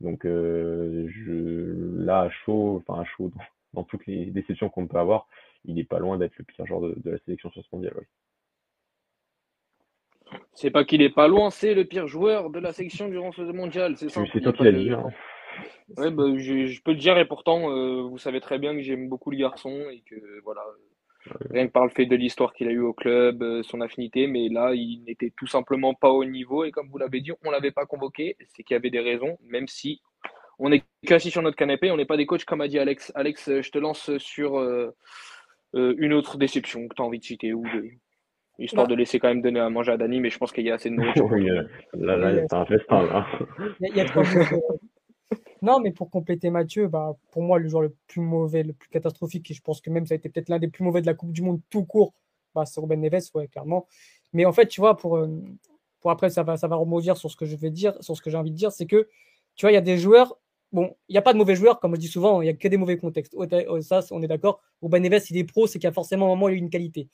Donc 0.00 0.20
je, 0.24 2.02
là, 2.04 2.22
à 2.22 2.30
chaud, 2.30 2.82
enfin 2.86 3.00
à 3.00 3.04
chaud, 3.04 3.30
dans, 3.34 3.42
dans 3.74 3.84
toutes 3.84 4.06
les 4.06 4.26
déceptions 4.26 4.68
qu'on 4.68 4.86
peut 4.86 4.98
avoir, 4.98 5.28
il 5.64 5.76
n'est 5.76 5.84
pas 5.84 5.98
loin 5.98 6.18
d'être 6.18 6.36
le 6.38 6.44
pire 6.44 6.66
joueur 6.66 6.80
de, 6.80 6.94
de, 6.96 7.10
la 7.10 7.18
sélection 7.18 7.50
sur 7.50 7.62
ce 7.62 7.68
mondial. 7.72 7.94
Ouais. 7.96 8.06
C'est 10.52 10.70
pas 10.70 10.84
qu'il 10.84 11.02
est 11.02 11.14
pas 11.14 11.28
loin, 11.28 11.50
c'est 11.50 11.74
le 11.74 11.84
pire 11.84 12.08
joueur 12.08 12.50
de 12.50 12.58
la 12.58 12.72
sélection 12.72 13.08
durant 13.08 13.32
ce 13.32 13.42
mondial. 13.42 13.96
C'est 13.96 14.08
ça. 14.08 14.22
C'est 14.32 14.40
toi 14.40 14.52
qui 14.52 14.64
l'as 14.64 14.72
dit. 14.72 14.90
Hein. 14.90 15.08
Ouais, 15.96 16.10
bah, 16.10 16.24
je, 16.36 16.66
je, 16.66 16.82
peux 16.82 16.90
le 16.90 16.98
dire 16.98 17.16
et 17.16 17.26
pourtant, 17.26 17.70
euh, 17.70 18.02
vous 18.02 18.18
savez 18.18 18.40
très 18.40 18.58
bien 18.58 18.74
que 18.74 18.82
j'aime 18.82 19.08
beaucoup 19.08 19.30
le 19.30 19.38
garçon 19.38 19.88
et 19.90 20.02
que 20.08 20.16
voilà, 20.42 20.62
Rien 21.50 21.66
que 21.66 21.72
par 21.72 21.84
le 21.84 21.90
fait 21.90 22.06
de 22.06 22.16
l'histoire 22.16 22.52
qu'il 22.52 22.68
a 22.68 22.70
eu 22.70 22.80
au 22.80 22.92
club, 22.92 23.42
euh, 23.42 23.62
son 23.62 23.80
affinité, 23.80 24.26
mais 24.26 24.48
là, 24.48 24.72
il 24.74 25.02
n'était 25.06 25.32
tout 25.36 25.46
simplement 25.46 25.94
pas 25.94 26.10
au 26.10 26.24
niveau. 26.24 26.64
Et 26.64 26.70
comme 26.70 26.88
vous 26.88 26.98
l'avez 26.98 27.20
dit, 27.20 27.32
on 27.44 27.50
l'avait 27.50 27.70
pas 27.70 27.86
convoqué. 27.86 28.36
C'est 28.48 28.62
qu'il 28.62 28.74
y 28.74 28.76
avait 28.76 28.90
des 28.90 29.00
raisons, 29.00 29.38
même 29.42 29.68
si 29.68 30.00
on 30.58 30.72
est 30.72 30.84
qu'assis 31.06 31.30
sur 31.30 31.42
notre 31.42 31.56
canapé, 31.56 31.90
on 31.90 31.96
n'est 31.96 32.06
pas 32.06 32.16
des 32.16 32.26
coachs, 32.26 32.44
comme 32.44 32.60
a 32.60 32.68
dit 32.68 32.78
Alex. 32.78 33.12
Alex, 33.14 33.60
je 33.60 33.70
te 33.70 33.78
lance 33.78 34.16
sur 34.18 34.58
euh, 34.58 34.94
euh, 35.74 35.94
une 35.98 36.12
autre 36.12 36.38
déception 36.38 36.88
que 36.88 36.94
tu 36.94 37.02
as 37.02 37.04
envie 37.04 37.18
de 37.18 37.24
citer, 37.24 37.52
ou 37.52 37.62
de, 37.62 37.90
histoire 38.58 38.86
bah. 38.86 38.90
de 38.90 38.98
laisser 38.98 39.18
quand 39.18 39.28
même 39.28 39.42
donner 39.42 39.60
à 39.60 39.68
manger 39.68 39.92
à 39.92 39.96
Dani, 39.96 40.20
mais 40.20 40.30
je 40.30 40.38
pense 40.38 40.52
qu'il 40.52 40.64
y 40.64 40.70
a 40.70 40.74
assez 40.74 40.90
de 40.90 40.94
nourriture. 40.94 41.26
oui, 41.30 41.46
là, 41.94 42.16
là, 42.16 42.32
c'est 42.48 42.56
un 42.56 42.64
festin. 42.64 43.02
Là. 43.02 43.26
Il 43.80 43.86
y 43.86 43.86
a, 43.86 43.88
il 43.90 43.96
y 43.96 44.00
a 44.00 44.04
trois 44.06 44.24
non, 45.62 45.80
mais 45.80 45.90
pour 45.90 46.10
compléter 46.10 46.50
Mathieu, 46.50 46.88
bah, 46.88 47.16
pour 47.30 47.42
moi, 47.42 47.58
le 47.58 47.68
joueur 47.68 47.82
le 47.82 47.94
plus 48.06 48.20
mauvais, 48.20 48.62
le 48.62 48.72
plus 48.72 48.88
catastrophique, 48.88 49.50
et 49.50 49.54
je 49.54 49.62
pense 49.62 49.80
que 49.80 49.90
même 49.90 50.06
ça 50.06 50.14
a 50.14 50.16
été 50.16 50.28
peut-être 50.28 50.48
l'un 50.48 50.58
des 50.58 50.68
plus 50.68 50.84
mauvais 50.84 51.00
de 51.00 51.06
la 51.06 51.14
Coupe 51.14 51.32
du 51.32 51.42
Monde 51.42 51.60
tout 51.70 51.84
court, 51.84 52.14
bah, 52.54 52.66
c'est 52.66 52.80
Ruben 52.80 53.00
Neves, 53.00 53.30
ouais, 53.34 53.48
clairement. 53.48 53.86
Mais 54.32 54.44
en 54.44 54.52
fait, 54.52 54.66
tu 54.66 54.80
vois, 54.80 54.96
pour, 54.96 55.16
euh, 55.16 55.28
pour 56.00 56.10
après, 56.10 56.30
ça 56.30 56.42
va, 56.42 56.56
ça 56.56 56.68
va 56.68 56.78
sur 57.14 57.30
ce 57.30 57.36
que 57.36 57.46
je 57.46 57.56
vais 57.56 57.70
dire, 57.70 57.94
sur 58.00 58.16
ce 58.16 58.22
que 58.22 58.30
j'ai 58.30 58.36
envie 58.36 58.50
de 58.50 58.56
dire, 58.56 58.72
c'est 58.72 58.86
que, 58.86 59.08
tu 59.54 59.64
vois, 59.64 59.72
il 59.72 59.74
y 59.74 59.78
a 59.78 59.82
des 59.82 59.98
joueurs, 59.98 60.38
bon, 60.72 60.94
il 61.08 61.12
n'y 61.12 61.18
a 61.18 61.22
pas 61.22 61.32
de 61.32 61.38
mauvais 61.38 61.56
joueurs, 61.56 61.80
comme 61.80 61.94
je 61.94 62.00
dis 62.00 62.08
souvent, 62.08 62.42
il 62.42 62.44
n'y 62.46 62.50
a 62.50 62.54
que 62.54 62.68
des 62.68 62.76
mauvais 62.76 62.98
contextes. 62.98 63.36
Ça, 63.82 64.00
on 64.10 64.22
est 64.22 64.28
d'accord. 64.28 64.62
Ruben 64.82 65.02
Neves, 65.02 65.24
il 65.30 65.38
est 65.38 65.44
pro, 65.44 65.66
c'est 65.66 65.78
qu'il 65.78 65.86
y 65.86 65.90
a 65.90 65.92
forcément 65.92 66.26
un 66.26 66.28
moment, 66.30 66.48
il 66.48 66.54
a 66.54 66.58
une 66.58 66.70
qualité. 66.70 67.08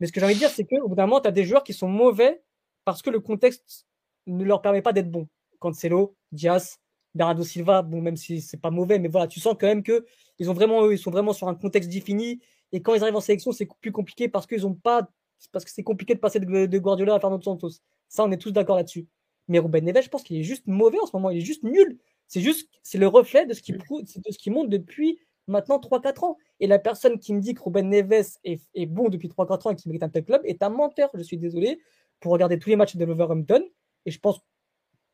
Mais 0.00 0.06
ce 0.06 0.12
que 0.12 0.20
j'ai 0.20 0.26
envie 0.26 0.34
de 0.34 0.38
dire, 0.38 0.50
c'est 0.50 0.64
qu'au 0.64 0.88
bout 0.88 0.94
d'un 0.94 1.06
moment, 1.06 1.20
tu 1.20 1.28
as 1.28 1.32
des 1.32 1.44
joueurs 1.44 1.64
qui 1.64 1.72
sont 1.72 1.88
mauvais 1.88 2.42
parce 2.84 3.02
que 3.02 3.10
le 3.10 3.20
contexte 3.20 3.86
ne 4.26 4.44
leur 4.44 4.62
permet 4.62 4.82
pas 4.82 4.92
d'être 4.92 5.10
bons. 5.10 5.28
Cancelo, 5.58 6.16
Diaz, 6.32 6.78
Bernardo 7.18 7.42
Silva, 7.44 7.82
bon, 7.82 8.00
même 8.00 8.16
si 8.16 8.40
c'est 8.40 8.56
pas 8.56 8.70
mauvais, 8.70 8.98
mais 8.98 9.08
voilà, 9.08 9.26
tu 9.26 9.40
sens 9.40 9.54
quand 9.60 9.66
même 9.66 9.82
que 9.82 10.06
ils 10.38 10.48
ont 10.50 10.54
vraiment, 10.54 10.90
ils 10.90 10.98
sont 10.98 11.10
vraiment 11.10 11.32
sur 11.32 11.48
un 11.48 11.54
contexte 11.54 11.90
défini. 11.90 12.40
Et 12.72 12.80
quand 12.80 12.94
ils 12.94 13.02
arrivent 13.02 13.16
en 13.16 13.20
sélection, 13.20 13.52
c'est 13.52 13.68
plus 13.80 13.92
compliqué 13.92 14.28
parce 14.28 14.46
qu'ils 14.46 14.66
ont 14.66 14.74
pas, 14.74 15.08
parce 15.52 15.64
que 15.64 15.70
c'est 15.70 15.82
compliqué 15.82 16.14
de 16.14 16.20
passer 16.20 16.40
de, 16.40 16.66
de, 16.66 16.78
Guardiola 16.78 17.14
à 17.14 17.20
Fernando 17.20 17.42
Santos. 17.42 17.70
Ça, 18.08 18.24
on 18.24 18.30
est 18.30 18.38
tous 18.38 18.52
d'accord 18.52 18.76
là-dessus. 18.76 19.06
Mais 19.48 19.58
Ruben 19.58 19.84
Neves, 19.84 20.02
je 20.02 20.08
pense 20.08 20.22
qu'il 20.22 20.38
est 20.38 20.44
juste 20.44 20.66
mauvais 20.66 20.98
en 21.00 21.06
ce 21.06 21.10
moment. 21.14 21.30
Il 21.30 21.38
est 21.38 21.44
juste 21.44 21.64
nul. 21.64 21.98
C'est 22.28 22.40
juste, 22.40 22.68
c'est 22.82 22.98
le 22.98 23.08
reflet 23.08 23.46
de 23.46 23.54
ce 23.54 23.62
qui 23.62 23.72
prouve, 23.72 24.02
de 24.02 24.32
ce 24.32 24.38
qui 24.38 24.50
monte 24.50 24.68
depuis 24.68 25.18
maintenant 25.46 25.78
3-4 25.78 26.24
ans. 26.24 26.36
Et 26.60 26.66
la 26.66 26.78
personne 26.78 27.18
qui 27.18 27.34
me 27.34 27.40
dit 27.40 27.54
que 27.54 27.62
Ruben 27.62 27.88
Neves 27.88 28.38
est, 28.44 28.60
est 28.74 28.86
bon 28.86 29.08
depuis 29.08 29.28
3-4 29.28 29.68
ans 29.68 29.70
et 29.72 29.76
qui 29.76 29.88
mérite 29.88 30.02
un 30.02 30.08
tel 30.08 30.24
club 30.24 30.42
est 30.44 30.62
un 30.62 30.68
menteur. 30.68 31.10
Je 31.14 31.22
suis 31.22 31.38
désolé 31.38 31.80
pour 32.20 32.32
regarder 32.32 32.58
tous 32.58 32.68
les 32.68 32.76
matchs 32.76 32.96
de 32.96 33.04
Wolverhampton. 33.04 33.64
Et 34.04 34.10
je 34.10 34.20
pense 34.20 34.40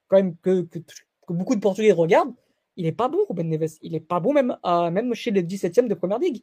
quand 0.09 0.17
même 0.17 0.37
que, 0.39 0.63
que 0.63 0.81
que 1.27 1.33
beaucoup 1.33 1.55
de 1.55 1.61
Portugais 1.61 1.93
regardent, 1.93 2.35
il 2.77 2.87
est 2.87 2.93
pas 2.93 3.09
bon, 3.09 3.19
Ruben 3.29 3.49
Neves. 3.49 3.79
Il 3.83 3.95
est 3.95 4.01
pas 4.01 4.21
bon 4.21 4.33
même, 4.33 4.57
à, 4.63 4.91
même 4.91 5.15
chez 5.15 5.31
les 5.31 5.43
17e 5.43 5.89
de 5.89 5.95
Première 5.95 6.19
Ligue. 6.19 6.43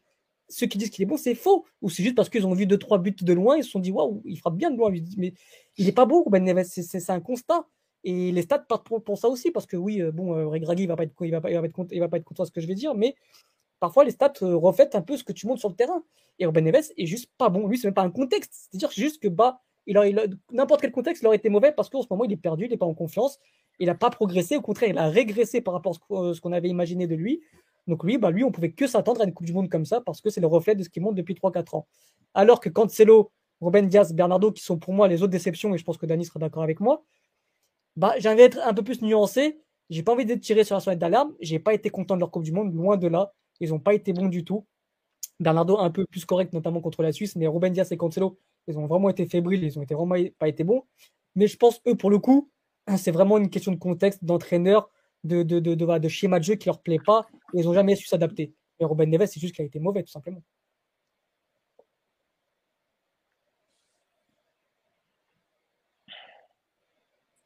Ceux 0.50 0.68
qui 0.68 0.78
disent 0.78 0.90
qu'il 0.90 1.04
est 1.04 1.06
bon, 1.06 1.18
c'est 1.18 1.36
faux. 1.36 1.66
Ou 1.82 1.90
c'est 1.90 2.04
juste 2.04 2.16
parce 2.16 2.30
qu'ils 2.30 2.46
ont 2.46 2.54
vu 2.54 2.66
deux 2.66 2.78
trois 2.78 2.98
buts 2.98 3.16
de 3.20 3.34
loin, 3.34 3.58
ils 3.58 3.64
se 3.64 3.70
sont 3.70 3.80
dit 3.80 3.92
waouh, 3.92 4.22
il 4.26 4.38
frappe 4.38 4.56
bien 4.56 4.72
de 4.72 4.78
loin. 4.78 4.92
Mais 5.18 5.34
il 5.78 5.88
est 5.88 5.94
pas 5.94 6.06
bon, 6.06 6.24
Ruben 6.24 6.44
Neves. 6.44 6.66
C'est 6.66 7.10
un 7.10 7.20
constat. 7.20 7.66
Et 8.04 8.32
les 8.32 8.42
stats 8.42 8.60
partent 8.60 8.88
pour, 8.88 9.18
ça 9.18 9.30
aussi, 9.30 9.52
parce 9.52 9.66
que 9.68 9.78
oui, 9.78 10.02
euh, 10.02 10.12
bon, 10.12 10.36
euh, 10.36 10.48
Regragui, 10.48 10.84
il 10.84 10.88
va 10.88 10.96
il 11.22 11.32
va 11.32 11.40
va 11.40 11.50
il 11.92 12.00
va 12.00 12.08
pas 12.10 12.18
être 12.18 12.24
content 12.24 12.44
de 12.44 12.48
ce 12.48 12.52
que 12.52 12.62
je 12.62 12.66
vais 12.66 12.74
dire, 12.74 12.96
mais 12.96 13.16
parfois 13.80 14.04
les 14.04 14.12
stats 14.12 14.34
euh, 14.42 14.56
reflètent 14.56 14.96
un 14.96 15.04
peu 15.04 15.18
ce 15.18 15.24
que 15.24 15.34
tu 15.34 15.46
montres 15.46 15.60
sur 15.60 15.70
le 15.70 15.76
terrain. 15.76 16.04
Et 16.40 16.46
Ruben 16.46 16.64
Neves 16.64 16.92
est 16.98 17.06
juste 17.06 17.30
pas 17.38 17.50
bon. 17.50 17.68
Lui, 17.68 17.78
c'est 17.78 17.88
même 17.88 17.94
pas 17.94 18.02
un 18.02 18.10
contexte. 18.10 18.70
C'est-à-dire 18.72 18.92
juste 18.92 19.22
que 19.22 19.28
bah, 19.28 19.62
il 19.86 20.40
n'importe 20.52 20.82
quel 20.82 20.92
contexte, 20.92 21.22
il 21.22 21.28
aurait 21.28 21.38
été 21.38 21.50
mauvais 21.50 21.72
parce 21.72 21.90
qu'en 21.90 22.02
ce 22.02 22.08
moment, 22.10 22.24
il 22.24 22.32
est 22.32 22.38
perdu, 22.38 22.66
il 22.66 22.72
n'est 22.72 22.78
pas 22.78 22.86
en 22.86 22.94
confiance 22.94 23.40
il 23.82 23.88
n'a 23.88 23.96
pas 23.96 24.12
progressé, 24.12 24.56
au 24.56 24.62
contraire, 24.62 24.90
il 24.90 24.98
a 24.98 25.10
régressé 25.10 25.60
par 25.60 25.74
rapport 25.74 25.94
à 25.96 26.34
ce 26.34 26.40
qu'on 26.40 26.52
avait 26.52 26.70
imaginé 26.70 27.08
de 27.08 27.16
lui. 27.16 27.42
Donc 27.88 28.04
lui, 28.04 28.18
bah 28.20 28.30
lui, 28.30 28.44
on 28.44 28.52
pouvait 28.52 28.72
que 28.72 28.86
s'attendre 28.86 29.22
à 29.22 29.26
une 29.26 29.34
Coupe 29.34 29.48
du 29.48 29.54
Monde 29.54 29.70
comme 29.70 29.86
ça 29.86 30.02
parce 30.02 30.22
que 30.22 30.30
c'est 30.30 30.40
le 30.40 30.48
reflet 30.48 30.76
de 30.76 30.84
ce 30.84 30.90
qui 30.90 31.00
monte 31.00 31.16
depuis 31.16 31.34
3-4 31.34 31.78
ans. 31.78 31.88
Alors 32.36 32.60
que 32.60 32.70
Cancelo, 32.70 33.32
Ruben 33.60 33.88
Diaz, 33.88 34.14
Bernardo, 34.14 34.52
qui 34.52 34.64
sont 34.64 34.78
pour 34.78 34.94
moi 34.94 35.08
les 35.08 35.24
autres 35.24 35.32
déceptions, 35.32 35.74
et 35.74 35.80
je 35.80 35.84
pense 35.84 35.98
que 35.98 36.06
Dani 36.06 36.26
sera 36.26 36.40
d'accord 36.40 36.62
avec 36.62 36.80
moi, 36.80 37.04
bah, 37.96 38.14
j'ai 38.20 38.30
envie 38.30 38.38
d'être 38.38 38.60
un 38.60 38.74
peu 38.74 38.84
plus 38.84 39.02
nuancé. 39.02 39.60
J'ai 39.90 40.04
pas 40.04 40.14
envie 40.14 40.26
de 40.26 40.36
tirer 40.36 40.64
sur 40.64 40.76
la 40.76 40.80
sonnette 40.80 41.00
d'alarme. 41.00 41.34
J'ai 41.42 41.60
pas 41.60 41.74
été 41.74 41.90
content 41.90 42.16
de 42.16 42.20
leur 42.20 42.32
Coupe 42.32 42.44
du 42.44 42.52
Monde, 42.52 42.74
loin 42.74 42.98
de 42.98 43.08
là. 43.08 43.34
Ils 43.60 43.70
n'ont 43.70 43.80
pas 43.80 43.94
été 43.94 44.14
bons 44.14 44.28
du 44.28 44.46
tout. 44.46 44.66
Bernardo 45.40 45.80
un 45.80 45.90
peu 45.90 46.06
plus 46.06 46.24
correct, 46.24 46.54
notamment 46.54 46.82
contre 46.82 47.02
la 47.02 47.12
Suisse, 47.12 47.36
mais 47.36 47.48
Ruben 47.48 47.74
Diaz 47.74 47.92
et 47.92 47.98
Cancelo, 47.98 48.38
ils 48.68 48.78
ont 48.78 48.86
vraiment 48.86 49.10
été 49.10 49.26
fébriles, 49.26 49.64
ils 49.64 49.78
ont 49.80 49.82
été 49.82 49.96
vraiment 49.96 50.16
pas 50.38 50.48
été 50.48 50.64
bons. 50.64 50.84
Mais 51.36 51.48
je 51.48 51.58
pense, 51.58 51.82
eux, 51.88 51.96
pour 51.96 52.12
le 52.12 52.20
coup, 52.20 52.52
c'est 52.98 53.12
vraiment 53.12 53.38
une 53.38 53.50
question 53.50 53.72
de 53.72 53.78
contexte, 53.78 54.24
d'entraîneur, 54.24 54.90
de, 55.24 55.44
de, 55.44 55.60
de, 55.60 55.76
de, 55.76 55.98
de 55.98 56.08
schéma 56.08 56.40
de 56.40 56.44
jeu 56.44 56.56
qui 56.56 56.68
leur 56.68 56.82
plaît 56.82 57.00
pas. 57.06 57.28
Et 57.54 57.60
ils 57.60 57.66
n'ont 57.66 57.74
jamais 57.74 57.96
su 57.96 58.08
s'adapter. 58.08 58.54
Et 58.80 58.86
Robin 58.86 59.06
Neves, 59.06 59.28
c'est 59.28 59.40
juste 59.40 59.56
qu'il 59.56 59.64
a 59.64 59.68
été 59.68 59.80
mauvais, 59.80 60.04
tout 60.04 60.12
simplement. 60.12 60.42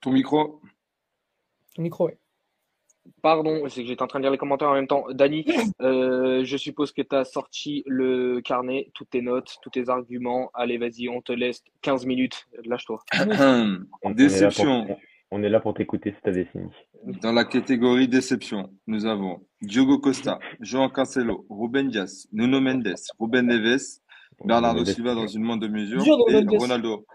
Ton 0.01 0.11
micro 0.11 0.61
Ton 1.73 1.81
micro, 1.81 2.07
oui. 2.07 2.13
Pardon, 3.21 3.67
c'est 3.69 3.81
que 3.81 3.87
j'étais 3.87 4.01
en 4.01 4.07
train 4.07 4.19
de 4.19 4.23
lire 4.23 4.31
les 4.31 4.37
commentaires 4.37 4.69
en 4.69 4.73
même 4.73 4.87
temps. 4.87 5.05
Dani, 5.11 5.45
euh, 5.81 6.43
je 6.43 6.57
suppose 6.57 6.91
que 6.91 7.01
tu 7.01 7.15
as 7.15 7.23
sorti 7.23 7.83
le 7.85 8.39
carnet, 8.41 8.91
toutes 8.93 9.09
tes 9.09 9.21
notes, 9.21 9.57
tous 9.61 9.71
tes 9.71 9.89
arguments. 9.89 10.51
Allez, 10.53 10.77
vas-y, 10.77 11.09
on 11.09 11.21
te 11.21 11.31
laisse 11.31 11.63
15 11.81 12.05
minutes. 12.05 12.47
Lâche-toi. 12.65 13.03
Déception. 14.15 14.97
On 15.31 15.43
est 15.43 15.49
là 15.49 15.59
pour 15.59 15.73
t'écouter 15.73 16.11
si 16.11 16.21
tu 16.21 16.29
as 16.29 16.33
des 16.33 16.47
signes. 16.51 16.69
Dans 17.21 17.31
la 17.31 17.45
catégorie 17.45 18.07
déception, 18.07 18.71
nous 18.87 19.05
avons 19.05 19.45
Diogo 19.61 19.97
Costa, 19.99 20.39
João 20.59 20.89
Cancelo, 20.89 21.45
Ruben 21.49 21.89
Dias, 21.89 22.27
Nuno 22.31 22.61
Mendes, 22.61 22.95
Ruben 23.19 23.47
Neves, 23.47 24.01
Bernardo 24.43 24.85
Silva 24.85 25.15
dans 25.15 25.27
une 25.27 25.43
moindre 25.43 25.67
mesure 25.67 26.03
et 26.29 26.57
Ronaldo. 26.57 27.05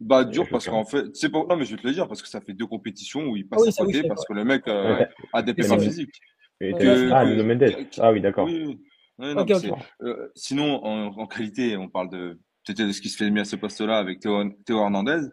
Bah 0.00 0.24
dur 0.24 0.46
parce 0.48 0.68
qu'en 0.68 0.84
fait, 0.84 1.06
c'est 1.14 1.28
pour 1.28 1.48
non 1.48 1.56
mais 1.56 1.64
je 1.64 1.74
vais 1.74 1.82
te 1.82 1.86
le 1.86 1.92
dire 1.92 2.06
parce 2.06 2.22
que 2.22 2.28
ça 2.28 2.40
fait 2.40 2.52
deux 2.52 2.66
compétitions 2.66 3.26
où 3.26 3.36
il 3.36 3.48
passe 3.48 3.62
oui, 3.62 3.70
à 3.76 3.84
côté 3.84 4.02
parce 4.06 4.24
que 4.24 4.32
le 4.32 4.44
mec 4.44 4.62
euh, 4.68 5.04
a 5.32 5.42
des 5.42 5.54
pépins 5.54 5.78
physiques. 5.78 6.20
Que, 6.60 7.10
ah 7.10 7.24
Nuno 7.24 7.42
Mendes. 7.42 7.74
Ah 7.98 8.12
oui 8.12 8.20
d'accord. 8.20 8.46
Oui, 8.46 8.64
oui. 8.64 8.78
non, 9.18 9.38
okay, 9.38 9.54
okay. 9.54 9.72
Euh, 10.02 10.28
sinon 10.36 10.84
en, 10.84 11.06
en, 11.18 11.26
qualité, 11.26 11.76
on 11.76 11.88
parle 11.88 12.10
de 12.10 12.38
peut-être 12.64 12.86
de 12.86 12.92
ce 12.92 13.00
qui 13.00 13.08
se 13.08 13.16
fait 13.16 13.28
mieux 13.28 13.40
à 13.40 13.44
ce 13.44 13.56
poste-là 13.56 13.98
avec 13.98 14.20
Théo, 14.20 14.44
Théo 14.64 14.78
Hernandez 14.78 15.26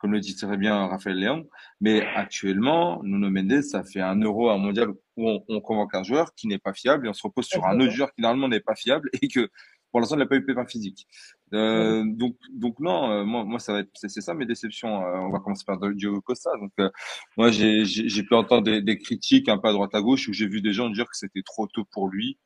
comme 0.00 0.12
le 0.12 0.20
dit 0.20 0.34
très 0.34 0.56
bien 0.56 0.86
Raphaël 0.86 1.16
Léon. 1.16 1.46
Mais 1.80 2.04
actuellement, 2.16 3.00
Nuno 3.04 3.30
Mendes, 3.30 3.62
ça 3.62 3.84
fait 3.84 4.00
un 4.00 4.16
euro, 4.16 4.50
un 4.50 4.58
mondial 4.58 4.88
où 5.16 5.28
on, 5.28 5.44
on 5.48 5.60
convoque 5.60 5.94
un 5.94 6.02
joueur 6.02 6.34
qui 6.34 6.48
n'est 6.48 6.58
pas 6.58 6.72
fiable 6.72 7.06
et 7.06 7.10
on 7.10 7.14
se 7.14 7.22
repose 7.22 7.46
sur 7.46 7.66
un 7.66 7.78
autre 7.78 7.92
joueur 7.92 8.12
qui 8.14 8.22
normalement 8.22 8.48
n'est 8.48 8.60
pas 8.60 8.74
fiable 8.74 9.10
et 9.20 9.28
que 9.28 9.50
pour 9.90 10.00
l'instant, 10.00 10.16
il 10.16 10.20
n'a 10.20 10.26
pas 10.26 10.36
eu 10.36 10.44
pépin 10.44 10.64
physique. 10.66 11.06
Euh, 11.52 12.04
donc, 12.06 12.36
donc 12.52 12.78
non, 12.78 13.10
euh, 13.10 13.24
moi, 13.24 13.44
moi, 13.44 13.58
ça 13.58 13.72
va 13.72 13.80
être, 13.80 13.90
c'est 13.94 14.08
ça 14.20 14.34
mes 14.34 14.46
déceptions. 14.46 15.02
Euh, 15.02 15.18
on 15.18 15.30
va 15.30 15.40
commencer 15.40 15.64
par 15.66 15.78
Diogo 15.94 16.20
Costa. 16.20 16.50
Donc, 16.60 16.70
euh, 16.78 16.90
moi, 17.36 17.50
j'ai, 17.50 17.84
j'ai 17.84 18.22
pu 18.22 18.34
entendre 18.34 18.62
des, 18.62 18.82
des, 18.82 18.98
critiques 18.98 19.48
un 19.48 19.58
peu 19.58 19.68
à 19.68 19.72
droite 19.72 19.94
à 19.94 20.00
gauche 20.00 20.28
où 20.28 20.32
j'ai 20.32 20.46
vu 20.46 20.60
des 20.60 20.72
gens 20.72 20.90
dire 20.90 21.06
que 21.06 21.16
c'était 21.16 21.42
trop 21.42 21.66
tôt 21.66 21.84
pour 21.90 22.08
lui, 22.08 22.38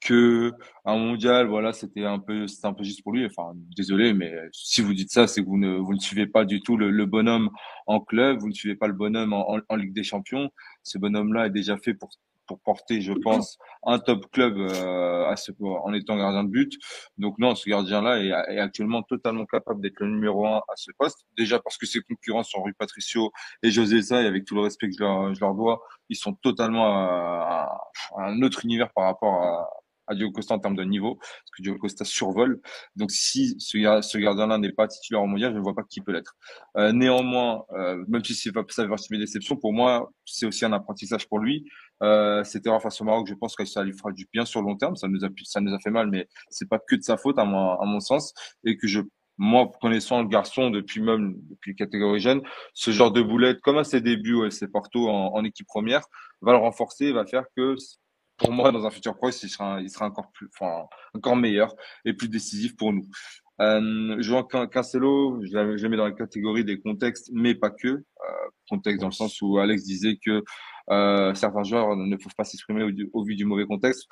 que 0.00 0.52
un 0.84 0.96
mondial, 0.96 1.46
voilà, 1.48 1.72
c'était 1.72 2.04
un 2.04 2.18
peu, 2.18 2.46
c'était 2.46 2.66
un 2.66 2.72
peu 2.72 2.84
juste 2.84 3.02
pour 3.02 3.12
lui. 3.12 3.26
Enfin, 3.26 3.52
désolé, 3.76 4.12
mais 4.14 4.34
si 4.52 4.80
vous 4.82 4.94
dites 4.94 5.10
ça, 5.10 5.26
c'est 5.26 5.42
que 5.42 5.46
vous 5.46 5.58
ne, 5.58 5.76
vous 5.76 5.94
ne 5.94 6.00
suivez 6.00 6.26
pas 6.26 6.44
du 6.44 6.60
tout 6.60 6.76
le, 6.76 6.90
le, 6.90 7.06
bonhomme 7.06 7.50
en 7.86 8.00
club, 8.00 8.38
vous 8.40 8.48
ne 8.48 8.54
suivez 8.54 8.76
pas 8.76 8.86
le 8.86 8.92
bonhomme 8.94 9.32
en, 9.32 9.58
en, 9.68 9.76
Ligue 9.76 9.92
des 9.92 10.04
Champions. 10.04 10.50
Ce 10.82 10.98
bonhomme-là 10.98 11.46
est 11.46 11.50
déjà 11.50 11.76
fait 11.76 11.94
pour 11.94 12.10
pour 12.48 12.58
porter, 12.60 13.00
je 13.00 13.12
pense, 13.12 13.58
un 13.84 13.98
top 13.98 14.30
club 14.32 14.56
euh, 14.56 15.26
à 15.26 15.36
ce, 15.36 15.52
en 15.60 15.92
étant 15.92 16.16
gardien 16.16 16.44
de 16.44 16.48
but. 16.48 16.72
Donc 17.18 17.38
non, 17.38 17.54
ce 17.54 17.68
gardien-là 17.68 18.18
est, 18.20 18.54
est, 18.54 18.58
actuellement 18.58 19.02
totalement 19.02 19.44
capable 19.44 19.82
d'être 19.82 20.00
le 20.00 20.08
numéro 20.08 20.46
un 20.46 20.56
à 20.56 20.76
ce 20.76 20.90
poste. 20.98 21.26
Déjà 21.36 21.60
parce 21.60 21.76
que 21.76 21.86
ses 21.86 22.00
concurrents 22.00 22.42
sont 22.42 22.62
Rui 22.62 22.72
Patricio 22.72 23.30
et 23.62 23.70
José 23.70 24.02
Sa, 24.02 24.22
et 24.22 24.26
avec 24.26 24.46
tout 24.46 24.54
le 24.54 24.62
respect 24.62 24.88
que 24.88 24.94
je 24.98 25.02
leur, 25.02 25.34
je 25.34 25.40
leur 25.40 25.54
dois, 25.54 25.82
ils 26.08 26.16
sont 26.16 26.32
totalement 26.32 26.86
à 26.86 27.68
un 28.16 28.40
autre 28.42 28.64
univers 28.64 28.90
par 28.92 29.04
rapport 29.04 29.42
à, 29.42 29.68
à 30.08 30.14
Diogo 30.14 30.32
Costa 30.32 30.54
en 30.54 30.58
termes 30.58 30.76
de 30.76 30.84
niveau, 30.84 31.16
parce 31.16 31.50
que 31.56 31.62
Diogo 31.62 31.78
Costa 31.78 32.04
survole. 32.04 32.60
Donc 32.96 33.10
si 33.10 33.54
ce, 33.58 33.78
ce 34.02 34.18
gardien-là 34.18 34.58
n'est 34.58 34.72
pas 34.72 34.88
titulaire 34.88 35.22
au 35.22 35.26
mondial, 35.26 35.52
je 35.52 35.58
ne 35.58 35.62
vois 35.62 35.74
pas 35.74 35.84
qui 35.84 36.00
peut 36.00 36.12
l'être. 36.12 36.36
Euh, 36.76 36.92
néanmoins, 36.92 37.64
euh, 37.72 38.04
même 38.08 38.24
si 38.24 38.34
c'est 38.34 38.52
pas 38.52 38.64
ça 38.68 38.82
fait 38.82 38.88
partie 38.88 39.08
de 39.08 39.14
mes 39.16 39.20
déceptions, 39.20 39.56
pour 39.56 39.72
moi, 39.72 40.10
c'est 40.24 40.46
aussi 40.46 40.64
un 40.64 40.72
apprentissage 40.72 41.28
pour 41.28 41.38
lui. 41.38 41.66
Euh, 42.02 42.44
c'était 42.44 42.70
face 42.80 43.00
au 43.00 43.04
Maroc, 43.04 43.26
je 43.28 43.34
pense 43.34 43.56
que 43.56 43.64
ça 43.64 43.82
lui 43.82 43.92
fera 43.92 44.12
du 44.12 44.26
bien 44.32 44.44
sur 44.44 44.60
le 44.60 44.68
long 44.68 44.76
terme. 44.76 44.96
Ça 44.96 45.08
nous 45.08 45.24
a, 45.24 45.28
ça 45.44 45.60
nous 45.60 45.74
a 45.74 45.78
fait 45.78 45.90
mal, 45.90 46.08
mais 46.08 46.28
c'est 46.48 46.68
pas 46.68 46.78
que 46.78 46.96
de 46.96 47.02
sa 47.02 47.16
faute 47.16 47.38
à 47.38 47.44
mon, 47.44 47.78
à 47.80 47.84
mon 47.84 48.00
sens, 48.00 48.32
et 48.64 48.76
que 48.76 48.86
je 48.86 49.00
moi, 49.40 49.70
connaissant 49.80 50.20
le 50.20 50.28
garçon 50.28 50.70
depuis 50.70 51.00
même 51.00 51.36
depuis 51.48 51.76
catégorie 51.76 52.18
jeune, 52.18 52.42
ce 52.74 52.90
genre 52.90 53.12
de 53.12 53.22
boulette, 53.22 53.60
comme 53.60 53.78
à 53.78 53.84
ses 53.84 54.00
débuts 54.00 54.34
ouais, 54.34 54.50
c'est 54.50 54.66
Porto 54.66 55.08
en, 55.08 55.32
en, 55.32 55.44
équipe 55.44 55.66
première, 55.68 56.02
va 56.40 56.52
le 56.52 56.58
renforcer, 56.58 57.12
va 57.12 57.24
faire 57.24 57.44
que 57.56 57.76
pour 58.38 58.52
moi, 58.52 58.72
dans 58.72 58.86
un 58.86 58.90
futur 58.90 59.16
proche, 59.16 59.42
il 59.42 59.50
sera, 59.50 59.80
il 59.80 59.90
sera 59.90 60.06
encore 60.06 60.30
plus, 60.32 60.48
enfin, 60.54 60.86
encore 61.14 61.36
meilleur 61.36 61.74
et 62.04 62.12
plus 62.12 62.28
décisif 62.28 62.76
pour 62.76 62.92
nous. 62.92 63.06
Euh, 63.60 64.22
vois 64.22 64.44
Cancelo, 64.44 65.42
je 65.44 65.58
le 65.58 65.88
mets 65.88 65.96
dans 65.96 66.04
la 66.04 66.12
catégorie 66.12 66.64
des 66.64 66.80
contextes, 66.80 67.30
mais 67.32 67.54
pas 67.54 67.70
que. 67.70 67.88
Euh, 67.88 68.02
contexte 68.68 69.00
dans 69.00 69.08
le 69.08 69.12
sens 69.12 69.40
où 69.42 69.58
Alex 69.58 69.84
disait 69.84 70.18
que 70.24 70.44
euh, 70.90 71.34
certains 71.34 71.64
joueurs 71.64 71.96
ne 71.96 72.16
peuvent 72.16 72.34
pas 72.36 72.44
s'exprimer 72.44 72.84
au, 73.12 73.24
vu 73.24 73.34
du 73.34 73.44
mauvais 73.44 73.66
contexte. 73.66 74.06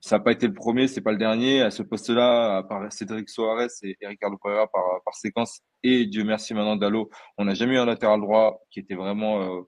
Ça 0.00 0.16
n'a 0.16 0.24
pas 0.24 0.32
été 0.32 0.46
le 0.46 0.54
premier, 0.54 0.88
c'est 0.88 1.02
pas 1.02 1.12
le 1.12 1.18
dernier. 1.18 1.60
À 1.60 1.70
ce 1.70 1.82
poste-là, 1.82 2.56
à 2.56 2.62
part 2.62 2.90
Cédric 2.90 3.28
Soares 3.28 3.68
et, 3.82 3.96
et 4.00 4.06
Ricardo 4.06 4.38
Pereira 4.42 4.66
par, 4.66 4.82
par 5.04 5.14
séquence, 5.14 5.60
et 5.82 6.06
Dieu 6.06 6.24
merci 6.24 6.54
maintenant 6.54 6.76
Dallo, 6.76 7.10
on 7.36 7.44
n'a 7.44 7.54
jamais 7.54 7.74
eu 7.74 7.78
un 7.78 7.84
latéral 7.84 8.20
droit 8.20 8.60
qui 8.70 8.80
était 8.80 8.94
vraiment, 8.94 9.42
euh, 9.42 9.60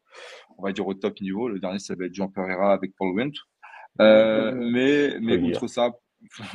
on 0.58 0.62
va 0.62 0.72
dire, 0.72 0.86
au 0.86 0.94
top 0.94 1.20
niveau. 1.20 1.48
Le 1.48 1.60
dernier, 1.60 1.78
ça 1.78 1.94
va 1.94 2.06
être 2.06 2.14
Jean 2.14 2.28
Pereira 2.28 2.72
avec 2.72 2.94
Paul 2.96 3.14
Wendt. 3.14 3.38
Euh, 4.00 4.52
mais 4.54 5.18
mais 5.20 5.38
outre 5.38 5.66
ça, 5.66 5.90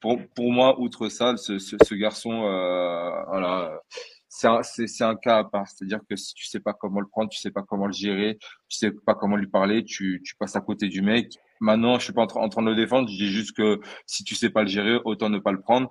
pour, 0.00 0.18
pour 0.34 0.52
moi, 0.52 0.78
outre 0.80 1.08
ça, 1.08 1.36
ce, 1.36 1.58
ce, 1.58 1.76
ce 1.82 1.94
garçon, 1.94 2.44
euh, 2.44 3.22
voilà, 3.28 3.80
c'est 4.28 4.46
un, 4.46 4.62
c'est, 4.62 5.04
un 5.04 5.16
cas 5.16 5.38
à 5.38 5.44
part. 5.44 5.66
C'est-à-dire 5.68 6.00
que 6.08 6.16
si 6.16 6.34
tu 6.34 6.46
sais 6.46 6.60
pas 6.60 6.72
comment 6.72 7.00
le 7.00 7.06
prendre, 7.08 7.28
tu 7.28 7.38
sais 7.38 7.50
pas 7.50 7.62
comment 7.62 7.86
le 7.86 7.92
gérer, 7.92 8.38
tu 8.68 8.78
sais 8.78 8.90
pas 8.90 9.14
comment 9.14 9.36
lui 9.36 9.48
parler, 9.48 9.84
tu, 9.84 10.22
tu 10.24 10.34
passes 10.36 10.56
à 10.56 10.60
côté 10.60 10.88
du 10.88 11.02
mec. 11.02 11.34
Maintenant, 11.60 11.98
je 11.98 12.04
suis 12.04 12.12
pas 12.12 12.22
en, 12.22 12.26
train, 12.26 12.40
en 12.40 12.48
train 12.48 12.62
de 12.62 12.70
le 12.70 12.76
défendre. 12.76 13.08
Je 13.08 13.16
dis 13.16 13.28
juste 13.28 13.56
que 13.56 13.80
si 14.06 14.24
tu 14.24 14.34
sais 14.34 14.48
pas 14.48 14.62
le 14.62 14.68
gérer, 14.68 14.98
autant 15.04 15.28
ne 15.28 15.38
pas 15.38 15.52
le 15.52 15.60
prendre. 15.60 15.90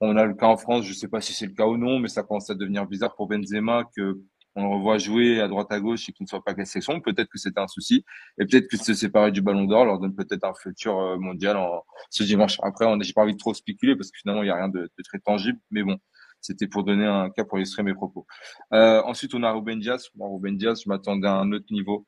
On 0.00 0.16
a 0.16 0.24
le 0.24 0.34
cas 0.34 0.46
en 0.46 0.56
France, 0.56 0.84
je 0.84 0.92
sais 0.92 1.08
pas 1.08 1.20
si 1.20 1.32
c'est 1.32 1.46
le 1.46 1.54
cas 1.54 1.66
ou 1.66 1.76
non, 1.76 2.00
mais 2.00 2.08
ça 2.08 2.22
commence 2.22 2.50
à 2.50 2.54
devenir 2.54 2.86
bizarre 2.86 3.14
pour 3.14 3.28
Benzema 3.28 3.84
que 3.96 4.18
on 4.56 4.62
le 4.62 4.68
revoit 4.68 4.98
jouer 4.98 5.40
à 5.40 5.48
droite 5.48 5.70
à 5.70 5.80
gauche 5.80 6.08
et 6.08 6.12
qu'il 6.12 6.24
ne 6.24 6.28
soit 6.28 6.42
pas 6.42 6.54
classé 6.54 6.72
section, 6.72 7.00
peut-être 7.00 7.28
que 7.28 7.38
c'était 7.38 7.60
un 7.60 7.68
souci 7.68 8.04
et 8.38 8.46
peut-être 8.46 8.68
que 8.68 8.76
se 8.76 8.94
séparer 8.94 9.30
du 9.30 9.42
Ballon 9.42 9.64
d'Or 9.64 9.84
leur 9.84 9.98
donne 9.98 10.14
peut-être 10.14 10.44
un 10.44 10.54
futur 10.54 10.98
euh, 10.98 11.16
mondial 11.18 11.56
en, 11.56 11.84
ce 12.10 12.24
dimanche. 12.24 12.58
Après, 12.62 12.86
on 12.86 13.00
j'ai 13.00 13.12
pas 13.12 13.22
envie 13.22 13.34
de 13.34 13.38
trop 13.38 13.54
spéculer 13.54 13.96
parce 13.96 14.10
que 14.10 14.18
finalement 14.18 14.42
il 14.42 14.46
y 14.46 14.50
a 14.50 14.56
rien 14.56 14.68
de, 14.68 14.80
de, 14.80 15.02
très 15.04 15.18
tangible, 15.18 15.58
mais 15.70 15.82
bon, 15.82 15.98
c'était 16.40 16.66
pour 16.66 16.84
donner 16.84 17.06
un 17.06 17.30
cas 17.30 17.44
pour 17.44 17.58
illustrer 17.58 17.82
mes 17.82 17.94
propos. 17.94 18.26
Euh, 18.72 19.02
ensuite, 19.04 19.34
on 19.34 19.42
a 19.42 19.52
Ruben 19.52 19.78
Diaz. 19.78 20.08
Bon, 20.14 20.34
Ruben 20.34 20.56
Diaz, 20.56 20.82
je 20.84 20.88
m'attendais 20.88 21.28
à 21.28 21.34
un 21.34 21.52
autre 21.52 21.66
niveau. 21.70 22.06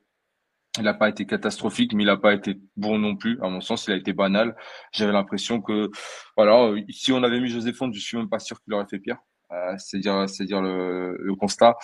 Il 0.79 0.85
n'a 0.85 0.95
pas 0.95 1.11
été 1.11 1.27
catastrophique, 1.27 1.93
mais 1.93 2.03
il 2.05 2.07
n'a 2.07 2.17
pas 2.17 2.33
été 2.33 2.59
bon 2.77 2.99
non 2.99 3.15
plus. 3.15 3.39
À 3.43 3.49
mon 3.51 3.61
sens, 3.61 3.87
il 3.87 3.93
a 3.93 3.97
été 3.97 4.15
banal. 4.15 4.57
J'avais 4.93 5.13
l'impression 5.13 5.61
que, 5.61 5.91
voilà, 6.35 6.75
si 6.89 7.13
on 7.13 7.23
avait 7.23 7.41
mis 7.41 7.49
José 7.49 7.75
Font, 7.75 7.93
je 7.93 8.01
suis 8.01 8.17
même 8.17 8.31
pas 8.31 8.39
sûr 8.39 8.59
qu'il 8.63 8.73
aurait 8.73 8.87
fait 8.89 8.99
pire. 8.99 9.19
Euh, 9.51 9.75
c'est 9.77 9.99
dire, 9.99 10.27
c'est 10.31 10.47
dire 10.47 10.63
le, 10.63 11.19
le 11.21 11.35
constat 11.35 11.77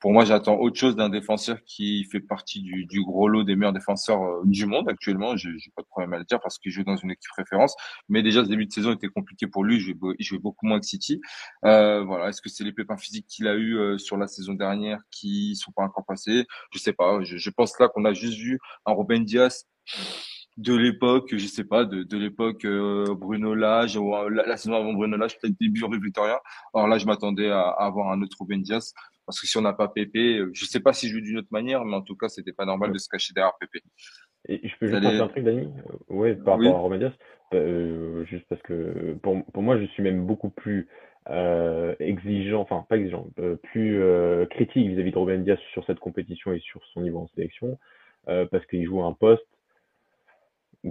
pour 0.00 0.12
moi, 0.12 0.24
j'attends 0.24 0.56
autre 0.56 0.78
chose 0.78 0.96
d'un 0.96 1.10
défenseur 1.10 1.62
qui 1.64 2.04
fait 2.04 2.20
partie 2.20 2.62
du, 2.62 2.86
du, 2.86 3.02
gros 3.02 3.28
lot 3.28 3.44
des 3.44 3.54
meilleurs 3.54 3.74
défenseurs 3.74 4.22
euh, 4.22 4.40
du 4.44 4.64
monde 4.64 4.88
actuellement. 4.88 5.36
J'ai 5.36 5.50
pas 5.76 5.82
de 5.82 5.86
problème 5.86 6.14
à 6.14 6.18
le 6.18 6.24
dire 6.24 6.40
parce 6.40 6.58
qu'il 6.58 6.72
joue 6.72 6.84
dans 6.84 6.96
une 6.96 7.10
équipe 7.10 7.30
référence. 7.36 7.76
Mais 8.08 8.22
déjà, 8.22 8.42
ce 8.42 8.48
début 8.48 8.64
de 8.64 8.72
saison 8.72 8.92
était 8.92 9.08
compliqué 9.08 9.46
pour 9.46 9.62
lui. 9.62 9.76
Il 9.76 10.24
jouait, 10.24 10.38
beaucoup 10.38 10.66
moins 10.66 10.80
que 10.80 10.86
City. 10.86 11.20
Euh, 11.66 12.02
voilà. 12.02 12.30
Est-ce 12.30 12.40
que 12.40 12.48
c'est 12.48 12.64
les 12.64 12.72
pépins 12.72 12.96
physiques 12.96 13.26
qu'il 13.28 13.46
a 13.46 13.54
eu 13.54 13.76
euh, 13.76 13.98
sur 13.98 14.16
la 14.16 14.26
saison 14.26 14.54
dernière 14.54 15.00
qui 15.10 15.54
sont 15.54 15.72
pas 15.72 15.82
encore 15.82 16.06
passés? 16.06 16.46
Je 16.72 16.78
sais 16.78 16.94
pas. 16.94 17.22
Je, 17.22 17.36
je 17.36 17.50
pense 17.50 17.78
là 17.78 17.88
qu'on 17.88 18.06
a 18.06 18.14
juste 18.14 18.38
vu 18.38 18.58
un 18.86 18.92
Robin 18.92 19.20
Diaz 19.20 19.66
de 20.56 20.74
l'époque, 20.74 21.30
je 21.32 21.46
sais 21.46 21.64
pas, 21.64 21.84
de, 21.84 22.02
de 22.02 22.18
l'époque 22.18 22.64
euh, 22.64 23.14
Bruno 23.14 23.54
Lage, 23.54 23.96
ou 23.96 24.14
euh, 24.14 24.28
la, 24.28 24.46
la, 24.46 24.56
saison 24.56 24.74
avant 24.74 24.92
Bruno 24.92 25.16
Lage, 25.16 25.38
peut-être 25.38 25.58
début 25.60 25.84
Rue 25.84 26.00
Victoria. 26.00 26.40
Alors 26.74 26.88
là, 26.88 26.98
je 26.98 27.06
m'attendais 27.06 27.50
à, 27.50 27.60
à, 27.60 27.86
avoir 27.86 28.10
un 28.10 28.20
autre 28.22 28.36
Ruben 28.40 28.60
Diaz, 28.60 28.92
parce 29.26 29.40
que 29.40 29.46
si 29.46 29.56
on 29.56 29.62
n'a 29.62 29.72
pas 29.72 29.88
Pépé, 29.88 30.38
euh, 30.38 30.50
je 30.52 30.64
sais 30.64 30.80
pas 30.80 30.92
s'il 30.92 31.10
joue 31.10 31.20
d'une 31.20 31.38
autre 31.38 31.48
manière, 31.50 31.84
mais 31.84 31.96
en 31.96 32.02
tout 32.02 32.16
cas, 32.16 32.28
c'était 32.28 32.52
pas 32.52 32.66
normal 32.66 32.92
de 32.92 32.98
se 32.98 33.08
cacher 33.08 33.32
derrière 33.32 33.54
Pépé. 33.58 33.80
Et 34.48 34.68
je 34.68 34.74
peux 34.78 34.86
juste 34.86 35.04
Allez... 35.04 35.20
un 35.20 35.28
truc, 35.28 35.44
Dani? 35.44 35.68
Ouais, 36.08 36.34
par 36.34 36.58
rapport 36.58 36.58
oui. 36.58 36.68
à 36.68 36.78
Ruben 36.78 36.98
Diaz, 36.98 37.12
euh, 37.54 38.24
juste 38.26 38.46
parce 38.48 38.62
que 38.62 39.14
pour, 39.22 39.44
pour 39.52 39.62
moi, 39.62 39.78
je 39.78 39.84
suis 39.86 40.02
même 40.02 40.24
beaucoup 40.26 40.50
plus 40.50 40.88
euh, 41.28 41.94
exigeant, 42.00 42.60
enfin 42.60 42.84
pas 42.88 42.96
exigeant, 42.96 43.28
euh, 43.38 43.56
plus 43.56 44.02
critique 44.50 44.88
vis-à-vis 44.88 45.10
-vis 45.10 45.38
de 45.38 45.42
Diaz 45.42 45.58
sur 45.72 45.84
cette 45.84 46.00
compétition 46.00 46.52
et 46.52 46.60
sur 46.60 46.80
son 46.92 47.02
niveau 47.02 47.20
en 47.20 47.28
sélection, 47.28 47.78
parce 48.26 48.66
qu'il 48.66 48.84
joue 48.84 49.02
un 49.02 49.12
poste 49.12 49.46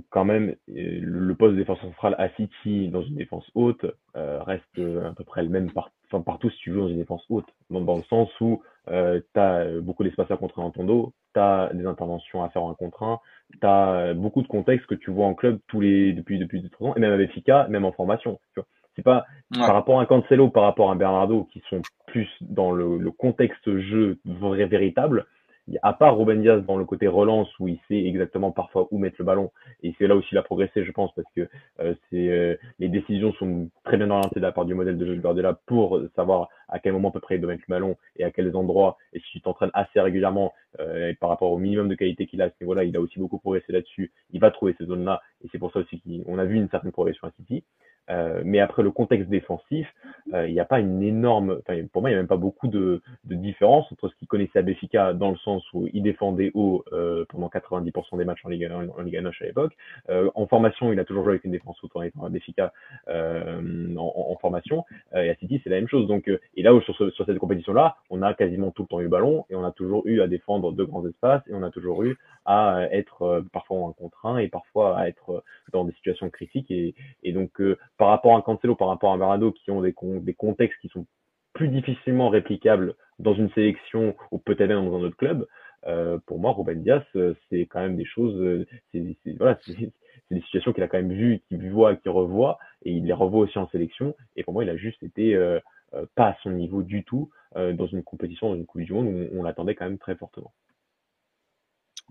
quand 0.10 0.26
même, 0.26 0.56
le 0.68 1.34
poste 1.34 1.54
de 1.54 1.60
défenseur 1.60 1.86
central 1.86 2.16
à 2.20 2.30
City 2.30 2.90
dans 2.90 3.02
une 3.02 3.16
défense 3.16 3.50
haute 3.56 3.86
euh, 4.16 4.42
reste 4.44 4.80
à 4.80 5.14
peu 5.14 5.24
près 5.24 5.44
le 5.44 5.50
même 5.50 5.72
par, 5.72 5.92
enfin, 6.06 6.22
partout 6.22 6.50
si 6.50 6.58
tu 6.60 6.72
joues 6.72 6.82
dans 6.82 6.90
une 6.90 6.98
défense 6.98 7.24
haute. 7.30 7.48
Dans, 7.70 7.82
dans 7.82 7.98
le 7.98 8.04
sens 8.04 8.30
où 8.40 8.62
euh, 8.90 9.20
tu 9.34 9.40
as 9.40 9.80
beaucoup 9.82 10.04
d'espace 10.04 10.30
à 10.30 10.38
contrer 10.38 10.62
dans 10.62 10.72
ton 10.72 10.84
dos, 10.84 11.14
tu 11.34 11.40
as 11.40 11.72
des 11.74 11.86
interventions 11.86 12.44
à 12.44 12.50
faire 12.50 12.64
en 12.64 12.74
contre 12.74 13.04
1, 13.04 13.20
tu 13.60 13.68
as 13.68 14.14
beaucoup 14.14 14.42
de 14.42 14.48
contextes 14.48 14.88
que 14.88 14.96
tu 14.96 15.12
vois 15.12 15.26
en 15.26 15.34
club 15.34 15.60
tous 15.68 15.82
les, 15.82 16.14
depuis, 16.14 16.40
depuis 16.40 16.62
2 16.62 16.70
ans, 16.82 16.96
et 16.96 17.00
même 17.00 17.14
avec 17.14 17.32
Fika, 17.32 17.68
même 17.70 17.86
en 17.86 17.92
formation. 17.92 18.40
Tu 18.54 18.60
vois. 18.60 18.68
C'est 18.96 19.04
pas 19.04 19.26
ouais. 19.56 19.60
par 19.60 19.74
rapport 19.74 20.00
à 20.00 20.04
un 20.04 20.06
Cancelo, 20.06 20.50
par 20.50 20.64
rapport 20.64 20.90
à 20.90 20.94
un 20.94 20.98
Bernardo 20.98 21.48
qui 21.54 21.62
sont 21.70 21.82
plus 22.08 22.28
dans 22.42 22.72
le, 22.72 22.98
le 22.98 23.12
contexte 23.12 23.78
jeu 23.80 24.20
vrai, 24.26 24.66
véritable 24.66 25.26
à 25.82 25.94
part 25.94 26.18
Ruben 26.18 26.42
Diaz 26.42 26.64
dans 26.66 26.78
le 26.78 26.86
côté 26.86 27.08
relance 27.08 27.48
où 27.60 27.68
il 27.68 27.80
sait 27.88 28.04
exactement 28.06 28.52
parfois 28.52 28.88
où 28.92 28.98
mettre 28.98 29.18
le 29.20 29.26
ballon 29.26 29.52
et 29.84 29.94
c'est 29.98 30.08
là 30.08 30.16
aussi 30.16 30.30
il 30.32 30.38
a 30.38 30.44
progressé 30.44 30.84
je 30.84 30.92
pense 30.92 31.12
parce 31.16 31.28
que 31.36 31.48
euh, 31.80 31.94
c'est 32.10 32.30
euh, 32.30 32.56
les 32.80 32.90
décisions 32.90 33.34
sont 33.34 33.70
très 33.84 33.98
bien 33.98 34.10
orientées 34.10 34.40
de 34.40 34.46
la 34.46 34.52
part 34.52 34.66
du 34.66 34.74
modèle 34.74 34.98
de 34.98 35.06
jeu 35.06 35.16
de 35.16 35.22
Guardiola 35.22 35.60
pour 35.66 36.00
savoir 36.16 36.50
à 36.68 36.80
quel 36.80 36.94
moment 36.94 37.10
à 37.10 37.12
peu 37.12 37.20
près 37.20 37.36
il 37.36 37.42
doit 37.42 37.52
mettre 37.52 37.64
le 37.68 37.74
ballon 37.74 37.98
et 38.18 38.24
à 38.24 38.32
quels 38.32 38.56
endroits 38.56 38.98
et 39.14 39.20
si 39.20 39.32
tu 39.34 39.42
t'entraînes 39.42 39.72
assez 39.74 40.00
régulièrement 40.00 40.54
euh, 40.80 41.14
par 41.20 41.30
rapport 41.30 41.52
au 41.52 41.58
minimum 41.58 41.88
de 41.88 41.96
qualité 41.96 42.26
qu'il 42.26 42.42
a 42.42 42.46
à 42.46 42.50
ce 42.50 42.56
niveau-là 42.62 42.84
il 42.84 42.96
a 42.96 43.02
aussi 43.02 43.20
beaucoup 43.20 43.40
progressé 43.40 43.72
là-dessus. 43.72 44.12
Il 44.32 44.40
va 44.40 44.52
trouver 44.52 44.76
ces 44.78 44.86
zones 44.86 45.06
là 45.06 45.22
et 45.44 45.48
c'est 45.52 45.60
pour 45.60 45.72
ça 45.72 45.80
aussi 45.80 46.02
qu'on 46.02 46.38
a 46.38 46.46
vu 46.46 46.56
une 46.56 46.70
certaine 46.70 46.92
progression 46.92 47.28
à 47.28 47.32
City 47.32 47.64
euh, 48.10 48.42
mais 48.44 48.60
après 48.60 48.84
le 48.84 48.92
contexte 48.92 49.30
défensif, 49.30 49.88
euh, 50.34 50.48
il 50.48 50.54
n'y 50.54 50.60
a 50.60 50.66
pas 50.66 50.80
une 50.80 51.02
énorme, 51.02 51.60
pour 51.92 52.02
moi, 52.02 52.10
il 52.10 52.14
n'y 52.14 52.18
a 52.18 52.20
même 52.22 52.28
pas 52.28 52.38
beaucoup 52.38 52.68
de, 52.68 53.02
de 53.26 53.36
différence 53.36 53.92
entre 53.92 54.10
ce 54.10 54.16
qu'il 54.16 54.28
connaissait 54.28 54.60
à 54.60 54.62
Béfica 54.62 55.14
dans 55.14 55.32
le 55.32 55.38
sens 55.38 55.64
où 55.74 55.88
il 55.94 56.04
défendait 56.04 56.52
haut 56.54 56.84
euh, 56.94 57.26
pendant 57.30 57.48
90% 57.48 58.18
des 58.18 58.26
matchs 58.26 58.46
en 58.46 58.50
Ligue, 58.50 58.70
en, 58.72 58.88
en 58.98 59.02
Ligue 59.02 59.18
à 59.18 59.46
l'époque. 59.46 59.76
Euh, 60.10 60.30
en 60.36 60.48
formation, 60.48 60.92
il 60.92 61.00
a 61.00 61.06
toujours 61.06 61.24
joué 61.24 61.34
avec 61.34 61.44
une 61.46 61.52
défense 61.52 61.78
haute 61.84 61.96
en 61.96 62.02
étant 62.02 62.26
à 62.26 62.30
Béfica 62.30 62.74
en, 63.08 63.96
en, 63.98 64.38
formation. 64.40 64.86
et 65.14 65.30
à 65.30 65.36
City, 65.36 65.60
c'est 65.64 65.70
la 65.70 65.78
même 65.78 65.88
chose. 65.88 66.08
Donc, 66.08 66.30
et 66.56 66.64
là, 66.64 66.80
sur, 66.82 66.96
ce, 66.96 67.10
sur 67.12 67.26
cette 67.26 67.38
compétition-là, 67.38 67.98
on 68.10 68.22
a 68.22 68.34
quasiment 68.34 68.72
tout 68.72 68.84
le 68.84 68.88
temps 68.88 69.02
eu 69.02 69.08
ballon 69.08 69.46
et 69.50 69.56
on 69.56 69.64
a 69.64 69.72
toujours 69.72 70.04
eu 70.06 70.22
à 70.22 70.28
défendre 70.28 70.72
de 70.72 70.84
grands 70.84 71.06
espaces 71.08 71.42
et 71.48 71.54
on 71.54 71.64
a 71.64 71.72
toujours 71.72 72.04
eu 72.04 72.18
à 72.46 72.88
être 72.92 73.44
parfois 73.52 73.78
en 73.80 73.92
contre 73.92 74.26
un 74.26 74.38
et 74.38 74.48
parfois 74.48 74.98
à 74.98 75.08
être 75.08 75.44
dans 75.74 75.84
des 75.84 75.94
situations 75.94 76.30
critiques. 76.30 76.72
Et, 76.72 76.96
et 77.24 77.32
donc, 77.34 77.62
par 78.00 78.08
rapport 78.08 78.36
à 78.36 78.42
Cancelo, 78.42 78.76
par 78.76 78.88
rapport 78.88 79.14
à 79.14 79.18
Marado, 79.18 79.52
qui 79.52 79.70
ont 79.70 79.82
des, 79.82 79.94
contextes 80.34 80.80
qui 80.82 80.88
sont 80.88 81.06
plus 81.54 81.68
difficilement 81.68 82.30
réplicables 82.30 82.96
dans 83.20 83.36
une 83.36 83.52
sélection 83.52 84.16
ou 84.32 84.40
peut-être 84.40 84.70
même 84.70 84.90
dans 84.90 84.98
un 84.98 85.04
autre 85.04 85.18
club, 85.18 85.46
euh, 85.86 86.18
pour 86.26 86.40
moi, 86.40 86.54
Ruben 86.54 86.82
Diaz, 86.82 87.04
c'est 87.14 87.62
quand 87.68 87.82
même 87.82 87.96
des 87.96 88.06
choses, 88.06 88.66
voilà, 89.38 89.60
c'est 89.66 89.92
des 90.32 90.42
situations 90.42 90.74
qu'il 90.74 90.84
a 90.84 90.88
quand 90.88 90.98
même 90.98 91.14
vues, 91.14 91.42
qu'il 91.48 91.70
voit, 91.72 91.96
qu'il 91.96 92.12
revoit, 92.12 92.60
et 92.84 92.92
il 92.92 93.06
les 93.06 93.14
revoit 93.14 93.42
aussi 93.42 93.58
en 93.58 93.68
sélection. 93.70 94.16
Et 94.36 94.44
pour 94.44 94.54
moi, 94.54 94.64
il 94.64 94.70
a 94.70 94.78
juste 94.78 95.02
été 95.04 95.36
euh, 95.36 95.60
euh, 95.94 96.06
pas 96.16 96.28
à 96.28 96.38
son 96.44 96.52
niveau 96.52 96.84
du 96.84 97.04
tout 97.04 97.30
euh, 97.56 97.74
dans 97.74 97.88
une 97.88 98.04
compétition, 98.04 98.50
dans 98.50 98.56
une 98.56 98.66
Coupe 98.66 98.82
du 98.82 98.94
Monde 98.94 99.08
où 99.08 99.40
on, 99.40 99.44
l'attendait 99.44 99.76
quand 99.76 99.86
même 99.86 99.98
très 99.98 100.16
fortement. 100.16 100.54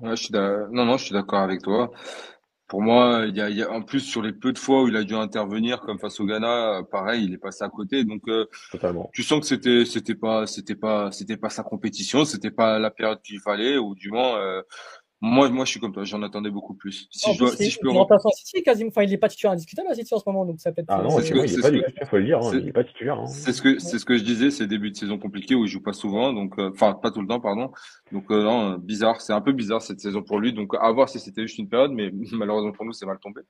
Non, 0.01 0.84
non, 0.84 0.97
je 0.97 1.05
suis 1.05 1.12
d'accord 1.12 1.41
avec 1.41 1.62
toi. 1.62 1.91
Pour 2.69 2.83
moi, 2.83 3.25
il 3.27 3.37
y 3.37 3.41
a, 3.41 3.49
il 3.49 3.57
y 3.57 3.62
a, 3.62 3.71
en 3.71 3.83
plus 3.83 4.01
sur 4.01 4.23
les 4.23 4.33
peu 4.33 4.53
de 4.53 4.59
fois 4.59 4.83
où 4.83 4.89
il 4.89 4.97
a 4.97 5.03
dû 5.03 5.14
intervenir, 5.14 5.81
comme 5.81 5.99
face 5.99 6.21
au 6.21 6.27
Ghana, 6.27 6.83
pareil, 6.91 7.25
il 7.25 7.33
est 7.33 7.39
passé 7.39 7.64
à 7.64 7.69
côté. 7.69 8.05
Donc, 8.05 8.23
Totalement. 8.71 9.11
tu 9.12 9.23
sens 9.23 9.41
que 9.41 9.47
c'était, 9.47 9.85
c'était 9.85 10.14
pas, 10.14 10.47
c'était 10.47 10.77
pas, 10.77 11.11
c'était 11.11 11.39
pas 11.39 11.49
sa 11.49 11.62
compétition, 11.62 12.25
c'était 12.25 12.51
pas 12.51 12.79
la 12.79 12.91
période 12.91 13.21
qu'il 13.23 13.41
fallait, 13.41 13.79
ou 13.79 13.95
du 13.95 14.11
moins, 14.11 14.62
moi, 15.21 15.49
moi, 15.51 15.64
je 15.64 15.73
suis 15.73 15.81
comme 15.81 15.93
toi, 15.93 16.05
j'en 16.05 16.23
attendais 16.23 16.51
beaucoup 16.51 16.75
plus. 16.75 17.09
Si 17.11 17.33
je 17.33 17.39
dois, 17.39 17.51
si 17.51 17.71
je 17.71 17.79
peux. 17.81 17.91
Remplaçant 17.91 18.31
City, 18.31 18.62
quasiment. 18.62 18.91
Enfin, 18.91 19.03
il 19.03 19.11
n'est 19.11 19.19
pas 19.19 19.29
titulaire 19.29 19.53
indiscutable 19.53 19.89
à 19.91 19.95
City 19.95 20.14
en 20.14 20.19
ce 20.19 20.23
moment, 20.27 20.45
donc 20.47 20.61
ça 20.61 20.71
peut 20.71 20.81
être. 20.81 20.87
Ah 20.91 21.03
non, 21.03 21.11
c'est 21.11 21.27
ce 21.27 21.33
que, 21.33 21.39
il 21.39 21.57
n'est 21.57 21.61
pas 21.61 21.71
titulaire, 21.71 22.09
faut 22.09 22.16
le 22.19 22.25
dire, 22.25 22.39
hein, 22.39 22.51
il 22.55 22.64
n'est 22.64 22.73
pas 22.73 22.85
titulaire. 22.85 23.19
Hein. 23.19 23.27
C'est 23.27 23.53
ce 23.53 23.61
que, 23.61 23.81
c'est 23.81 23.99
ce 23.99 24.05
que 24.05 24.16
je 24.16 24.23
disais, 24.23 24.53
c'est 24.53 24.69
début 24.69 24.93
de 24.93 24.97
saison 24.97 25.19
compliqué 25.19 25.57
où 25.57 25.64
il 25.64 25.69
joue 25.69 25.83
pas 25.83 25.93
souvent, 25.93 26.33
donc, 26.33 26.57
euh, 26.61 26.71
enfin, 26.73 26.95
pas 26.95 27.11
tout 27.11 27.21
le 27.21 27.27
temps, 27.27 27.41
pardon. 27.41 27.73
Donc, 28.12 28.31
euh, 28.31 28.45
non, 28.45 28.79
bizarre, 28.79 29.21
c'est 29.21 29.33
un 29.33 29.41
peu 29.41 29.53
bizarre 29.53 29.83
cette 29.83 29.99
saison 29.99 30.23
pour 30.23 30.39
lui. 30.39 30.53
Donc, 30.53 30.75
à 30.81 30.93
voir 30.93 31.09
si 31.09 31.19
c'était 31.19 31.43
juste 31.43 31.59
une 31.59 31.69
période, 31.69 31.91
mais 31.91 32.12
malheureusement 32.33 32.73
pour 32.73 32.85
nous, 32.85 32.93
c'est 32.93 33.07
mal 33.07 33.19
tombé. 33.21 33.41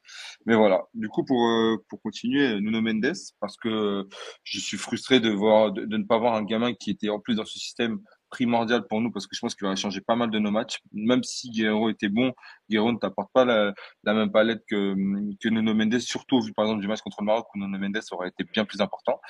Mais 0.46 0.56
voilà. 0.56 0.84
Du 0.94 1.08
coup, 1.08 1.22
pour, 1.22 1.46
euh, 1.46 1.76
pour 1.90 2.00
continuer, 2.00 2.58
Nuno 2.60 2.80
Mendes, 2.80 3.12
parce 3.40 3.58
que 3.58 4.08
je 4.42 4.58
suis 4.58 4.78
frustré 4.78 5.20
de 5.20 5.28
voir, 5.28 5.72
de, 5.72 5.84
de 5.84 5.96
ne 5.98 6.04
pas 6.04 6.16
voir 6.16 6.34
un 6.34 6.44
gamin 6.44 6.72
qui 6.72 6.90
était 6.90 7.10
en 7.10 7.20
plus 7.20 7.34
dans 7.34 7.44
ce 7.44 7.58
système 7.58 8.00
primordial 8.30 8.86
pour 8.88 9.00
nous 9.00 9.10
parce 9.10 9.26
que 9.26 9.34
je 9.34 9.40
pense 9.40 9.54
qu'il 9.54 9.66
va 9.66 9.76
changer 9.76 10.00
pas 10.00 10.16
mal 10.16 10.30
de 10.30 10.38
nos 10.38 10.50
matchs. 10.50 10.78
Même 10.92 11.22
si 11.22 11.50
Guerrero 11.50 11.90
était 11.90 12.08
bon, 12.08 12.32
Guerrero 12.70 12.92
ne 12.92 12.98
t'apporte 12.98 13.30
pas 13.32 13.44
la, 13.44 13.72
la, 14.04 14.14
même 14.14 14.30
palette 14.30 14.62
que, 14.68 14.94
que 15.42 15.48
Nuno 15.48 15.74
Mendes, 15.74 15.98
surtout 16.00 16.40
vu 16.40 16.52
par 16.52 16.66
exemple 16.66 16.80
du 16.80 16.88
match 16.88 17.00
contre 17.00 17.18
le 17.20 17.26
Maroc 17.26 17.46
où 17.54 17.58
Nuno 17.58 17.78
Mendes 17.78 18.00
aurait 18.12 18.28
été 18.28 18.44
bien 18.44 18.64
plus 18.64 18.80
important. 18.80 19.20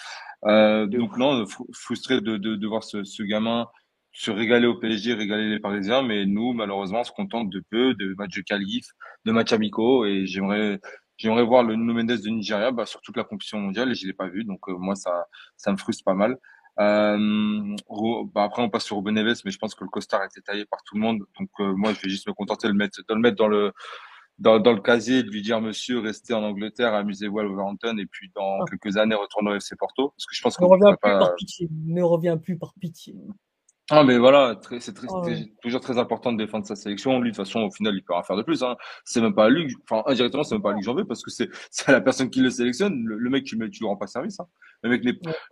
Euh, 0.46 0.86
donc 0.86 1.16
non, 1.16 1.44
frustré 1.72 2.20
de, 2.20 2.36
de, 2.36 2.57
de 2.57 2.66
voir 2.66 2.84
ce, 2.84 3.05
ce 3.05 3.22
gamin 3.22 3.66
se 4.18 4.32
régaler 4.32 4.66
au 4.66 4.74
PSG, 4.74 5.14
régaler 5.14 5.49
les 5.49 5.61
Parisiens, 5.61 6.03
mais 6.03 6.26
nous, 6.26 6.53
malheureusement, 6.53 7.01
on 7.01 7.05
se 7.05 7.12
contente 7.12 7.51
de 7.51 7.62
peu, 7.70 7.94
de 7.94 8.14
matchs 8.18 8.36
de 8.36 8.42
qualif, 8.42 8.84
de 9.24 9.30
matchs 9.30 9.53
amicaux, 9.53 10.07
et 10.07 10.26
j'aimerais, 10.26 10.80
j'aimerais 11.18 11.44
voir 11.44 11.62
le 11.62 11.76
Nuno 11.76 11.94
Mendes 11.94 12.20
de 12.20 12.28
Nigeria 12.28 12.72
bah, 12.72 12.84
sur 12.84 13.01
toute 13.01 13.16
la 13.16 13.22
compétition 13.22 13.61
mondiale, 13.61 13.92
et 13.92 13.94
je 13.94 14.07
l'ai 14.09 14.12
pas 14.12 14.26
vu, 14.28 14.44
donc 14.44 14.61
euh, 14.68 14.76
moi, 14.76 14.96
ça, 14.96 15.26
ça 15.57 15.70
me 15.70 15.76
frustre 15.76 16.03
pas 16.05 16.14
mal. 16.14 16.36
Euh, 16.81 17.76
bah 18.35 18.45
après, 18.45 18.62
on 18.62 18.70
passe 18.70 18.85
sur 18.85 18.97
Ruben 18.97 19.14
Neves, 19.14 19.41
mais 19.45 19.51
je 19.51 19.59
pense 19.59 19.74
que 19.74 19.85
le 19.85 19.91
costard 19.91 20.20
a 20.20 20.26
été 20.26 20.41
taillé 20.41 20.64
par 20.64 20.83
tout 20.85 20.95
le 20.95 21.01
monde. 21.01 21.20
Donc, 21.39 21.49
euh, 21.61 21.74
moi, 21.74 21.93
je 21.93 22.01
vais 22.01 22.09
juste 22.09 22.29
me 22.29 22.33
contenter 22.33 22.68
de 22.68 22.72
le 22.72 22.79
mettre, 22.79 23.01
de 23.01 23.14
le 23.14 23.20
mettre 23.20 23.37
dans 23.37 23.49
le, 23.49 23.72
dans, 24.39 24.61
dans 24.61 24.72
le 24.72 24.81
casier, 24.81 25.22
de 25.22 25.31
lui 25.31 25.43
dire, 25.43 25.61
monsieur, 25.61 25.99
restez 25.99 26.35
en 26.35 26.43
Angleterre, 26.43 26.95
amusez-vous 26.95 27.41
à 27.41 27.43
Wolverhampton, 27.43 27.99
et 27.99 28.07
puis 28.07 28.31
dans 28.35 28.61
ah. 28.61 28.64
quelques 28.70 28.97
années, 28.97 29.16
retournez 29.16 29.51
au 29.51 29.55
FC 29.55 29.74
Porto. 29.76 30.11
Parce 30.16 30.26
que 30.26 30.35
je 30.35 30.43
pense 30.43 30.57
qu'on 30.57 30.66
ne 30.66 30.70
revient 30.70 30.97
plus 31.01 31.11
pas... 31.11 31.18
par 31.18 31.35
pitié. 31.35 31.68
Ne 31.70 32.03
revient 32.03 32.39
plus 32.41 32.57
par 32.57 32.74
pitié. 32.74 33.16
Ah 33.91 34.05
mais 34.05 34.18
voilà, 34.18 34.61
c'est 34.80 34.93
très, 34.93 35.07
oh, 35.09 35.22
toujours 35.62 35.80
très 35.80 35.97
important 35.97 36.30
de 36.30 36.36
défendre 36.36 36.66
sa 36.66 36.76
sélection. 36.76 37.20
Lui 37.20 37.30
de 37.30 37.36
toute 37.36 37.47
façon 37.47 37.61
au 37.61 37.70
final 37.70 37.95
il 37.95 38.03
peut 38.03 38.12
rien 38.12 38.22
faire 38.22 38.36
de 38.36 38.43
plus. 38.43 38.62
Hein. 38.62 38.76
C'est 39.05 39.22
même 39.22 39.34
pas 39.34 39.47
à 39.47 39.49
lui, 39.49 39.74
enfin 39.89 40.03
indirectement 40.07 40.45
c'est 40.45 40.57
même 40.57 40.62
pas 40.62 40.70
à 40.70 40.72
lui 40.74 40.80
que 40.80 40.84
j'en 40.84 40.95
veux 40.95 41.07
parce 41.07 41.22
que 41.22 41.30
c'est 41.30 41.49
c'est 41.70 41.91
la 41.91 42.03
personne 42.03 42.28
qui 42.28 42.41
le 42.41 42.51
sélectionne. 42.51 43.03
Le, 43.07 43.30
mec 43.30 43.45
tu 43.45 43.57
mets 43.57 43.70
tu 43.70 43.80
lui 43.80 43.86
rends 43.86 43.97
pas 43.97 44.07
service. 44.07 44.39
Hein. 44.41 44.47
Le 44.82 44.91
mec 44.91 45.03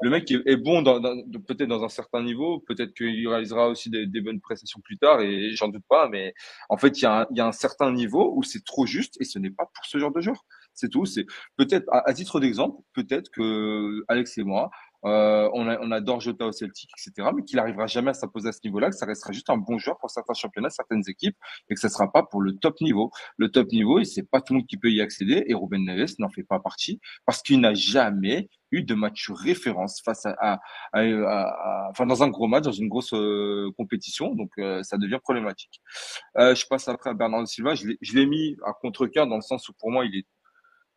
le 0.03 0.11
mec 0.11 0.31
est, 0.31 0.57
bon 0.57 0.83
dans, 0.83 1.01
dans 1.01 1.17
peut-être 1.49 1.69
dans 1.69 1.83
un 1.83 1.89
certain 1.89 2.23
niveau, 2.23 2.63
peut-être 2.69 2.93
qu'il 2.93 3.27
réalisera 3.27 3.69
aussi 3.69 3.89
des, 3.89 4.07
des, 4.07 4.21
bonnes 4.21 4.41
prestations 4.41 4.81
plus 4.85 4.99
tard 4.99 5.23
et, 5.23 5.53
j'en 5.55 5.69
doute 5.69 5.85
pas. 5.89 6.11
Mais 6.11 6.35
en 6.69 6.77
fait 6.77 6.99
il 6.99 7.05
y 7.05 7.07
a 7.07 7.23
un, 7.23 7.27
y 7.31 7.41
a 7.41 7.47
un 7.47 7.53
certain 7.53 7.91
niveau 7.91 8.35
où 8.37 8.43
c'est 8.43 8.65
trop 8.67 8.85
juste 8.85 9.17
et 9.19 9.25
ce 9.25 9.39
n'est 9.39 9.51
pas 9.51 9.65
pour 9.75 9.87
ce 9.87 9.97
genre 9.97 10.13
de 10.13 10.21
joueur. 10.21 10.45
C'est 10.75 10.91
tout. 10.91 11.07
C'est 11.07 11.25
peut-être 11.57 11.89
à, 11.91 12.07
à 12.07 12.13
titre 12.13 12.39
d'exemple 12.39 12.83
peut-être 12.93 13.31
que 13.31 14.05
Alex 14.09 14.37
et 14.37 14.45
moi 14.45 14.71
euh, 15.07 15.49
on, 15.53 15.69
a, 15.69 15.79
on 15.81 15.91
adore 15.93 16.21
Jota 16.21 16.47
au 16.47 16.53
Celtic, 16.53 16.91
etc. 16.99 17.29
Mais 17.35 17.43
qu'il 17.45 17.57
n'arrivera 17.57 17.87
jamais 17.87 18.11
à 18.11 18.15
s'imposer 18.15 18.49
à 18.49 18.53
ce 18.53 18.61
niveau-là, 18.65 18.91
que 18.91 18.97
ça 18.97 19.07
restera 19.07 19.33
juste 19.33 19.49
un 19.51 19.57
bon 19.57 19.79
joueur 19.79 19.99
pour 19.99 20.11
certains 20.11 20.35
championnats, 20.35 20.71
certaines 20.71 21.03
équipes, 21.09 21.37
et 21.71 21.75
que 21.75 21.81
ça 21.81 21.89
sera 21.89 22.11
pas 22.11 22.23
pour 22.25 22.41
le 22.41 22.57
top 22.57 22.81
niveau. 22.81 23.11
Le 23.37 23.51
top 23.51 23.71
niveau, 23.73 24.03
c'est 24.05 24.29
pas 24.29 24.41
tout 24.41 24.53
le 24.53 24.59
monde 24.59 24.67
qui 24.67 24.77
peut 24.77 24.91
y 24.91 25.01
accéder, 25.01 25.45
et 25.47 25.55
Ruben 25.55 25.85
Neves 25.85 26.15
n'en 26.19 26.29
fait 26.29 26.43
pas 26.43 26.59
partie 26.59 27.01
parce 27.25 27.43
qu'il 27.43 27.61
n'a 27.61 27.75
jamais 27.75 28.49
eu 28.73 28.83
de 28.83 28.95
match 28.95 29.31
référence 29.31 30.03
face 30.05 30.27
à, 30.27 30.61
à, 30.93 31.91
enfin 31.91 32.05
dans 32.07 32.25
un 32.25 32.29
gros 32.29 32.49
match, 32.49 32.65
dans 32.65 32.73
une 32.73 32.89
grosse 32.89 33.15
euh, 33.15 33.71
compétition, 33.77 34.35
donc 34.35 34.51
euh, 34.59 34.83
ça 34.83 34.97
devient 34.99 35.21
problématique. 35.23 35.81
je 36.37 36.67
passe 36.67 36.89
après 36.89 37.11
à 37.11 37.15
Bernardo 37.15 37.47
Silva. 37.47 37.75
Je 37.75 38.17
l'ai 38.17 38.27
mis 38.27 38.57
à 38.65 38.73
contre-cœur 38.73 39.27
dans 39.29 39.37
le 39.37 39.43
sens 39.43 39.69
où 39.69 39.73
pour 39.79 39.91
moi 39.91 40.05
il 40.05 40.17
est 40.17 40.27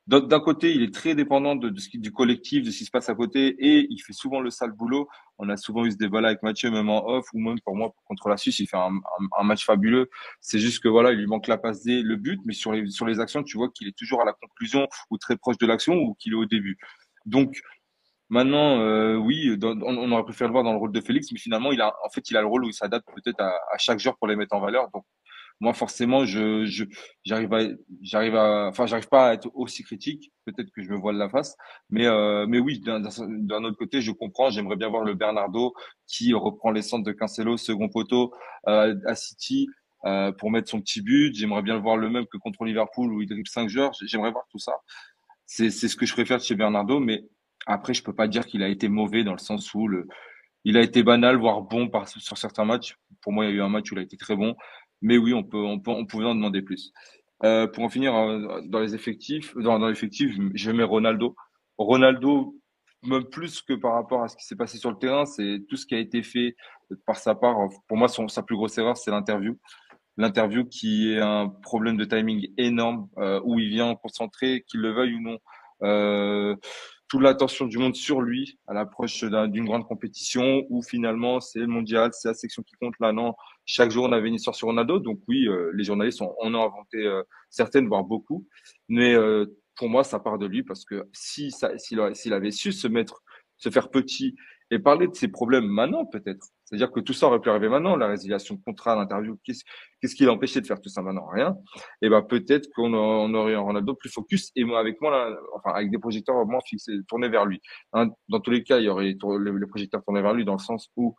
d'un 0.10 0.40
côté, 0.40 0.72
il 0.74 0.82
est 0.82 0.94
très 0.94 1.14
dépendant 1.14 1.56
de, 1.56 1.78
ce 1.80 1.88
qui, 1.88 2.00
du 2.00 2.12
collectif, 2.12 2.64
de 2.64 2.72
ce 2.72 2.80
qui 2.80 2.86
se 2.86 2.90
passe 2.90 3.10
à 3.10 3.16
côté, 3.16 3.56
et 3.60 3.86
il 3.92 4.00
fait 4.00 4.14
souvent 4.14 4.42
le 4.42 4.50
sale 4.50 4.72
boulot. 4.72 5.08
On 5.38 5.50
a 5.50 5.58
souvent 5.58 5.86
eu 5.86 5.92
ce 5.92 5.98
débat-là 5.98 6.30
avec 6.30 6.42
Mathieu, 6.42 6.72
même 6.72 6.90
en 6.90 7.08
off, 7.08 7.28
ou 7.34 7.40
même 7.40 7.60
pour 7.62 7.76
moi, 7.76 7.94
contre 8.06 8.28
la 8.28 8.38
Suisse, 8.38 8.58
il 8.60 8.68
fait 8.68 8.78
un, 8.78 9.44
match 9.44 9.66
fabuleux. 9.66 10.10
C'est 10.42 10.58
juste 10.58 10.82
que 10.82 10.88
voilà, 10.88 11.12
il 11.12 11.20
lui 11.20 11.28
manque 11.28 11.48
la 11.48 11.60
passe 11.60 11.84
D, 11.84 12.02
le 12.02 12.16
but, 12.16 12.40
mais 12.44 12.54
sur 12.54 12.72
les, 12.72 12.88
sur 12.90 13.06
les 13.06 13.20
actions, 13.20 13.44
tu 13.44 13.58
vois 13.58 13.70
qu'il 13.70 13.88
est 13.88 13.96
toujours 13.96 14.22
à 14.22 14.26
la 14.26 14.34
conclusion, 14.34 14.88
ou 15.12 15.20
très 15.20 15.38
proche 15.38 15.60
de 15.60 15.68
l'action, 15.68 15.94
ou 15.94 16.16
qu'il 16.16 16.34
est 16.34 16.38
au 16.38 16.46
début. 16.46 16.78
Donc, 17.26 17.62
Maintenant, 18.32 18.80
euh, 18.80 19.16
oui, 19.16 19.58
on, 19.64 19.82
on, 19.82 20.12
aurait 20.12 20.24
préféré 20.24 20.50
le 20.50 20.52
voir 20.52 20.64
dans 20.64 20.72
le 20.72 20.78
rôle 20.78 20.92
de 20.92 21.02
Félix, 21.02 21.32
mais 21.32 21.40
finalement, 21.40 21.72
il 21.72 21.82
a, 21.82 21.96
en 22.06 22.10
fait, 22.10 22.30
il 22.30 22.38
a 22.38 22.42
le 22.42 22.48
rôle 22.48 22.64
où 22.64 22.68
il 22.68 22.76
s'adapte 22.76 23.08
peut-être 23.16 23.42
à, 23.42 23.56
à, 23.74 23.78
chaque 23.80 23.98
joueur 23.98 24.18
pour 24.20 24.28
les 24.28 24.36
mettre 24.36 24.56
en 24.56 24.60
valeur. 24.60 24.88
Donc, 24.94 25.04
moi 25.60 25.74
forcément 25.74 26.26
je 26.26 26.66
j'arrive 27.26 27.54
à 27.54 27.60
j'arrive 28.02 28.36
à 28.36 28.68
enfin 28.68 28.86
j'arrive 28.86 29.10
pas 29.10 29.30
à 29.30 29.34
être 29.34 29.50
aussi 29.54 29.84
critique. 29.84 30.32
Peut-être 30.46 30.72
que 30.72 30.82
je 30.82 30.90
me 30.90 30.98
voile 30.98 31.18
la 31.18 31.30
face. 31.30 31.56
Mais 31.90 32.06
euh, 32.08 32.46
mais 32.48 32.60
oui 32.60 32.80
d'un 32.80 33.04
autre 33.64 33.78
côté 33.78 34.02
je 34.02 34.12
comprends. 34.12 34.50
J'aimerais 34.50 34.78
bien 34.78 34.90
voir 34.90 35.04
le 35.04 35.14
Bernardo 35.16 35.74
qui 36.08 36.34
reprend 36.34 36.72
les 36.72 36.82
centres 36.82 37.04
de 37.04 37.12
Cancelo 37.12 37.58
second 37.58 37.90
poteau 37.90 38.34
euh, 38.68 38.96
à 39.06 39.16
City 39.16 39.68
euh, 40.06 40.32
pour 40.32 40.52
mettre 40.52 40.70
son 40.70 40.80
petit 40.80 41.02
but. 41.02 41.36
J'aimerais 41.36 41.62
bien 41.62 41.76
le 41.76 41.82
voir 41.82 41.98
le 41.98 42.10
même 42.10 42.26
que 42.28 42.38
contre 42.38 42.64
Liverpool 42.64 43.12
où 43.14 43.22
il 43.22 43.28
dribble 43.28 43.48
cinq 43.48 43.70
joueurs. 43.70 43.92
J'aimerais 44.06 44.32
voir 44.32 44.46
tout 44.52 44.60
ça. 44.60 44.74
C'est 45.46 45.72
c'est 45.72 45.90
ce 45.90 45.96
que 45.96 46.06
je 46.06 46.14
préfère 46.14 46.40
chez 46.40 46.56
Bernardo 46.56 47.00
mais 47.00 47.24
après 47.66 47.94
je 47.94 48.04
peux 48.04 48.16
pas 48.16 48.28
dire 48.28 48.46
qu'il 48.46 48.64
a 48.64 48.70
été 48.70 48.88
mauvais 48.88 49.24
dans 49.24 49.34
le 49.34 49.40
sens 49.40 49.74
où 49.74 49.88
le 49.88 50.08
il 50.66 50.78
a 50.78 50.82
été 50.82 51.04
banal, 51.04 51.38
voire 51.38 51.62
bon 51.62 51.88
par, 51.88 52.08
sur 52.08 52.38
certains 52.38 52.66
matchs. 52.66 52.98
Pour 53.22 53.32
moi, 53.32 53.46
il 53.46 53.50
y 53.50 53.52
a 53.54 53.56
eu 53.56 53.62
un 53.62 53.70
match 53.70 53.92
où 53.92 53.96
il 53.96 54.00
a 54.00 54.04
été 54.04 54.18
très 54.18 54.36
bon. 54.36 54.56
Mais 55.02 55.18
oui, 55.18 55.34
on 55.34 55.44
peut, 55.44 55.58
on 55.58 55.80
peut, 55.80 55.92
on 55.92 56.06
pouvait 56.06 56.26
en 56.26 56.36
demander 56.36 56.62
plus. 56.62 56.92
Euh, 57.44 57.68
pour 57.68 57.84
en 57.84 57.90
finir 57.90 58.16
euh, 58.16 58.62
dans 58.66 58.80
les 58.80 58.96
effectifs, 58.96 59.56
dans, 59.56 59.80
dans 59.80 59.88
l'effectif, 59.88 60.36
je 60.54 60.72
mets 60.72 60.84
Ronaldo. 60.84 61.36
Ronaldo, 61.78 62.56
même 63.04 63.24
plus 63.26 63.62
que 63.62 63.74
par 63.74 63.94
rapport 63.94 64.24
à 64.24 64.28
ce 64.28 64.36
qui 64.36 64.44
s'est 64.44 64.58
passé 64.58 64.78
sur 64.78 64.92
le 64.92 64.98
terrain, 64.98 65.26
c'est 65.26 65.62
tout 65.70 65.78
ce 65.78 65.86
qui 65.86 65.96
a 65.96 66.00
été 66.00 66.22
fait 66.22 66.56
par 67.06 67.18
sa 67.18 67.36
part. 67.36 67.58
Pour 67.88 67.98
moi, 67.98 68.10
son, 68.10 68.28
sa 68.28 68.44
plus 68.44 68.56
grosse 68.56 68.78
erreur, 68.78 68.98
c'est 68.98 69.12
l'interview. 69.12 69.58
L'interview 70.18 70.66
qui 70.66 71.14
est 71.14 71.22
un 71.22 71.48
problème 71.48 71.96
de 71.96 72.04
timing 72.04 72.52
énorme, 72.58 73.08
euh, 73.18 73.40
où 73.46 73.58
il 73.58 73.70
vient 73.70 73.96
concentrer, 73.96 74.66
qu'il 74.68 74.82
le 74.82 74.92
veuille 74.92 75.16
ou 75.16 75.22
non. 75.22 75.38
Euh, 75.82 76.58
toute 77.08 77.22
l'attention 77.22 77.66
du 77.66 77.78
monde 77.78 77.96
sur 77.96 78.22
lui 78.22 78.60
à 78.68 78.74
l'approche 78.74 79.24
d'une 79.24 79.66
grande 79.66 79.88
compétition 79.88 80.64
où 80.70 80.84
finalement 80.84 81.40
c'est 81.40 81.60
le 81.60 81.68
mondial, 81.68 82.12
c'est 82.14 82.28
la 82.28 82.34
section 82.34 82.62
qui 82.64 82.76
compte. 82.76 82.94
Là, 83.00 83.14
non, 83.14 83.34
chaque 83.72 83.92
jour 83.92 84.06
on 84.06 84.12
avait 84.12 84.30
une 84.30 84.34
histoire 84.34 84.56
sur 84.56 84.68
Ronaldo. 84.68 84.98
Donc 84.98 85.20
oui, 85.28 85.48
euh, 85.48 85.72
les 85.76 85.84
journalistes 85.84 86.24
ont, 86.24 86.34
en 86.40 86.56
ont 86.56 86.66
inventé 86.66 87.06
euh, 87.06 87.22
certaines, 87.52 87.88
voire 87.88 88.04
beaucoup. 88.04 88.48
Mais 88.88 89.14
euh, 89.14 89.46
pour 89.76 89.90
moi, 89.90 90.04
ça 90.04 90.20
part 90.20 90.40
de 90.40 90.48
lui 90.48 90.64
parce 90.64 90.84
que 90.86 91.08
si 91.14 91.52
s'il 91.78 92.34
avait 92.34 92.52
su 92.52 92.72
se 92.72 92.88
mettre, 92.88 93.22
se 93.58 93.70
faire 93.70 93.92
petit 93.92 94.36
et 94.72 94.80
parler 94.80 95.08
de 95.08 95.14
ses 95.14 95.28
problèmes 95.28 95.68
maintenant, 95.68 96.06
peut-être, 96.06 96.48
c'est-à-dire 96.66 96.92
que 96.92 97.00
tout 97.00 97.14
ça 97.14 97.28
aurait 97.28 97.42
pu 97.42 97.50
arriver 97.50 97.70
maintenant, 97.70 97.96
la 97.96 98.08
résiliation 98.08 98.56
de 98.56 98.62
contrat, 98.62 98.96
l'interview, 98.96 99.38
qu'est-ce, 99.44 99.64
qu'est-ce 100.02 100.16
qui 100.16 100.26
l'a 100.26 100.32
empêché 100.32 100.62
de 100.62 100.66
faire 100.66 100.82
tout 100.82 100.90
ça 100.90 101.04
maintenant? 101.04 101.28
Rien. 101.28 101.56
Et 102.02 102.08
eh 102.08 102.10
ben 102.10 102.24
peut-être 102.24 102.70
qu'on 102.76 102.92
on 102.94 103.34
aurait 103.36 103.54
un 103.54 103.62
Ronaldo 103.62 103.94
plus 103.94 104.10
focus 104.10 104.52
et 104.56 104.64
avec 104.74 105.00
moi, 105.00 105.30
enfin 105.56 105.76
avec 105.76 105.92
des 105.92 106.00
projecteurs 106.00 106.44
moins 106.48 106.62
fixés, 106.66 106.94
tournés 107.08 107.30
vers 107.30 107.46
lui. 107.46 107.62
Hein, 107.94 108.10
dans 108.30 108.40
tous 108.40 108.52
les 108.52 108.64
cas, 108.64 108.80
il 108.80 108.86
y 108.86 108.90
aurait 108.90 109.16
les, 109.16 109.68
projecteurs 109.68 110.04
tournés 110.04 110.24
vers 110.24 110.34
lui 110.34 110.44
dans 110.44 110.54
le 110.54 110.60
sens 110.60 110.90
où 110.96 111.16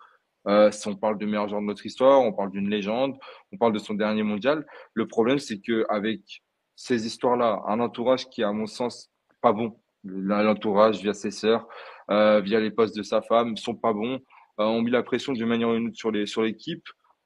euh, 0.48 0.70
si 0.70 0.88
on 0.88 0.96
parle 0.96 1.18
du 1.18 1.26
meilleur 1.26 1.48
joueur 1.48 1.60
de 1.60 1.66
notre 1.66 1.84
histoire, 1.84 2.20
on 2.20 2.32
parle 2.32 2.50
d'une 2.50 2.68
légende, 2.68 3.16
on 3.52 3.58
parle 3.58 3.72
de 3.72 3.78
son 3.78 3.94
dernier 3.94 4.22
mondial. 4.22 4.66
Le 4.94 5.06
problème, 5.06 5.38
c'est 5.38 5.60
que 5.60 5.84
avec 5.88 6.20
ces 6.76 7.06
histoires-là, 7.06 7.62
un 7.66 7.80
entourage 7.80 8.28
qui, 8.30 8.42
à 8.42 8.52
mon 8.52 8.66
sens, 8.66 9.10
pas 9.40 9.52
bon. 9.52 9.78
L'entourage 10.02 11.02
via 11.02 11.12
ses 11.12 11.30
sœurs, 11.30 11.66
euh, 12.10 12.40
via 12.40 12.58
les 12.58 12.70
postes 12.70 12.96
de 12.96 13.02
sa 13.02 13.20
femme, 13.20 13.56
sont 13.56 13.74
pas 13.74 13.92
bons. 13.92 14.18
Euh, 14.58 14.64
ont 14.64 14.82
mis 14.82 14.90
la 14.90 15.02
pression 15.02 15.32
d'une 15.34 15.46
manière 15.46 15.68
ou 15.68 15.74
d'une 15.74 15.88
autre 15.88 15.96
sur 15.96 16.10
les 16.10 16.26
sur 16.26 16.42
l'équipe. 16.42 16.84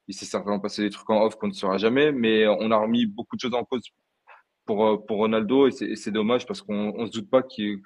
Il 0.09 0.15
s'est 0.15 0.27
certainement 0.27 0.61
passé 0.61 0.83
des 0.83 0.91
trucs 0.91 1.09
en 1.09 1.23
off 1.25 1.37
qu'on 1.37 1.49
ne 1.49 1.53
saura 1.53 1.79
jamais, 1.79 2.13
mais 2.13 2.47
on 2.49 2.71
a 2.71 2.77
remis 2.77 3.07
beaucoup 3.07 3.37
de 3.37 3.41
choses 3.41 3.55
en 3.55 3.65
cause 3.65 3.83
pour 4.67 4.87
euh, 4.87 4.97
pour 5.07 5.19
Ronaldo 5.19 5.69
et 5.69 5.97
c'est 5.97 6.11
dommage 6.11 6.47
parce 6.47 6.63
qu'on 6.63 6.93
on 6.97 7.07
se 7.07 7.13
doute 7.13 7.31
pas 7.31 7.43
qu'il 7.43 7.81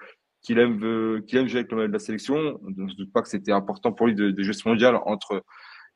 qu'il 0.49 0.59
aime 0.59 1.23
qu'il 1.27 1.39
aime 1.39 1.47
jouer 1.47 1.61
avec 1.61 1.73
le 1.73 1.89
de 1.89 1.93
la 1.93 1.99
sélection. 1.99 2.59
On 2.65 2.89
se 2.89 2.97
doute 2.97 3.13
pas 3.13 3.23
que 3.23 3.29
c'était 3.29 3.53
important 3.53 3.93
pour 3.93 4.07
lui 4.07 4.15
de, 4.15 4.31
de 4.31 4.43
jouer 4.43 4.55
ce 4.55 4.67
mondial 4.67 4.99
entre 5.05 5.45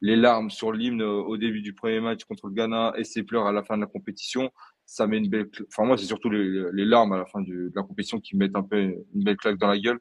les 0.03 0.17
larmes 0.17 0.51
sur 0.51 0.73
l'hymne 0.73 1.01
au 1.03 1.37
début 1.37 1.63
du 1.63 1.75
premier 1.75 2.01
match 2.01 2.25
contre 2.25 2.49
le 2.49 2.55
Ghana 2.55 2.93
et 2.97 3.05
ses 3.05 3.23
pleurs 3.23 3.47
à 3.47 3.53
la 3.53 3.63
fin 3.63 3.77
de 3.77 3.83
la 3.83 3.87
compétition 3.87 4.51
ça 4.93 5.07
met 5.07 5.19
une 5.19 5.29
belle, 5.29 5.49
enfin 5.69 5.87
moi 5.87 5.97
c'est 5.97 6.07
surtout 6.07 6.29
les, 6.29 6.85
larmes 6.85 7.13
à 7.13 7.19
la 7.19 7.27
fin 7.27 7.41
de 7.41 7.73
la 7.75 7.83
compétition 7.83 8.21
qui 8.21 8.37
mettent 8.37 8.57
un 8.57 8.63
peu 8.63 8.79
une 8.79 9.25
belle 9.25 9.37
claque 9.37 9.59
dans 9.59 9.69
la 9.69 9.79
gueule, 9.79 9.99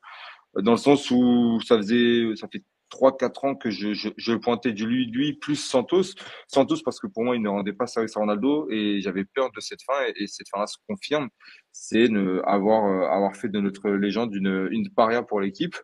dans 0.56 0.72
le 0.72 0.78
sens 0.78 1.10
où 1.12 1.60
ça 1.62 1.78
faisait, 1.78 2.36
ça 2.36 2.48
fait 2.52 2.64
trois 2.92 3.18
quatre 3.18 3.46
ans 3.46 3.56
que 3.56 3.72
je, 3.72 3.94
je, 3.94 4.10
je 4.18 4.34
pointais 4.34 4.74
du 4.74 4.86
lui, 4.86 5.08
lui 5.08 5.34
plus 5.34 5.56
Santos, 5.56 6.14
Santos 6.48 6.78
parce 6.86 7.00
que 7.00 7.08
pour 7.08 7.24
moi 7.24 7.36
il 7.36 7.42
ne 7.42 7.50
rendait 7.50 7.74
pas 7.74 7.88
service 7.88 8.16
à 8.16 8.20
Ronaldo 8.20 8.68
et 8.70 9.02
j'avais 9.02 9.26
peur 9.26 9.50
de 9.56 9.60
cette 9.60 9.82
fin 9.82 10.00
et, 10.16 10.28
cette 10.28 10.50
fin-là 10.50 10.68
se 10.68 10.78
confirme, 10.88 11.30
c'est 11.72 12.08
avoir 12.46 12.86
euh, 12.86 13.08
avoir 13.08 13.36
fait 13.36 13.50
de 13.50 13.60
notre 13.60 13.90
légende 13.90 14.36
une 14.36 14.70
une 14.72 14.90
paria 14.92 15.24
pour 15.24 15.42
l'équipe 15.42 15.76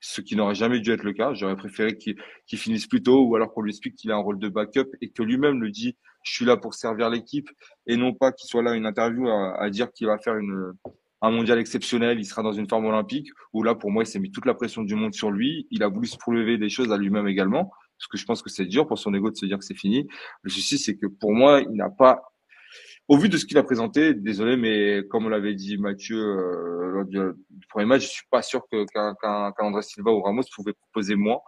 ce 0.00 0.20
qui 0.20 0.36
n'aurait 0.36 0.54
jamais 0.54 0.80
dû 0.80 0.92
être 0.92 1.02
le 1.02 1.12
cas. 1.12 1.34
J'aurais 1.34 1.56
préféré 1.56 1.96
qu'il 1.96 2.16
finisse 2.58 2.86
plus 2.86 3.02
tôt 3.02 3.24
ou 3.24 3.34
alors 3.36 3.52
qu'on 3.52 3.62
lui 3.62 3.70
explique 3.70 3.96
qu'il 3.96 4.12
a 4.12 4.14
un 4.14 4.20
rôle 4.20 4.38
de 4.38 4.48
backup 4.48 4.88
et 5.00 5.10
que 5.10 5.22
lui-même 5.22 5.60
le 5.60 5.70
dit, 5.70 5.96
je 6.22 6.32
suis 6.32 6.44
là 6.44 6.56
pour 6.56 6.74
servir 6.74 7.10
l'équipe 7.10 7.48
et 7.86 7.96
non 7.96 8.14
pas 8.14 8.32
qu'il 8.32 8.48
soit 8.48 8.62
là 8.62 8.74
une 8.74 8.86
interview 8.86 9.28
à, 9.28 9.68
dire 9.70 9.92
qu'il 9.92 10.06
va 10.06 10.18
faire 10.18 10.36
une, 10.36 10.72
un 11.20 11.30
mondial 11.30 11.58
exceptionnel, 11.58 12.18
il 12.18 12.24
sera 12.24 12.42
dans 12.42 12.52
une 12.52 12.68
forme 12.68 12.86
olympique 12.86 13.28
où 13.52 13.62
là, 13.62 13.74
pour 13.74 13.90
moi, 13.90 14.04
il 14.04 14.06
s'est 14.06 14.20
mis 14.20 14.30
toute 14.30 14.46
la 14.46 14.54
pression 14.54 14.82
du 14.82 14.94
monde 14.94 15.14
sur 15.14 15.30
lui. 15.30 15.66
Il 15.70 15.82
a 15.82 15.88
voulu 15.88 16.06
se 16.06 16.16
prouver 16.16 16.58
des 16.58 16.68
choses 16.68 16.92
à 16.92 16.96
lui-même 16.96 17.26
également 17.26 17.70
parce 17.98 18.06
que 18.06 18.16
je 18.16 18.24
pense 18.24 18.42
que 18.42 18.50
c'est 18.50 18.66
dur 18.66 18.86
pour 18.86 18.98
son 18.98 19.12
ego 19.12 19.30
de 19.30 19.36
se 19.36 19.46
dire 19.46 19.58
que 19.58 19.64
c'est 19.64 19.74
fini. 19.74 20.06
Le 20.42 20.50
souci, 20.50 20.78
c'est 20.78 20.96
que 20.96 21.06
pour 21.06 21.32
moi, 21.32 21.60
il 21.60 21.72
n'a 21.72 21.90
pas 21.90 22.22
au 23.08 23.16
vu 23.16 23.28
de 23.28 23.36
ce 23.36 23.46
qu'il 23.46 23.58
a 23.58 23.62
présenté, 23.62 24.14
désolé, 24.14 24.56
mais 24.56 25.02
comme 25.08 25.28
l'avait 25.30 25.54
dit 25.54 25.78
Mathieu 25.78 26.18
euh, 26.18 26.90
lors 26.92 27.04
du, 27.06 27.18
premier 27.70 27.86
match, 27.86 28.02
je 28.02 28.08
suis 28.08 28.26
pas 28.30 28.42
sûr 28.42 28.62
que 28.70 28.84
qu'un 28.84 29.14
qu 29.14 29.62
André 29.64 29.82
Silva 29.82 30.12
ou 30.12 30.20
Ramos 30.20 30.42
pouvait 30.54 30.74
proposer 30.74 31.16
moins. 31.16 31.40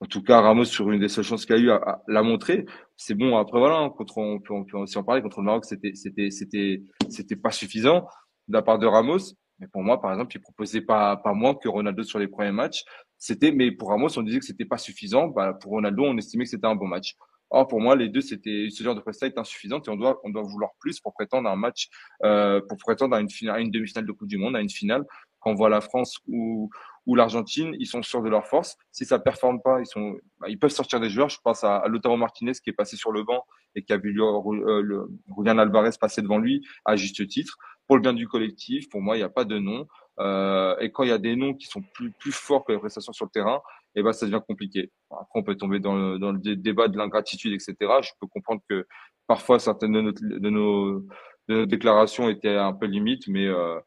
En 0.00 0.06
tout 0.06 0.22
cas, 0.22 0.40
Ramos 0.40 0.64
sur 0.64 0.90
une 0.90 1.00
des 1.00 1.08
seules 1.08 1.24
chances 1.24 1.46
qu'il 1.46 1.54
a 1.56 1.58
eu 1.58 1.70
l'a 2.08 2.22
montré. 2.22 2.64
C'est 2.96 3.14
bon. 3.14 3.36
Après 3.36 3.58
voilà, 3.58 3.78
hein, 3.78 3.90
contre 3.90 4.18
on 4.18 4.40
peut, 4.40 4.54
on 4.54 4.64
peut 4.64 4.78
aussi 4.78 4.98
en 4.98 5.04
parler 5.04 5.20
contre 5.20 5.40
le 5.40 5.46
Maroc, 5.46 5.64
c'était 5.64 5.94
c'était 5.94 6.30
c'était 6.30 6.82
c'était 7.08 7.36
pas 7.36 7.50
suffisant 7.50 8.06
de 8.52 8.56
la 8.56 8.62
part 8.62 8.78
de 8.78 8.86
Ramos. 8.86 9.34
Mais 9.58 9.66
pour 9.66 9.82
moi, 9.82 10.00
par 10.00 10.12
exemple, 10.12 10.36
il 10.36 10.40
proposait 10.40 10.80
pas 10.82 11.16
pas 11.16 11.32
moins 11.32 11.54
que 11.54 11.68
Ronaldo 11.68 12.02
sur 12.02 12.18
les 12.18 12.28
premiers 12.28 12.52
matchs. 12.52 12.84
C'était 13.18 13.52
mais 13.52 13.70
pour 13.72 13.88
Ramos, 13.88 14.18
on 14.18 14.22
disait 14.22 14.38
que 14.38 14.44
c'était 14.44 14.64
pas 14.64 14.78
suffisant. 14.78 15.28
Bah, 15.28 15.54
pour 15.54 15.72
Ronaldo, 15.72 16.04
on 16.04 16.16
estimait 16.18 16.44
que 16.44 16.50
c'était 16.50 16.66
un 16.66 16.74
bon 16.74 16.86
match. 16.86 17.16
Or, 17.54 17.68
pour 17.68 17.80
moi, 17.80 17.96
les 17.96 18.08
deux, 18.08 18.22
c'était 18.22 18.68
ce 18.70 18.82
genre 18.82 18.94
de 18.94 19.00
prestation 19.00 19.34
est 19.34 19.38
insuffisante 19.38 19.86
et 19.86 19.90
on 19.90 19.96
doit, 19.96 20.18
on 20.24 20.30
doit 20.30 20.42
vouloir 20.42 20.70
plus 20.80 21.00
pour 21.00 21.12
prétendre 21.12 21.48
à 21.48 21.52
un 21.52 21.56
match, 21.56 21.90
euh, 22.24 22.62
pour 22.66 22.78
prétendre 22.78 23.14
à 23.14 23.20
une 23.20 23.28
finale, 23.28 23.56
à 23.56 23.60
une 23.60 23.70
demi-finale 23.70 24.06
de 24.06 24.12
Coupe 24.12 24.28
du 24.28 24.38
Monde, 24.38 24.56
à 24.56 24.60
une 24.60 24.70
finale. 24.70 25.04
Quand 25.38 25.50
on 25.50 25.54
voit 25.54 25.68
la 25.68 25.82
France 25.82 26.18
ou, 26.26 26.70
ou 27.06 27.14
l'Argentine, 27.14 27.74
ils 27.78 27.86
sont 27.86 28.02
sûrs 28.02 28.22
de 28.22 28.28
leur 28.28 28.46
force. 28.46 28.76
Si 28.92 29.04
ça 29.04 29.18
performe 29.18 29.60
pas, 29.60 29.80
ils 29.80 29.86
sont, 29.86 30.16
bah, 30.40 30.48
ils 30.48 30.58
peuvent 30.58 30.70
sortir 30.70 31.00
des 31.00 31.10
joueurs. 31.10 31.28
Je 31.28 31.38
pense 31.42 31.64
à, 31.64 31.78
à 31.78 31.88
Lautaro 31.88 32.16
Martinez 32.16 32.52
qui 32.52 32.70
est 32.70 32.74
passé 32.74 32.96
sur 32.96 33.12
le 33.12 33.24
banc 33.24 33.44
et 33.74 33.82
qui 33.82 33.92
a 33.92 33.96
vu 33.96 34.14
euh, 34.20 34.82
le, 34.82 35.08
Julian 35.36 35.58
Alvarez 35.58 35.90
passer 36.00 36.22
devant 36.22 36.38
lui 36.38 36.66
à 36.84 36.96
juste 36.96 37.26
titre. 37.28 37.58
Pour 37.86 37.96
le 37.96 38.02
bien 38.02 38.12
du 38.12 38.28
collectif, 38.28 38.88
pour 38.88 39.02
moi, 39.02 39.16
il 39.16 39.20
n'y 39.20 39.24
a 39.24 39.28
pas 39.28 39.44
de 39.44 39.58
nom. 39.58 39.86
Euh, 40.20 40.76
et 40.78 40.92
quand 40.92 41.02
il 41.02 41.08
y 41.08 41.12
a 41.12 41.18
des 41.18 41.36
noms 41.36 41.54
qui 41.54 41.66
sont 41.66 41.82
plus, 41.94 42.10
plus 42.12 42.32
forts 42.32 42.64
que 42.64 42.72
les 42.72 42.78
prestations 42.78 43.12
sur 43.12 43.24
le 43.24 43.30
terrain, 43.30 43.60
et 43.94 44.00
eh 44.00 44.02
ben 44.02 44.12
ça 44.12 44.24
devient 44.24 44.40
compliqué. 44.46 44.90
Après, 45.10 45.26
on 45.34 45.42
peut 45.42 45.56
tomber 45.56 45.80
dans 45.80 45.94
le, 45.94 46.18
dans 46.18 46.32
le 46.32 46.38
débat 46.38 46.88
de 46.88 46.96
l'ingratitude, 46.96 47.52
etc. 47.52 47.76
Je 48.02 48.10
peux 48.20 48.26
comprendre 48.26 48.62
que 48.68 48.86
parfois 49.26 49.58
certaines 49.58 49.92
de, 49.92 50.38
de, 50.38 50.50
nos, 50.50 51.00
de 51.48 51.56
nos 51.56 51.66
déclarations 51.66 52.28
étaient 52.30 52.56
un 52.56 52.72
peu 52.72 52.86
limites, 52.86 53.28
mais, 53.28 53.46
euh, 53.46 53.78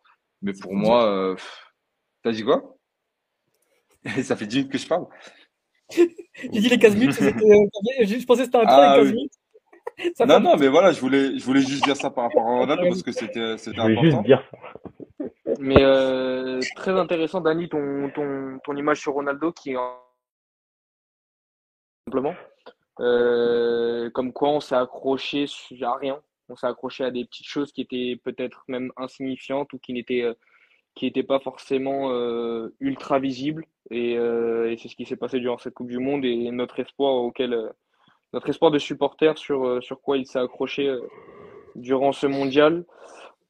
mais 0.42 0.54
pour 0.54 0.76
moi, 0.76 1.06
euh, 1.06 1.36
t'as 2.24 2.32
dit 2.32 2.44
quoi? 2.44 2.75
Ça 4.24 4.36
fait 4.36 4.46
10 4.46 4.58
minutes 4.58 4.72
que 4.72 4.78
je 4.78 4.88
parle. 4.88 5.08
J'ai 5.90 6.50
dit 6.50 6.70
les 6.70 6.80
15 6.80 6.96
minutes, 6.96 7.22
euh, 7.22 7.28
je 8.06 8.26
pensais 8.26 8.42
que 8.42 8.46
c'était 8.46 8.58
un 8.58 8.64
ah, 8.68 8.96
15 8.98 9.14
minutes. 9.14 9.34
non, 10.28 10.40
non, 10.40 10.58
mais 10.58 10.68
voilà, 10.68 10.92
je 10.92 11.00
voulais, 11.00 11.38
je 11.38 11.46
voulais 11.46 11.62
juste 11.62 11.84
dire 11.84 11.96
ça 11.96 12.10
par 12.10 12.26
rapport 12.26 12.46
à 12.48 12.60
Ronaldo 12.60 12.84
parce 12.90 13.04
que 13.04 13.12
c'était, 13.12 13.58
c'était 13.58 13.80
important. 13.80 14.02
juste 14.02 14.24
dire 14.24 14.44
ça. 14.52 14.58
Mais 15.60 15.84
euh, 15.84 16.60
très 16.76 16.92
intéressant, 16.92 17.40
Dani, 17.40 17.70
ton, 17.70 18.10
ton, 18.14 18.60
ton 18.64 18.76
image 18.76 19.00
sur 19.00 19.14
Ronaldo 19.14 19.52
qui 19.52 19.72
est 19.72 19.78
simplement. 22.08 22.36
Euh, 23.00 24.10
comme 24.12 24.32
quoi 24.32 24.50
on 24.50 24.60
s'est 24.60 24.76
accroché 24.76 25.46
à 25.82 25.96
rien. 25.96 26.22
On 26.50 26.56
s'est 26.56 26.68
accroché 26.68 27.04
à 27.04 27.12
des 27.12 27.26
petites 27.26 27.48
choses 27.48 27.72
qui 27.72 27.82
étaient 27.82 28.20
peut-être 28.24 28.64
même 28.68 28.92
insignifiantes 28.98 29.74
ou 29.74 29.80
qui 29.80 29.94
n'étaient 29.94 30.24
euh, 30.24 30.34
qui 30.96 31.06
n'étaient 31.06 31.24
pas 31.24 31.40
forcément 31.40 32.12
euh, 32.12 32.74
ultra 32.80 33.20
visibles. 33.20 33.66
Et, 33.92 34.18
euh, 34.18 34.72
et 34.72 34.78
c'est 34.78 34.88
ce 34.88 34.96
qui 34.96 35.06
s'est 35.06 35.16
passé 35.16 35.40
durant 35.40 35.58
cette 35.58 35.74
Coupe 35.74 35.90
du 35.90 36.00
Monde 36.00 36.26
et 36.26 36.50
notre 36.52 36.80
espoir 36.80 37.14
auquel 37.16 37.54
euh, 37.54 37.70
notre 38.34 38.50
espoir 38.50 38.72
de 38.72 38.80
supporter 38.80 39.38
sur, 39.38 39.82
sur 39.84 40.02
quoi 40.02 40.18
il 40.18 40.26
s'est 40.26 40.40
accroché 40.40 40.94
durant 41.76 42.12
ce 42.12 42.28
mondial. 42.28 42.86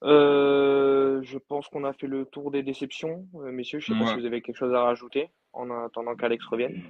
Euh, 0.03 1.21
je 1.23 1.37
pense 1.37 1.67
qu'on 1.67 1.83
a 1.83 1.93
fait 1.93 2.07
le 2.07 2.25
tour 2.25 2.51
des 2.51 2.63
déceptions. 2.63 3.25
Euh, 3.35 3.51
messieurs, 3.51 3.79
je 3.79 3.91
ne 3.91 3.97
sais 3.97 4.03
pas 4.03 4.11
si 4.11 4.19
vous 4.19 4.25
avez 4.25 4.41
quelque 4.41 4.57
chose 4.57 4.73
à 4.73 4.81
rajouter 4.81 5.29
en 5.53 5.71
attendant 5.71 6.15
qu'Alex 6.15 6.45
revienne. 6.45 6.83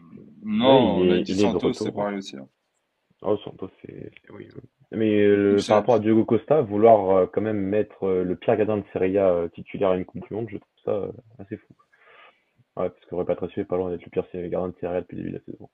Non, 0.43 0.97
on 0.97 1.11
a 1.11 1.19
dit 1.19 1.35
Santos, 1.35 1.73
c'est 1.73 1.93
pareil 1.93 2.17
aussi. 2.17 2.35
Hein. 2.35 2.47
Oh, 3.27 3.37
Santos, 3.37 3.71
c'est. 3.81 4.11
Oui, 4.29 4.47
Mais 4.91 5.21
euh, 5.23 5.57
par 5.67 5.77
rapport 5.77 5.95
à 5.95 5.99
Diogo 5.99 6.25
Costa, 6.25 6.61
vouloir 6.61 7.29
quand 7.31 7.41
même 7.41 7.59
mettre 7.59 8.07
le 8.07 8.35
pire 8.35 8.55
gardien 8.55 8.77
de 8.77 8.83
Serie 8.93 9.17
A 9.17 9.47
titulaire 9.53 9.89
à 9.89 9.97
une 9.97 10.05
Coupe 10.05 10.27
du 10.27 10.33
Monde, 10.33 10.47
je 10.49 10.57
trouve 10.57 10.83
ça 10.85 11.07
assez 11.39 11.57
fou. 11.57 11.73
Ouais, 12.77 12.89
parce 12.89 13.05
que 13.05 13.15
Repatricio 13.15 13.61
est 13.61 13.65
pas 13.65 13.77
loin 13.77 13.89
d'être 13.89 14.05
le 14.05 14.11
pire 14.11 14.25
gardien 14.49 14.69
de 14.69 14.75
Serie 14.79 14.97
A 14.97 15.01
depuis 15.01 15.17
le 15.17 15.23
début 15.23 15.31
de 15.33 15.37
la 15.37 15.43
saison. 15.45 15.69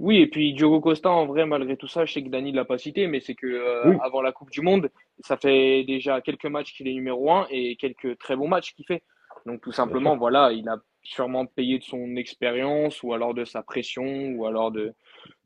Oui, 0.00 0.16
et 0.16 0.26
puis 0.28 0.54
Diogo 0.54 0.80
Costa, 0.80 1.10
en 1.10 1.26
vrai, 1.26 1.44
malgré 1.44 1.76
tout 1.76 1.86
ça, 1.86 2.06
je 2.06 2.12
sais 2.14 2.22
que 2.22 2.30
Dani 2.30 2.52
ne 2.52 2.56
l'a 2.56 2.64
pas 2.64 2.78
cité, 2.78 3.06
mais 3.06 3.20
c'est 3.20 3.34
que 3.34 3.46
euh, 3.46 3.98
avant 4.00 4.22
la 4.22 4.32
Coupe 4.32 4.50
du 4.50 4.62
Monde, 4.62 4.88
ça 5.18 5.36
fait 5.36 5.84
déjà 5.84 6.22
quelques 6.22 6.46
matchs 6.46 6.72
qu'il 6.72 6.88
est 6.88 6.94
numéro 6.94 7.30
un 7.30 7.46
et 7.50 7.76
quelques 7.76 8.16
très 8.16 8.34
bons 8.34 8.48
matchs 8.48 8.74
qu'il 8.74 8.86
fait. 8.86 9.02
Donc 9.44 9.60
tout 9.60 9.72
simplement, 9.72 10.16
voilà, 10.16 10.52
il 10.52 10.66
a 10.70 10.78
sûrement 11.02 11.44
payé 11.44 11.78
de 11.78 11.84
son 11.84 12.16
expérience 12.16 13.02
ou 13.02 13.12
alors 13.12 13.34
de 13.34 13.44
sa 13.44 13.62
pression 13.62 14.30
ou 14.36 14.46
alors 14.46 14.70
de, 14.70 14.94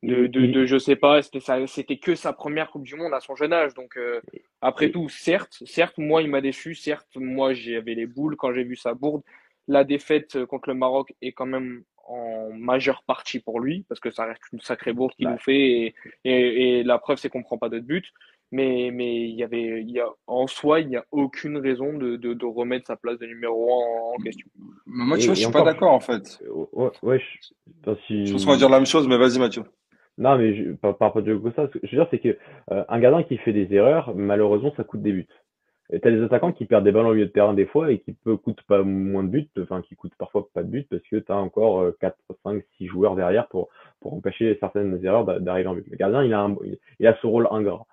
de, 0.02 0.26
de, 0.26 0.46
de 0.46 0.66
je 0.66 0.78
sais 0.78 0.96
pas, 0.96 1.20
c'était 1.22 1.98
que 1.98 2.14
sa 2.14 2.32
première 2.32 2.70
Coupe 2.70 2.84
du 2.84 2.94
Monde 2.94 3.14
à 3.14 3.20
son 3.20 3.34
jeune 3.34 3.52
âge. 3.52 3.74
Donc 3.74 3.96
euh, 3.96 4.20
après 4.60 4.90
tout, 4.90 5.08
certes, 5.08 5.62
certes, 5.64 5.98
moi 5.98 6.22
il 6.22 6.28
m'a 6.28 6.40
déçu, 6.40 6.74
certes, 6.74 7.08
moi 7.16 7.54
j'avais 7.54 7.94
les 7.94 8.06
boules 8.06 8.36
quand 8.36 8.52
j'ai 8.52 8.64
vu 8.64 8.76
sa 8.76 8.94
bourde. 8.94 9.22
La 9.66 9.84
défaite 9.84 10.44
contre 10.44 10.68
le 10.68 10.74
Maroc 10.74 11.14
est 11.22 11.32
quand 11.32 11.46
même 11.46 11.84
en 12.06 12.50
majeure 12.52 13.02
partie 13.06 13.40
pour 13.40 13.60
lui, 13.60 13.84
parce 13.88 14.00
que 14.00 14.10
ça 14.10 14.26
reste 14.26 14.42
une 14.52 14.60
sacrée 14.60 14.92
bourde 14.92 15.14
qu'il 15.14 15.28
nous 15.28 15.38
fait, 15.38 15.58
et, 15.58 15.94
et, 16.24 16.78
et, 16.80 16.82
la 16.82 16.98
preuve, 16.98 17.16
c'est 17.16 17.30
qu'on 17.30 17.42
prend 17.42 17.56
pas 17.56 17.70
d'autres 17.70 17.86
buts. 17.86 18.12
Mais, 18.56 18.92
mais 18.92 19.28
il 19.28 19.34
y 19.34 19.42
avait, 19.42 19.82
il 19.82 19.90
y 19.90 19.98
a, 19.98 20.06
en 20.28 20.46
soi, 20.46 20.78
il 20.78 20.86
n'y 20.86 20.96
a 20.96 21.04
aucune 21.10 21.56
raison 21.56 21.92
de, 21.92 22.14
de, 22.14 22.34
de, 22.34 22.46
remettre 22.46 22.86
sa 22.86 22.94
place 22.94 23.18
de 23.18 23.26
numéro 23.26 23.68
1 23.68 24.14
en, 24.14 24.22
question. 24.22 24.46
Moi, 24.86 25.18
tu 25.18 25.26
vois, 25.26 25.34
je 25.34 25.40
suis 25.40 25.50
pas 25.50 25.64
d'accord, 25.64 25.92
en 25.92 25.98
fait. 25.98 26.40
Ouais, 26.72 26.90
ouais 27.02 27.18
je, 27.18 27.94
si... 28.06 28.26
je 28.26 28.32
pense 28.32 28.44
qu'on 28.44 28.52
va 28.52 28.56
dire 28.56 28.68
la 28.68 28.76
même 28.76 28.86
chose, 28.86 29.08
mais 29.08 29.18
vas-y, 29.18 29.40
Mathieu. 29.40 29.64
Non, 30.18 30.38
mais 30.38 30.54
je, 30.54 30.70
par, 30.70 30.92
rapport 30.92 31.16
à 31.16 31.22
Diogo 31.22 31.48
Costa, 31.48 31.66
ce 31.66 31.78
que 31.78 31.84
je 31.84 31.96
veux 31.96 32.02
dire, 32.02 32.06
c'est 32.12 32.20
que 32.20 32.38
euh, 32.70 32.84
un 32.88 33.00
gardien 33.00 33.24
qui 33.24 33.38
fait 33.38 33.52
des 33.52 33.74
erreurs, 33.74 34.14
malheureusement, 34.14 34.72
ça 34.76 34.84
coûte 34.84 35.02
des 35.02 35.10
buts. 35.10 35.28
T'as 36.00 36.12
des 36.12 36.22
attaquants 36.22 36.52
qui 36.52 36.64
perdent 36.64 36.84
des 36.84 36.92
ballons 36.92 37.08
au 37.08 37.14
milieu 37.14 37.26
de 37.26 37.32
terrain 37.32 37.54
des 37.54 37.66
fois 37.66 37.90
et 37.90 37.98
qui 37.98 38.12
peut 38.12 38.36
coûtent 38.36 38.62
pas 38.68 38.84
moins 38.84 39.24
de 39.24 39.28
buts, 39.28 39.50
enfin 39.60 39.82
qui 39.82 39.96
coûtent 39.96 40.14
parfois 40.16 40.48
pas 40.54 40.62
de 40.62 40.68
buts 40.68 40.86
parce 40.88 41.02
que 41.02 41.16
tu 41.16 41.30
as 41.30 41.36
encore 41.36 41.84
4, 42.00 42.16
5, 42.44 42.62
6 42.78 42.86
joueurs 42.86 43.16
derrière 43.16 43.48
pour, 43.48 43.68
pour 44.00 44.14
empêcher 44.14 44.56
certaines 44.60 45.04
erreurs 45.04 45.40
d'arriver 45.40 45.68
en 45.68 45.74
but. 45.74 45.86
Le 45.90 45.96
gardien, 45.96 46.22
il 46.22 46.32
a, 46.32 46.40
un, 46.40 46.56
il 47.00 47.06
a 47.06 47.18
ce 47.20 47.26
rôle 47.26 47.48
ingrat. 47.50 47.84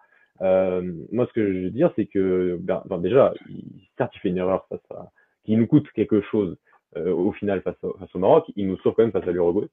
Euh, 0.41 0.81
moi, 1.11 1.27
ce 1.27 1.33
que 1.33 1.53
je 1.53 1.59
veux 1.65 1.69
dire, 1.69 1.91
c'est 1.95 2.05
que 2.05 2.57
ben, 2.59 2.81
ben 2.85 2.97
déjà, 2.97 3.33
il, 3.49 3.63
certes, 3.97 4.11
il 4.15 4.19
fait 4.19 4.29
une 4.29 4.37
erreur 4.37 4.65
face 4.67 4.91
à, 4.91 5.11
qui 5.43 5.55
nous 5.55 5.67
coûte 5.67 5.89
quelque 5.91 6.21
chose 6.21 6.57
euh, 6.97 7.13
au 7.13 7.31
final 7.31 7.61
face, 7.61 7.75
face 7.99 8.15
au 8.15 8.19
Maroc, 8.19 8.45
il 8.55 8.67
nous 8.67 8.77
sauve 8.77 8.93
quand 8.95 9.03
même 9.03 9.11
face 9.11 9.27
à 9.27 9.31
l'Uruguay 9.31 9.67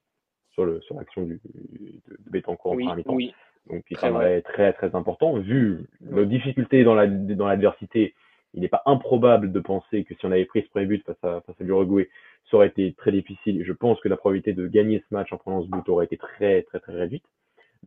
sur 0.51 0.65
le 0.65 0.79
sur 0.81 0.95
l'action 0.95 1.23
du, 1.23 1.41
de, 1.43 2.13
de 2.13 2.31
Betancourt 2.31 2.73
oui, 2.73 2.87
en 2.87 2.95
mi-temps. 2.95 3.13
Oui. 3.13 3.33
Donc, 3.69 3.83
qui 3.85 3.93
très, 3.93 4.41
très, 4.41 4.73
très 4.73 4.95
important. 4.95 5.37
Vu 5.37 5.87
nos 6.01 6.25
difficultés 6.25 6.83
dans 6.83 6.95
l'adversité, 6.95 7.29
la, 7.29 7.35
dans 7.35 7.47
l'adversité, 7.47 8.15
il 8.53 8.61
n'est 8.61 8.69
pas 8.69 8.81
improbable 8.85 9.51
de 9.51 9.59
penser 9.59 10.05
que 10.05 10.15
si 10.15 10.25
on 10.25 10.31
avait 10.31 10.45
pris 10.45 10.63
ce 10.63 10.69
premier 10.69 10.85
but 10.85 11.05
face 11.05 11.23
à, 11.23 11.41
face 11.41 11.55
à 11.59 11.63
l'Uruguay, 11.63 12.09
ça 12.49 12.57
aurait 12.57 12.67
été 12.67 12.93
très 12.93 13.11
difficile. 13.11 13.63
Je 13.63 13.73
pense 13.73 13.99
que 13.99 14.09
la 14.09 14.17
probabilité 14.17 14.53
de 14.53 14.67
gagner 14.67 15.03
ce 15.07 15.13
match 15.13 15.31
en 15.31 15.37
prenant 15.37 15.61
ce 15.61 15.67
but 15.67 15.87
aurait 15.89 16.05
été 16.05 16.17
très, 16.17 16.63
très, 16.63 16.79
très 16.79 16.93
réduite. 16.93 17.25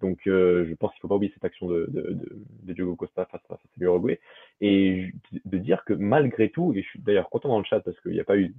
Donc, 0.00 0.26
euh, 0.26 0.66
je 0.68 0.74
pense 0.74 0.90
qu'il 0.92 0.98
ne 0.98 1.02
faut 1.02 1.08
pas 1.08 1.14
oublier 1.16 1.32
cette 1.34 1.44
action 1.44 1.68
de, 1.68 1.86
de, 1.88 2.02
de, 2.12 2.38
de 2.62 2.72
Diogo 2.72 2.96
Costa 2.96 3.26
face, 3.26 3.42
face 3.48 3.58
à 3.58 3.68
l'Uruguay. 3.76 4.20
Et 4.60 5.12
de 5.44 5.58
dire 5.58 5.84
que 5.84 5.92
malgré 5.92 6.50
tout, 6.50 6.72
et 6.74 6.82
je 6.82 6.88
suis 6.88 7.00
d'ailleurs 7.00 7.30
content 7.30 7.48
dans 7.48 7.58
le 7.58 7.64
chat 7.64 7.80
parce 7.80 7.98
qu'il 8.00 8.12
n'y 8.12 8.20
a 8.20 8.24
pas 8.24 8.38
eu 8.38 8.54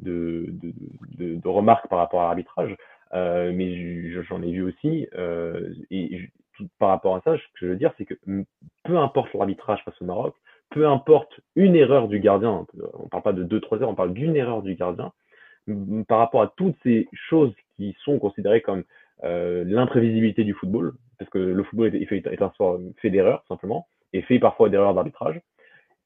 de, 0.00 0.46
de, 1.18 1.48
remarques 1.48 1.88
par 1.88 1.98
rapport 1.98 2.22
à 2.22 2.26
l'arbitrage, 2.26 2.76
euh, 3.14 3.52
mais 3.54 4.10
j'en 4.24 4.42
ai 4.42 4.50
vu 4.50 4.62
aussi. 4.62 5.08
Euh, 5.14 5.72
et 5.90 6.28
par 6.78 6.88
rapport 6.90 7.16
à 7.16 7.20
ça, 7.22 7.36
ce 7.36 7.42
que 7.60 7.66
je 7.66 7.66
veux 7.66 7.76
dire, 7.76 7.92
c'est 7.96 8.04
que 8.04 8.14
peu 8.84 8.98
importe 8.98 9.32
l'arbitrage 9.34 9.82
face 9.84 10.00
au 10.00 10.04
Maroc, 10.04 10.34
peu 10.70 10.88
importe 10.88 11.40
une 11.54 11.76
erreur 11.76 12.08
du 12.08 12.18
gardien, 12.18 12.66
on 12.94 13.08
parle 13.08 13.22
pas 13.22 13.32
de 13.32 13.44
deux, 13.44 13.60
trois 13.60 13.80
heures, 13.82 13.88
on 13.88 13.94
parle 13.94 14.12
d'une 14.12 14.36
erreur 14.36 14.62
du 14.62 14.74
gardien, 14.74 15.12
par 16.08 16.18
rapport 16.18 16.42
à 16.42 16.52
toutes 16.56 16.76
ces 16.82 17.08
choses 17.12 17.52
qui 17.76 17.96
sont 18.04 18.18
considérées 18.18 18.62
comme 18.62 18.84
l'imprévisibilité 19.22 20.44
du 20.44 20.54
football, 20.54 20.94
parce 21.18 21.30
que 21.30 21.38
le 21.38 21.62
football 21.64 21.94
est, 21.94 22.42
un 22.42 22.50
sport 22.50 22.78
fait 23.00 23.10
d'erreurs 23.10 23.44
simplement, 23.48 23.86
et 24.12 24.22
fait 24.22 24.38
parfois 24.38 24.68
d'erreurs 24.68 24.94
d'arbitrage. 24.94 25.40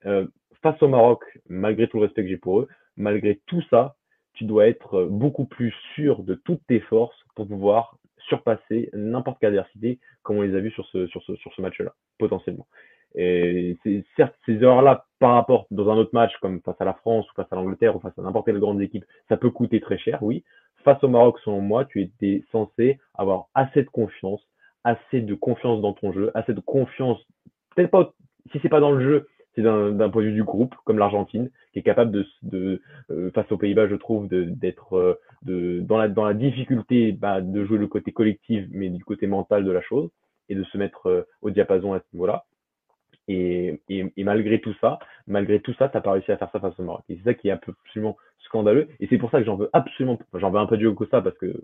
Euh, 0.07 0.27
face 0.63 0.81
au 0.83 0.89
Maroc, 0.89 1.23
malgré 1.49 1.89
tout 1.89 1.99
le 1.99 2.05
respect 2.05 2.23
que 2.23 2.29
j'ai 2.29 2.37
pour 2.37 2.61
eux, 2.61 2.69
malgré 2.97 3.41
tout 3.47 3.63
ça, 3.71 3.97
tu 4.35 4.45
dois 4.45 4.69
être 4.69 5.05
beaucoup 5.05 5.45
plus 5.45 5.75
sûr 5.95 6.23
de 6.23 6.35
toutes 6.35 6.65
tes 6.67 6.81
forces 6.81 7.19
pour 7.35 7.49
pouvoir 7.49 7.97
surpasser 8.29 8.91
n'importe 8.93 9.39
quelle 9.41 9.51
adversité, 9.51 9.99
comme 10.23 10.39
on 10.39 10.43
les 10.43 10.55
a 10.55 10.61
vus 10.61 10.71
sur 10.71 10.87
ce, 10.87 11.07
sur 11.09 11.23
ce, 11.23 11.35
sur 11.37 11.53
ce 11.55 11.63
match-là, 11.63 11.95
potentiellement. 12.19 12.67
Et 13.17 13.77
certes 14.17 14.37
ces 14.47 14.63
erreurs-là 14.63 15.05
par 15.19 15.35
rapport 15.35 15.67
dans 15.73 15.91
un 15.91 15.97
autre 15.97 16.11
match 16.13 16.33
comme 16.41 16.61
face 16.61 16.81
à 16.81 16.85
la 16.85 16.95
France 16.95 17.29
ou 17.31 17.35
face 17.35 17.49
à 17.51 17.57
l'Angleterre 17.57 17.97
ou 17.97 18.01
face 18.01 18.17
à 18.17 18.23
n'importe 18.23 18.47
quelle 18.47 18.61
grande 18.61 18.81
équipe, 18.81 19.05
ça 19.29 19.37
peut 19.37 19.51
coûter 19.51 19.81
très 19.81 19.99
cher, 19.99 20.23
oui. 20.23 20.45
Face 20.85 21.03
au 21.05 21.09
Maroc, 21.09 21.39
selon 21.45 21.61
moi, 21.61 21.85
tu 21.85 22.01
étais 22.03 22.43
censé 22.53 22.99
avoir 23.15 23.47
assez 23.55 23.83
de 23.83 23.89
confiance, 23.89 24.41
assez 24.85 25.21
de 25.21 25.35
confiance 25.35 25.81
dans 25.81 25.93
ton 25.93 26.13
jeu, 26.13 26.31
assez 26.35 26.55
de 26.55 26.61
confiance, 26.61 27.19
peut-être 27.75 27.91
pas 27.91 28.13
si 28.53 28.59
c'est 28.63 28.69
pas 28.69 28.81
dans 28.81 28.93
le 28.93 29.05
jeu, 29.05 29.29
c'est 29.55 29.63
d'un 29.63 30.11
point 30.11 30.23
de 30.23 30.29
vue 30.29 30.35
du 30.35 30.45
groupe, 30.45 30.75
comme 30.85 30.99
l'Argentine, 30.99 31.51
qui 31.73 31.81
est 31.81 31.83
capable 31.83 32.13
de, 32.13 32.27
de 32.43 32.81
euh, 33.11 33.31
face 33.33 33.51
aux 33.51 33.57
Pays-Bas, 33.57 33.89
je 33.89 33.97
trouve, 33.97 34.29
d'être 34.29 34.97
euh, 34.97 35.81
dans 35.83 35.99
la 35.99 36.09
dans 36.09 36.25
la 36.25 36.35
difficulté 36.35 37.13
bah, 37.13 37.41
de 37.41 37.65
jouer 37.65 37.79
le 37.79 37.89
côté 37.89 38.13
collectif, 38.13 38.65
mais 38.71 38.91
du 38.91 39.05
côté 39.05 39.27
mental 39.27 39.65
de 39.65 39.71
la 39.71 39.83
chose, 39.83 40.11
et 40.49 40.55
de 40.55 40.65
se 40.65 40.79
mettre 40.79 41.09
euh, 41.09 41.27
au 41.43 41.51
diapason 41.51 41.95
à 41.95 41.99
ce 41.99 42.05
niveau-là. 42.13 42.45
Et, 43.33 43.81
et, 43.89 44.13
et, 44.17 44.25
malgré 44.25 44.61
tout 44.61 44.75
ça, 44.81 44.99
malgré 45.29 45.61
tout 45.61 45.73
ça, 45.75 45.89
t'as 45.89 46.01
pas 46.01 46.11
réussi 46.11 46.33
à 46.33 46.37
faire 46.37 46.51
ça 46.51 46.59
face 46.59 46.79
au 46.81 46.83
Maroc. 46.83 47.05
Et 47.09 47.17
c'est 47.17 47.23
ça 47.31 47.35
qui 47.35 47.47
est 47.47 47.53
absolument 47.53 48.17
scandaleux. 48.41 48.89
Et 48.99 49.07
c'est 49.07 49.19
pour 49.19 49.31
ça 49.31 49.39
que 49.39 49.45
j'en 49.45 49.55
veux 49.55 49.71
absolument, 49.73 50.19
j'en 50.35 50.51
veux 50.51 50.59
un 50.59 50.67
peu 50.67 50.77
Diogo 50.77 50.97
Costa 50.97 51.23
parce 51.23 51.39
que 51.39 51.55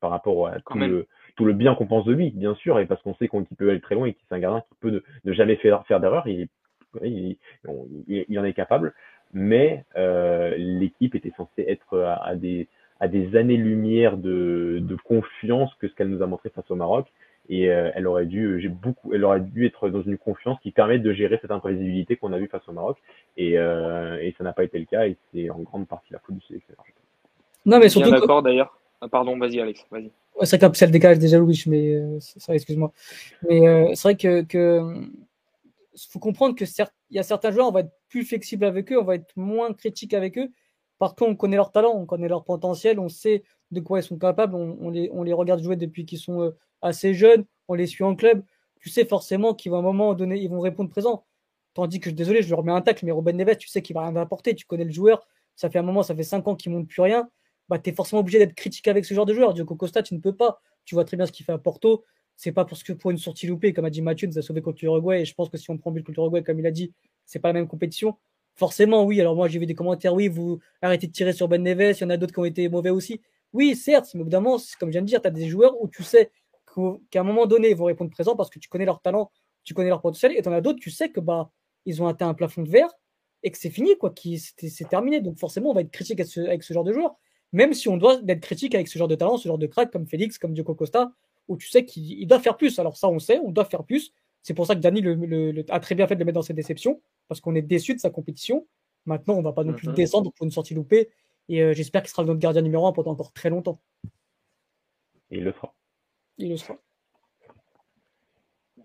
par 0.00 0.10
rapport 0.10 0.48
à 0.48 0.60
tout 0.60 0.78
le, 0.78 1.06
tout 1.36 1.46
le, 1.46 1.54
bien 1.54 1.74
qu'on 1.74 1.86
pense 1.86 2.04
de 2.04 2.12
lui, 2.12 2.30
bien 2.30 2.54
sûr, 2.56 2.78
et 2.78 2.84
parce 2.84 3.00
qu'on 3.02 3.14
sait 3.14 3.28
qu'il 3.28 3.46
peut 3.56 3.70
aller 3.70 3.80
très 3.80 3.94
loin 3.94 4.06
et 4.06 4.12
qu'il 4.12 4.22
c'est 4.28 4.34
un 4.34 4.38
gardien 4.38 4.60
qui 4.68 4.74
peut 4.80 5.02
ne, 5.24 5.32
jamais 5.32 5.56
faire, 5.56 5.86
faire 5.86 6.00
d'erreur. 6.00 6.28
Il, 6.28 6.48
il, 7.02 7.38
il, 8.06 8.26
il, 8.28 8.38
en 8.38 8.44
est 8.44 8.52
capable. 8.52 8.92
Mais 9.32 9.84
euh, 9.96 10.54
l'équipe 10.58 11.14
était 11.14 11.32
censée 11.38 11.64
être 11.66 11.98
à, 12.00 12.16
à, 12.16 12.34
des, 12.34 12.68
à 13.00 13.08
des 13.08 13.34
années-lumière 13.34 14.18
de, 14.18 14.78
de 14.82 14.96
confiance 14.96 15.72
que 15.76 15.88
ce 15.88 15.94
qu'elle 15.94 16.08
nous 16.08 16.22
a 16.22 16.26
montré 16.26 16.50
face 16.50 16.70
au 16.70 16.76
Maroc 16.76 17.06
et 17.48 17.70
euh, 17.70 17.90
elle 17.94 18.06
aurait 18.06 18.26
dû 18.26 18.44
euh, 18.44 18.58
j'ai 18.58 18.68
beaucoup 18.68 19.14
elle 19.14 19.24
aurait 19.24 19.40
dû 19.40 19.66
être 19.66 19.88
dans 19.88 20.02
une 20.02 20.18
confiance 20.18 20.58
qui 20.60 20.70
permet 20.70 20.98
de 20.98 21.12
gérer 21.12 21.38
cette 21.40 21.50
imprévisibilité 21.50 22.16
qu'on 22.16 22.32
a 22.32 22.38
vu 22.38 22.46
face 22.48 22.66
au 22.68 22.72
Maroc 22.72 22.98
et, 23.36 23.58
euh, 23.58 24.18
et 24.20 24.34
ça 24.36 24.44
n'a 24.44 24.52
pas 24.52 24.64
été 24.64 24.78
le 24.78 24.84
cas 24.84 25.06
et 25.06 25.16
c'est 25.32 25.48
en 25.50 25.60
grande 25.60 25.88
partie 25.88 26.12
la 26.12 26.18
faute 26.18 26.36
du 26.36 26.46
sélectionneur. 26.46 26.84
Non 27.64 27.78
mais 27.78 27.88
surtout 27.88 28.10
d'accord 28.10 28.42
d'ailleurs. 28.42 28.78
Ah, 29.00 29.08
pardon, 29.08 29.38
vas-y 29.38 29.60
Alex, 29.60 29.86
vas-y. 29.90 30.10
Ouais, 30.34 30.44
c'est 30.44 30.60
vrai 30.60 30.70
que 30.70 30.76
c'est 30.76 30.86
le 30.86 30.92
décalage 30.92 31.18
déjà 31.18 31.38
Louis 31.38 31.62
mais 31.66 31.94
euh, 31.94 32.18
ça 32.20 32.54
excuse-moi. 32.54 32.92
Mais 33.48 33.66
euh, 33.66 33.94
c'est 33.94 34.02
vrai 34.02 34.16
que 34.16 34.42
que 34.42 34.80
faut 36.10 36.18
comprendre 36.20 36.54
que 36.54 36.64
certes, 36.64 36.94
il 37.10 37.16
y 37.16 37.20
a 37.20 37.22
certains 37.22 37.50
joueurs 37.50 37.68
on 37.68 37.72
va 37.72 37.80
être 37.80 37.92
plus 38.08 38.24
flexible 38.24 38.64
avec 38.64 38.92
eux, 38.92 39.00
on 39.00 39.04
va 39.04 39.16
être 39.16 39.32
moins 39.36 39.72
critique 39.72 40.14
avec 40.14 40.38
eux 40.38 40.50
parce 40.98 41.14
qu'on 41.14 41.36
connaît 41.36 41.56
leur 41.56 41.72
talent, 41.72 41.92
on 41.94 42.06
connaît 42.06 42.28
leur 42.28 42.44
potentiel, 42.44 42.98
on 42.98 43.08
sait 43.08 43.42
de 43.70 43.80
quoi 43.80 44.00
ils 44.00 44.02
sont 44.02 44.18
capables, 44.18 44.54
on, 44.54 44.78
on 44.80 44.90
les 44.90 45.10
on 45.12 45.36
regarde 45.36 45.62
jouer 45.62 45.76
depuis 45.76 46.06
qu'ils 46.06 46.18
sont 46.18 46.52
assez 46.82 47.14
jeunes, 47.14 47.44
on 47.68 47.74
les 47.74 47.86
suit 47.86 48.04
en 48.04 48.16
club, 48.16 48.42
tu 48.80 48.88
sais 48.88 49.04
forcément 49.04 49.54
qu'ils 49.54 49.70
vont 49.70 49.78
à 49.78 49.80
un 49.80 49.82
moment 49.82 50.14
donné, 50.14 50.38
ils 50.38 50.48
vont 50.48 50.60
répondre 50.60 50.90
présent. 50.90 51.24
Tandis 51.74 52.00
que, 52.00 52.10
désolé, 52.10 52.42
je 52.42 52.50
leur 52.50 52.64
mets 52.64 52.72
un 52.72 52.80
tacle, 52.80 53.04
mais 53.04 53.12
Robin 53.12 53.32
Neves, 53.32 53.56
tu 53.56 53.68
sais 53.68 53.82
qu'il 53.82 53.94
va 53.94 54.02
rien 54.02 54.16
apporter, 54.16 54.54
tu 54.54 54.66
connais 54.66 54.84
le 54.84 54.92
joueur, 54.92 55.26
ça 55.54 55.70
fait 55.70 55.78
un 55.78 55.82
moment, 55.82 56.02
ça 56.02 56.14
fait 56.14 56.22
5 56.24 56.46
ans 56.48 56.56
qu'il 56.56 56.72
monte 56.72 56.88
plus 56.88 57.02
rien, 57.02 57.28
bah, 57.68 57.78
tu 57.78 57.90
es 57.90 57.92
forcément 57.92 58.20
obligé 58.20 58.38
d'être 58.38 58.54
critique 58.54 58.88
avec 58.88 59.04
ce 59.04 59.14
genre 59.14 59.26
de 59.26 59.34
joueur. 59.34 59.54
Diogo 59.54 59.74
Costa, 59.76 60.02
tu 60.02 60.14
ne 60.14 60.20
peux 60.20 60.34
pas. 60.34 60.60
Tu 60.84 60.94
vois 60.94 61.04
très 61.04 61.16
bien 61.16 61.26
ce 61.26 61.32
qu'il 61.32 61.44
fait 61.44 61.52
à 61.52 61.58
Porto. 61.58 62.04
C'est 62.34 62.52
pas 62.52 62.64
parce 62.64 62.82
que 62.82 62.92
pour 62.92 63.10
une 63.10 63.18
sortie 63.18 63.46
loupée, 63.46 63.72
comme 63.72 63.84
a 63.84 63.90
dit 63.90 64.00
Mathieu, 64.00 64.26
nous 64.28 64.38
a 64.38 64.42
sauvé 64.42 64.62
contre 64.62 64.78
l'Uruguay. 64.82 65.22
Et 65.22 65.24
je 65.24 65.34
pense 65.34 65.48
que 65.48 65.58
si 65.58 65.70
on 65.70 65.76
prend 65.76 65.90
but 65.90 66.02
contre 66.04 66.20
l'Uruguay, 66.20 66.42
comme 66.42 66.58
il 66.60 66.66
a 66.66 66.70
dit, 66.70 66.92
c'est 67.26 67.40
pas 67.40 67.48
la 67.48 67.54
même 67.54 67.68
compétition. 67.68 68.16
Forcément, 68.58 69.04
oui. 69.04 69.20
Alors 69.20 69.36
moi, 69.36 69.46
j'ai 69.46 69.60
vu 69.60 69.66
des 69.66 69.74
commentaires, 69.74 70.12
oui, 70.14 70.26
vous 70.26 70.58
arrêtez 70.82 71.06
de 71.06 71.12
tirer 71.12 71.32
sur 71.32 71.46
Ben 71.46 71.62
Neves. 71.62 71.96
Il 71.96 72.00
y 72.00 72.04
en 72.04 72.10
a 72.10 72.16
d'autres 72.16 72.34
qui 72.34 72.40
ont 72.40 72.44
été 72.44 72.68
mauvais 72.68 72.90
aussi. 72.90 73.20
Oui, 73.52 73.76
certes, 73.76 74.10
mais 74.14 74.22
évidemment, 74.22 74.58
comme 74.80 74.88
je 74.88 74.92
viens 74.92 75.02
de 75.02 75.06
dire, 75.06 75.22
tu 75.22 75.28
as 75.28 75.30
des 75.30 75.48
joueurs 75.48 75.80
où 75.80 75.88
tu 75.88 76.02
sais 76.02 76.32
qu'à 77.10 77.20
un 77.20 77.24
moment 77.24 77.46
donné, 77.46 77.70
ils 77.70 77.76
vont 77.76 77.86
répondre 77.86 78.10
présent 78.10 78.36
parce 78.36 78.50
que 78.50 78.58
tu 78.58 78.68
connais 78.68 78.84
leur 78.84 79.00
talent, 79.00 79.30
tu 79.64 79.74
connais 79.74 79.88
leur 79.88 80.00
potentiel, 80.00 80.36
et 80.36 80.42
tu 80.42 80.48
en 80.48 80.52
as 80.52 80.60
d'autres, 80.60 80.80
tu 80.80 80.90
sais 80.90 81.08
que 81.08 81.20
bah 81.20 81.50
ils 81.86 82.02
ont 82.02 82.08
atteint 82.08 82.28
un 82.28 82.34
plafond 82.34 82.62
de 82.62 82.68
verre 82.68 82.90
et 83.42 83.50
que 83.50 83.58
c'est 83.58 83.70
fini, 83.70 83.96
quoi, 83.96 84.12
c'est 84.16 84.88
terminé. 84.88 85.20
Donc 85.20 85.38
forcément, 85.38 85.70
on 85.70 85.74
va 85.74 85.82
être 85.82 85.90
critique 85.90 86.20
avec 86.20 86.62
ce, 86.62 86.74
genre 86.74 86.84
de 86.84 86.92
joueur, 86.92 87.16
même 87.52 87.72
si 87.72 87.88
on 87.88 87.96
doit 87.96 88.20
être 88.26 88.40
critique 88.40 88.74
avec 88.74 88.88
ce 88.88 88.98
genre 88.98 89.08
de 89.08 89.14
talent, 89.14 89.36
ce 89.36 89.48
genre 89.48 89.58
de 89.58 89.66
crack 89.66 89.90
comme 89.92 90.06
Félix, 90.06 90.36
comme 90.36 90.52
Diogo 90.52 90.74
Costa, 90.74 91.12
où 91.46 91.56
tu 91.56 91.68
sais 91.68 91.84
qu'il 91.84 92.26
doit 92.26 92.40
faire 92.40 92.56
plus. 92.56 92.78
Alors 92.78 92.96
ça, 92.96 93.08
on 93.08 93.20
sait, 93.20 93.38
on 93.38 93.52
doit 93.52 93.64
faire 93.64 93.84
plus. 93.84 94.12
C'est 94.42 94.54
pour 94.54 94.66
ça 94.66 94.74
que 94.74 94.80
Dani 94.80 95.02
a 95.68 95.80
très 95.80 95.94
bien 95.94 96.06
fait 96.06 96.16
de 96.16 96.20
le 96.20 96.24
mettre 96.26 96.36
dans 96.36 96.42
cette 96.42 96.56
déception, 96.56 97.00
parce 97.28 97.40
qu'on 97.40 97.54
est 97.54 97.62
déçu 97.62 97.94
de 97.94 98.00
sa 98.00 98.10
compétition. 98.10 98.66
Maintenant, 99.06 99.34
on 99.34 99.42
va 99.42 99.52
pas 99.52 99.64
non 99.64 99.74
plus 99.74 99.88
mm 99.88 99.92
-hmm. 99.92 99.96
descendre 99.96 100.32
pour 100.32 100.44
une 100.44 100.50
sortie 100.52 100.74
loupée. 100.74 101.10
Et 101.48 101.62
euh, 101.62 101.72
j'espère 101.72 102.02
qu'il 102.02 102.10
sera 102.10 102.24
notre 102.24 102.40
gardien 102.40 102.62
numéro 102.62 102.86
un 102.86 102.92
pendant 102.92 103.12
encore 103.12 103.32
très 103.32 103.50
longtemps. 103.50 103.80
Il 105.30 105.44
le 105.44 105.52
sera. 105.52 105.74
Il 106.38 106.50
le 106.50 106.56
sera. 106.56 106.76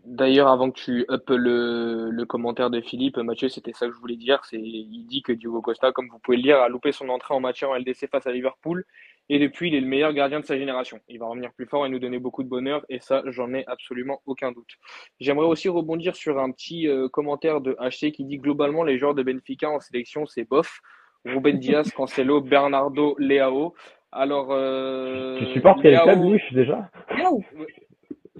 D'ailleurs, 0.06 0.50
avant 0.50 0.70
que 0.70 0.80
tu 0.80 1.06
up 1.10 1.30
le, 1.30 2.10
le, 2.12 2.26
commentaire 2.26 2.70
de 2.70 2.82
Philippe, 2.82 3.18
Mathieu, 3.18 3.48
c'était 3.48 3.72
ça 3.72 3.88
que 3.88 3.94
je 3.94 4.00
voulais 4.00 4.18
dire. 4.18 4.44
C'est, 4.44 4.60
il 4.60 5.06
dit 5.08 5.22
que 5.22 5.32
Diogo 5.32 5.62
Costa, 5.62 5.94
comme 5.94 6.10
vous 6.10 6.20
pouvez 6.20 6.38
le 6.38 6.44
lire, 6.44 6.58
a 6.58 6.68
loupé 6.68 6.92
son 6.92 7.08
entrée 7.08 7.34
en 7.34 7.40
match 7.40 7.64
en 7.64 7.74
LDC 7.74 8.10
face 8.10 8.28
à 8.28 8.34
Liverpool. 8.34 8.86
Et 9.30 9.40
depuis, 9.40 9.70
il 9.70 9.76
est 9.76 9.80
le 9.80 9.88
meilleur 9.88 10.14
gardien 10.14 10.40
de 10.40 10.46
sa 10.46 10.58
génération. 10.58 11.00
Il 11.08 11.20
va 11.20 11.28
revenir 11.28 11.52
plus 11.54 11.66
fort 11.66 11.86
et 11.86 11.90
nous 11.90 12.00
donner 12.00 12.20
beaucoup 12.20 12.44
de 12.44 12.50
bonheur. 12.50 12.86
Et 12.90 13.00
ça, 13.00 13.24
j'en 13.28 13.54
ai 13.54 13.66
absolument 13.68 14.22
aucun 14.26 14.52
doute. 14.52 14.72
J'aimerais 15.20 15.48
aussi 15.48 15.70
rebondir 15.70 16.16
sur 16.16 16.40
un 16.40 16.52
petit 16.52 16.88
euh, 16.88 17.08
commentaire 17.08 17.62
de 17.62 17.76
HC 17.80 18.12
qui 18.12 18.26
dit 18.26 18.38
globalement, 18.38 18.84
les 18.84 18.98
joueurs 18.98 19.16
de 19.16 19.24
Benfica 19.24 19.70
en 19.70 19.80
sélection, 19.80 20.26
c'est 20.26 20.48
bof. 20.48 20.82
Ruben 21.26 21.58
Diaz, 21.58 21.92
Cancelo, 21.96 22.42
Bernardo, 22.42 23.16
Leao. 23.18 23.74
Alors, 24.12 24.50
euh, 24.52 25.40
tu 25.40 25.46
supportes 25.54 25.82
quel 25.82 26.00
club, 26.02 26.38
déjà 26.52 26.92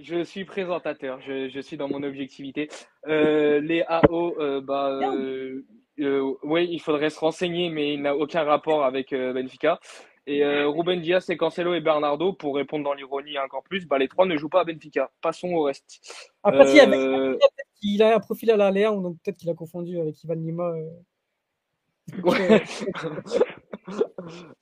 je 0.04 0.24
suis 0.24 0.44
présentateur, 0.44 1.20
je, 1.22 1.48
je, 1.50 1.60
suis 1.60 1.78
dans 1.78 1.88
mon 1.88 2.04
objectivité. 2.04 2.68
Euh, 3.08 3.62
les 3.62 3.84
AO, 3.88 4.36
euh, 4.40 4.60
bah, 4.60 5.00
euh, 5.02 5.62
euh, 6.00 6.34
oui, 6.44 6.68
il 6.72 6.80
faudrait 6.80 7.10
se 7.10 7.20
renseigner, 7.20 7.70
mais 7.70 7.94
il 7.94 8.02
n'a 8.02 8.16
aucun 8.16 8.44
rapport 8.44 8.84
avec 8.84 9.14
euh, 9.14 9.34
Benfica. 9.34 9.80
Et 10.26 10.44
euh, 10.44 10.70
Ruben 10.70 11.02
Diaz, 11.02 11.30
et 11.30 11.38
Cancelo 11.38 11.74
et 11.74 11.82
Bernardo, 11.82 12.32
pour 12.32 12.56
répondre 12.56 12.86
dans 12.86 12.94
l'ironie 12.94 13.38
encore 13.38 13.64
plus, 13.64 13.86
bah, 13.86 13.98
les 13.98 14.08
trois 14.08 14.26
ne 14.26 14.38
jouent 14.38 14.50
pas 14.50 14.62
à 14.62 14.64
Benfica. 14.64 15.12
Passons 15.22 15.50
au 15.50 15.64
reste. 15.64 16.00
Après, 16.44 16.72
il, 16.74 16.80
avait, 16.80 17.38
il 17.82 18.02
a 18.02 18.16
un 18.16 18.20
profil 18.20 18.50
à 18.52 18.58
la 18.58 18.72
Léa, 18.72 18.92
donc 18.92 19.18
peut-être 19.22 19.38
qu'il 19.38 19.50
a 19.50 19.54
confondu 19.54 20.00
avec 20.00 20.24
Ivan 20.24 20.36
Lima. 20.36 20.72
Ouais. 22.24 22.64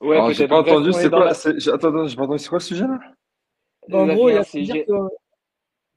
ouais, 0.00 0.34
j'ai 0.34 0.48
pas 0.48 0.60
entendu, 0.60 0.92
c'est 0.92 1.10
quoi, 1.10 1.28
attends, 1.28 1.50
j'ai 1.56 1.70
pas 1.70 2.22
entendu, 2.24 2.38
c'est 2.38 2.48
quoi 2.48 2.58
le 2.58 2.64
sujet 2.64 2.86
là? 2.86 2.98
Bah, 3.88 3.98
en 3.98 4.06
gros, 4.14 4.30
il 4.30 4.34
y 4.34 4.38
a 4.38 4.84
que 4.84 4.92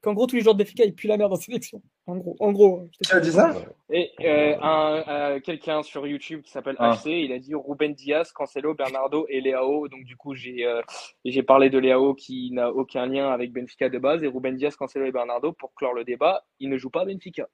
qu'en 0.06 0.14
gros, 0.14 0.28
tous 0.28 0.36
les 0.36 0.42
joueurs 0.42 0.54
de 0.54 0.62
Benfica, 0.62 0.84
ils 0.84 0.94
puent 0.94 1.08
la 1.08 1.16
merde 1.16 1.32
en 1.32 1.36
sélection. 1.36 1.82
En 2.06 2.16
gros, 2.16 2.36
en 2.38 2.52
gros. 2.52 2.88
Tu 3.02 3.12
as 3.12 3.18
dit 3.18 3.32
ça 3.32 3.52
Et 3.90 4.12
euh, 4.20 4.54
un, 4.62 5.02
euh, 5.08 5.40
quelqu'un 5.40 5.82
sur 5.82 6.06
YouTube 6.06 6.42
qui 6.42 6.52
s'appelle 6.52 6.76
ah. 6.78 6.94
HC, 6.94 7.06
il 7.06 7.32
a 7.32 7.40
dit 7.40 7.56
Ruben 7.56 7.92
Diaz, 7.92 8.30
Cancelo, 8.30 8.74
Bernardo 8.74 9.26
et 9.28 9.40
Leao. 9.40 9.88
Donc 9.88 10.04
du 10.04 10.16
coup, 10.16 10.36
j'ai 10.36 10.64
euh, 10.64 10.80
j'ai 11.24 11.42
parlé 11.42 11.70
de 11.70 11.78
Leao 11.78 12.14
qui 12.14 12.52
n'a 12.52 12.70
aucun 12.70 13.06
lien 13.06 13.32
avec 13.32 13.52
Benfica 13.52 13.88
de 13.88 13.98
base 13.98 14.22
et 14.22 14.28
Ruben 14.28 14.54
Diaz, 14.54 14.76
Cancelo 14.76 15.06
et 15.06 15.12
Bernardo 15.12 15.52
pour 15.52 15.74
clore 15.74 15.92
le 15.92 16.04
débat, 16.04 16.44
il 16.60 16.70
ne 16.70 16.78
joue 16.78 16.90
pas 16.90 17.00
à 17.02 17.04
Benfica. 17.04 17.48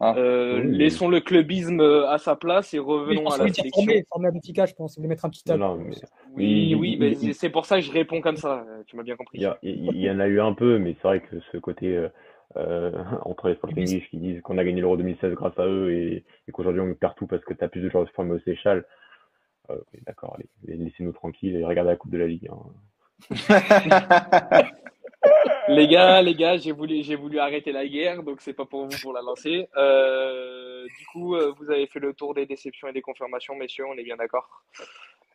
Ah, 0.00 0.14
euh, 0.16 0.60
oui. 0.60 0.76
Laissons 0.76 1.08
le 1.08 1.20
clubisme 1.20 1.80
à 1.80 2.18
sa 2.18 2.36
place 2.36 2.74
et 2.74 2.78
revenons 2.78 3.28
à 3.28 3.38
la 3.38 3.52
sélection. 3.52 3.82
Formé, 3.82 4.04
formé 4.08 4.28
à 4.28 4.30
Benfica, 4.30 4.66
je 4.66 4.74
pense. 4.74 4.98
Mettre 4.98 5.24
un 5.24 5.30
petit 5.30 5.44
tab. 5.44 5.60
Non, 5.60 5.76
mais... 5.76 5.94
Oui, 6.34 6.74
oui, 6.74 6.96
mais 6.98 7.14
c'est 7.32 7.50
pour 7.50 7.66
ça 7.66 7.76
que 7.76 7.82
je 7.82 7.92
réponds 7.92 8.20
comme 8.20 8.36
ça. 8.36 8.64
Tu 8.86 8.96
m'as 8.96 9.02
bien 9.02 9.16
compris. 9.16 9.38
Il 9.38 9.42
y, 9.42 9.46
a, 9.46 9.58
il 9.62 9.96
y, 9.96 10.10
en 10.10 10.20
a 10.20 10.26
eu 10.26 10.40
un 10.40 10.52
peu, 10.52 10.78
mais 10.78 10.96
c'est 11.00 11.08
vrai 11.08 11.20
que 11.20 11.40
ce 11.52 11.58
côté 11.58 11.96
euh, 11.96 12.08
euh, 12.56 12.92
entre 13.24 13.48
les 13.48 13.54
Sporting 13.56 13.82
English 13.82 14.10
qui 14.10 14.18
disent 14.18 14.40
qu'on 14.42 14.58
a 14.58 14.64
gagné 14.64 14.80
l'Euro 14.80 14.96
2016 14.96 15.34
grâce 15.34 15.58
à 15.58 15.66
eux 15.66 15.92
et, 15.92 16.24
et 16.46 16.52
qu'aujourd'hui 16.52 16.82
on 16.82 16.94
perd 16.94 17.14
tout 17.16 17.26
parce 17.26 17.44
que 17.44 17.52
tu 17.52 17.64
as 17.64 17.68
plus 17.68 17.80
de 17.80 17.88
joueurs 17.88 18.08
formés 18.10 18.34
au 18.34 18.38
Seychelles. 18.40 18.84
Euh, 19.70 19.78
D'accord, 20.06 20.36
allez, 20.36 20.76
laissez-nous 20.76 21.12
tranquilles 21.12 21.56
et 21.56 21.64
regardez 21.64 21.90
la 21.90 21.96
Coupe 21.96 22.12
de 22.12 22.18
la 22.18 22.26
Ligue. 22.26 22.48
Hein. 22.50 22.60
les 25.68 25.88
gars, 25.88 26.22
les 26.22 26.34
gars, 26.34 26.56
j'ai 26.56 26.72
voulu, 26.72 27.02
j'ai 27.02 27.16
voulu 27.16 27.38
arrêter 27.38 27.72
la 27.72 27.86
guerre, 27.86 28.22
donc 28.22 28.40
c'est 28.40 28.52
pas 28.52 28.64
pour 28.64 28.86
vous 28.86 28.96
pour 29.02 29.12
la 29.12 29.22
lancer. 29.22 29.68
Euh, 29.76 30.86
du 30.98 31.06
coup, 31.06 31.34
euh, 31.34 31.52
vous 31.58 31.70
avez 31.70 31.86
fait 31.86 32.00
le 32.00 32.12
tour 32.12 32.34
des 32.34 32.46
déceptions 32.46 32.88
et 32.88 32.92
des 32.92 33.02
confirmations, 33.02 33.54
messieurs, 33.54 33.84
on 33.86 33.96
est 33.96 34.04
bien 34.04 34.16
d'accord? 34.16 34.48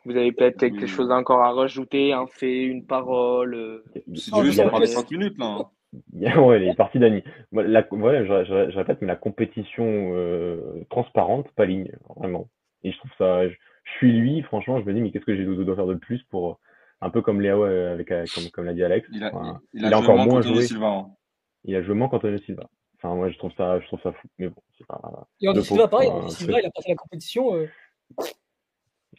Vous 0.05 0.15
avez 0.15 0.31
peut-être 0.31 0.57
quelque 0.57 0.87
chose 0.87 1.11
encore 1.11 1.41
à 1.41 1.51
rajouter, 1.51 2.13
un 2.13 2.27
fait, 2.27 2.63
une 2.63 2.85
parole. 2.85 3.83
C'est 4.15 4.33
juste 4.43 4.59
on 4.59 4.69
parle 4.69 4.87
5 4.87 5.11
minutes 5.11 5.37
là. 5.37 5.69
ouais, 6.41 6.59
les 6.59 6.73
parties 6.73 6.99
d'Annie. 6.99 7.23
La, 7.51 7.85
voilà, 7.91 8.23
je, 8.23 8.45
je, 8.45 8.71
je, 8.71 8.77
répète, 8.77 8.99
mais 9.01 9.07
la 9.07 9.15
compétition 9.15 10.11
euh, 10.13 10.85
transparente, 10.89 11.51
pas 11.55 11.65
ligne, 11.65 11.91
vraiment. 12.15 12.47
Et 12.83 12.91
je 12.91 12.97
trouve 12.97 13.11
ça, 13.17 13.47
je, 13.47 13.53
je 13.83 13.91
suis 13.97 14.13
lui, 14.13 14.41
franchement, 14.43 14.79
je 14.79 14.85
me 14.85 14.93
dis, 14.93 15.01
mais 15.01 15.11
qu'est-ce 15.11 15.25
que 15.25 15.35
j'ai 15.35 15.43
dois 15.43 15.75
faire 15.75 15.87
de 15.87 15.95
plus 15.95 16.21
pour 16.29 16.59
un 17.01 17.09
peu 17.09 17.21
comme 17.21 17.41
Léo 17.41 17.63
avec 17.63 18.07
comme, 18.07 18.49
comme 18.53 18.65
l'a 18.65 18.73
dit 18.73 18.83
Alex. 18.83 19.07
Il 19.11 19.23
a, 19.23 19.31
il, 19.73 19.85
a, 19.85 19.97
encore 19.97 20.17
moins 20.17 20.41
joué. 20.41 20.63
Silva, 20.63 20.87
hein. 20.87 21.11
Il 21.63 21.75
a 21.75 21.81
joué 21.81 21.95
moins 21.95 22.09
qu'Antonio 22.09 22.37
Silva. 22.37 22.69
Enfin, 22.97 23.15
moi, 23.15 23.29
je 23.29 23.37
trouve 23.37 23.51
ça, 23.57 23.79
je 23.79 23.87
trouve 23.87 24.01
ça 24.01 24.11
fou. 24.11 24.27
Mais 24.37 24.49
bon, 24.49 24.61
c'est 24.77 24.85
pas. 24.85 24.99
Et 25.41 25.47
Antonio 25.47 25.63
Silva, 25.63 25.87
pareil. 25.87 26.09
Antonio 26.09 26.29
Silva, 26.29 26.59
il 26.59 26.65
a 26.65 26.71
passé 26.71 26.89
la 26.89 26.95
compétition. 26.95 27.55
Euh... 27.55 27.67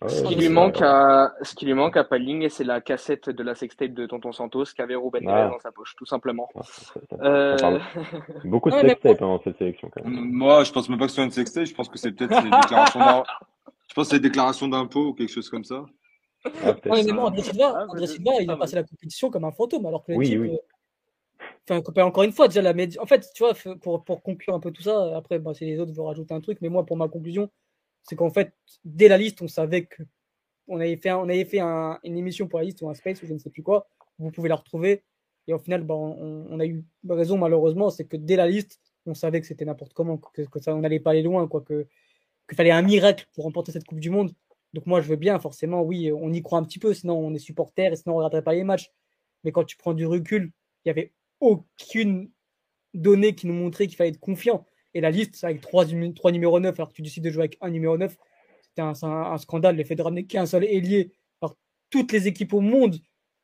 ce, 0.06 0.22
qui 0.24 0.34
lui 0.34 0.48
manque 0.48 0.80
à, 0.82 1.34
ce 1.42 1.54
qui 1.54 1.66
lui 1.66 1.74
manque 1.74 1.96
à 1.96 2.04
Palling, 2.04 2.48
c'est 2.48 2.64
la 2.64 2.80
cassette 2.80 3.30
de 3.30 3.42
la 3.42 3.54
sextape 3.54 3.92
de 3.92 4.06
Tonton 4.06 4.32
Santos 4.32 4.64
qu'avait 4.76 4.96
Ruben 4.96 5.26
ah. 5.28 5.48
dans 5.48 5.58
sa 5.58 5.72
poche, 5.72 5.94
tout 5.96 6.06
simplement. 6.06 6.48
Ah, 6.54 6.60
ça, 6.62 7.00
ça, 7.08 7.16
euh... 7.22 7.78
Beaucoup 8.44 8.70
de 8.70 8.76
sextapes 8.76 9.22
hein, 9.22 9.26
dans 9.26 9.42
cette 9.42 9.58
sélection. 9.58 9.90
Quand 9.92 10.04
même. 10.04 10.30
Moi, 10.30 10.64
je 10.64 10.72
pense 10.72 10.88
même 10.88 10.98
pas 10.98 11.06
que 11.06 11.10
ce 11.10 11.16
soit 11.16 11.24
une 11.24 11.30
sextape. 11.30 11.66
Je 11.66 11.74
pense 11.74 11.88
que 11.88 11.98
c'est 11.98 12.12
peut-être 12.12 12.42
les 12.42 12.50
déclarations 12.50 13.24
Je 13.88 13.94
pense 13.94 14.08
que 14.08 14.10
c'est 14.10 14.20
des 14.20 14.28
déclarations 14.28 14.68
d'impôts 14.68 15.08
ou 15.08 15.14
quelque 15.14 15.32
chose 15.32 15.48
comme 15.48 15.64
ça. 15.64 15.84
Ah, 16.44 16.76
ouais, 16.86 17.02
mais 17.04 17.12
bon, 17.12 17.22
André 17.22 17.42
Silva, 17.42 17.74
ah, 17.76 17.86
André 17.88 18.06
Silva 18.06 18.32
il 18.40 18.50
a 18.50 18.56
passé 18.56 18.76
la 18.76 18.82
compétition 18.82 19.30
comme 19.30 19.44
un 19.44 19.52
fantôme, 19.52 19.84
alors 19.86 20.04
que 20.04 20.12
le 20.12 20.18
oui, 20.18 20.28
type, 20.28 20.40
oui. 20.40 20.50
Euh, 20.50 20.58
Enfin, 21.68 22.02
encore 22.02 22.24
une 22.24 22.32
fois, 22.32 22.48
déjà, 22.48 22.62
la 22.62 22.74
En 22.98 23.06
fait, 23.06 23.30
tu 23.34 23.44
vois, 23.44 23.54
pour, 23.80 24.04
pour 24.04 24.22
conclure 24.22 24.54
un 24.54 24.60
peu 24.60 24.70
tout 24.72 24.82
ça, 24.82 25.16
après, 25.16 25.38
bah, 25.38 25.54
si 25.54 25.64
les 25.64 25.78
autres 25.78 25.92
veulent 25.92 26.06
rajouter 26.06 26.34
un 26.34 26.40
truc, 26.40 26.58
mais 26.60 26.68
moi, 26.68 26.84
pour 26.84 26.96
ma 26.96 27.08
conclusion, 27.08 27.50
c'est 28.02 28.16
qu'en 28.16 28.30
fait, 28.30 28.52
dès 28.84 29.08
la 29.08 29.18
liste, 29.18 29.40
on 29.42 29.48
savait 29.48 29.84
que 29.84 30.02
on 30.68 30.80
avait 30.80 30.96
fait, 30.96 31.12
on 31.12 31.24
avait 31.24 31.44
fait 31.44 31.60
un, 31.60 31.98
une 32.04 32.16
émission 32.16 32.46
pour 32.48 32.60
la 32.60 32.64
liste 32.64 32.80
ou 32.82 32.88
un 32.88 32.94
space 32.94 33.22
ou 33.22 33.26
je 33.26 33.34
ne 33.34 33.38
sais 33.38 33.50
plus 33.50 33.62
quoi. 33.62 33.88
Vous 34.18 34.30
pouvez 34.30 34.48
la 34.48 34.56
retrouver. 34.56 35.04
Et 35.48 35.52
au 35.52 35.58
final, 35.58 35.82
bah, 35.82 35.94
on, 35.94 36.46
on, 36.50 36.60
a 36.60 36.66
eu 36.66 36.84
raison, 37.08 37.38
malheureusement, 37.38 37.90
c'est 37.90 38.04
que 38.04 38.16
dès 38.16 38.36
la 38.36 38.46
liste, 38.46 38.80
on 39.06 39.14
savait 39.14 39.40
que 39.40 39.46
c'était 39.46 39.64
n'importe 39.64 39.92
comment, 39.94 40.18
que, 40.18 40.42
que, 40.42 40.60
ça, 40.60 40.74
on 40.74 40.80
n'allait 40.80 41.00
pas 41.00 41.10
aller 41.10 41.22
loin, 41.22 41.46
quoi, 41.48 41.60
que 41.60 41.86
qu'il 42.48 42.56
fallait 42.56 42.70
un 42.72 42.82
miracle 42.82 43.26
pour 43.34 43.44
remporter 43.44 43.72
cette 43.72 43.84
Coupe 43.84 44.00
du 44.00 44.10
Monde. 44.10 44.32
Donc 44.74 44.86
moi, 44.86 45.00
je 45.00 45.08
veux 45.08 45.16
bien, 45.16 45.38
forcément, 45.38 45.82
oui, 45.82 46.12
on 46.12 46.32
y 46.32 46.42
croit 46.42 46.58
un 46.58 46.64
petit 46.64 46.78
peu, 46.78 46.94
sinon 46.94 47.18
on 47.18 47.34
est 47.34 47.38
supporter 47.38 47.92
et 47.92 47.96
sinon 47.96 48.14
on 48.14 48.18
ne 48.18 48.24
regarderait 48.24 48.44
pas 48.44 48.54
les 48.54 48.64
matchs. 48.64 48.90
Mais 49.44 49.52
quand 49.52 49.64
tu 49.64 49.76
prends 49.76 49.94
du 49.94 50.06
recul, 50.06 50.52
il 50.84 50.88
n'y 50.88 50.90
avait 50.90 51.12
aucune 51.40 52.30
donnée 52.94 53.34
qui 53.34 53.46
nous 53.46 53.54
montrait 53.54 53.86
qu'il 53.86 53.96
fallait 53.96 54.10
être 54.10 54.20
confiant. 54.20 54.64
Et 54.94 55.00
la 55.00 55.10
liste, 55.10 55.42
avec 55.44 55.60
trois, 55.60 55.84
trois 56.14 56.32
numéros 56.32 56.60
9, 56.60 56.78
alors 56.78 56.88
que 56.88 56.94
tu 56.94 57.02
décides 57.02 57.24
de 57.24 57.30
jouer 57.30 57.42
avec 57.42 57.58
un 57.60 57.70
numéro 57.70 57.96
9, 57.96 58.16
c'était 58.62 58.82
un, 58.82 59.38
scandale. 59.38 59.76
Le 59.76 59.84
fait 59.84 59.94
de 59.94 60.02
ramener 60.02 60.26
qu'un 60.26 60.46
seul 60.46 60.64
ailier, 60.64 61.12
alors 61.40 61.56
toutes 61.90 62.12
les 62.12 62.26
équipes 62.26 62.54
au 62.54 62.60
monde 62.60 62.96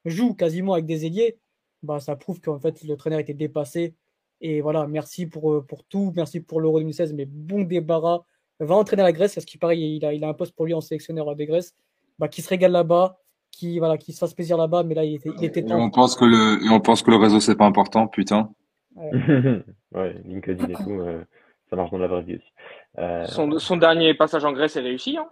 jouent 0.04 0.34
quasiment 0.34 0.74
avec 0.74 0.86
des 0.86 1.06
ailiers, 1.06 1.38
bah, 1.82 2.00
ça 2.00 2.16
prouve 2.16 2.40
qu'en 2.40 2.58
fait, 2.58 2.82
le 2.82 2.96
traîneur 2.96 3.20
était 3.20 3.34
dépassé. 3.34 3.94
Et 4.40 4.60
voilà, 4.60 4.86
merci 4.86 5.26
pour, 5.26 5.52
euh, 5.52 5.62
pour 5.64 5.84
tout, 5.84 6.12
merci 6.14 6.40
pour 6.40 6.60
l'Euro 6.60 6.78
2016, 6.78 7.14
mais 7.14 7.26
bon 7.26 7.62
débarras. 7.62 8.24
Va 8.58 8.74
entraîner 8.74 9.02
la 9.02 9.12
Grèce, 9.12 9.34
parce 9.34 9.44
qu'il 9.44 9.60
paraît, 9.60 9.78
il 9.78 10.04
a, 10.04 10.12
il 10.12 10.24
a 10.24 10.28
un 10.28 10.34
poste 10.34 10.54
pour 10.54 10.64
lui 10.64 10.74
en 10.74 10.80
sélectionneur 10.80 11.34
de 11.34 11.44
Grèce, 11.44 11.74
bah, 12.18 12.28
qui 12.28 12.40
se 12.40 12.48
régale 12.48 12.72
là-bas, 12.72 13.18
qui 13.50 13.78
voilà, 13.78 13.98
qui 13.98 14.12
se 14.12 14.18
fasse 14.18 14.34
plaisir 14.34 14.56
là-bas, 14.56 14.82
mais 14.82 14.94
là 14.94 15.04
il 15.04 15.14
était, 15.14 15.30
il 15.38 15.44
était 15.44 15.60
et 15.60 15.72
on 15.72 15.90
pense 15.90 16.16
que 16.16 16.24
le 16.24 16.64
et 16.64 16.68
on 16.68 16.80
pense 16.80 17.02
que 17.02 17.10
le 17.10 17.16
réseau 17.16 17.40
c'est 17.40 17.56
pas 17.56 17.66
important, 17.66 18.06
putain. 18.06 18.50
Ouais, 18.94 19.10
ouais 19.94 20.20
LinkedIn 20.24 20.68
et 20.68 20.72
tout, 20.84 21.00
euh, 21.00 21.22
ça 21.70 21.76
marche 21.76 21.90
dans 21.90 21.98
la 21.98 22.06
vraie 22.06 22.22
vie 22.22 22.36
aussi. 22.36 22.52
Euh... 22.98 23.24
Son, 23.26 23.58
son 23.58 23.76
dernier 23.76 24.14
passage 24.14 24.44
en 24.44 24.52
Grèce 24.52 24.76
est 24.76 24.80
réussi, 24.80 25.16
hein 25.16 25.28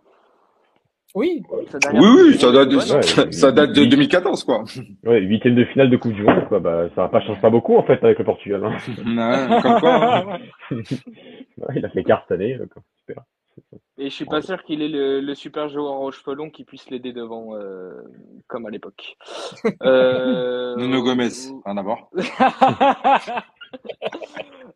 oui. 1.15 1.43
Oui, 1.49 1.63
oui, 1.95 2.39
ça 2.39 2.51
date 2.51 2.69
de, 2.69 2.77
ouais, 2.77 3.33
ça, 3.33 3.53
date 3.53 3.73
de 3.73 3.85
2014, 3.85 4.45
quoi. 4.45 4.65
Ouais, 5.05 5.21
huitième 5.21 5.55
de 5.55 5.65
finale 5.65 5.91
de 5.91 5.97
Coupe 5.97 6.13
du 6.13 6.23
Monde, 6.23 6.47
quoi. 6.49 6.59
Bah, 6.59 6.89
ça 6.95 7.03
va 7.03 7.09
pas 7.09 7.21
changer 7.21 7.41
pas 7.41 7.51
beaucoup, 7.51 7.77
en 7.77 7.85
fait, 7.85 8.03
avec 8.03 8.19
le 8.19 8.25
Portugal. 8.25 8.65
Hein. 8.65 8.77
ouais, 9.51 9.63
comme 9.63 9.81
quoi. 9.81 10.39
Hein. 10.71 11.73
il 11.77 11.85
a 11.85 11.91
fait 11.91 12.03
quart 12.03 12.23
cette 12.23 12.33
année, 12.33 12.59
quoi. 12.73 12.83
super. 13.07 13.23
Et 13.97 14.11
je 14.11 14.15
suis 14.15 14.25
pas 14.25 14.43
sûr 14.43 14.63
qu'il 14.65 14.83
ait 14.83 14.89
le, 14.89 15.21
le, 15.21 15.35
super 15.35 15.69
joueur 15.69 15.93
en 15.93 16.11
cheveux 16.11 16.35
longs 16.35 16.51
qui 16.51 16.65
puisse 16.65 16.91
l'aider 16.91 17.13
devant, 17.13 17.55
euh, 17.55 17.93
comme 18.49 18.67
à 18.67 18.71
l'époque. 18.71 19.17
Euh... 19.83 20.75
Nuno 20.77 21.03
Gomez, 21.03 21.29
rien 21.65 21.77
à 21.77 21.83
voir. 21.83 22.09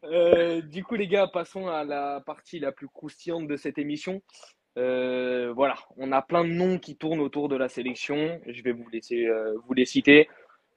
euh, 0.04 0.60
du 0.62 0.84
coup, 0.84 0.94
les 0.94 1.08
gars, 1.08 1.26
passons 1.26 1.66
à 1.66 1.84
la 1.84 2.20
partie 2.24 2.60
la 2.60 2.72
plus 2.72 2.88
croustillante 2.88 3.48
de 3.48 3.56
cette 3.56 3.78
émission. 3.78 4.22
Euh, 4.76 5.52
voilà, 5.54 5.76
on 5.96 6.12
a 6.12 6.22
plein 6.22 6.44
de 6.44 6.50
noms 6.50 6.78
qui 6.78 6.96
tournent 6.96 7.20
autour 7.20 7.48
de 7.48 7.56
la 7.56 7.68
sélection. 7.68 8.40
Je 8.46 8.62
vais 8.62 8.72
vous 8.72 8.88
laisser 8.88 9.26
euh, 9.26 9.54
vous 9.66 9.74
les 9.74 9.86
citer. 9.86 10.28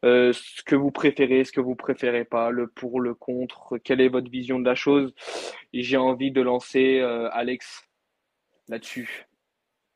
Euh, 0.03 0.33
ce 0.33 0.63
que 0.63 0.75
vous 0.75 0.89
préférez, 0.89 1.43
ce 1.43 1.51
que 1.51 1.61
vous 1.61 1.75
préférez 1.75 2.25
pas, 2.25 2.49
le 2.49 2.67
pour, 2.67 2.99
le 3.01 3.13
contre, 3.13 3.77
quelle 3.77 4.01
est 4.01 4.07
votre 4.07 4.31
vision 4.31 4.59
de 4.59 4.65
la 4.65 4.73
chose? 4.73 5.13
J'ai 5.73 5.97
envie 5.97 6.31
de 6.31 6.41
lancer 6.41 6.99
Alex 7.33 7.87
là-dessus 8.67 9.27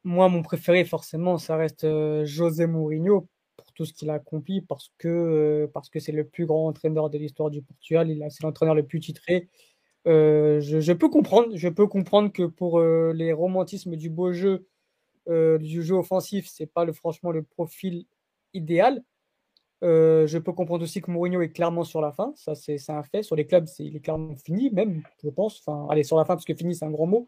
Moi, 0.04 0.30
mon 0.30 0.43
préféré, 0.43 0.86
forcément, 0.86 1.39
ça 1.39 1.56
reste 1.58 1.88
José 2.24 2.68
Mourinho 2.68 3.28
pour 3.58 3.74
tout 3.74 3.86
ce 3.86 3.93
qu'il 3.93 4.12
a 4.12 4.16
accompli, 4.16 4.62
parce 4.62 4.91
que 5.00 5.68
c'est 5.96 6.12
le 6.12 6.28
plus 6.28 6.46
grand 6.46 6.68
entraîneur 6.68 7.10
de 7.10 7.18
l'histoire 7.18 7.50
du 7.50 7.64
Portugal. 7.64 8.16
C'est 8.30 8.43
l'entraîneur 8.43 8.76
le 8.76 8.86
plus 8.86 9.00
titré. 9.00 9.50
Euh, 10.08 10.62
je, 10.62 10.93
peux 10.93 11.10
comprendre, 11.10 11.56
je 11.56 11.68
peux 11.68 11.88
comprendre 11.88 12.32
que 12.32 12.43
pour 12.43 12.80
les 12.80 13.34
romantismes 13.34 13.95
du 13.95 14.10
beau 14.10 14.34
jeu, 14.34 14.68
du 15.28 15.82
jeu 15.82 15.95
offensif, 15.95 16.47
c'est 16.47 16.68
pas 16.68 16.91
franchement 16.93 17.32
le 17.32 17.43
profil 17.43 18.06
idéal. 18.53 19.03
je 19.82 20.38
peux 20.38 20.53
comprendre 20.53 20.84
aussi 20.84 21.01
que 21.01 21.10
Mourinho 21.10 21.41
est 21.41 21.49
clairement 21.49 21.84
sur 21.84 22.01
la 22.01 22.12
fin, 22.12 22.34
ça 22.36 22.53
c'est 22.56 22.78
un 22.89 23.03
fait. 23.03 23.24
Sur 23.24 23.36
les 23.36 23.45
clubs, 23.45 23.68
il 23.80 23.95
est 23.95 23.99
clairement 23.99 24.36
fini, 24.36 24.70
même, 24.70 25.01
je 25.24 25.30
pense. 25.30 25.60
Enfin, 25.66 25.88
allez, 25.89 26.03
sur 26.03 26.18
la 26.18 26.26
fin, 26.26 26.36
parce 26.36 26.45
que 26.45 26.53
fini, 26.53 26.76
c'est 26.76 26.86
un 26.86 26.91
grand 26.91 27.08
mot 27.08 27.28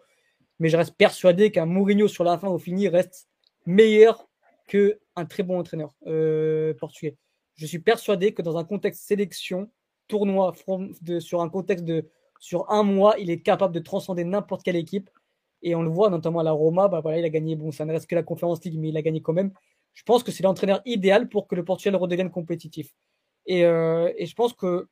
mais 0.59 0.69
je 0.69 0.77
reste 0.77 0.95
persuadé 0.95 1.51
qu'un 1.51 1.65
Mourinho 1.65 2.07
sur 2.07 2.23
la 2.23 2.37
fin 2.37 2.47
au 2.47 2.57
fini 2.57 2.87
reste 2.87 3.27
meilleur 3.65 4.27
qu'un 4.67 5.25
très 5.29 5.43
bon 5.43 5.59
entraîneur 5.59 5.93
euh, 6.07 6.73
portugais. 6.73 7.15
Je 7.55 7.65
suis 7.65 7.79
persuadé 7.79 8.33
que 8.33 8.41
dans 8.41 8.57
un 8.57 8.63
contexte 8.63 9.03
sélection, 9.03 9.69
tournoi, 10.07 10.53
sur 11.19 11.41
un 11.41 11.49
contexte 11.49 11.85
de 11.85 12.09
sur 12.39 12.69
un 12.71 12.83
mois, 12.83 13.15
il 13.19 13.29
est 13.29 13.41
capable 13.41 13.73
de 13.73 13.79
transcender 13.79 14.23
n'importe 14.23 14.63
quelle 14.63 14.75
équipe. 14.75 15.09
Et 15.61 15.75
on 15.75 15.81
le 15.81 15.89
voit 15.89 16.09
notamment 16.09 16.39
à 16.39 16.43
la 16.43 16.51
Roma, 16.51 16.87
bah 16.87 16.99
voilà, 17.01 17.19
il 17.19 17.25
a 17.25 17.29
gagné, 17.29 17.55
bon, 17.55 17.71
ça 17.71 17.85
ne 17.85 17.91
reste 17.91 18.07
que 18.07 18.15
la 18.15 18.23
Conférence 18.23 18.63
League, 18.63 18.77
mais 18.77 18.89
il 18.89 18.97
a 18.97 19.01
gagné 19.01 19.21
quand 19.21 19.33
même. 19.33 19.51
Je 19.93 20.03
pense 20.03 20.23
que 20.23 20.31
c'est 20.31 20.43
l'entraîneur 20.43 20.81
idéal 20.85 21.27
pour 21.29 21.47
que 21.47 21.55
le 21.55 21.65
Portugal 21.65 21.95
redevienne 21.95 22.29
compétitif. 22.29 22.93
Et, 23.47 23.65
euh, 23.65 24.11
je 24.19 24.33
pense 24.35 24.53
que 24.53 24.87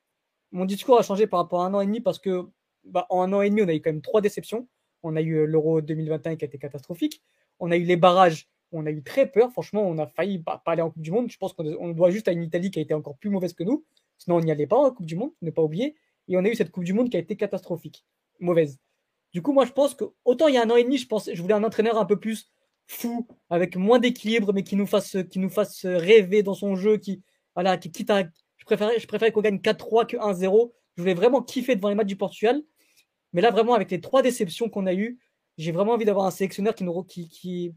mon 0.51 0.65
discours 0.65 0.99
a 0.99 1.03
changé 1.03 1.27
par 1.27 1.41
rapport 1.41 1.61
à 1.61 1.67
un 1.67 1.73
an 1.73 1.81
et 1.81 1.85
demi 1.85 2.01
parce 2.01 2.17
que 2.17 2.47
bah, 2.85 3.05
en 3.09 3.21
un 3.21 3.33
an 3.33 3.41
et 3.41 3.49
demi, 3.49 3.61
on 3.61 3.67
a 3.67 3.73
eu 3.73 3.81
quand 3.81 3.91
même 3.91 4.01
trois 4.01 4.21
déceptions. 4.21 4.67
On 5.03 5.15
a 5.15 5.21
eu 5.21 5.35
euh, 5.35 5.45
l'Euro 5.45 5.81
2021 5.81 6.37
qui 6.37 6.45
a 6.45 6.47
été 6.47 6.57
catastrophique. 6.57 7.21
On 7.59 7.71
a 7.71 7.77
eu 7.77 7.83
les 7.83 7.97
barrages. 7.97 8.47
On 8.71 8.85
a 8.85 8.91
eu 8.91 9.03
très 9.03 9.27
peur. 9.27 9.51
Franchement, 9.51 9.83
on 9.83 9.97
a 9.97 10.07
failli 10.07 10.39
pas, 10.39 10.61
aller 10.65 10.81
en 10.81 10.89
Coupe 10.89 11.01
du 11.01 11.11
Monde. 11.11 11.29
Je 11.29 11.37
pense 11.37 11.53
qu'on 11.53 11.89
doit 11.89 12.09
juste 12.09 12.27
à 12.27 12.31
une 12.31 12.43
Italie 12.43 12.71
qui 12.71 12.79
a 12.79 12.81
été 12.81 12.93
encore 12.93 13.17
plus 13.17 13.29
mauvaise 13.29 13.53
que 13.53 13.63
nous. 13.63 13.85
Sinon, 14.17 14.37
on 14.37 14.39
n'y 14.39 14.51
allait 14.51 14.67
pas 14.67 14.77
en 14.77 14.89
Coupe 14.91 15.05
du 15.05 15.15
Monde. 15.15 15.31
Ne 15.41 15.51
pas 15.51 15.61
oublier. 15.61 15.95
Et 16.27 16.37
on 16.37 16.43
a 16.43 16.49
eu 16.49 16.55
cette 16.55 16.71
Coupe 16.71 16.83
du 16.83 16.93
Monde 16.93 17.09
qui 17.09 17.17
a 17.17 17.19
été 17.19 17.35
catastrophique, 17.35 18.05
mauvaise. 18.39 18.79
Du 19.33 19.41
coup, 19.41 19.53
moi, 19.53 19.65
je 19.65 19.71
pense 19.71 19.93
que 19.93 20.05
autant 20.23 20.47
il 20.47 20.55
y 20.55 20.57
a 20.57 20.63
un 20.63 20.69
an 20.69 20.75
et 20.75 20.83
demi, 20.83 20.97
je 20.97 21.05
je 21.33 21.41
voulais 21.41 21.53
un 21.53 21.63
entraîneur 21.63 21.97
un 21.97 22.05
peu 22.05 22.19
plus 22.19 22.51
fou, 22.87 23.27
avec 23.49 23.75
moins 23.75 23.99
d'équilibre, 23.99 24.53
mais 24.53 24.63
qui 24.63 24.75
nous 24.75 24.87
fasse, 24.87 25.17
qui 25.29 25.39
nous 25.39 25.49
fasse 25.49 25.85
rêver 25.85 26.43
dans 26.43 26.53
son 26.53 26.75
jeu, 26.75 26.97
qui, 26.97 27.23
voilà, 27.53 27.77
qui 27.77 27.91
quitte 27.91 28.09
à, 28.09 28.23
je 28.57 28.65
préférais, 28.65 29.31
qu'on 29.31 29.41
gagne 29.41 29.57
4-3 29.57 30.05
que 30.05 30.17
1-0. 30.17 30.71
Je 30.95 31.01
voulais 31.01 31.13
vraiment 31.13 31.41
kiffer 31.41 31.75
devant 31.75 31.89
les 31.89 31.95
matchs 31.95 32.07
du 32.07 32.15
Portugal. 32.15 32.61
Mais 33.33 33.41
là, 33.41 33.51
vraiment, 33.51 33.73
avec 33.73 33.91
les 33.91 33.99
trois 33.99 34.21
déceptions 34.21 34.69
qu'on 34.69 34.85
a 34.85 34.93
eues, 34.93 35.19
j'ai 35.57 35.71
vraiment 35.71 35.93
envie 35.93 36.05
d'avoir 36.05 36.25
un 36.25 36.31
sélectionneur 36.31 36.73
qui 36.73 36.83
nous, 36.83 37.03
qui 37.03 37.73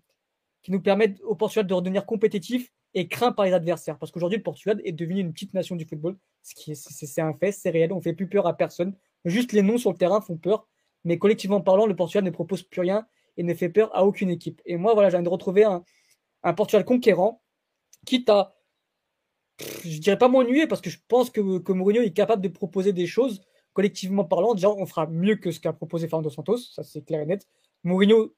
nous 0.68 0.80
permette 0.80 1.20
au 1.22 1.34
Portugal 1.34 1.66
de 1.66 1.74
redevenir 1.74 2.06
compétitif 2.06 2.70
et 2.94 3.08
craint 3.08 3.32
par 3.32 3.44
les 3.44 3.52
adversaires. 3.52 3.98
Parce 3.98 4.12
qu'aujourd'hui, 4.12 4.38
le 4.38 4.42
Portugal 4.42 4.80
est 4.84 4.92
devenu 4.92 5.20
une 5.20 5.32
petite 5.32 5.54
nation 5.54 5.76
du 5.76 5.84
football. 5.84 6.16
Ce 6.42 6.54
qui 6.54 6.74
c'est 6.74 7.20
un 7.20 7.34
fait, 7.34 7.52
c'est 7.52 7.70
réel. 7.70 7.92
On 7.92 8.00
fait 8.00 8.12
plus 8.12 8.28
peur 8.28 8.46
à 8.46 8.56
personne. 8.56 8.94
Juste 9.24 9.52
les 9.52 9.62
noms 9.62 9.78
sur 9.78 9.92
le 9.92 9.98
terrain 9.98 10.20
font 10.20 10.36
peur. 10.36 10.66
Mais 11.04 11.18
collectivement 11.18 11.60
parlant, 11.60 11.86
le 11.86 11.96
Portugal 11.96 12.24
ne 12.24 12.30
propose 12.30 12.62
plus 12.62 12.80
rien 12.80 13.06
et 13.36 13.42
ne 13.42 13.54
fait 13.54 13.68
peur 13.68 13.94
à 13.96 14.04
aucune 14.04 14.30
équipe. 14.30 14.60
Et 14.66 14.76
moi, 14.76 14.94
voilà, 14.94 15.10
j'ai 15.10 15.16
envie 15.16 15.24
de 15.24 15.28
retrouver 15.30 15.64
un, 15.64 15.84
un 16.42 16.54
Portugal 16.54 16.84
conquérant, 16.84 17.42
quitte 18.04 18.28
à, 18.30 18.56
je 19.84 19.98
dirais 19.98 20.18
pas 20.18 20.28
m'ennuyer 20.28 20.66
parce 20.66 20.80
que 20.80 20.90
je 20.90 20.98
pense 21.06 21.30
que, 21.30 21.58
que 21.58 21.72
Mourinho 21.72 22.02
est 22.02 22.12
capable 22.12 22.42
de 22.42 22.48
proposer 22.48 22.92
des 22.92 23.06
choses 23.06 23.42
collectivement 23.78 24.24
parlant, 24.24 24.54
déjà, 24.54 24.70
on 24.70 24.86
fera 24.86 25.06
mieux 25.06 25.36
que 25.36 25.52
ce 25.52 25.60
qu'a 25.60 25.72
proposé 25.72 26.08
Fernando 26.08 26.30
Santos, 26.30 26.56
ça 26.56 26.82
c'est 26.82 27.02
clair 27.02 27.20
et 27.20 27.26
net. 27.26 27.46
Mourinho, 27.84 28.34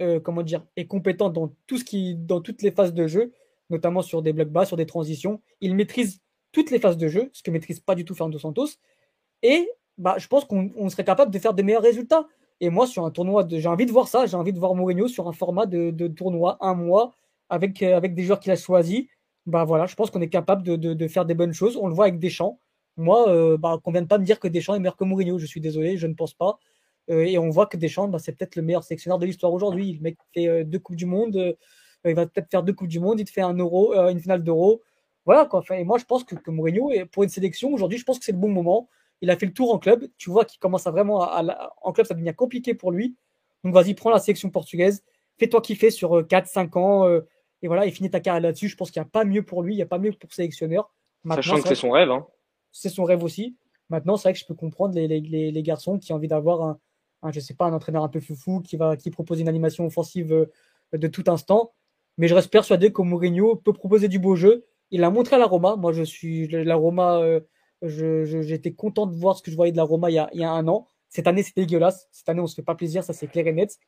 euh, 0.00 0.20
comment 0.20 0.42
dire, 0.42 0.64
est 0.76 0.86
compétent 0.86 1.30
dans 1.30 1.52
tout 1.66 1.78
ce 1.78 1.84
qui, 1.84 2.14
dans 2.14 2.40
toutes 2.40 2.62
les 2.62 2.70
phases 2.70 2.94
de 2.94 3.08
jeu, 3.08 3.32
notamment 3.70 4.02
sur 4.02 4.22
des 4.22 4.32
blocs 4.32 4.50
bas, 4.50 4.64
sur 4.64 4.76
des 4.76 4.86
transitions. 4.86 5.40
Il 5.60 5.74
maîtrise 5.74 6.20
toutes 6.52 6.70
les 6.70 6.78
phases 6.78 6.96
de 6.96 7.08
jeu, 7.08 7.30
ce 7.32 7.42
que 7.42 7.50
maîtrise 7.50 7.80
pas 7.80 7.94
du 7.94 8.04
tout 8.04 8.14
Fernando 8.14 8.38
Santos. 8.38 8.68
Et 9.42 9.68
bah, 9.98 10.16
je 10.18 10.26
pense 10.28 10.44
qu'on 10.44 10.88
serait 10.88 11.04
capable 11.04 11.32
de 11.32 11.38
faire 11.38 11.54
de 11.54 11.62
meilleurs 11.62 11.82
résultats. 11.82 12.26
Et 12.60 12.70
moi, 12.70 12.86
sur 12.86 13.04
un 13.04 13.10
tournoi, 13.10 13.46
j'ai 13.48 13.68
envie 13.68 13.86
de 13.86 13.92
voir 13.92 14.08
ça. 14.08 14.26
J'ai 14.26 14.36
envie 14.36 14.52
de 14.52 14.58
voir 14.58 14.74
Mourinho 14.74 15.08
sur 15.08 15.28
un 15.28 15.32
format 15.32 15.66
de, 15.66 15.90
de 15.90 16.08
tournoi, 16.08 16.56
un 16.60 16.74
mois, 16.74 17.14
avec, 17.48 17.82
euh, 17.82 17.96
avec 17.96 18.14
des 18.14 18.24
joueurs 18.24 18.40
qu'il 18.40 18.52
a 18.52 18.56
choisis. 18.56 19.06
Bah 19.46 19.64
voilà, 19.64 19.86
je 19.86 19.94
pense 19.94 20.10
qu'on 20.10 20.20
est 20.20 20.28
capable 20.28 20.62
de, 20.62 20.76
de, 20.76 20.94
de, 20.94 21.08
faire 21.08 21.24
des 21.24 21.34
bonnes 21.34 21.52
choses. 21.52 21.76
On 21.76 21.86
le 21.88 21.94
voit 21.94 22.06
avec 22.06 22.18
Deschamps. 22.18 22.60
Moi, 22.96 23.28
euh, 23.28 23.56
bah, 23.56 23.78
qu'on 23.82 23.92
vienne 23.92 24.08
pas 24.08 24.18
me 24.18 24.24
dire 24.24 24.40
que 24.40 24.48
Deschamps 24.48 24.74
est 24.74 24.80
meilleur 24.80 24.96
que 24.96 25.04
Mourinho, 25.04 25.38
je 25.38 25.46
suis 25.46 25.60
désolé, 25.60 25.96
je 25.96 26.06
ne 26.06 26.14
pense 26.14 26.34
pas. 26.34 26.58
Euh, 27.10 27.24
et 27.24 27.38
on 27.38 27.48
voit 27.48 27.66
que 27.66 27.76
Deschamps, 27.76 28.08
bah, 28.08 28.18
c'est 28.18 28.32
peut-être 28.32 28.56
le 28.56 28.62
meilleur 28.62 28.82
sélectionneur 28.84 29.18
de 29.18 29.26
l'histoire 29.26 29.52
aujourd'hui. 29.52 29.94
Le 29.94 30.00
mec 30.00 30.18
fait 30.34 30.64
deux 30.64 30.78
Coupes 30.78 30.96
du 30.96 31.06
Monde, 31.06 31.56
il 32.04 32.14
va 32.14 32.26
peut-être 32.26 32.50
faire 32.50 32.62
deux 32.62 32.72
Coupes 32.72 32.88
du 32.88 33.00
Monde, 33.00 33.20
il 33.20 33.24
te 33.24 33.30
fait 33.30 33.40
un 33.40 33.54
euro, 33.54 33.94
une 34.08 34.20
finale 34.20 34.42
d'euro. 34.42 34.82
Voilà 35.24 35.44
quoi. 35.44 35.62
et 35.70 35.84
moi, 35.84 35.98
je 35.98 36.04
pense 36.04 36.24
que, 36.24 36.34
que 36.34 36.50
Mourinho, 36.50 36.90
pour 37.12 37.22
une 37.22 37.28
sélection, 37.28 37.72
aujourd'hui, 37.72 37.98
je 37.98 38.04
pense 38.04 38.18
que 38.18 38.24
c'est 38.24 38.32
le 38.32 38.38
bon 38.38 38.48
moment. 38.48 38.88
Il 39.20 39.30
a 39.30 39.36
fait 39.36 39.46
le 39.46 39.52
tour 39.52 39.74
en 39.74 39.78
club. 39.78 40.06
Tu 40.16 40.30
vois 40.30 40.44
qu'il 40.44 40.58
commence 40.58 40.86
à 40.86 40.90
vraiment. 40.90 41.20
en 41.82 41.92
club, 41.92 42.06
ça 42.06 42.14
devient 42.14 42.34
compliqué 42.34 42.74
pour 42.74 42.92
lui. 42.92 43.16
Donc 43.64 43.74
vas-y, 43.74 43.94
prends 43.94 44.10
la 44.10 44.20
sélection 44.20 44.48
portugaise. 44.50 45.02
Fais-toi 45.38 45.60
kiffer 45.60 45.90
sur 45.90 46.22
4-5 46.22 46.78
ans. 46.78 47.22
et 47.62 47.66
voilà, 47.66 47.84
il 47.84 47.92
finit 47.92 48.10
ta 48.10 48.20
carrière 48.20 48.42
là-dessus. 48.42 48.68
Je 48.68 48.76
pense 48.76 48.90
qu'il 48.90 49.02
n'y 49.02 49.06
a 49.06 49.10
pas 49.10 49.24
mieux 49.24 49.42
pour 49.42 49.62
lui. 49.62 49.74
Il 49.74 49.76
n'y 49.76 49.82
a 49.82 49.86
pas 49.86 49.98
mieux 49.98 50.12
pour 50.12 50.32
sélectionneur. 50.32 50.90
Sachant 51.26 51.60
que 51.60 51.68
c'est 51.68 51.74
son 51.74 51.90
rêve. 51.90 52.10
Hein. 52.10 52.26
C'est 52.72 52.88
son 52.88 53.04
rêve 53.04 53.22
aussi. 53.22 53.56
Maintenant, 53.90 54.16
c'est 54.16 54.28
vrai 54.28 54.32
que 54.34 54.38
je 54.38 54.46
peux 54.46 54.54
comprendre 54.54 54.94
les, 54.94 55.08
les, 55.08 55.20
les, 55.50 55.62
garçons 55.62 55.98
qui 55.98 56.12
ont 56.12 56.16
envie 56.16 56.28
d'avoir 56.28 56.62
un, 56.62 56.78
un, 57.22 57.32
je 57.32 57.40
sais 57.40 57.54
pas, 57.54 57.64
un 57.64 57.72
entraîneur 57.72 58.02
un 58.02 58.08
peu 58.08 58.20
foufou 58.20 58.60
qui 58.60 58.76
va 58.76 58.96
qui 58.96 59.10
propose 59.10 59.40
une 59.40 59.48
animation 59.48 59.86
offensive 59.86 60.32
euh, 60.32 60.46
de 60.92 61.08
tout 61.08 61.24
instant. 61.28 61.72
Mais 62.18 62.28
je 62.28 62.34
reste 62.34 62.50
persuadé 62.50 62.92
que 62.92 63.00
Mourinho 63.00 63.56
peut 63.56 63.72
proposer 63.72 64.08
du 64.08 64.18
beau 64.18 64.36
jeu. 64.36 64.66
Il 64.90 65.00
l'a 65.00 65.10
montré 65.10 65.36
à 65.36 65.38
la 65.38 65.46
Roma. 65.46 65.76
Moi, 65.76 65.92
je 65.92 66.02
suis 66.02 66.48
la 66.48 66.74
Roma. 66.74 67.20
Euh, 67.20 67.40
j'étais 67.82 68.72
content 68.72 69.06
de 69.06 69.14
voir 69.14 69.36
ce 69.36 69.42
que 69.42 69.50
je 69.50 69.56
voyais 69.56 69.72
de 69.72 69.76
la 69.76 69.84
Roma 69.84 70.10
il 70.10 70.14
y 70.14 70.44
a, 70.44 70.50
un 70.50 70.68
an. 70.68 70.88
Cette 71.08 71.26
année, 71.26 71.42
c'est 71.42 71.56
dégueulasse. 71.56 72.08
Cette 72.10 72.28
année, 72.28 72.40
on 72.40 72.46
se 72.46 72.56
fait 72.56 72.62
pas 72.62 72.74
plaisir, 72.74 73.04
ça 73.04 73.12
c'est 73.12 73.28
clair 73.28 73.46
et 73.46 73.52
net. 73.52 73.78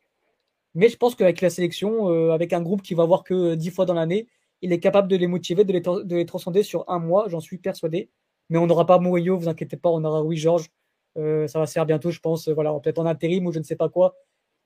Mais 0.74 0.88
je 0.88 0.96
pense 0.96 1.16
qu'avec 1.16 1.40
la 1.40 1.50
sélection, 1.50 2.08
euh, 2.10 2.30
avec 2.30 2.52
un 2.52 2.62
groupe 2.62 2.82
qui 2.82 2.94
va 2.94 3.04
voir 3.04 3.24
que 3.24 3.56
dix 3.56 3.70
fois 3.70 3.84
dans 3.84 3.94
l'année, 3.94 4.28
il 4.62 4.72
est 4.72 4.78
capable 4.78 5.08
de 5.08 5.16
les 5.16 5.26
motiver, 5.26 5.64
de 5.64 5.72
les, 5.72 5.80
de 5.80 6.16
les 6.16 6.26
transcender 6.26 6.62
sur 6.62 6.88
un 6.88 7.00
mois, 7.00 7.28
j'en 7.28 7.40
suis 7.40 7.58
persuadé. 7.58 8.10
Mais 8.48 8.58
on 8.58 8.66
n'aura 8.66 8.86
pas 8.86 8.98
Mourinho, 8.98 9.36
vous 9.36 9.48
inquiétez 9.48 9.76
pas, 9.76 9.90
on 9.90 10.04
aura 10.04 10.20
Rui 10.20 10.36
Georges. 10.36 10.70
Euh, 11.18 11.48
ça 11.48 11.58
va 11.58 11.66
se 11.66 11.72
faire 11.72 11.86
bientôt, 11.86 12.10
je 12.10 12.20
pense. 12.20 12.48
Voilà, 12.48 12.72
peut-être 12.80 12.98
en 12.98 13.06
intérim 13.06 13.46
ou 13.46 13.52
je 13.52 13.58
ne 13.58 13.64
sais 13.64 13.76
pas 13.76 13.88
quoi. 13.88 14.14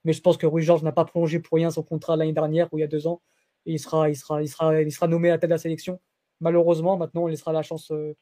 Mais 0.05 0.13
je 0.13 0.21
pense 0.21 0.37
que 0.37 0.47
Rui 0.47 0.63
Georges 0.63 0.83
n'a 0.83 0.93
pas 0.93 1.05
prolongé 1.05 1.39
pour 1.41 1.57
rien 1.57 1.71
son 1.71 1.83
contrat 1.83 2.17
l'année 2.17 2.33
dernière 2.35 2.69
ou 2.73 2.79
il 2.79 2.83
y 2.83 2.85
a 2.85 2.89
deux 2.89 3.07
ans. 3.07 3.23
Il 3.67 3.79
sera, 3.79 4.09
il 4.09 4.17
sera, 4.17 4.43
il 4.43 4.49
sera, 4.49 4.81
il 4.81 4.93
sera 4.93 5.09
nommé 5.09 5.31
à 5.31 5.33
la 5.33 5.39
tête 5.39 5.51
de 5.51 5.55
la 5.55 5.59
sélection. 5.59 6.01
Malheureusement, 6.41 6.97
maintenant, 6.97 7.25
on 7.25 7.27
laissera 7.27 7.53
la 7.53 7.63
chance 7.63 7.91
euh, 7.91 8.15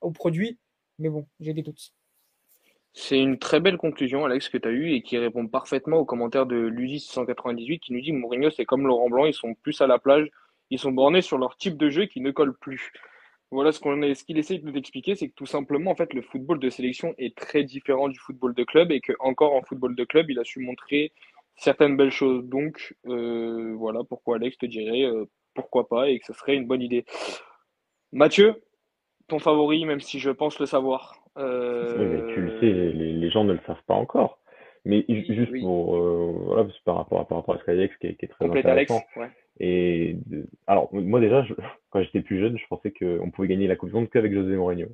au 0.00 0.10
produit. 0.10 0.58
Mais 0.98 1.08
bon, 1.08 1.26
j'ai 1.40 1.54
des 1.54 1.62
doutes. 1.62 1.92
C'est 2.92 3.18
une 3.18 3.38
très 3.38 3.60
belle 3.60 3.76
conclusion, 3.76 4.24
Alex, 4.24 4.48
que 4.48 4.58
tu 4.58 4.68
as 4.68 4.72
eue 4.72 4.92
et 4.92 5.02
qui 5.02 5.16
répond 5.16 5.46
parfaitement 5.46 5.98
aux 5.98 6.04
commentaires 6.04 6.46
de 6.46 6.56
Luis 6.56 7.00
198 7.00 7.78
qui 7.78 7.92
nous 7.92 8.00
dit 8.00 8.10
que 8.10 8.16
Mourinho, 8.16 8.50
c'est 8.50 8.64
comme 8.64 8.86
Laurent 8.86 9.08
Blanc, 9.08 9.26
ils 9.26 9.34
sont 9.34 9.54
plus 9.54 9.80
à 9.80 9.86
la 9.86 9.98
plage, 9.98 10.28
ils 10.70 10.78
sont 10.78 10.90
bornés 10.90 11.22
sur 11.22 11.38
leur 11.38 11.56
type 11.56 11.76
de 11.76 11.88
jeu 11.88 12.06
qui 12.06 12.20
ne 12.20 12.32
colle 12.32 12.56
plus. 12.58 12.92
Voilà 13.52 13.72
ce 13.72 13.80
ce 13.80 14.24
qu'il 14.24 14.38
essaye 14.38 14.60
de 14.60 14.68
nous 14.68 14.76
expliquer, 14.76 15.14
c'est 15.14 15.28
que 15.28 15.34
tout 15.34 15.46
simplement, 15.46 15.90
en 15.90 15.96
fait, 15.96 16.12
le 16.14 16.22
football 16.22 16.60
de 16.60 16.70
sélection 16.70 17.14
est 17.18 17.36
très 17.36 17.64
différent 17.64 18.08
du 18.08 18.18
football 18.18 18.54
de 18.54 18.64
club 18.64 18.92
et 18.92 19.00
que 19.00 19.12
encore 19.18 19.54
en 19.54 19.62
football 19.62 19.96
de 19.96 20.04
club, 20.04 20.30
il 20.30 20.38
a 20.38 20.44
su 20.44 20.60
montrer 20.60 21.12
certaines 21.56 21.96
belles 21.96 22.10
choses. 22.10 22.44
Donc, 22.44 22.94
euh, 23.06 23.74
voilà 23.76 24.00
pourquoi 24.08 24.36
Alex 24.36 24.58
te 24.58 24.66
dirait 24.66 25.04
euh, 25.04 25.24
pourquoi 25.54 25.88
pas 25.88 26.08
et 26.08 26.18
que 26.18 26.26
ce 26.26 26.32
serait 26.32 26.54
une 26.54 26.66
bonne 26.66 26.82
idée. 26.82 27.04
Mathieu, 28.12 28.62
ton 29.28 29.38
favori, 29.38 29.84
même 29.84 30.00
si 30.00 30.18
je 30.18 30.30
pense 30.30 30.58
le 30.58 30.66
savoir. 30.66 31.16
Euh... 31.38 32.34
Tu 32.34 32.40
le 32.40 32.60
sais, 32.60 32.66
les, 32.66 33.12
les, 33.12 33.30
gens 33.30 33.44
ne 33.44 33.52
le 33.52 33.60
savent 33.66 33.82
pas 33.86 33.94
encore. 33.94 34.38
Mais 34.84 35.04
juste 35.08 35.52
pour 35.60 35.96
voilà, 35.96 36.66
par 36.84 36.96
rapport 36.96 37.20
à 37.20 37.28
par 37.28 37.38
rapport 37.38 37.54
à 37.54 37.58
Skydex 37.58 37.94
qui, 37.98 38.16
qui 38.16 38.24
est 38.24 38.28
très 38.28 38.46
Complète 38.46 38.64
intéressant. 38.64 38.94
Alex, 38.94 39.16
ouais. 39.16 39.30
Et 39.60 40.16
alors, 40.66 40.88
moi 40.92 41.20
déjà, 41.20 41.44
je, 41.44 41.54
quand 41.90 42.02
j'étais 42.02 42.22
plus 42.22 42.40
jeune, 42.40 42.58
je 42.58 42.66
pensais 42.68 42.90
qu'on 42.90 43.30
pouvait 43.30 43.48
gagner 43.48 43.68
la 43.68 43.76
Coupe 43.76 43.90
du 43.90 43.94
Monde 43.94 44.08
qu'avec 44.08 44.32
José 44.32 44.56
Mourinho. 44.56 44.88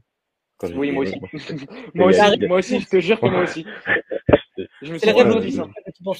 Oui, 0.75 0.93
moi 0.93 1.05
aussi. 1.05 1.21
moi, 1.95 2.07
aussi 2.09 2.47
moi 2.49 2.59
aussi, 2.59 2.81
je 2.81 2.89
te 2.89 3.01
jure 3.01 3.21
que 3.21 3.27
moi 3.27 3.43
aussi. 3.43 3.67
je 4.83 4.93
me 4.93 4.99
suis 4.99 5.13
dit 5.13 5.53
ça. 5.53 5.69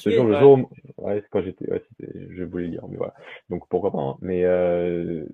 Je 0.05 0.21
le 0.21 0.39
jour, 0.39 0.69
ouais, 0.97 1.23
quand 1.31 1.41
j'étais, 1.41 1.69
ouais, 1.71 1.83
je 1.99 2.43
voulais 2.43 2.67
dire, 2.67 2.83
mais 2.89 2.97
voilà. 2.97 3.13
Donc 3.49 3.67
pourquoi 3.69 3.91
pas. 3.91 3.99
Hein. 3.99 4.17
Mais 4.21 4.43
euh, 4.43 5.25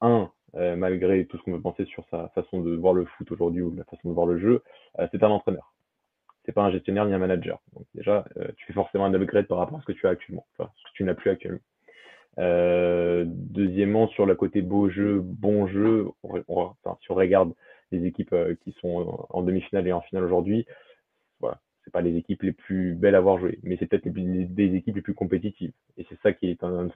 un, 0.00 0.30
euh, 0.54 0.76
malgré 0.76 1.26
tout 1.26 1.36
ce 1.36 1.42
qu'on 1.42 1.52
peut 1.52 1.60
penser 1.60 1.84
sur 1.86 2.04
sa 2.10 2.28
façon 2.28 2.60
de 2.60 2.74
voir 2.74 2.94
le 2.94 3.04
foot 3.04 3.30
aujourd'hui 3.30 3.62
ou 3.62 3.74
la 3.74 3.84
façon 3.84 4.08
de 4.08 4.14
voir 4.14 4.26
le 4.26 4.38
jeu, 4.38 4.62
euh, 4.98 5.06
c'est 5.12 5.22
un 5.22 5.30
entraîneur. 5.30 5.74
C'est 6.44 6.52
pas 6.52 6.62
un 6.62 6.70
gestionnaire 6.70 7.04
ni 7.04 7.12
un 7.12 7.18
manager. 7.18 7.60
Donc 7.74 7.86
déjà, 7.94 8.24
euh, 8.38 8.48
tu 8.56 8.66
fais 8.66 8.72
forcément 8.72 9.04
un 9.04 9.14
upgrade 9.14 9.46
par 9.46 9.58
rapport 9.58 9.78
à 9.78 9.80
ce 9.80 9.86
que 9.86 9.92
tu 9.92 10.06
as 10.06 10.10
actuellement, 10.10 10.46
enfin, 10.56 10.70
ce 10.76 10.84
que 10.84 10.94
tu 10.94 11.04
n'as 11.04 11.14
plus 11.14 11.30
actuellement. 11.30 11.60
Euh, 12.38 13.24
deuxièmement, 13.26 14.08
sur 14.08 14.26
le 14.26 14.34
côté 14.34 14.62
beau 14.62 14.88
jeu, 14.88 15.20
bon 15.22 15.66
jeu, 15.66 16.08
on, 16.22 16.42
enfin, 16.48 16.98
si 17.02 17.10
on 17.10 17.14
regarde 17.14 17.52
les 17.92 18.04
équipes 18.06 18.32
euh, 18.32 18.54
qui 18.62 18.72
sont 18.80 19.26
en 19.30 19.42
demi-finale 19.42 19.86
et 19.88 19.92
en 19.92 20.00
finale 20.00 20.24
aujourd'hui, 20.24 20.66
voilà, 21.40 21.60
c'est 21.84 21.90
pas 21.90 22.00
les 22.00 22.16
équipes 22.16 22.42
les 22.42 22.52
plus 22.52 22.94
belles 22.94 23.14
à 23.14 23.18
avoir 23.18 23.38
joué, 23.38 23.58
mais 23.62 23.76
c'est 23.78 23.86
peut-être 23.86 24.06
les, 24.06 24.44
des 24.44 24.74
équipes 24.74 24.96
les 24.96 25.02
plus 25.02 25.14
compétitives. 25.14 25.72
Et 25.96 26.06
c'est 26.08 26.18
ça 26.22 26.32
qui 26.32 26.50
est, 26.50 26.62
un, 26.64 26.88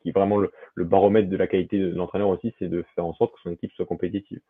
qui, 0.00 0.10
est 0.10 0.12
vraiment 0.12 0.38
le, 0.38 0.50
baromètre 0.84 1.28
de 1.28 1.36
la 1.36 1.46
qualité 1.46 1.78
de 1.78 1.88
l'entraîneur 1.88 2.28
aussi, 2.28 2.54
c'est 2.58 2.68
de 2.68 2.84
faire 2.94 3.04
en 3.04 3.14
sorte 3.14 3.34
que 3.34 3.40
son 3.42 3.50
équipe 3.50 3.72
soit 3.72 3.86
compétitive. 3.86 4.40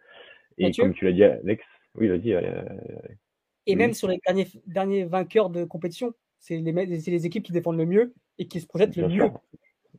Et 0.58 0.70
comme 0.72 0.94
tu 0.94 1.04
l'as 1.04 1.12
dit, 1.12 1.24
Alex, 1.24 1.64
oui, 1.96 2.08
vas-y. 2.08 2.34
Euh, 2.34 2.62
et 3.66 3.74
même 3.74 3.94
sur 3.94 4.08
les 4.08 4.18
derniers, 4.24 4.46
derniers 4.66 5.04
vainqueurs 5.04 5.50
de 5.50 5.64
compétition, 5.64 6.12
c'est 6.38 6.58
les, 6.58 6.72
les 6.72 7.26
équipes 7.26 7.44
qui 7.44 7.52
défendent 7.52 7.78
le 7.78 7.86
mieux 7.86 8.14
et 8.38 8.46
qui 8.46 8.60
se 8.60 8.66
projettent 8.66 8.96
le 8.96 9.08
mieux 9.08 9.30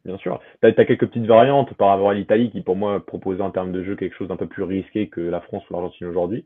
bien 0.07 0.17
sûr. 0.17 0.39
Tu 0.61 0.67
as, 0.67 0.85
quelques 0.85 1.07
petites 1.07 1.25
variantes 1.25 1.73
par 1.75 1.89
rapport 1.89 2.09
à 2.09 2.13
l'Italie 2.13 2.49
qui, 2.49 2.61
pour 2.61 2.75
moi, 2.75 3.05
proposait 3.05 3.41
en 3.41 3.51
termes 3.51 3.73
de 3.73 3.83
jeu 3.83 3.95
quelque 3.95 4.15
chose 4.15 4.29
d'un 4.29 4.37
peu 4.37 4.47
plus 4.47 4.63
risqué 4.63 5.09
que 5.09 5.21
la 5.21 5.41
France 5.41 5.69
ou 5.69 5.73
l'Argentine 5.73 6.07
aujourd'hui, 6.07 6.45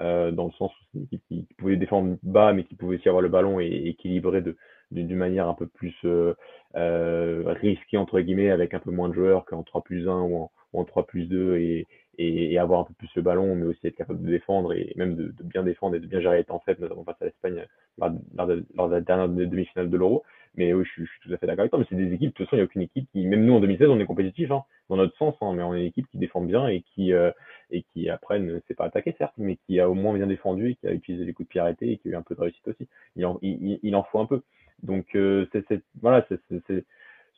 euh, 0.00 0.30
dans 0.30 0.46
le 0.46 0.52
sens 0.52 0.72
où 0.72 0.98
une 0.98 1.02
équipe 1.04 1.22
qui, 1.28 1.46
pouvait 1.58 1.76
défendre 1.76 2.16
bas, 2.22 2.52
mais 2.52 2.64
qui 2.64 2.76
pouvait 2.76 2.96
aussi 2.96 3.08
avoir 3.08 3.20
le 3.20 3.28
ballon 3.28 3.60
et, 3.60 3.66
équilibrer 3.66 4.42
de, 4.42 4.56
d'une 4.92 5.16
manière 5.16 5.48
un 5.48 5.54
peu 5.54 5.66
plus 5.66 5.94
euh, 6.04 6.34
euh, 6.76 7.42
risquée, 7.46 7.96
entre 7.96 8.20
guillemets, 8.20 8.50
avec 8.50 8.74
un 8.74 8.78
peu 8.78 8.92
moins 8.92 9.08
de 9.08 9.14
joueurs 9.14 9.44
qu'en 9.44 9.64
3 9.64 9.82
plus 9.82 10.08
1 10.08 10.12
ou 10.12 10.36
en, 10.36 10.50
ou 10.72 10.80
en 10.80 10.84
3 10.84 11.06
plus 11.06 11.26
2 11.26 11.56
et, 11.56 11.88
et, 12.16 12.58
avoir 12.58 12.80
un 12.80 12.84
peu 12.84 12.94
plus 12.94 13.10
le 13.16 13.22
ballon, 13.22 13.56
mais 13.56 13.66
aussi 13.66 13.86
être 13.86 13.96
capable 13.96 14.22
de 14.22 14.30
défendre 14.30 14.72
et 14.72 14.92
même 14.96 15.16
de, 15.16 15.34
bien 15.42 15.64
défendre 15.64 15.96
et 15.96 16.00
de 16.00 16.06
bien 16.06 16.20
gérer 16.20 16.38
les 16.38 16.44
temps 16.44 16.62
faibles, 16.64 16.82
notamment 16.82 17.04
face 17.04 17.20
à 17.22 17.24
l'Espagne 17.24 17.64
lors, 17.98 18.46
de, 18.46 18.64
la 18.76 19.00
dernière 19.00 19.28
demi-finale 19.28 19.90
de 19.90 19.96
l'Euro. 19.96 20.22
Mais 20.56 20.72
oui, 20.72 20.84
je, 20.84 21.04
suis 21.04 21.20
tout 21.22 21.32
à 21.32 21.38
fait 21.38 21.46
d'accord 21.46 21.60
avec 21.60 21.70
toi. 21.70 21.78
Mais 21.78 21.86
c'est 21.88 21.96
des 21.96 22.12
équipes, 22.12 22.30
de 22.30 22.34
toute 22.34 22.46
façon, 22.46 22.56
il 22.56 22.58
n'y 22.58 22.62
a 22.62 22.64
aucune 22.64 22.82
équipe 22.82 23.08
qui, 23.12 23.24
même 23.26 23.44
nous 23.44 23.54
en 23.54 23.60
2016, 23.60 23.88
on 23.88 24.00
est 24.00 24.06
compétitif, 24.06 24.50
hein, 24.50 24.64
dans 24.88 24.96
notre 24.96 25.16
sens, 25.16 25.34
hein, 25.40 25.52
mais 25.54 25.62
on 25.62 25.74
est 25.74 25.80
une 25.80 25.86
équipe 25.86 26.08
qui 26.10 26.18
défend 26.18 26.40
bien 26.40 26.66
et 26.68 26.82
qui, 26.82 27.12
euh, 27.12 27.30
et 27.70 27.82
qui 27.82 28.08
après 28.08 28.40
ne 28.40 28.58
s'est 28.66 28.74
pas 28.74 28.86
attaqué, 28.86 29.14
certes, 29.18 29.34
mais 29.38 29.56
qui 29.66 29.78
a 29.80 29.88
au 29.88 29.94
moins 29.94 30.14
bien 30.14 30.26
défendu 30.26 30.70
et 30.70 30.74
qui 30.76 30.86
a 30.88 30.92
utilisé 30.92 31.24
les 31.24 31.32
coups 31.32 31.48
de 31.48 31.50
pied 31.50 31.60
arrêtés 31.60 31.92
et 31.92 31.98
qui 31.98 32.08
a 32.08 32.12
eu 32.12 32.16
un 32.16 32.22
peu 32.22 32.34
de 32.34 32.40
réussite 32.40 32.66
aussi. 32.66 32.88
Il 33.16 33.24
en, 33.24 33.38
il, 33.42 33.78
il 33.82 33.94
en 33.94 34.02
faut 34.02 34.18
un 34.18 34.26
peu. 34.26 34.42
Donc, 34.82 35.14
euh, 35.14 35.46
c'est, 35.52 35.82
voilà, 36.00 36.26
c'est, 36.28 36.40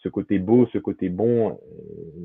ce 0.02 0.09
côté 0.09 0.39
beau, 0.39 0.66
ce 0.72 0.78
côté 0.78 1.09
bon. 1.09 1.51
Euh, 1.51 1.56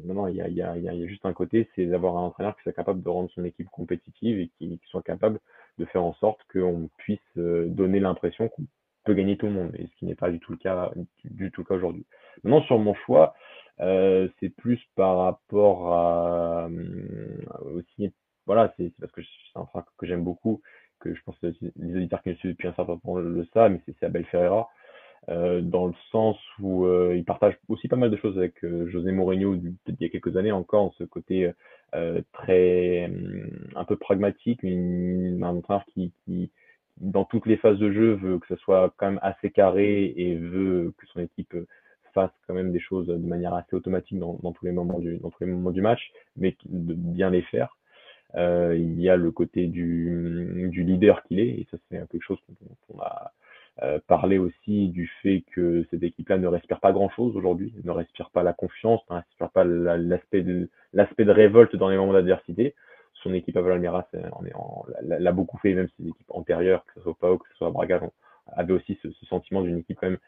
non, 0.05 0.13
non, 0.15 0.27
il 0.27 0.35
y 0.35 0.41
a, 0.41 0.47
y, 0.47 0.61
a, 0.61 0.77
y 0.77 0.89
a, 0.89 1.07
juste 1.07 1.25
un 1.25 1.33
côté, 1.33 1.69
c'est 1.75 1.85
d'avoir 1.85 2.17
un 2.17 2.21
entraîneur 2.21 2.55
qui 2.55 2.63
soit 2.63 2.73
capable 2.73 3.03
de 3.03 3.09
rendre 3.09 3.29
son 3.31 3.43
équipe 3.43 3.69
compétitive 3.69 4.39
et 4.39 4.49
qui, 4.57 4.77
qui 4.77 4.87
soit 4.89 5.03
capable 5.03 5.39
de 5.77 5.85
faire 5.85 6.03
en 6.03 6.13
sorte 6.15 6.39
qu'on 6.51 6.89
puisse 6.97 7.19
euh, 7.37 7.67
donner 7.67 7.99
l'impression 7.99 8.49
peut 9.07 9.13
gagner 9.13 9.37
tout 9.37 9.47
le 9.47 9.53
monde, 9.53 9.71
et 9.75 9.87
ce 9.87 9.95
qui 9.97 10.05
n'est 10.05 10.15
pas 10.15 10.29
du 10.29 10.39
tout 10.39 10.51
le 10.51 10.57
cas 10.57 10.91
du, 11.23 11.51
tout 11.51 11.61
le 11.61 11.65
cas 11.65 11.75
aujourd'hui. 11.75 12.05
Maintenant, 12.43 12.61
sur 12.63 12.77
mon 12.77 12.93
choix, 12.93 13.33
euh, 13.79 14.27
c'est 14.39 14.49
plus 14.49 14.79
par 14.95 15.17
rapport 15.17 15.93
à 15.93 16.69
aussi, 17.73 18.13
voilà, 18.45 18.73
c'est 18.77 18.93
parce 18.99 19.11
que 19.11 19.21
c'est 19.21 19.59
un 19.59 19.65
frère 19.65 19.83
que 19.97 20.05
j'aime 20.05 20.23
beaucoup, 20.23 20.61
que 20.99 21.13
je 21.13 21.21
pense 21.23 21.37
que 21.39 21.47
les 21.77 21.95
auditeurs 21.95 22.21
qui 22.21 22.29
me 22.29 22.35
suivent 22.35 22.51
depuis 22.51 22.67
un 22.67 22.73
certain 22.73 22.97
temps 22.97 23.17
le 23.17 23.45
savent, 23.53 23.71
mais 23.71 23.81
c'est 23.85 24.05
Abel 24.05 24.25
Ferreira. 24.25 24.67
Euh, 25.29 25.59
dans 25.59 25.87
le 25.87 25.93
sens 26.09 26.37
où 26.61 26.85
euh, 26.85 27.13
il 27.17 27.25
partage 27.25 27.57
aussi 27.67 27.89
pas 27.89 27.97
mal 27.97 28.09
de 28.09 28.15
choses 28.15 28.37
avec 28.37 28.63
euh, 28.63 28.87
José 28.87 29.11
Mourinho 29.11 29.55
il 29.55 29.75
y 29.99 30.05
a 30.05 30.09
quelques 30.09 30.37
années 30.37 30.53
encore, 30.53 30.93
ce 30.97 31.03
côté 31.03 31.51
très 32.31 33.11
un 33.75 33.83
peu 33.85 33.95
pragmatique, 33.97 34.61
une, 34.63 35.43
un 35.43 35.55
entraîneur 35.55 35.85
qui, 35.93 36.13
qui, 36.23 36.51
dans 36.99 37.25
toutes 37.25 37.45
les 37.45 37.57
phases 37.57 37.77
de 37.77 37.91
jeu 37.91 38.13
veut 38.13 38.39
que 38.39 38.47
ce 38.47 38.55
soit 38.55 38.93
quand 38.97 39.07
même 39.07 39.19
assez 39.21 39.49
carré 39.51 40.13
et 40.15 40.35
veut 40.35 40.93
que 40.97 41.05
son 41.07 41.19
équipe 41.19 41.55
fasse 42.13 42.31
quand 42.47 42.53
même 42.53 42.71
des 42.71 42.79
choses 42.79 43.07
de 43.07 43.17
manière 43.17 43.53
assez 43.53 43.75
automatique 43.75 44.19
dans, 44.19 44.37
tous 44.37 44.65
les 44.65 44.71
moments 44.71 44.99
du 44.99 45.17
dans 45.17 45.29
tous 45.29 45.43
les 45.43 45.51
moments 45.51 45.71
du 45.71 45.81
match, 45.81 46.11
mais 46.35 46.55
de 46.65 46.93
bien 46.93 47.29
les 47.29 47.43
faire. 47.43 47.77
Euh, 48.35 48.75
il 48.75 48.99
y 48.99 49.09
a 49.09 49.15
le 49.15 49.31
côté 49.31 49.67
du, 49.67 50.69
du 50.71 50.83
leader 50.83 51.23
qu'il 51.23 51.39
est, 51.39 51.49
et 51.49 51.67
ça 51.71 51.77
c'est 51.89 51.97
quelque 52.09 52.23
chose 52.23 52.39
qu'on 52.87 52.99
a 52.99 53.31
euh, 53.83 53.99
parler 54.07 54.39
aussi 54.39 54.89
du 54.89 55.07
fait 55.21 55.43
que 55.53 55.85
cette 55.91 56.01
équipe-là 56.01 56.39
ne 56.39 56.47
respire 56.47 56.79
pas 56.79 56.91
grand-chose 56.91 57.37
aujourd'hui, 57.37 57.71
ne 57.83 57.91
respire 57.91 58.31
pas 58.31 58.41
la 58.41 58.53
confiance, 58.53 59.01
ne 59.09 59.17
respire 59.17 59.51
pas 59.51 59.63
l'aspect 59.63 60.41
de 60.41 60.67
l'aspect 60.93 61.25
de 61.25 61.31
révolte 61.31 61.75
dans 61.75 61.89
les 61.89 61.97
moments 61.97 62.13
d'adversité. 62.13 62.73
Son 63.23 63.33
équipe 63.33 63.57
à 63.57 63.61
Valmiras 63.61 64.07
l'a 65.01 65.31
beaucoup 65.31 65.57
fait, 65.57 65.73
même 65.73 65.87
ses 65.97 66.07
équipes 66.07 66.29
antérieures, 66.29 66.85
que 66.85 66.93
ce 66.95 67.01
soit 67.01 67.15
Pau, 67.19 67.37
que 67.37 67.47
ce 67.51 67.55
soit 67.57 67.71
Braga, 67.71 68.01
avait 68.47 68.73
aussi 68.73 68.97
ce, 69.01 69.09
sentiment 69.25 69.61
d'une 69.61 69.79
équipe 69.79 69.97
quand 69.99 70.09
même 70.09 70.19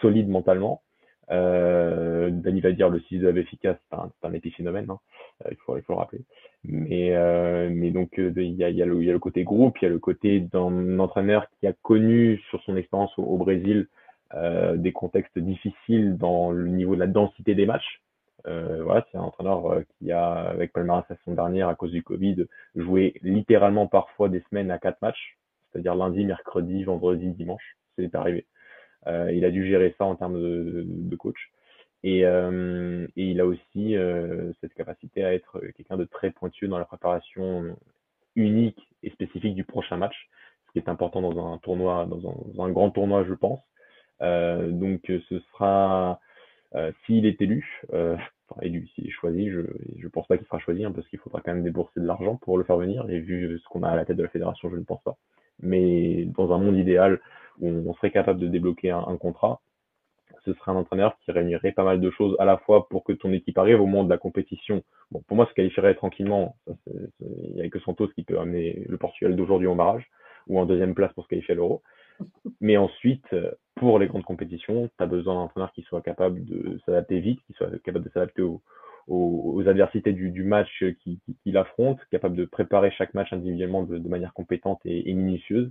solide 0.00 0.28
mentalement. 0.28 0.82
Euh, 1.30 2.30
Dani 2.30 2.60
va 2.60 2.72
dire 2.72 2.88
le 2.88 3.00
6 3.00 3.18
de 3.18 3.36
efficace, 3.36 3.76
c'est 3.90 3.96
un, 3.96 4.10
un 4.22 4.32
épiphénomène, 4.32 4.90
hein. 4.90 4.98
Euh, 5.44 5.50
il, 5.52 5.56
faut, 5.58 5.74
le 5.76 5.94
rappeler. 5.94 6.20
Mais, 6.64 7.14
euh, 7.14 7.90
donc 7.90 8.18
euh, 8.18 8.32
il 8.36 8.54
y, 8.54 8.64
a, 8.64 8.70
y, 8.70 8.82
a 8.82 8.86
le, 8.86 9.02
y 9.04 9.10
a 9.10 9.12
le 9.12 9.18
côté 9.18 9.44
groupe, 9.44 9.78
il 9.80 9.84
y 9.84 9.86
a 9.86 9.90
le 9.90 9.98
côté 9.98 10.40
d'un 10.40 10.98
entraîneur 10.98 11.46
qui 11.50 11.66
a 11.66 11.72
connu 11.82 12.38
sur 12.50 12.62
son 12.64 12.76
expérience 12.76 13.12
au, 13.18 13.36
Brésil 13.36 13.86
euh, 14.34 14.76
des 14.76 14.92
contextes 14.92 15.38
difficiles 15.38 16.16
dans 16.16 16.50
le 16.50 16.68
niveau 16.68 16.94
de 16.94 17.00
la 17.00 17.06
densité 17.06 17.54
des 17.54 17.66
matchs. 17.66 18.02
Euh, 18.46 18.82
voilà, 18.84 19.04
c'est 19.10 19.18
un 19.18 19.22
entraîneur 19.22 19.66
euh, 19.66 19.82
qui 19.98 20.12
a, 20.12 20.32
avec 20.32 20.72
Palmeiras 20.72 21.04
la 21.10 21.16
saison 21.16 21.34
dernière, 21.34 21.68
à 21.68 21.74
cause 21.74 21.90
du 21.90 22.02
Covid, 22.02 22.46
joué 22.76 23.14
littéralement 23.22 23.86
parfois 23.86 24.28
des 24.28 24.42
semaines 24.48 24.70
à 24.70 24.78
quatre 24.78 25.02
matchs, 25.02 25.38
c'est-à-dire 25.72 25.94
lundi, 25.94 26.24
mercredi, 26.24 26.84
vendredi, 26.84 27.30
dimanche. 27.30 27.76
C'est 27.96 28.14
arrivé. 28.14 28.46
Euh, 29.06 29.32
il 29.32 29.44
a 29.44 29.50
dû 29.50 29.66
gérer 29.66 29.94
ça 29.98 30.04
en 30.04 30.14
termes 30.14 30.40
de, 30.40 30.84
de 30.86 31.16
coach. 31.16 31.50
Et, 32.04 32.24
euh, 32.24 33.06
et, 33.16 33.30
il 33.30 33.40
a 33.40 33.46
aussi 33.46 33.96
euh, 33.96 34.52
cette 34.60 34.74
capacité 34.74 35.24
à 35.24 35.34
être 35.34 35.60
quelqu'un 35.76 35.96
de 35.96 36.04
très 36.04 36.30
pointueux 36.30 36.68
dans 36.68 36.78
la 36.78 36.84
préparation 36.84 37.76
unique 38.36 38.80
et 39.02 39.10
spécifique 39.10 39.56
du 39.56 39.64
prochain 39.64 39.96
match, 39.96 40.14
ce 40.66 40.72
qui 40.72 40.78
est 40.78 40.88
important 40.88 41.20
dans 41.20 41.52
un 41.52 41.58
tournoi, 41.58 42.06
dans 42.06 42.18
un, 42.18 42.34
dans 42.54 42.64
un 42.64 42.70
grand 42.70 42.90
tournoi, 42.90 43.24
je 43.24 43.34
pense. 43.34 43.60
Euh, 44.20 44.70
donc 44.70 45.00
ce 45.06 45.38
sera, 45.52 46.20
s'il 47.06 47.26
est 47.26 47.40
élu, 47.40 47.82
euh, 47.92 48.16
enfin 48.48 48.60
élu, 48.62 48.86
s'il 48.94 49.06
est 49.06 49.10
choisi, 49.10 49.50
je 49.50 49.60
je 49.96 50.08
pense 50.08 50.26
pas 50.26 50.36
qu'il 50.36 50.46
sera 50.46 50.58
choisi 50.58 50.84
hein, 50.84 50.92
parce 50.92 51.06
qu'il 51.08 51.18
faudra 51.18 51.40
quand 51.40 51.52
même 51.52 51.62
débourser 51.62 52.00
de 52.00 52.06
l'argent 52.06 52.36
pour 52.36 52.58
le 52.58 52.64
faire 52.64 52.76
venir. 52.76 53.08
Et 53.08 53.20
vu 53.20 53.58
ce 53.58 53.68
qu'on 53.68 53.82
a 53.82 53.88
à 53.88 53.96
la 53.96 54.04
tête 54.04 54.16
de 54.16 54.22
la 54.22 54.28
fédération, 54.28 54.70
je 54.70 54.76
ne 54.76 54.84
pense 54.84 55.02
pas. 55.02 55.16
Mais 55.60 56.24
dans 56.26 56.52
un 56.52 56.58
monde 56.58 56.76
idéal 56.76 57.20
où 57.60 57.68
on 57.68 57.94
serait 57.94 58.10
capable 58.10 58.38
de 58.38 58.48
débloquer 58.48 58.90
un, 58.90 59.16
contrat, 59.16 59.60
ce 60.44 60.52
serait 60.54 60.70
un 60.70 60.76
entraîneur 60.76 61.18
qui 61.24 61.32
réunirait 61.32 61.72
pas 61.72 61.82
mal 61.82 62.00
de 62.00 62.10
choses 62.10 62.36
à 62.38 62.44
la 62.44 62.58
fois 62.58 62.88
pour 62.88 63.02
que 63.02 63.12
ton 63.12 63.32
équipe 63.32 63.58
arrive 63.58 63.80
au 63.80 63.86
moment 63.86 64.04
de 64.04 64.10
la 64.10 64.18
compétition. 64.18 64.84
Bon, 65.10 65.20
pour 65.26 65.36
moi, 65.36 65.46
se 65.46 65.54
qualifierait 65.54 65.94
tranquillement. 65.94 66.56
Il 67.20 67.54
n'y 67.54 67.62
a 67.62 67.68
que 67.68 67.80
Santos 67.80 68.08
qui 68.08 68.22
peut 68.22 68.38
amener 68.38 68.84
le 68.88 68.96
Portugal 68.98 69.34
d'aujourd'hui 69.34 69.66
en 69.66 69.74
barrage 69.74 70.08
ou 70.46 70.60
en 70.60 70.66
deuxième 70.66 70.94
place 70.94 71.12
pour 71.14 71.24
se 71.24 71.28
qualifier 71.28 71.52
à 71.52 71.56
l'Euro. 71.56 71.82
Mais 72.60 72.76
ensuite, 72.76 73.26
pour 73.76 73.98
les 73.98 74.08
grandes 74.08 74.24
compétitions, 74.24 74.88
tu 74.88 75.02
as 75.02 75.06
besoin 75.06 75.34
d'un 75.34 75.40
entraîneur 75.40 75.72
qui 75.72 75.82
soit 75.82 76.02
capable 76.02 76.44
de 76.44 76.80
s'adapter 76.84 77.20
vite, 77.20 77.40
qui 77.46 77.52
soit 77.54 77.70
capable 77.84 78.04
de 78.04 78.10
s'adapter 78.10 78.42
aux, 78.42 79.64
adversités 79.66 80.12
du, 80.12 80.42
match 80.42 80.68
qu'il 80.78 81.18
qui, 81.20 81.36
qui 81.42 81.56
affronte, 81.56 81.98
capable 82.10 82.36
de 82.36 82.44
préparer 82.44 82.90
chaque 82.90 83.14
match 83.14 83.32
individuellement 83.32 83.82
de, 83.82 84.08
manière 84.08 84.34
compétente 84.34 84.80
et, 84.84 85.10
et 85.10 85.14
minutieuse, 85.14 85.70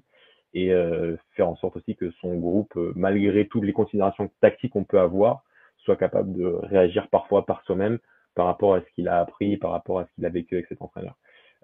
et 0.53 0.71
euh, 0.71 1.15
faire 1.35 1.49
en 1.49 1.55
sorte 1.57 1.77
aussi 1.77 1.95
que 1.95 2.11
son 2.21 2.35
groupe, 2.35 2.75
euh, 2.77 2.93
malgré 2.95 3.47
toutes 3.47 3.63
les 3.63 3.73
considérations 3.73 4.29
tactiques 4.41 4.73
qu'on 4.73 4.83
peut 4.83 4.99
avoir, 4.99 5.43
soit 5.77 5.97
capable 5.97 6.33
de 6.33 6.45
réagir 6.45 7.07
parfois 7.09 7.45
par 7.45 7.63
soi-même 7.63 7.99
par 8.35 8.45
rapport 8.45 8.75
à 8.75 8.81
ce 8.81 8.85
qu'il 8.93 9.07
a 9.07 9.19
appris, 9.19 9.57
par 9.57 9.71
rapport 9.71 9.99
à 9.99 10.05
ce 10.05 10.11
qu'il 10.13 10.25
a 10.25 10.29
vécu 10.29 10.55
avec 10.55 10.67
cet 10.67 10.81
entraîneur. 10.81 11.15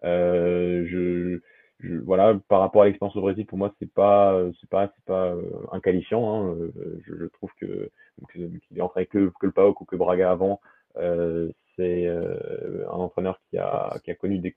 Euh, 0.04 0.86
je, 0.88 1.42
je, 1.80 1.96
voilà, 1.98 2.40
par 2.48 2.60
rapport 2.62 2.84
à 2.84 2.86
l'expérience 2.86 3.16
au 3.16 3.22
Brésil, 3.22 3.46
pour 3.46 3.58
moi, 3.58 3.74
c'est 3.80 3.92
pas, 3.92 4.40
c'est 4.62 4.70
pas, 4.70 4.92
c'est 4.96 5.06
pas 5.06 5.28
euh, 5.34 5.42
inqualifiant. 5.72 6.52
Hein. 6.52 6.58
Je, 7.06 7.16
je, 7.18 7.26
trouve 7.26 7.52
que 7.60 7.90
qu'il 8.32 8.62
est 8.76 8.82
entraîné 8.82 9.08
que, 9.08 9.32
que 9.40 9.46
le 9.46 9.52
PAOK 9.52 9.82
ou 9.82 9.86
que 9.86 9.96
Braga 9.96 10.32
avant, 10.32 10.62
euh, 10.98 11.52
c'est 11.76 12.06
euh, 12.08 12.86
un 12.90 12.98
entraîneur 12.98 13.40
qui 13.50 13.58
a, 13.58 13.98
qui 14.04 14.12
a 14.12 14.16
connu 14.16 14.40
des, 14.40 14.54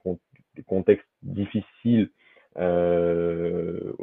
des 0.55 0.63
contextes 0.63 1.07
difficiles 1.23 2.09
euh, 2.57 3.93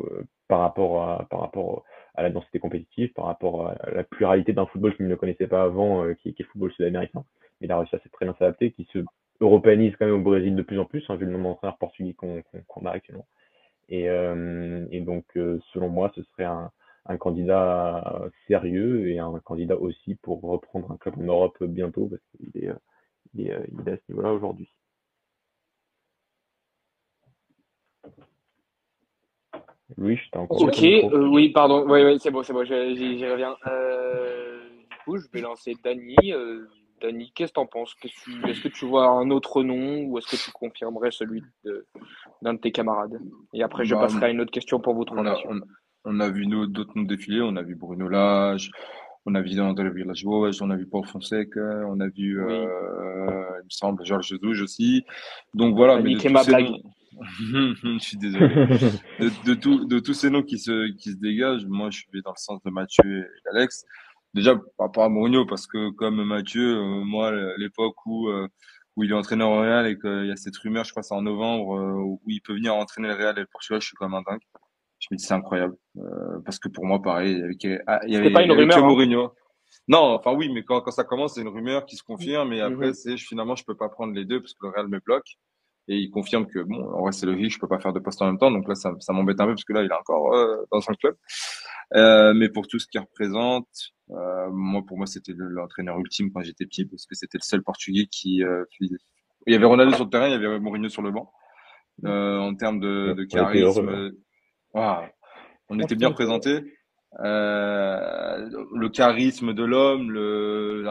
par 0.49 0.61
rapport 0.61 1.09
à 1.09 1.27
par 1.31 1.41
rapport 1.41 1.85
à 2.15 2.23
la 2.23 2.31
densité 2.31 2.59
compétitive, 2.59 3.13
par 3.13 3.27
rapport 3.27 3.69
à 3.69 3.91
la 3.91 4.05
pluralité 4.05 4.53
d'un 4.53 4.67
football 4.67 4.97
qu'il 4.97 5.09
ne 5.09 5.15
connaissait 5.17 5.49
pas 5.49 5.65
avant, 5.65 6.05
euh, 6.05 6.15
qui, 6.15 6.33
qui, 6.35 6.43
est 6.43 6.47
football 6.47 6.73
sud-américain. 6.73 7.25
Il 7.61 7.73
a 7.73 7.79
réussi 7.79 7.97
à 7.97 7.99
très 7.99 8.27
bien 8.27 8.35
s'adapter, 8.39 8.73
qui 8.73 8.85
se 8.93 8.99
européanise 9.45 9.95
quand 9.99 10.07
même 10.07 10.17
au 10.17 10.23
Brésil 10.23 10.57
de 10.57 10.63
plus 10.63 10.79
en 10.79 10.85
plus, 10.85 11.05
hein, 11.09 11.17
vu 11.17 11.27
le 11.27 11.33
nombre 11.33 11.51
d'entraîneurs 11.51 11.79
portugais 11.79 12.15
qu'on 12.15 12.43
qu 12.43 12.59
qu 12.59 12.87
a 12.87 12.91
actuellement. 12.91 13.27
Et, 13.89 14.09
euh, 14.09 14.87
et 14.91 15.01
donc, 15.01 15.25
euh, 15.37 15.61
selon 15.73 15.89
moi, 15.89 16.11
ce 16.15 16.23
serait 16.23 16.45
un, 16.45 16.71
un, 17.07 17.17
candidat 17.19 18.23
sérieux 18.47 19.11
et 19.11 19.19
un 19.19 19.39
candidat 19.41 19.77
aussi 19.77 20.15
pour 20.17 20.41
reprendre 20.41 20.91
un 20.91 20.97
club 20.97 21.19
en 21.19 21.25
Europe 21.25 21.63
bientôt, 21.65 22.07
parce 22.07 22.23
qu'il 22.31 22.65
est, 22.65 22.73
il 23.35 23.49
est, 23.49 23.57
il 23.73 23.89
est 23.89 23.93
à 23.93 23.97
ce 23.97 24.03
niveau-là 24.09 24.33
aujourd'hui. 24.33 24.69
Louis, 29.97 30.17
je 30.17 30.31
t'ai 30.31 30.39
encore. 30.39 30.63
Ok, 30.63 30.83
euh, 30.83 31.29
oui, 31.29 31.51
pardon. 31.51 31.85
Oui, 31.87 32.03
oui, 32.03 32.19
c'est 32.19 32.31
bon, 32.31 32.43
c'est 32.43 32.53
bon, 32.53 32.65
j'y 32.65 33.27
reviens. 33.27 33.57
Euh, 33.67 34.61
du 34.91 34.97
coup, 35.05 35.19
je 35.19 35.27
vais 35.33 35.41
lancer 35.41 35.75
Dany. 35.85 36.17
Dany, 37.05 37.33
qu'est-ce 37.35 37.53
que 37.53 37.55
t'en 37.55 37.67
penses? 37.67 37.95
Est-ce 38.03 38.63
que 38.63 38.69
tu 38.69 38.87
vois 38.87 39.09
un 39.09 39.31
autre 39.31 39.63
nom 39.63 40.05
ou 40.05 40.19
est-ce 40.19 40.29
que 40.29 40.43
tu 40.43 40.51
confirmerais 40.53 41.11
celui 41.11 41.43
d'un 42.43 42.55
de, 42.55 42.59
tes 42.59 42.73
camarades? 42.73 43.21
Et 43.53 43.63
après, 43.63 43.85
je 43.85 43.95
bah, 43.95 44.03
passerai 44.03 44.27
à 44.27 44.31
une 44.31 44.41
autre 44.41 44.53
question 44.53 44.81
pour 44.81 44.95
votre 44.95 45.13
on 45.13 45.27
a, 45.27 45.37
on, 45.49 45.61
on 46.05 46.21
a 46.21 46.29
vu 46.29 46.47
d'autres 46.47 46.93
noms 46.97 47.03
défiler. 47.03 47.41
On 47.43 47.57
a 47.57 47.63
vu 47.63 47.75
Bruno 47.75 48.09
Lage, 48.09 48.71
on 49.27 49.35
a 49.35 49.41
vu 49.41 49.55
dans 49.55 49.73
le 49.73 49.93
village 49.93 50.25
on 50.61 50.71
a 50.71 50.77
vu 50.77 50.87
Paul 50.87 51.07
Fonseca, 51.07 51.87
on 51.89 52.01
a 52.01 52.09
vu, 52.09 52.43
oui. 52.43 52.53
euh, 52.53 53.61
il 53.61 53.65
me 53.65 53.71
semble, 53.71 54.05
Georges 54.05 54.39
Douge 54.41 54.63
aussi. 54.63 55.05
Donc 55.55 55.77
voilà. 55.77 56.01
Mais 56.01 56.15
de 56.15 56.29
ma 56.29 56.45
blague. 56.45 56.71
Noms, 57.41 57.75
je 57.99 57.99
suis 58.01 58.17
désolé. 58.17 58.49
De, 58.49 59.31
de, 59.47 59.55
tout, 59.55 59.85
de, 59.85 59.99
tous 60.01 60.15
ces 60.15 60.31
noms 60.31 60.43
qui 60.43 60.59
se, 60.59 60.91
qui 60.93 61.13
se 61.13 61.17
dégagent, 61.17 61.65
moi, 61.67 61.89
je 61.91 62.03
vais 62.13 62.21
dans 62.23 62.33
le 62.33 62.41
sens 62.41 62.61
de 62.63 62.71
Mathieu 62.71 63.05
et 63.05 63.53
d'Alex. 63.53 63.85
Déjà, 64.35 64.57
par 64.57 64.89
rapport 64.89 65.05
à 65.05 65.09
Mourinho, 65.09 65.47
parce 65.47 65.67
que 65.67 65.91
comme 65.91 66.23
Mathieu, 66.25 66.79
euh, 66.79 67.05
moi, 67.05 67.33
l'époque 67.57 67.95
où, 68.05 68.29
euh, 68.29 68.49
où 68.97 69.05
il 69.05 69.11
est 69.11 69.15
entraîneur 69.15 69.49
au 69.49 69.61
Real 69.61 69.87
et 69.87 69.97
qu'il 69.97 70.27
y 70.27 70.33
a 70.33 70.37
cette 70.37 70.57
rumeur, 70.57 70.85
je 70.85 70.91
crois 70.91 71.05
c'est 71.05 71.15
en 71.15 71.23
novembre, 71.23 71.79
euh, 71.79 71.93
où 71.95 72.21
il 72.27 72.41
peut 72.41 72.55
venir 72.55 72.75
entraîner 72.75 73.09
le 73.09 73.15
Real 73.15 73.39
et 73.39 73.43
le 73.43 73.47
Portugal, 73.47 73.81
je 73.81 73.87
suis 73.87 73.97
comme 73.97 74.13
un 74.13 74.23
dingue. 74.23 74.41
Je 74.99 75.09
me 75.13 75.17
dis, 75.17 75.25
c'est 75.25 75.35
incroyable. 75.35 75.77
parce 76.45 76.59
que 76.59 76.69
pour 76.69 76.85
moi, 76.85 77.01
pareil, 77.01 77.33
il 77.33 77.39
y 77.63 77.73
avait, 77.73 77.83
ah, 77.87 78.01
il 78.07 78.13
y 78.13 78.17
avait, 78.17 78.33
pas 78.33 78.43
une 78.43 78.53
rumeur, 78.53 78.79
hein. 78.79 78.87
Mourinho. 78.87 79.33
Non, 79.87 80.15
enfin 80.15 80.33
oui, 80.33 80.51
mais 80.53 80.65
quand, 80.65 80.81
quand 80.81 80.91
ça 80.91 81.05
commence, 81.05 81.35
c'est 81.35 81.43
une 81.43 81.49
rumeur 81.49 81.87
qui 81.87 81.97
se 81.97 82.03
confirme, 82.03 82.53
et 82.53 82.61
après, 82.61 82.93
c'est 82.93 83.17
finalement, 83.17 83.55
je 83.55 83.65
peux 83.65 83.77
pas 83.77 83.89
prendre 83.89 84.15
les 84.15 84.25
deux 84.25 84.41
parce 84.41 84.55
que 84.55 84.67
le 84.67 84.73
Real 84.73 84.89
me 84.89 84.99
bloque 84.99 85.39
et 85.89 85.99
il 85.99 86.11
confirme 86.11 86.47
que 86.47 86.61
bon 86.61 86.83
en 86.95 87.03
vrai 87.03 87.13
c'est 87.13 87.27
logique 87.27 87.53
je 87.53 87.59
peux 87.59 87.69
pas 87.69 87.79
faire 87.79 87.93
deux 87.93 88.01
postes 88.03 88.21
en 88.23 88.27
même 88.27 88.39
temps. 88.39 88.51
Donc 88.51 88.69
là 88.69 88.75
ça, 88.75 88.93
ça 89.01 89.13
m'embête 89.13 89.41
un 89.41 89.47
peu 89.47 89.53
parce 89.53 89.65
que 89.65 89.73
là 89.73 89.83
il 89.83 89.91
est 89.91 89.95
encore 89.95 90.35
euh, 90.35 90.65
dans 90.73 90.81
son 90.81 90.95
club. 90.95 91.17
Euh, 91.95 92.33
mais 92.35 92.49
pour 92.49 92.67
tout 92.67 92.79
ce 92.79 92.87
qu'il 92.87 93.01
représente 93.01 93.69
euh, 94.11 94.49
moi 94.51 94.83
pour 94.87 94.97
moi 94.97 95.07
c'était 95.07 95.33
l'entraîneur 95.37 95.99
ultime 95.99 96.31
quand 96.33 96.43
j'étais 96.43 96.65
petit 96.65 96.87
parce 96.87 97.07
que 97.07 97.15
c'était 97.15 97.39
le 97.39 97.45
seul 97.45 97.63
portugais 97.63 98.07
qui, 98.11 98.43
euh, 98.43 98.65
qui, 98.77 98.91
il 99.47 99.53
y 99.53 99.57
avait 99.57 99.67
Ronaldo 99.67 99.95
sur 99.95 100.05
le 100.05 100.11
terrain 100.11 100.29
il 100.29 100.33
y 100.33 100.35
avait 100.35 100.59
Mourinho 100.59 100.89
sur 100.89 101.03
le 101.03 101.11
banc. 101.11 101.31
Euh, 102.05 102.39
en 102.39 102.55
termes 102.57 102.81
de, 102.81 103.13
de 103.13 103.25
charisme 103.25 104.11
wow. 104.73 105.03
on 105.69 105.79
était 105.79 105.95
bien 105.95 106.11
présenté 106.11 106.61
le 107.21 108.89
charisme 108.89 109.53
de 109.53 109.65
l'homme 109.65 110.11
le 110.11 110.83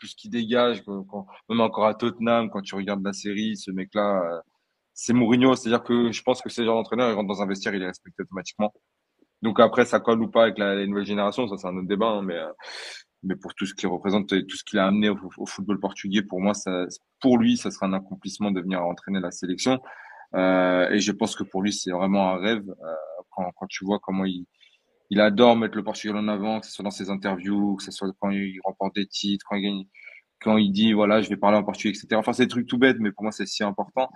plus 0.00 0.14
qui 0.14 0.28
dégage. 0.28 0.82
Quand, 0.84 1.26
même 1.48 1.60
encore 1.60 1.86
à 1.86 1.94
Tottenham, 1.94 2.50
quand 2.50 2.62
tu 2.62 2.74
regardes 2.74 3.04
la 3.04 3.12
série, 3.12 3.56
ce 3.56 3.70
mec-là, 3.70 4.22
euh, 4.24 4.40
c'est 4.94 5.12
Mourinho. 5.12 5.54
C'est-à-dire 5.54 5.84
que 5.84 6.10
je 6.10 6.22
pense 6.22 6.42
que 6.42 6.48
ces 6.48 6.64
genre 6.64 6.76
d'entraîneur, 6.76 7.10
il 7.10 7.14
rentre 7.14 7.28
dans 7.28 7.42
un 7.42 7.46
vestiaire, 7.46 7.74
il 7.74 7.82
est 7.82 7.86
respecté 7.86 8.22
automatiquement. 8.22 8.72
Donc 9.42 9.60
après, 9.60 9.84
ça 9.84 10.00
colle 10.00 10.20
ou 10.22 10.28
pas 10.28 10.42
avec 10.44 10.58
la, 10.58 10.74
la 10.74 10.86
nouvelle 10.86 11.06
génération, 11.06 11.46
ça 11.46 11.56
c'est 11.56 11.68
un 11.68 11.76
autre 11.76 11.88
débat. 11.88 12.08
Hein, 12.08 12.22
mais 12.22 12.36
euh, 12.36 12.50
mais 13.22 13.36
pour 13.36 13.54
tout 13.54 13.66
ce 13.66 13.74
qu'il 13.74 13.88
représente 13.88 14.32
et 14.32 14.46
tout 14.46 14.56
ce 14.56 14.64
qu'il 14.64 14.78
a 14.78 14.86
amené 14.86 15.10
au, 15.10 15.18
au, 15.36 15.46
football 15.46 15.78
portugais, 15.78 16.22
pour 16.22 16.40
moi, 16.40 16.54
ça, 16.54 16.86
pour 17.20 17.38
lui, 17.38 17.56
ça 17.56 17.70
sera 17.70 17.86
un 17.86 17.92
accomplissement 17.92 18.50
de 18.50 18.60
venir 18.60 18.82
entraîner 18.82 19.20
la 19.20 19.30
sélection. 19.30 19.78
Euh, 20.34 20.88
et 20.90 21.00
je 21.00 21.12
pense 21.12 21.36
que 21.36 21.44
pour 21.44 21.62
lui, 21.62 21.72
c'est 21.72 21.90
vraiment 21.90 22.30
un 22.30 22.38
rêve 22.38 22.64
euh, 22.68 22.94
quand, 23.30 23.50
quand 23.56 23.66
tu 23.66 23.84
vois 23.84 23.98
comment 23.98 24.24
il, 24.24 24.46
il 25.10 25.20
adore 25.20 25.56
mettre 25.56 25.76
le 25.76 25.84
Portugal 25.84 26.16
en 26.16 26.28
avant, 26.28 26.60
que 26.60 26.66
ce 26.66 26.72
soit 26.72 26.84
dans 26.84 26.90
ses 26.90 27.10
interviews, 27.10 27.76
que 27.76 27.82
ce 27.82 27.90
soit 27.90 28.08
quand 28.20 28.30
il 28.30 28.58
remporte 28.64 28.94
des 28.94 29.06
titres, 29.06 29.44
quand 29.48 29.56
il 29.56 29.62
gagne, 29.62 29.84
quand 30.40 30.56
il 30.56 30.70
dit 30.72 30.92
voilà, 30.92 31.20
je 31.20 31.28
vais 31.28 31.36
parler 31.36 31.58
en 31.58 31.64
portugais, 31.64 31.90
etc. 31.90 32.08
Enfin, 32.14 32.32
c'est 32.32 32.44
des 32.44 32.48
trucs 32.48 32.66
tout 32.66 32.78
bêtes, 32.78 32.98
mais 33.00 33.12
pour 33.12 33.24
moi, 33.24 33.32
c'est 33.32 33.46
si 33.46 33.64
important. 33.64 34.08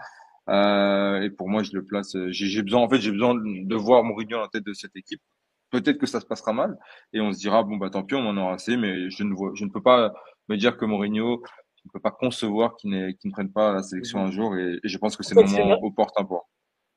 Euh, 0.49 1.23
et 1.23 1.31
pour 1.31 1.49
moi, 1.49 1.63
je 1.63 1.73
le 1.75 1.85
place. 1.85 2.17
J'ai 2.29 2.63
besoin, 2.63 2.83
en 2.83 2.89
fait, 2.89 3.01
j'ai 3.01 3.11
besoin 3.11 3.35
de 3.35 3.75
voir 3.75 4.05
Mourinho 4.05 4.39
en 4.39 4.49
tête 4.49 4.65
de 4.65 4.73
cette 4.73 4.95
équipe. 4.97 5.21
Peut-être 5.71 5.99
que 5.99 6.07
ça 6.07 6.21
se 6.21 6.27
passera 6.27 6.53
mal 6.53 6.79
et 7.13 7.21
on 7.21 7.33
se 7.33 7.39
dira 7.39 7.65
bon 7.65 7.77
bah 7.77 7.91
tant 7.91 8.05
pis, 8.05 8.15
on 8.15 8.27
en 8.27 8.37
aura 8.37 8.55
assez. 8.55 8.77
Mais 8.77 9.11
je 9.11 9.25
ne 9.25 9.35
vois, 9.35 9.51
je 9.55 9.65
ne 9.65 9.71
peux 9.71 9.83
pas 9.83 10.15
me 10.49 10.57
dire 10.57 10.77
que 10.77 10.85
Mourinho 10.85 11.43
ne 11.87 11.91
peut 11.93 12.01
pas 12.01 12.13
concevoir 12.13 12.77
qu'il 12.77 12.91
ne, 12.91 13.11
qu 13.11 13.27
ne 13.27 13.33
prenne 13.33 13.53
pas 13.53 13.73
la 13.73 13.83
sélection 13.83 14.21
un 14.21 14.31
jour. 14.31 14.57
Et, 14.57 14.79
et 14.83 14.89
je 14.89 14.99
pense 14.99 15.17
que 15.17 15.25
c'est 15.25 15.35
le 15.35 15.43
moment 15.43 15.79
opportun 15.83 16.25
pour. 16.25 16.49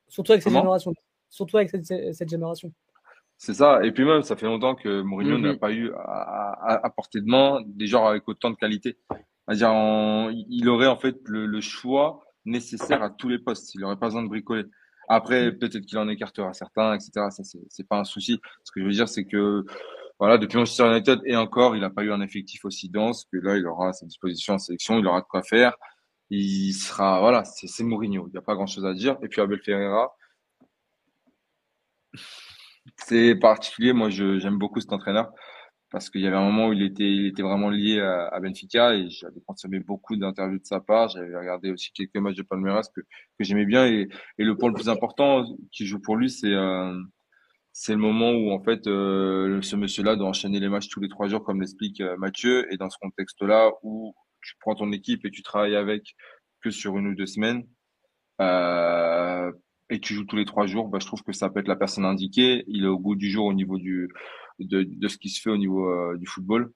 Surtout 0.07 0.33
avec 0.33 0.43
cette 0.43 0.53
génération. 0.53 0.93
Surtout 1.29 1.57
avec 1.57 1.69
cette, 1.69 2.13
cette 2.13 2.29
génération. 2.29 2.71
C'est 3.37 3.53
ça. 3.53 3.83
Et 3.83 3.91
puis 3.91 4.03
même, 4.03 4.23
ça 4.23 4.35
fait 4.35 4.47
longtemps 4.47 4.75
que 4.75 5.01
Mourinho 5.01 5.37
mm 5.37 5.41
-hmm. 5.41 5.51
n'a 5.51 5.57
pas 5.57 5.71
eu 5.71 5.91
à, 5.93 6.51
à, 6.71 6.85
à, 6.85 6.89
portée 6.89 7.21
de 7.21 7.29
main 7.29 7.61
des 7.65 7.87
gens 7.87 8.05
avec 8.07 8.27
autant 8.27 8.49
de 8.49 8.55
qualité. 8.55 8.97
C'est-à-dire, 9.47 9.71
il 10.49 10.67
aurait 10.69 10.87
en 10.87 10.97
fait 10.97 11.17
le, 11.25 11.45
le, 11.45 11.61
choix 11.61 12.07
nécessaire 12.45 13.01
à 13.03 13.09
tous 13.09 13.29
les 13.29 13.39
postes. 13.39 13.75
Il 13.75 13.81
n'aurait 13.81 13.99
pas 13.99 14.07
besoin 14.07 14.23
de 14.23 14.27
bricoler. 14.27 14.65
Après, 15.07 15.51
mm. 15.51 15.57
peut-être 15.59 15.85
qu'il 15.85 15.97
en 15.99 16.09
écartera 16.09 16.51
certains, 16.53 16.93
etc. 16.95 17.11
Ça, 17.29 17.43
c'est 17.69 17.87
pas 17.87 17.99
un 17.99 18.03
souci. 18.03 18.33
Ce 18.63 18.71
que 18.71 18.81
je 18.81 18.85
veux 18.85 18.91
dire, 18.91 19.07
c'est 19.07 19.25
que 19.25 19.63
voilà, 20.19 20.37
depuis 20.39 20.57
Manchester 20.57 20.87
United 20.91 21.19
et 21.25 21.35
encore, 21.35 21.75
il 21.75 21.81
n'a 21.81 21.91
pas 21.91 22.03
eu 22.03 22.11
un 22.11 22.21
effectif 22.21 22.65
aussi 22.65 22.89
dense 22.89 23.25
que 23.31 23.37
là, 23.37 23.55
il 23.57 23.65
aura 23.67 23.89
à 23.89 23.93
sa 23.93 24.05
disposition 24.07 24.55
en 24.55 24.57
sélection, 24.57 24.97
il 24.97 25.05
aura 25.07 25.21
de 25.21 25.27
quoi 25.27 25.43
faire. 25.43 25.73
Il 26.29 26.73
sera, 26.73 27.19
voilà, 27.19 27.43
c'est 27.45 27.83
Mourinho. 27.83 28.27
Il 28.27 28.31
n'y 28.31 28.37
a 28.37 28.41
pas 28.41 28.55
grand 28.55 28.67
chose 28.67 28.85
à 28.85 28.93
dire. 28.93 29.15
Et 29.21 29.27
puis 29.29 29.41
Abel 29.41 29.59
Ferreira, 29.61 30.13
c'est 32.97 33.35
particulier. 33.35 33.93
Moi, 33.93 34.09
j'aime 34.09 34.57
beaucoup 34.57 34.79
cet 34.81 34.93
entraîneur 34.93 35.31
parce 35.89 36.09
qu'il 36.09 36.21
y 36.21 36.27
avait 36.27 36.35
un 36.35 36.43
moment 36.43 36.67
où 36.67 36.73
il 36.73 36.83
était, 36.83 37.09
il 37.09 37.27
était 37.27 37.43
vraiment 37.43 37.69
lié 37.69 38.01
à, 38.01 38.27
à 38.27 38.39
Benfica 38.39 38.93
et 38.95 39.09
j'avais 39.09 39.39
consommé 39.45 39.79
beaucoup 39.79 40.17
d'interviews 40.17 40.59
de 40.59 40.65
sa 40.65 40.81
part. 40.81 41.09
J'avais 41.09 41.37
regardé 41.37 41.71
aussi 41.71 41.91
quelques 41.93 42.17
matchs 42.17 42.35
de 42.35 42.43
Palmeiras 42.43 42.89
que, 42.93 43.01
que 43.01 43.43
j'aimais 43.43 43.65
bien 43.65 43.85
et, 43.87 44.09
et 44.37 44.43
le 44.43 44.57
point 44.57 44.69
le 44.69 44.75
plus 44.75 44.89
important 44.89 45.45
qui 45.71 45.85
joue 45.85 45.99
pour 45.99 46.17
lui, 46.17 46.29
c'est 46.29 46.53
euh, 46.53 46.93
c'est 47.79 47.93
le 47.93 47.99
moment 47.99 48.31
où 48.31 48.51
en 48.51 48.63
fait 48.63 48.87
euh, 48.87 49.61
ce 49.61 49.75
monsieur-là 49.75 50.15
doit 50.15 50.27
enchaîner 50.27 50.59
les 50.59 50.67
matchs 50.67 50.89
tous 50.89 50.99
les 50.99 51.09
trois 51.09 51.27
jours, 51.27 51.43
comme 51.43 51.61
l'explique 51.61 52.01
euh, 52.01 52.17
Mathieu. 52.17 52.65
Et 52.73 52.77
dans 52.77 52.89
ce 52.89 52.97
contexte-là, 52.99 53.71
où 53.83 54.15
tu 54.41 54.55
prends 54.61 54.73
ton 54.73 54.91
équipe 54.91 55.25
et 55.25 55.31
tu 55.31 55.43
travailles 55.43 55.75
avec 55.75 56.15
que 56.61 56.71
sur 56.71 56.97
une 56.97 57.07
ou 57.07 57.15
deux 57.15 57.27
semaines, 57.27 57.67
euh, 58.41 59.51
et 59.89 59.99
tu 59.99 60.13
joues 60.13 60.25
tous 60.25 60.35
les 60.35 60.45
trois 60.45 60.65
jours, 60.65 60.89
bah, 60.89 60.99
je 61.01 61.07
trouve 61.07 61.23
que 61.23 61.31
ça 61.31 61.49
peut 61.49 61.59
être 61.59 61.67
la 61.67 61.75
personne 61.75 62.05
indiquée. 62.05 62.63
Il 62.67 62.83
est 62.83 62.87
au 62.87 62.99
bout 62.99 63.15
du 63.15 63.29
jour 63.29 63.45
au 63.45 63.53
niveau 63.53 63.77
du 63.77 64.09
de, 64.59 65.07
ce 65.07 65.17
qui 65.17 65.29
se 65.29 65.41
fait 65.41 65.49
au 65.49 65.57
niveau 65.57 65.89
euh, 65.89 66.17
du 66.17 66.25
football. 66.25 66.71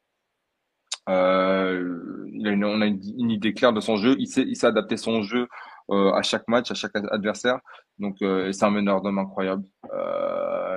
Euh, 1.09 2.27
il 2.31 2.47
a 2.47 2.51
une, 2.51 2.63
on 2.63 2.81
a 2.81 2.85
une, 2.85 3.31
idée 3.31 3.53
claire 3.53 3.73
de 3.73 3.81
son 3.81 3.97
jeu. 3.97 4.15
Il 4.19 4.27
sait, 4.27 4.43
il 4.43 4.55
sait 4.55 4.67
adapter 4.67 4.97
son 4.97 5.23
jeu 5.23 5.47
euh, 5.89 6.11
à 6.13 6.21
chaque 6.21 6.47
match, 6.47 6.71
à 6.71 6.73
chaque 6.75 6.95
adversaire. 6.95 7.59
Donc, 7.99 8.17
c'est 8.19 8.63
un 8.63 8.71
meneur 8.71 9.01
d'homme 9.01 9.19
incroyable. 9.19 9.63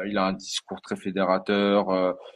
Il 0.06 0.19
a 0.19 0.27
un 0.27 0.32
discours 0.32 0.81
très 0.82 0.97
fédérateur. 0.97 1.86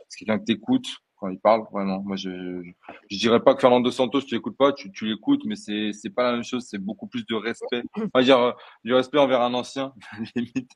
C'est 0.08 0.24
quelqu'un 0.24 0.38
que 0.38 0.44
t'écoutes 0.44 0.88
quand 1.18 1.28
il 1.28 1.38
parle. 1.38 1.64
Vraiment, 1.72 2.00
moi, 2.02 2.16
je, 2.16 2.62
je, 3.10 3.18
dirais 3.18 3.40
pas 3.40 3.54
que 3.54 3.60
Fernando 3.60 3.90
Santos, 3.90 4.22
tu 4.22 4.34
l'écoutes 4.34 4.56
pas, 4.56 4.72
tu, 4.72 4.90
tu 4.92 5.06
l'écoutes, 5.06 5.44
mais 5.44 5.56
c'est 5.56 5.92
c'est 5.92 6.10
pas 6.10 6.24
la 6.24 6.32
même 6.32 6.44
chose. 6.44 6.66
C'est 6.68 6.78
beaucoup 6.78 7.06
plus 7.06 7.24
de 7.26 7.34
respect. 7.34 7.82
Va 8.14 8.22
dire 8.22 8.54
du 8.84 8.94
respect 8.94 9.18
envers 9.18 9.42
un 9.42 9.54
ancien, 9.54 9.92
limite. 10.36 10.70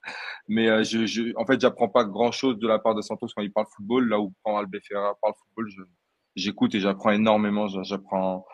Mais 0.48 0.69
euh, 0.69 0.85
je, 0.85 1.06
je, 1.06 1.32
en 1.36 1.47
fait, 1.47 1.60
j'apprends 1.60 1.89
pas 1.89 2.05
grand 2.05 2.32
chose 2.32 2.59
de 2.59 2.69
la 2.69 2.78
part 2.78 2.94
de 2.94 3.02
Santos 3.02 3.28
quand 3.35 3.43
il 3.43 3.52
parle 3.52 3.66
football. 3.74 4.09
Là 4.09 4.20
où 4.20 4.32
quand 4.43 4.56
Albefera 4.56 5.14
parle 5.20 5.35
football, 5.35 5.70
je 5.70 5.82
j'écoute 6.36 6.74
et 6.74 6.81
j'apprends 6.81 7.10
énormément. 7.10 7.69
J'apprends 7.82 8.44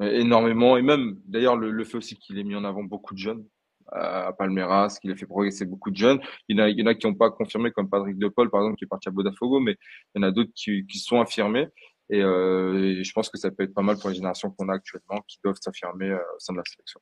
énormément. 0.00 0.76
Et 0.76 0.82
même, 0.82 1.20
d'ailleurs, 1.26 1.56
le, 1.56 1.70
le 1.70 1.84
fait 1.84 1.98
aussi 1.98 2.16
qu'il 2.18 2.38
ait 2.38 2.44
mis 2.44 2.56
en 2.56 2.64
avant 2.64 2.84
beaucoup 2.84 3.14
de 3.14 3.18
jeunes 3.18 3.44
à 3.92 4.32
Palmeiras, 4.32 4.98
qu'il 5.00 5.10
a 5.10 5.16
fait 5.16 5.26
progresser 5.26 5.64
beaucoup 5.64 5.90
de 5.90 5.96
jeunes. 5.96 6.20
Il 6.48 6.56
y 6.56 6.60
en 6.60 6.64
a, 6.64 6.68
il 6.68 6.78
y 6.78 6.82
en 6.82 6.86
a 6.86 6.94
qui 6.94 7.06
n'ont 7.06 7.14
pas 7.14 7.30
confirmé, 7.30 7.70
comme 7.70 7.88
Patrick 7.88 8.18
De 8.18 8.28
Paul, 8.28 8.50
par 8.50 8.60
exemple, 8.60 8.76
qui 8.76 8.84
est 8.84 8.88
parti 8.88 9.08
à 9.08 9.12
Bodafogo, 9.12 9.60
mais 9.60 9.76
il 10.14 10.20
y 10.20 10.24
en 10.24 10.28
a 10.28 10.30
d'autres 10.30 10.52
qui, 10.54 10.86
qui 10.86 10.98
sont 10.98 11.20
affirmés. 11.20 11.68
Et, 12.10 12.22
euh, 12.22 12.98
et 12.98 13.04
je 13.04 13.12
pense 13.12 13.28
que 13.28 13.38
ça 13.38 13.50
peut 13.50 13.62
être 13.62 13.74
pas 13.74 13.82
mal 13.82 13.96
pour 13.96 14.10
les 14.10 14.16
générations 14.16 14.50
qu'on 14.50 14.68
a 14.68 14.74
actuellement 14.74 15.20
qui 15.28 15.38
doivent 15.44 15.58
s'affirmer 15.60 16.10
euh, 16.10 16.18
au 16.36 16.38
sein 16.38 16.52
de 16.52 16.58
la 16.58 16.64
sélection. 16.64 17.00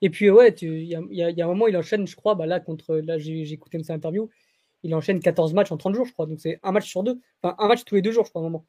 Et 0.00 0.10
puis, 0.10 0.30
ouais, 0.30 0.50
il 0.62 0.84
y 0.84 0.94
a, 0.94 1.00
y, 1.10 1.22
a, 1.22 1.30
y 1.30 1.42
a, 1.42 1.44
un 1.44 1.48
moment, 1.48 1.68
il 1.68 1.76
enchaîne, 1.76 2.06
je 2.06 2.16
crois, 2.16 2.34
bah 2.34 2.46
là, 2.46 2.60
contre, 2.60 2.96
là, 2.96 3.18
j'ai 3.18 3.52
écouté 3.52 3.78
une 3.78 3.84
interview, 3.92 4.28
il 4.82 4.94
enchaîne 4.94 5.20
14 5.20 5.54
matchs 5.54 5.70
en 5.70 5.76
30 5.76 5.94
jours, 5.94 6.06
je 6.06 6.12
crois. 6.12 6.26
Donc, 6.26 6.40
c'est 6.40 6.58
un 6.62 6.72
match 6.72 6.88
sur 6.88 7.02
deux. 7.02 7.20
Enfin, 7.42 7.54
un 7.58 7.68
match 7.68 7.84
tous 7.84 7.94
les 7.94 8.02
deux 8.02 8.10
jours, 8.10 8.24
je 8.24 8.30
crois, 8.30 8.42
à 8.42 8.44
un 8.44 8.48
moment. 8.48 8.66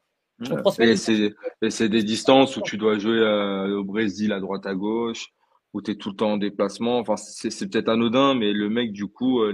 Et 0.80 1.70
c'est 1.70 1.88
des 1.88 2.02
distances 2.02 2.56
où 2.56 2.62
tu 2.62 2.76
dois 2.76 2.98
jouer 2.98 3.18
euh, 3.18 3.78
au 3.78 3.84
Brésil 3.84 4.32
à 4.32 4.40
droite 4.40 4.66
à 4.66 4.74
gauche, 4.74 5.28
où 5.74 5.82
tu 5.82 5.90
es 5.90 5.96
tout 5.96 6.10
le 6.10 6.16
temps 6.16 6.32
en 6.32 6.36
déplacement. 6.36 6.98
Enfin, 6.98 7.16
c'est 7.16 7.68
peut-être 7.68 7.88
anodin, 7.88 8.34
mais 8.34 8.52
le 8.52 8.70
mec, 8.70 8.92
du 8.92 9.06
coup, 9.06 9.42
euh, 9.42 9.52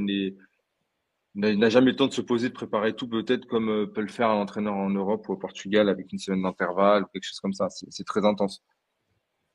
n'a 1.34 1.68
jamais 1.70 1.90
le 1.90 1.96
temps 1.96 2.06
de 2.06 2.12
se 2.12 2.20
poser, 2.20 2.50
de 2.50 2.54
préparer 2.54 2.94
tout, 2.94 3.08
peut-être 3.08 3.46
comme 3.46 3.70
euh, 3.70 3.86
peut 3.86 4.02
le 4.02 4.08
faire 4.08 4.28
un 4.28 4.36
entraîneur 4.36 4.74
en 4.74 4.90
Europe 4.90 5.28
ou 5.28 5.32
au 5.32 5.36
Portugal 5.36 5.88
avec 5.88 6.12
une 6.12 6.18
semaine 6.18 6.42
d'intervalle 6.42 7.04
ou 7.04 7.06
quelque 7.06 7.24
chose 7.24 7.40
comme 7.40 7.54
ça. 7.54 7.68
C'est 7.70 8.04
très 8.04 8.24
intense. 8.24 8.62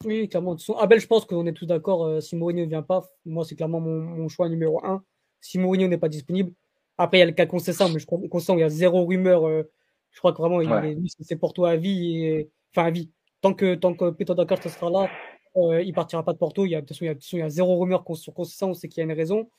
Oui, 0.03 0.27
clairement. 0.27 0.57
Abel, 0.79 0.99
je 0.99 1.07
pense 1.07 1.25
qu'on 1.25 1.45
est 1.45 1.53
tous 1.53 1.67
d'accord. 1.67 2.05
Euh, 2.05 2.19
si 2.19 2.35
Mourinho 2.35 2.65
ne 2.65 2.69
vient 2.69 2.81
pas, 2.81 3.03
moi, 3.25 3.45
c'est 3.45 3.55
clairement 3.55 3.79
mon, 3.79 4.01
mon, 4.01 4.27
choix 4.27 4.49
numéro 4.49 4.83
un. 4.83 5.03
Si 5.39 5.59
Mourinho 5.59 5.87
n'est 5.87 5.99
pas 5.99 6.09
disponible, 6.09 6.51
après, 6.97 7.17
il 7.17 7.19
y 7.19 7.23
a 7.23 7.27
le 7.27 7.31
cas 7.31 7.45
Concessant, 7.45 7.89
mais 7.89 7.99
je 7.99 8.05
crois 8.05 8.19
il 8.21 8.59
y 8.59 8.63
a 8.63 8.69
zéro 8.69 9.05
rumeur. 9.05 9.47
Euh, 9.47 9.63
je 10.11 10.19
crois 10.19 10.33
que 10.33 10.37
vraiment, 10.37 10.57
ouais. 10.57 10.97
c'est 11.19 11.35
pour 11.35 11.53
toi 11.53 11.71
à 11.71 11.75
vie. 11.75 12.23
Et, 12.23 12.49
enfin, 12.75 12.87
à 12.87 12.91
vie. 12.91 13.11
Tant 13.41 13.53
que, 13.53 13.75
tant 13.75 13.93
que 13.93 14.09
Peter 14.09 14.33
Dakar 14.33 14.61
sera 14.63 14.89
là, 14.89 15.09
euh, 15.57 15.81
il 15.81 15.93
partira 15.93 16.23
pas 16.23 16.33
de 16.33 16.37
Porto. 16.37 16.65
Il 16.65 16.71
y 16.71 16.75
a, 16.75 16.81
de 16.81 16.85
toute 16.85 16.95
façon, 16.95 17.05
il 17.05 17.07
y 17.07 17.11
a, 17.11 17.13
de 17.13 17.19
toute 17.19 17.25
façon, 17.25 17.37
il 17.37 17.41
y 17.41 17.43
a 17.43 17.49
zéro 17.49 17.79
rumeur 17.79 18.03
sur 18.15 18.33
Concessant, 18.33 18.69
on 18.69 18.73
sait 18.73 18.87
qu'il 18.89 18.99
y 18.99 19.01
a 19.01 19.05
une 19.05 19.17
raison. 19.17 19.49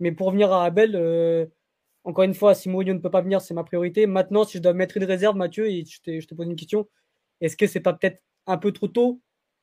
Mais 0.00 0.12
pour 0.12 0.28
revenir 0.28 0.52
à 0.52 0.64
Abel, 0.64 0.96
euh, 0.96 1.46
encore 2.04 2.24
une 2.24 2.34
fois, 2.34 2.54
si 2.54 2.68
Mourinho 2.68 2.94
ne 2.94 2.98
peut 2.98 3.10
pas 3.10 3.22
venir, 3.22 3.40
c'est 3.40 3.54
ma 3.54 3.64
priorité. 3.64 4.06
Maintenant, 4.06 4.44
si 4.44 4.58
je 4.58 4.62
dois 4.62 4.72
mettre 4.72 4.96
une 4.96 5.04
réserve, 5.04 5.36
Mathieu, 5.36 5.70
et 5.70 5.84
je 5.84 6.00
te, 6.00 6.20
je 6.20 6.26
te 6.26 6.34
pose 6.34 6.46
une 6.46 6.56
question, 6.56 6.88
est-ce 7.40 7.56
que 7.56 7.66
c'est 7.66 7.80
pas 7.80 7.92
peut-être 7.92 8.22
un 8.46 8.58
peu 8.58 8.72
trop 8.72 8.88
tôt? 8.88 9.20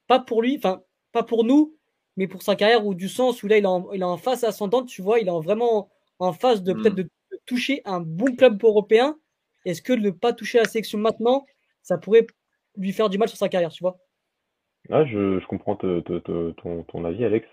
Pas 0.08 0.20
pour 0.20 0.42
lui, 0.42 0.58
enfin, 0.58 0.84
pas 1.12 1.24
pour 1.24 1.44
nous, 1.44 1.76
mais 2.18 2.28
pour 2.28 2.42
sa 2.42 2.56
carrière, 2.56 2.86
ou 2.86 2.94
du 2.94 3.10
sens 3.10 3.44
où 3.44 3.48
là, 3.48 3.58
il 3.58 3.64
est 3.64 3.68
en, 3.68 3.92
il 3.94 4.02
est 4.02 4.06
en 4.06 4.18
phase 4.18 4.44
ascendante, 4.44 4.88
tu 4.88 5.02
vois, 5.02 5.20
il 5.20 5.28
est 5.28 5.42
vraiment 5.42 5.90
en 6.20 6.34
phase 6.34 6.64
de 6.64 6.74
mmh. 6.74 6.82
peut-être 6.82 6.96
de, 6.96 7.04
de 7.04 7.40
toucher 7.46 7.82
un 7.86 8.00
bon 8.00 8.36
club 8.36 8.64
européen. 8.64 9.18
Est-ce 9.66 9.82
que 9.82 9.94
ne 9.94 10.10
pas 10.10 10.34
toucher 10.34 10.58
la 10.58 10.66
sélection 10.66 10.98
maintenant, 10.98 11.46
ça 11.84 11.98
pourrait 11.98 12.26
lui 12.78 12.94
faire 12.94 13.10
du 13.10 13.18
mal 13.18 13.30
sur 13.30 13.38
sa 13.38 13.50
carrière, 13.50 13.72
tu 13.72 13.84
vois? 13.84 14.00
Ah, 14.90 15.06
je, 15.06 15.40
je 15.40 15.46
comprends 15.48 15.76
te, 15.76 16.00
te, 16.02 16.20
te, 16.20 16.52
ton, 16.52 16.84
ton 16.84 17.06
avis, 17.06 17.26
Alex. 17.26 17.48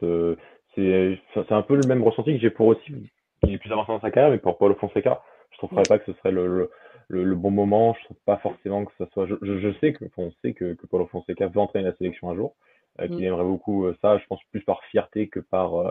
C'est 0.75 1.53
un 1.53 1.63
peu 1.63 1.77
le 1.77 1.87
même 1.87 2.03
ressenti 2.03 2.35
que 2.35 2.41
j'ai 2.41 2.51
pour 2.51 2.69
aussi, 2.69 3.11
qui 3.45 3.55
est 3.55 3.59
plus 3.59 3.73
avancé 3.73 3.93
dans 3.93 4.01
sa 4.01 4.11
carrière, 4.11 4.31
mais 4.31 4.39
pour 4.39 4.59
Paulo 4.59 4.75
Fonseca, 4.75 5.23
je 5.51 5.59
trouverais 5.59 5.83
pas 5.89 5.99
que 5.99 6.13
ce 6.13 6.19
serait 6.19 6.33
le, 6.33 6.71
le, 7.09 7.25
le, 7.25 7.35
bon 7.35 7.51
moment. 7.51 7.95
Je 7.99 8.05
trouve 8.05 8.17
pas 8.25 8.37
forcément 8.39 8.85
que 8.85 8.93
ce 8.99 9.05
soit. 9.13 9.27
Je, 9.27 9.35
je, 9.43 9.73
sais 9.81 9.93
que 9.93 10.05
on 10.17 10.31
sait 10.43 10.53
que, 10.53 10.75
que 10.75 10.87
Paulo 10.87 11.07
Fonseca 11.07 11.49
veut 11.49 11.61
entraîner 11.61 11.87
la 11.87 11.97
sélection 11.97 12.31
un 12.31 12.37
jour, 12.37 12.55
euh, 13.01 13.09
qu'il 13.09 13.25
aimerait 13.25 13.45
beaucoup 13.45 13.87
euh, 13.87 13.97
ça. 14.03 14.19
Je 14.19 14.27
pense 14.27 14.41
plus 14.51 14.63
par 14.63 14.83
fierté 14.85 15.29
que 15.29 15.41
par 15.41 15.75
euh, 15.77 15.91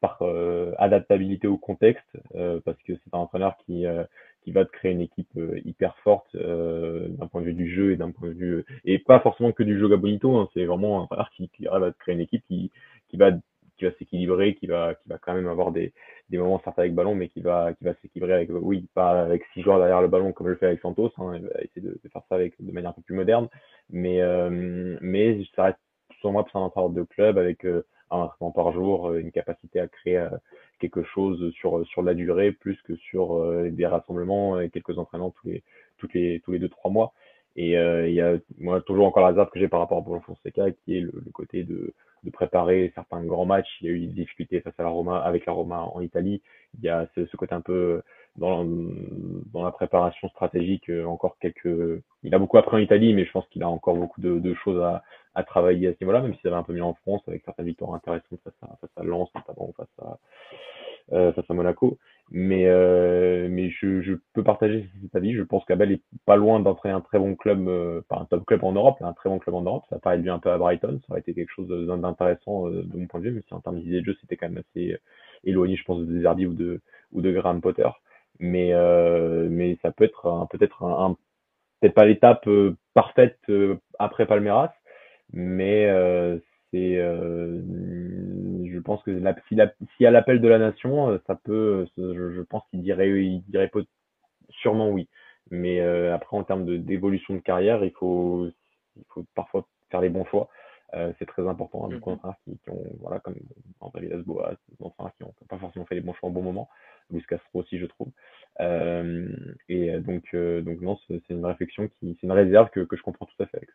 par 0.00 0.20
adaptabilité 0.76 1.46
au 1.46 1.56
contexte, 1.56 2.04
parce 2.34 2.76
que 2.82 2.92
c'est 2.92 3.14
un 3.14 3.20
entraîneur 3.20 3.56
qui 3.64 3.86
qui 4.44 4.52
va 4.52 4.64
te 4.64 4.70
créer 4.70 4.92
une 4.92 5.00
équipe 5.00 5.30
euh, 5.36 5.58
hyper 5.64 5.96
forte 6.04 6.34
euh, 6.34 7.08
d'un 7.08 7.26
point 7.26 7.40
de 7.40 7.46
vue 7.46 7.54
du 7.54 7.74
jeu 7.74 7.92
et 7.92 7.96
d'un 7.96 8.10
point 8.10 8.28
de 8.28 8.34
vue 8.34 8.64
et 8.84 8.98
pas 8.98 9.20
forcément 9.20 9.52
que 9.52 9.62
du 9.62 9.78
jeu 9.78 9.88
gabonito 9.88 10.36
hein, 10.36 10.48
c'est 10.54 10.66
vraiment 10.66 11.02
un 11.02 11.06
frère 11.06 11.30
qui, 11.34 11.48
qui 11.48 11.66
à 11.66 11.80
te 11.80 11.98
créer 11.98 12.14
une 12.14 12.20
équipe 12.20 12.44
qui 12.46 12.70
qui 13.08 13.16
va 13.16 13.32
qui 13.76 13.86
va 13.86 13.90
s'équilibrer 13.98 14.54
qui 14.54 14.66
va 14.66 14.94
qui 14.94 15.08
va 15.08 15.18
quand 15.18 15.34
même 15.34 15.48
avoir 15.48 15.72
des 15.72 15.92
des 16.28 16.38
moments 16.38 16.60
certes 16.62 16.78
avec 16.78 16.94
ballon 16.94 17.14
mais 17.14 17.28
qui 17.28 17.40
va 17.40 17.72
qui 17.74 17.84
va 17.84 17.94
s'équilibrer 18.02 18.34
avec 18.34 18.50
oui 18.52 18.86
pas 18.94 19.22
avec 19.22 19.44
six 19.54 19.62
joueurs 19.62 19.78
derrière 19.78 20.02
le 20.02 20.08
ballon 20.08 20.32
comme 20.32 20.46
je 20.46 20.52
le 20.52 20.58
fais 20.58 20.66
avec 20.66 20.80
Santos 20.80 21.12
hein, 21.18 21.36
il 21.36 21.42
va 21.42 21.60
essayer 21.62 21.82
de, 21.82 21.98
de, 22.02 22.08
faire 22.10 22.22
ça 22.28 22.34
avec 22.34 22.54
de 22.60 22.70
manière 22.70 22.90
un 22.90 22.94
peu 22.94 23.02
plus 23.02 23.16
moderne. 23.16 23.48
Mais 23.90 24.20
euh, 24.20 24.98
mais 25.00 25.42
ça 25.56 25.64
reste 25.64 25.78
sur 26.20 26.32
moi 26.32 26.46
c'est 26.52 26.58
un 26.58 26.88
de 26.90 27.02
club 27.02 27.38
avec 27.38 27.64
euh, 27.64 27.84
un 28.14 28.22
entraînement 28.24 28.52
par 28.52 28.72
jour, 28.72 29.12
une 29.14 29.30
capacité 29.30 29.80
à 29.80 29.88
créer 29.88 30.26
quelque 30.78 31.02
chose 31.04 31.52
sur 31.52 31.86
sur 31.86 32.02
la 32.02 32.14
durée 32.14 32.52
plus 32.52 32.80
que 32.82 32.96
sur 32.96 33.36
euh, 33.36 33.70
des 33.70 33.86
rassemblements 33.86 34.60
et 34.60 34.70
quelques 34.70 34.98
entraînements 34.98 35.30
tous 35.30 35.48
les 35.48 35.62
toutes 35.98 36.14
les 36.14 36.40
tous 36.44 36.52
les 36.52 36.58
deux 36.58 36.68
trois 36.68 36.90
mois. 36.90 37.12
Et 37.56 37.78
euh, 37.78 38.08
il 38.08 38.14
y 38.14 38.20
a 38.20 38.36
moi 38.58 38.80
toujours 38.80 39.06
encore 39.06 39.30
la 39.30 39.44
que 39.46 39.58
j'ai 39.58 39.68
par 39.68 39.80
rapport 39.80 39.98
à 39.98 40.02
Paulo 40.04 40.20
Fonseca 40.20 40.70
qui 40.72 40.98
est 40.98 41.00
le, 41.00 41.12
côté 41.32 41.62
de 41.62 41.94
préparer 42.32 42.90
certains 42.94 43.24
grands 43.24 43.46
matchs. 43.46 43.70
Il 43.80 43.86
y 43.86 43.90
a 43.90 43.92
eu 43.92 44.00
des 44.00 44.22
difficultés 44.22 44.60
face 44.60 44.74
à 44.78 44.82
la 44.82 44.88
Roma 44.88 45.18
avec 45.18 45.46
la 45.46 45.52
Roma 45.52 45.80
en 45.80 46.00
Italie. 46.00 46.42
Il 46.78 46.84
y 46.84 46.88
a 46.88 47.06
ce, 47.14 47.26
ce 47.26 47.36
côté 47.36 47.54
un 47.54 47.60
peu 47.60 48.02
dans, 48.36 48.64
dans 48.64 49.64
la 49.64 49.70
préparation 49.70 50.28
stratégique 50.30 50.90
encore 51.06 51.36
quelques 51.40 52.02
il 52.24 52.34
a 52.34 52.38
beaucoup 52.40 52.58
appris 52.58 52.76
en 52.76 52.80
Italie 52.80 53.14
mais 53.14 53.24
je 53.24 53.30
pense 53.30 53.46
qu'il 53.48 53.62
a 53.62 53.68
encore 53.68 53.94
beaucoup 53.94 54.20
de, 54.20 54.40
de 54.40 54.54
choses 54.54 54.82
à, 54.82 55.04
à 55.34 55.42
travailler 55.42 55.88
à 55.88 55.92
ce 55.92 55.98
niveau-là 56.00 56.20
même 56.20 56.34
si 56.34 56.40
ça 56.42 56.50
va 56.50 56.58
un 56.58 56.62
peu 56.62 56.72
mieux 56.72 56.82
en 56.82 56.94
France 56.94 57.22
avec 57.26 57.42
certaines 57.44 57.66
victoires 57.66 57.94
intéressantes 57.94 58.40
face 58.42 58.54
à, 58.62 58.76
face 58.80 58.90
à 58.96 59.04
Lens 59.04 59.28
face 59.32 59.88
à 59.98 60.18
euh, 61.12 61.32
face 61.32 61.44
à 61.48 61.54
Monaco. 61.54 61.98
Mais, 62.30 62.66
euh, 62.66 63.48
mais 63.50 63.70
je, 63.70 64.00
je, 64.00 64.14
peux 64.32 64.42
partager 64.42 64.88
cet 65.02 65.14
avis. 65.14 65.34
Je 65.34 65.42
pense 65.42 65.64
qu'Abel 65.66 65.92
est 65.92 66.02
pas 66.24 66.36
loin 66.36 66.60
d'entrer 66.60 66.90
un 66.90 67.00
très 67.00 67.18
bon 67.18 67.36
club, 67.36 67.68
euh, 67.68 68.00
pas 68.08 68.16
un 68.18 68.24
top 68.24 68.46
club 68.46 68.64
en 68.64 68.72
Europe, 68.72 68.96
mais 69.00 69.06
un 69.06 69.12
très 69.12 69.28
bon 69.28 69.38
club 69.38 69.54
en 69.54 69.62
Europe. 69.62 69.84
Ça 69.90 69.98
paraît 69.98 70.18
bien 70.18 70.34
un 70.34 70.38
peu 70.38 70.50
à 70.50 70.58
Brighton. 70.58 71.00
Ça 71.02 71.12
aurait 71.12 71.20
été 71.20 71.34
quelque 71.34 71.52
chose 71.54 71.68
d'intéressant 71.68 72.68
euh, 72.68 72.82
de 72.84 72.96
mon 72.96 73.06
point 73.06 73.20
de 73.20 73.28
vue, 73.28 73.34
mais 73.34 73.42
si 73.46 73.52
en 73.52 73.60
termes 73.60 73.80
d'idée 73.80 74.00
de 74.00 74.06
jeu, 74.06 74.16
c'était 74.20 74.36
quand 74.36 74.48
même 74.48 74.62
assez 74.70 74.96
éloigné, 75.44 75.76
je 75.76 75.84
pense, 75.84 76.00
de 76.00 76.06
Deserbi 76.06 76.46
ou 76.46 76.54
de, 76.54 76.80
ou 77.12 77.20
de 77.20 77.30
Graham 77.30 77.60
Potter. 77.60 77.88
Mais, 78.40 78.72
euh, 78.72 79.46
mais 79.50 79.78
ça 79.82 79.92
peut 79.92 80.04
être 80.04 80.48
peut-être 80.50 80.82
un 80.84 81.16
peut-être 81.80 81.94
pas 81.94 82.06
l'étape 82.06 82.48
parfaite 82.94 83.38
après 83.98 84.26
Palmeiras, 84.26 84.72
mais 85.32 85.88
c'est 86.70 86.98
je 88.74 88.80
pense 88.80 89.02
que 89.02 89.10
la, 89.10 89.34
si, 89.48 89.54
la, 89.54 89.72
si 89.96 90.06
à 90.06 90.10
l'appel 90.10 90.40
de 90.40 90.48
la 90.48 90.58
nation, 90.58 91.10
euh, 91.10 91.18
ça 91.26 91.36
peut, 91.36 91.86
euh, 91.98 92.14
je, 92.14 92.34
je 92.34 92.42
pense 92.42 92.62
qu'il 92.70 92.82
dirait, 92.82 93.10
il 93.10 93.42
dirait 93.44 93.70
sûrement 94.50 94.90
oui. 94.90 95.08
Mais 95.50 95.80
euh, 95.80 96.14
après, 96.14 96.36
en 96.36 96.44
termes 96.44 96.64
d'évolution 96.78 97.34
de, 97.34 97.38
de, 97.38 97.44
carrière, 97.44 97.84
il 97.84 97.92
faut, 97.92 98.48
il 98.96 99.04
faut 99.10 99.24
parfois 99.34 99.66
faire 99.90 100.00
les 100.00 100.08
bons 100.08 100.24
choix. 100.26 100.48
Euh, 100.94 101.12
c'est 101.18 101.26
très 101.26 101.46
important. 101.46 101.84
Hein, 101.84 101.88
d'entraîneurs 101.88 102.36
qui, 102.44 102.58
qui, 102.58 102.70
ont, 102.70 102.84
voilà, 103.00 103.20
comme 103.20 103.34
André 103.80 104.02
Villas-Boas, 104.02 104.54
des 104.68 104.76
qui 104.76 104.82
n'ont 105.22 105.34
pas 105.48 105.58
forcément 105.58 105.86
fait 105.86 105.96
les 105.96 106.00
bons 106.00 106.14
choix 106.14 106.28
au 106.28 106.32
bon 106.32 106.42
moment. 106.42 106.68
Luis 107.10 107.24
Castro 107.28 107.60
aussi, 107.60 107.78
je 107.78 107.86
trouve. 107.86 108.10
Euh, 108.60 109.28
et 109.68 109.98
donc, 110.00 110.34
donc 110.34 110.80
non, 110.80 110.98
c'est 111.08 111.28
une 111.30 111.44
réflexion 111.44 111.88
qui, 111.88 112.16
c'est 112.20 112.26
une 112.26 112.32
réserve 112.32 112.70
que, 112.70 112.80
que 112.80 112.96
je 112.96 113.02
comprends 113.02 113.26
tout 113.26 113.42
à 113.42 113.46
fait. 113.46 113.58
Avec 113.58 113.70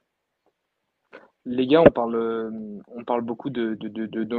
les 1.45 1.67
gars, 1.67 1.81
on 1.81 1.91
parle, 1.91 2.51
on 2.87 3.03
parle 3.03 3.21
beaucoup 3.21 3.49
de, 3.49 3.77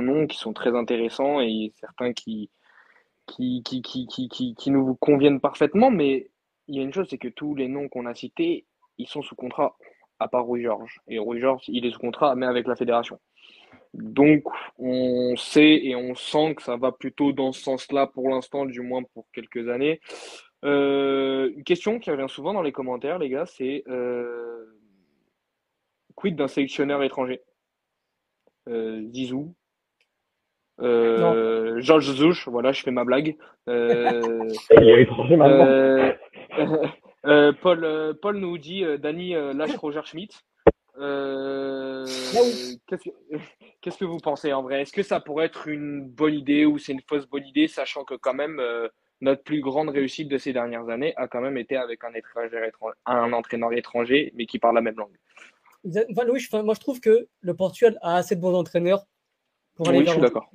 noms 0.01 0.27
qui 0.27 0.39
sont 0.39 0.53
très 0.53 0.75
intéressants 0.77 1.41
et 1.41 1.73
certains 1.81 2.13
qui 2.13 2.51
nous 3.39 4.95
conviennent 4.97 5.41
parfaitement, 5.41 5.91
mais 5.91 6.31
il 6.69 6.77
y 6.77 6.79
a 6.79 6.83
une 6.83 6.93
chose, 6.93 7.09
c'est 7.11 7.19
que 7.19 7.29
tous 7.29 7.55
les 7.55 7.69
noms 7.69 7.89
qu'on 7.89 8.07
a 8.07 8.15
cités, 8.15 8.65
ils 8.99 9.09
sont 9.09 9.23
sous 9.23 9.35
contrat, 9.35 9.77
à 10.21 10.29
part 10.29 10.47
Rui 10.47 10.63
Georges. 10.63 11.01
Et 11.09 11.19
Rui 11.19 11.41
Georges, 11.41 11.65
il 11.69 11.85
est 11.85 11.91
sous 11.91 11.99
contrat, 11.99 12.35
mais 12.37 12.47
avec 12.47 12.67
la 12.67 12.77
fédération. 12.77 13.19
Donc, 13.93 14.45
on 14.79 15.35
sait 15.37 15.81
et 15.83 15.97
on 15.97 16.15
sent 16.15 16.55
que 16.55 16.63
ça 16.63 16.77
va 16.77 16.93
plutôt 16.93 17.33
dans 17.33 17.53
ce 17.53 17.61
sens-là 17.61 18.07
pour 18.07 18.29
l'instant, 18.29 18.67
du 18.67 18.83
moins 18.83 19.03
pour 19.03 19.27
quelques 19.33 19.69
années. 19.69 20.01
Euh, 20.65 21.51
une 21.57 21.65
question 21.65 21.99
qui 21.99 22.11
revient 22.11 22.29
souvent 22.29 22.53
dans 22.53 22.63
les 22.63 22.73
commentaires, 22.73 23.19
les 23.19 23.31
gars, 23.31 23.47
c'est 23.47 23.83
euh, 23.89 24.65
quid 26.21 26.37
d'un 26.37 26.49
sélectionneur 26.49 27.03
étranger? 27.03 27.41
Euh, 28.69 29.03
Zizou 29.11 29.55
euh, 30.81 31.81
Georges 31.81 32.13
Zouch, 32.13 32.47
voilà, 32.49 32.73
je 32.73 32.83
fais 32.83 32.91
ma 32.91 33.05
blague. 33.05 33.37
Euh, 33.69 34.49
Il 34.71 34.89
est 34.89 35.03
étranger 35.03 35.37
maintenant. 35.37 35.67
euh, 35.67 36.13
euh, 37.27 37.53
Paul, 37.61 38.15
Paul 38.21 38.37
nous 38.37 38.59
dit 38.59 38.85
euh, 38.85 38.97
Dany 38.99 39.35
euh, 39.35 39.53
lâche 39.55 39.77
Roger 39.77 40.03
Schmidt. 40.05 40.39
Euh, 40.99 42.05
où- 42.35 42.79
Qu'est-ce 42.87 43.05
que 43.09 43.15
qu'est-ce 43.81 43.99
que 43.99 44.05
vous 44.05 44.19
pensez 44.19 44.53
en 44.53 44.63
vrai? 44.63 44.83
Est-ce 44.83 44.93
que 44.93 45.03
ça 45.03 45.21
pourrait 45.21 45.47
être 45.47 45.69
une 45.69 46.07
bonne 46.07 46.35
idée 46.35 46.67
ou 46.67 46.79
c'est 46.79 46.93
une 46.93 47.03
fausse 47.09 47.27
bonne 47.27 47.47
idée, 47.47 47.67
sachant 47.69 48.05
que 48.05 48.15
quand 48.15 48.35
même 48.35 48.59
euh, 48.61 48.89
notre 49.23 49.43
plus 49.43 49.61
grande 49.61 49.89
réussite 49.91 50.29
de 50.29 50.39
ces 50.39 50.53
dernières 50.53 50.89
années 50.89 51.15
a 51.17 51.29
quand 51.29 51.41
même 51.43 51.57
été 51.59 51.77
avec 51.77 52.05
un, 52.05 52.13
étranger, 52.15 52.57
étran- 52.67 52.93
un 53.07 53.33
entraîneur 53.33 53.73
étranger, 53.73 54.33
mais 54.35 54.47
qui 54.47 54.59
parle 54.59 54.75
la 54.77 54.81
même 54.83 54.97
langue? 54.97 55.17
Louis, 55.85 56.47
moi 56.65 56.75
je 56.75 56.81
trouve 56.81 57.01
que 57.01 57.29
le 57.41 57.55
Portugal 57.55 57.99
a 58.03 58.17
assez 58.17 58.37
de 58.37 58.41
bons 58.41 58.55
entraîneurs 58.55 59.07
pour 59.75 59.89
aller 59.89 60.01
Oui, 60.01 60.07
je 60.07 60.13
suis 60.13 60.21
d'accord. 60.21 60.51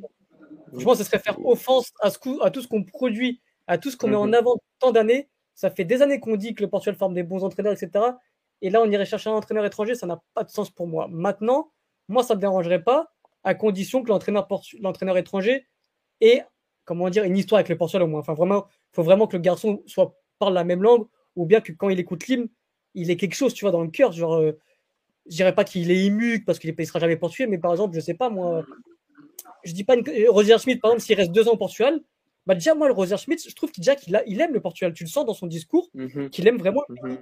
Franchement, 0.72 0.96
ce 0.96 1.04
serait 1.04 1.20
faire 1.20 1.44
offense 1.46 1.92
à, 2.02 2.10
ce 2.10 2.20
coup- 2.20 2.40
à 2.42 2.52
tout 2.52 2.62
ce 2.62 2.68
qu'on 2.68 2.84
produit, 2.84 3.42
à 3.68 3.78
tout 3.78 3.90
ce 3.90 3.98
qu'on 3.98 4.08
met 4.10 4.16
en 4.16 4.28
Mhm. 4.28 4.34
avant 4.34 4.58
tant 4.80 4.92
d'années. 4.92 5.30
Ça 5.54 5.70
fait 5.70 5.86
des 5.86 6.02
années 6.02 6.20
qu'on 6.20 6.36
dit 6.36 6.54
que 6.54 6.62
le 6.64 6.70
Portugal 6.70 6.96
forme 6.98 7.14
des 7.14 7.24
bons 7.24 7.44
entraîneurs, 7.44 7.74
etc. 7.74 8.06
Et 8.62 8.70
là, 8.70 8.82
on 8.82 8.92
irait 8.92 9.06
chercher 9.06 9.30
un 9.30 9.34
entraîneur 9.34 9.66
étranger, 9.66 9.96
ça 9.96 10.06
n'a 10.06 10.22
pas 10.34 10.44
de 10.44 10.50
sens 10.50 10.70
pour 10.70 10.86
moi. 10.88 11.08
Maintenant, 11.10 11.72
moi, 12.08 12.24
ça 12.24 12.34
ne 12.34 12.38
me 12.38 12.42
dérangerait 12.42 12.84
pas, 12.84 13.12
à 13.44 13.56
condition 13.56 14.04
que 14.04 14.10
l'entraîneur 14.10 15.18
étranger 15.18 15.66
ait, 16.22 16.44
comment 16.84 17.10
dire, 17.10 17.24
une 17.24 17.38
histoire 17.38 17.60
avec 17.60 17.70
le 17.70 17.78
Portugal 17.78 18.04
au 18.04 18.08
moins. 18.08 18.20
Enfin, 18.20 18.34
vraiment, 18.34 18.66
il 18.68 18.96
faut 18.96 19.04
vraiment 19.04 19.28
que 19.28 19.38
le 19.38 19.42
garçon 19.42 19.82
soit, 19.86 20.16
parle 20.40 20.54
la 20.54 20.64
même 20.64 20.84
langue, 20.84 21.06
ou 21.36 21.46
bien 21.46 21.62
que 21.62 21.72
quand 21.72 21.90
il 21.90 22.00
écoute 22.00 22.28
l'hymne, 22.28 22.48
il 22.96 23.10
ait 23.12 23.18
quelque 23.18 23.36
chose, 23.36 23.54
tu 23.54 23.64
vois, 23.66 23.72
dans 23.72 23.82
le 23.82 23.90
cœur. 23.90 24.12
Genre, 24.12 24.36
euh, 24.36 24.58
je 25.30 25.36
dirais 25.36 25.56
pas 25.56 25.64
qu'il 25.64 25.90
est 25.92 26.06
ému 26.06 26.44
parce 26.44 26.60
qu'il 26.60 26.74
ne 26.78 26.84
sera 26.86 27.00
jamais 27.00 27.18
portugais, 27.18 27.48
mais 27.48 27.58
par 27.58 27.72
exemple, 27.72 27.96
je 27.96 28.00
sais 28.00 28.14
pas, 28.14 28.30
moi, 28.30 28.64
je 29.64 29.74
dis 29.74 29.84
pas 29.84 29.96
une... 29.96 30.04
Roger 30.30 30.58
Schmidt, 30.60 30.80
par 30.80 30.92
exemple, 30.92 31.06
s'il 31.06 31.16
reste 31.16 31.32
deux 31.32 31.48
ans 31.48 31.54
au 31.54 31.58
Portugal, 31.58 32.02
bah 32.46 32.54
déjà, 32.54 32.76
moi, 32.76 32.88
le 32.88 32.94
Roger 32.94 33.18
Schmidt, 33.18 33.44
je 33.50 33.56
trouve 33.56 33.72
qu'il 33.72 33.82
déjà 33.82 33.96
qu'il 33.96 34.16
a- 34.16 34.24
il 34.28 34.40
aime 34.40 34.54
le 34.54 34.60
Portugal. 34.62 34.94
Tu 34.94 35.04
le 35.04 35.10
sens 35.10 35.26
dans 35.26 35.34
son 35.34 35.48
discours, 35.48 35.90
Mhm, 35.96 36.30
qu'il 36.30 36.48
aime 36.48 36.58
vraiment. 36.58 36.84
mhm. 36.90 37.18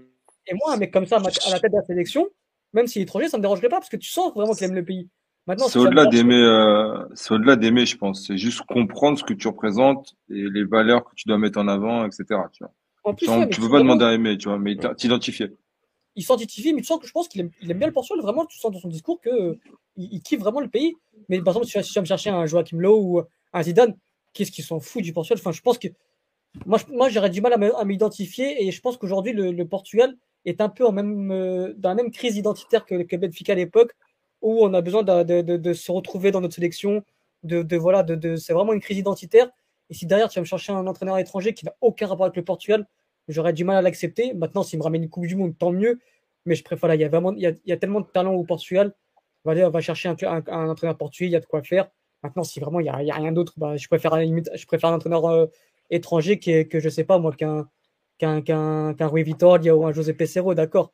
Et 0.48 0.54
moi, 0.56 0.74
un 0.74 0.78
mec 0.78 0.92
comme 0.92 1.06
ça, 1.06 1.18
à 1.18 1.20
la 1.22 1.60
tête 1.60 1.72
de 1.72 1.78
la 1.78 1.84
sélection, 1.84 2.28
même 2.74 2.88
s'il 2.88 3.02
est 3.02 3.04
étranger, 3.04 3.30
ça 3.30 3.38
me 3.38 3.42
dérangerait 3.42 3.70
pas 3.70 3.78
parce 3.78 3.90
que 3.90 3.96
tu 3.96 4.10
sens 4.10 4.34
vraiment 4.34 4.54
qu'il 4.54 4.66
aime 4.66 4.76
le 4.76 4.84
pays. 4.84 5.08
Maintenant, 5.48 5.68
C'est 5.68 5.80
au-delà 5.80 6.06
d'aimer, 6.06 6.42
euh, 6.42 7.06
c'est 7.16 7.34
au-delà 7.34 7.56
d'aimer, 7.56 7.86
je 7.86 7.98
pense. 7.98 8.28
C'est 8.28 8.38
juste 8.38 8.62
comprendre 8.68 9.18
ce 9.20 9.24
que 9.24 9.34
tu 9.34 9.48
représentes 9.48 10.16
et 10.30 10.50
les 10.50 10.64
valeurs 10.66 11.04
que 11.06 11.16
tu 11.16 11.28
dois 11.28 11.38
mettre 11.38 11.60
en 11.60 11.68
avant, 11.68 12.06
etc. 12.06 12.26
Tu 12.52 12.64
vois. 12.64 12.74
En 13.06 13.14
plus, 13.14 13.26
Genre, 13.26 13.36
ouais, 13.40 13.46
mais 13.46 13.50
tu 13.50 13.56
tu 13.56 13.62
peux 13.62 13.72
pas 13.72 13.80
demander 13.80 14.06
à 14.06 14.14
aimer, 14.14 14.38
tu 14.38 14.48
vois, 14.50 14.58
mais 14.60 14.76
t'identifier. 14.98 15.52
Il 16.16 16.24
s'identifie, 16.24 16.74
mais 16.74 16.82
tu 16.82 16.88
sens 16.88 17.00
que 17.00 17.08
je 17.08 17.12
pense 17.12 17.28
qu'il 17.28 17.42
aime, 17.42 17.52
bien 17.62 17.88
le 17.88 17.94
Portugal. 17.94 18.22
Vraiment, 18.22 18.46
tu 18.46 18.58
sens 18.58 18.72
dans 18.72 18.80
son 18.80 18.88
discours 18.88 19.20
que 19.20 19.30
euh, 19.30 19.60
il, 19.98 20.22
kiffe 20.22 20.40
vraiment 20.40 20.60
le 20.60 20.70
pays. 20.70 20.96
Mais 21.30 21.42
par 21.42 21.54
exemple, 21.54 21.66
si 21.66 21.72
tu 21.72 21.94
vas, 21.96 22.02
me 22.02 22.06
chercher 22.06 22.30
un 22.30 22.46
Joachim 22.46 22.78
Low 22.78 23.00
ou 23.00 23.22
un 23.54 23.64
Zidane, 23.64 23.96
qu'est-ce 24.34 24.52
qu'ils 24.52 24.64
s'en 24.64 24.80
fout 24.80 25.02
du 25.02 25.14
Portugal? 25.14 25.40
Enfin, 25.40 25.52
je 25.52 25.62
pense 25.62 25.78
que 25.78 25.88
moi, 26.66 26.80
moi 26.90 27.10
j'aurais 27.10 27.30
du 27.30 27.42
mal 27.42 27.54
à 27.54 27.86
m'identifier 27.86 28.66
et 28.66 28.72
je 28.72 28.82
pense 28.82 28.98
qu'aujourd'hui, 28.98 29.34
le, 29.34 29.66
Portugal 29.66 30.16
est 30.46 30.62
un 30.62 30.70
peu 30.70 30.86
euh, 30.86 31.74
dans 31.78 31.90
la 31.90 31.96
même 31.96 32.12
crise 32.12 32.38
identitaire 32.38 32.86
que, 32.86 33.16
Benfica 33.16 33.54
à 33.54 33.56
l'époque, 33.56 33.94
où 34.42 34.64
on 34.64 34.74
a 34.74 34.82
besoin 34.82 35.04
de, 35.04 35.74
se 35.74 35.92
retrouver 35.92 36.32
dans 36.32 36.42
notre 36.42 36.56
sélection. 36.56 37.04
De, 37.44 37.76
voilà, 37.76 38.06
c'est 38.38 38.54
vraiment 38.54 38.74
une 38.74 38.82
crise 38.82 38.98
identitaire. 38.98 39.50
Et 39.90 39.94
si 39.94 40.06
derrière, 40.06 40.30
tu 40.30 40.36
vas 40.36 40.42
me 40.42 40.46
chercher 40.46 40.74
un 40.74 40.88
entraîneur 40.88 41.18
étranger 41.18 41.54
qui 41.54 41.66
n'a 41.66 41.74
aucun 41.82 42.08
rapport 42.08 42.26
avec 42.26 42.38
le 42.38 42.44
Portugal, 42.44 42.88
j'aurais 43.28 43.54
du 43.54 43.64
mal 43.64 43.78
à 43.78 43.82
l'accepter. 43.82 44.34
Maintenant, 44.34 44.64
s'il 44.64 44.80
me 44.80 44.84
ramène 44.84 45.04
une 45.04 45.10
Coupe 45.10 45.26
du 45.28 45.36
Monde, 45.36 45.58
tant 45.58 45.72
mieux. 45.72 46.00
Mais 46.46 46.56
je 46.56 46.64
préfère 46.64 46.90
là, 46.90 46.96
il 46.96 47.02
y 47.02 47.06
a 47.06 47.10
vraiment, 47.10 47.34
il 47.34 47.42
y 47.42 47.48
a, 47.48 47.52
il 47.52 47.70
y 47.70 47.72
a 47.72 47.78
tellement 47.78 48.02
de 48.02 48.08
talent 48.08 48.34
au 48.34 48.44
Portugal. 48.44 48.94
On 49.46 49.50
va, 49.50 49.54
aller- 49.54 49.64
on 49.66 49.70
va 49.70 49.82
chercher 49.82 50.10
un, 50.10 50.16
un- 50.24 50.44
un 50.48 50.70
entraîneur 50.70 50.98
portugais, 50.98 51.28
il 51.30 51.32
y 51.34 51.36
a 51.36 51.40
de 51.40 51.46
quoi 51.46 51.64
faire. 51.64 51.90
Maintenant, 52.24 52.44
si 52.44 52.60
vraiment 52.60 52.80
il 52.80 52.86
y 52.86 52.90
a, 52.90 52.96
rien 52.96 53.32
d'autre, 53.32 53.54
bah, 53.58 53.76
je 53.78 53.88
préfère 53.88 54.14
je 54.16 54.88
un 54.88 54.94
entraîneur 54.94 55.26
euh, 55.26 55.48
étranger 55.90 56.40
qui 56.40 56.52
est, 56.52 56.66
que 56.68 56.80
je 56.80 56.90
sais 56.90 57.04
pas 57.04 57.20
moi 57.20 57.34
qu'un 57.34 57.68
qu'un 58.18 58.42
qu'un 58.42 58.94
qu'un 58.94 59.08
Rui 59.08 59.24
Vitória 59.24 59.76
ou 59.76 59.86
un 59.86 59.92
José 59.94 60.14
Peseiro, 60.14 60.54
d'accord. 60.56 60.92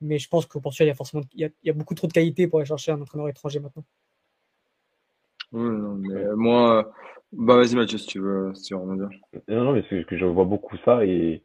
Mais 0.00 0.18
je 0.18 0.28
pense 0.28 0.46
qu'au 0.46 0.60
Portugal, 0.60 0.86
il 0.88 0.90
y 0.90 0.92
a 0.92 0.96
forcément, 0.96 1.22
il 1.34 1.40
y 1.42 1.44
a, 1.44 1.48
il 1.62 1.68
y 1.68 1.70
a 1.70 1.72
beaucoup 1.74 1.94
trop 1.94 2.08
de 2.08 2.12
qualité 2.12 2.48
pour 2.48 2.58
aller 2.58 2.66
chercher 2.66 2.92
un 2.92 3.00
entraîneur 3.00 3.28
étranger 3.28 3.60
maintenant. 3.60 3.84
Oui, 5.52 5.62
non, 5.62 5.94
mais 5.96 6.24
moi, 6.34 6.78
euh, 6.78 6.82
bah 7.32 7.56
vas-y 7.56 7.74
Mathieu, 7.76 7.98
si 7.98 8.06
tu 8.06 8.18
veux, 8.20 8.54
si 8.54 8.64
tu 8.64 8.74
veux 8.74 8.80
rebondir. 8.80 9.08
Non, 9.48 9.64
non, 9.64 9.72
mais 9.72 9.84
c'est 9.88 10.04
que 10.06 10.16
je 10.16 10.24
vois 10.24 10.44
beaucoup 10.44 10.76
ça 10.84 11.04
et, 11.04 11.42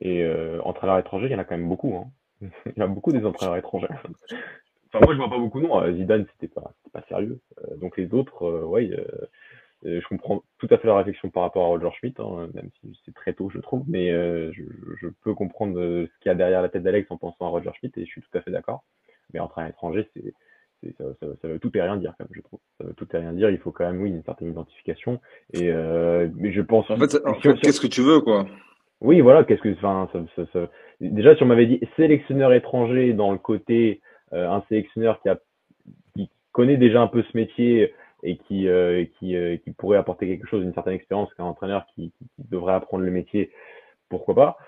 et 0.00 0.22
euh, 0.22 0.60
entraîneurs 0.64 0.98
étrangers, 0.98 1.26
il 1.26 1.32
y 1.32 1.34
en 1.34 1.38
a 1.38 1.44
quand 1.44 1.56
même 1.56 1.68
beaucoup. 1.68 1.94
Hein. 1.96 2.10
Il 2.66 2.72
y 2.78 2.82
en 2.82 2.86
a 2.86 2.88
beaucoup 2.88 3.12
des 3.12 3.24
entraîneurs 3.24 3.56
étrangers. 3.56 3.88
Enfin, 4.92 5.04
moi, 5.04 5.14
je 5.14 5.18
vois 5.20 5.30
pas 5.30 5.38
beaucoup, 5.38 5.60
non. 5.60 5.80
Euh, 5.80 5.92
Zidane, 5.94 6.26
c'était 6.32 6.52
pas, 6.52 6.72
c'était 6.78 6.98
pas 6.98 7.06
sérieux. 7.08 7.38
Euh, 7.60 7.76
donc 7.76 7.96
les 7.96 8.12
autres, 8.12 8.42
euh, 8.44 8.64
ouais, 8.64 8.90
euh, 8.90 9.04
euh, 9.86 10.00
je 10.02 10.08
comprends 10.08 10.42
tout 10.58 10.66
à 10.70 10.78
fait 10.78 10.88
la 10.88 10.96
réflexion 10.96 11.30
par 11.30 11.44
rapport 11.44 11.64
à 11.64 11.68
Roger 11.68 11.90
Schmidt, 11.96 12.20
hein, 12.20 12.48
même 12.54 12.70
si 12.80 13.00
c'est 13.04 13.14
très 13.14 13.32
tôt, 13.32 13.50
je 13.50 13.60
trouve, 13.60 13.84
mais 13.86 14.10
euh, 14.10 14.50
je, 14.52 14.64
je 15.00 15.06
peux 15.22 15.32
comprendre 15.32 15.78
ce 15.80 16.18
qu'il 16.20 16.28
y 16.28 16.32
a 16.32 16.34
derrière 16.34 16.60
la 16.60 16.68
tête 16.68 16.82
d'Alex 16.82 17.08
en 17.12 17.18
pensant 17.18 17.46
à 17.46 17.50
Roger 17.50 17.70
Schmidt 17.78 18.00
et 18.00 18.04
je 18.04 18.10
suis 18.10 18.20
tout 18.20 18.36
à 18.36 18.40
fait 18.40 18.50
d'accord. 18.50 18.82
Mais 19.32 19.38
entraîneur 19.38 19.70
étranger, 19.70 20.08
c'est, 20.16 20.34
c'est- 20.82 20.96
ça, 20.98 21.04
ça, 21.20 21.26
ça 21.40 21.46
veut 21.48 21.60
tout 21.60 21.76
et 21.78 21.82
rien 21.82 21.96
dire, 21.96 22.14
quand 22.18 22.24
même, 22.24 22.34
je 22.34 22.40
trouve. 22.40 22.58
Ça 22.78 22.84
veut 22.84 22.94
tout 22.94 23.06
et 23.14 23.18
rien 23.18 23.32
dire. 23.32 23.48
Il 23.50 23.58
faut 23.58 23.70
quand 23.70 23.84
même, 23.84 24.02
oui, 24.02 24.10
une 24.10 24.24
certaine 24.24 24.48
identification. 24.50 25.20
Et 25.52 25.70
euh, 25.70 26.28
mais 26.34 26.50
je 26.50 26.62
pense. 26.62 26.90
En 26.90 26.96
fait, 26.96 27.16
en 27.24 27.34
fait, 27.34 27.54
qu'est-ce 27.60 27.80
que 27.80 27.86
tu 27.86 28.02
veux, 28.02 28.20
quoi? 28.20 28.46
Oui, 29.00 29.20
voilà, 29.22 29.44
qu'est-ce 29.44 29.62
que, 29.62 29.72
enfin, 29.82 30.08
ça, 30.36 30.68
déjà, 31.00 31.34
si 31.34 31.42
on 31.42 31.46
m'avait 31.46 31.66
dit 31.66 31.80
sélectionneur 31.96 32.52
étranger 32.52 33.14
dans 33.14 33.32
le 33.32 33.38
côté, 33.38 34.02
euh, 34.32 34.48
un 34.48 34.62
sélectionneur 34.68 35.20
qui 35.22 35.28
a, 35.30 35.38
qui 36.14 36.30
connaît 36.52 36.76
déjà 36.76 37.00
un 37.00 37.06
peu 37.06 37.22
ce 37.22 37.36
métier 37.36 37.94
et 38.22 38.36
qui, 38.36 38.68
euh, 38.68 39.04
euh, 39.22 39.56
qui 39.56 39.70
pourrait 39.72 39.96
apporter 39.96 40.26
quelque 40.28 40.46
chose, 40.46 40.62
une 40.62 40.74
certaine 40.74 40.94
expérience 40.94 41.32
qu'un 41.34 41.44
entraîneur 41.44 41.86
qui, 41.94 42.12
devrait 42.50 42.74
apprendre 42.74 43.04
le 43.04 43.10
métier, 43.10 43.50
pourquoi 44.10 44.34
pas. 44.34 44.58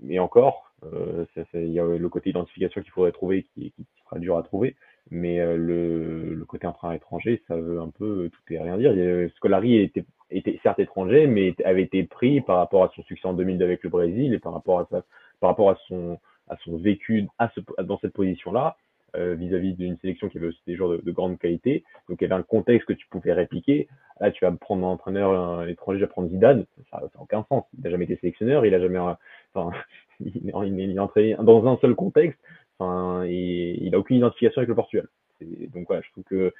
Mais 0.00 0.18
encore, 0.18 0.72
il 0.82 1.72
y 1.72 1.80
a 1.80 1.84
le 1.84 2.08
côté 2.08 2.30
identification 2.30 2.82
qu'il 2.82 2.90
faudrait 2.92 3.12
trouver, 3.12 3.44
qui, 3.54 3.72
sera 4.04 4.18
dur 4.18 4.38
à 4.38 4.42
trouver. 4.42 4.76
Mais 5.10 5.38
le, 5.56 6.44
côté 6.48 6.66
entraîneur 6.66 6.96
étranger, 6.96 7.42
ça 7.48 7.56
veut 7.56 7.80
un 7.80 7.90
peu 7.90 8.30
tout 8.30 8.52
et 8.52 8.58
rien 8.58 8.76
dire. 8.76 8.92
Scolari 9.36 9.78
était, 9.78 10.04
était 10.30 10.58
certes 10.62 10.78
étranger, 10.78 11.26
mais 11.26 11.54
avait 11.64 11.82
été 11.82 12.04
pris 12.04 12.40
par 12.40 12.58
rapport 12.58 12.84
à 12.84 12.90
son 12.94 13.02
succès 13.04 13.26
en 13.26 13.34
2002 13.34 13.64
avec 13.64 13.82
le 13.82 13.90
Brésil 13.90 14.34
et 14.34 14.38
par 14.38 14.52
rapport 14.52 14.80
à 14.80 14.86
sa, 14.90 15.04
par 15.40 15.50
rapport 15.50 15.70
à 15.70 15.78
son, 15.88 16.18
à 16.48 16.56
son 16.64 16.76
vécu 16.76 17.26
à 17.38 17.50
ce, 17.54 17.60
dans 17.82 17.98
cette 17.98 18.12
position-là, 18.12 18.76
euh, 19.16 19.34
vis-à-vis 19.34 19.74
d'une 19.74 19.96
sélection 19.98 20.28
qui 20.28 20.38
avait 20.38 20.48
aussi 20.48 20.60
des 20.66 20.76
joueurs 20.76 20.90
de, 20.90 20.96
de 21.02 21.12
grande 21.12 21.38
qualité. 21.38 21.84
Donc 22.08 22.20
il 22.20 22.24
y 22.24 22.26
avait 22.26 22.40
un 22.40 22.42
contexte 22.42 22.88
que 22.88 22.92
tu 22.92 23.06
pouvais 23.08 23.32
répliquer. 23.32 23.88
Là, 24.20 24.30
tu 24.30 24.44
vas 24.44 24.52
prendre 24.52 24.86
un 24.86 24.90
entraîneur 24.90 25.66
étranger, 25.68 25.98
tu 25.98 26.04
vas 26.04 26.08
prendre 26.08 26.28
Zidane, 26.28 26.66
ça 26.90 27.00
n'a 27.00 27.20
aucun 27.20 27.44
sens. 27.48 27.64
Il 27.76 27.84
n'a 27.84 27.90
jamais 27.90 28.04
été 28.04 28.16
sélectionneur, 28.16 28.66
il 28.66 28.74
a 28.74 28.80
jamais, 28.80 28.98
enfin, 28.98 29.70
il, 30.20 30.42
il 30.44 30.96
est 30.96 30.98
entré 30.98 31.36
dans 31.40 31.66
un 31.66 31.76
seul 31.78 31.94
contexte. 31.94 32.38
Enfin, 32.78 33.24
il 33.26 33.94
a 33.94 33.98
aucune 33.98 34.18
identification 34.18 34.60
avec 34.60 34.68
le 34.68 34.74
Portugal. 34.74 35.08
Donc 35.40 35.86
voilà, 35.86 36.02
je 36.02 36.10
trouve 36.12 36.24
que 36.24 36.52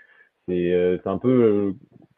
c'est 0.47 0.73
euh, 0.73 0.99
c'est 1.03 1.09
un 1.09 1.19
peu 1.19 1.29
euh, 1.29 1.73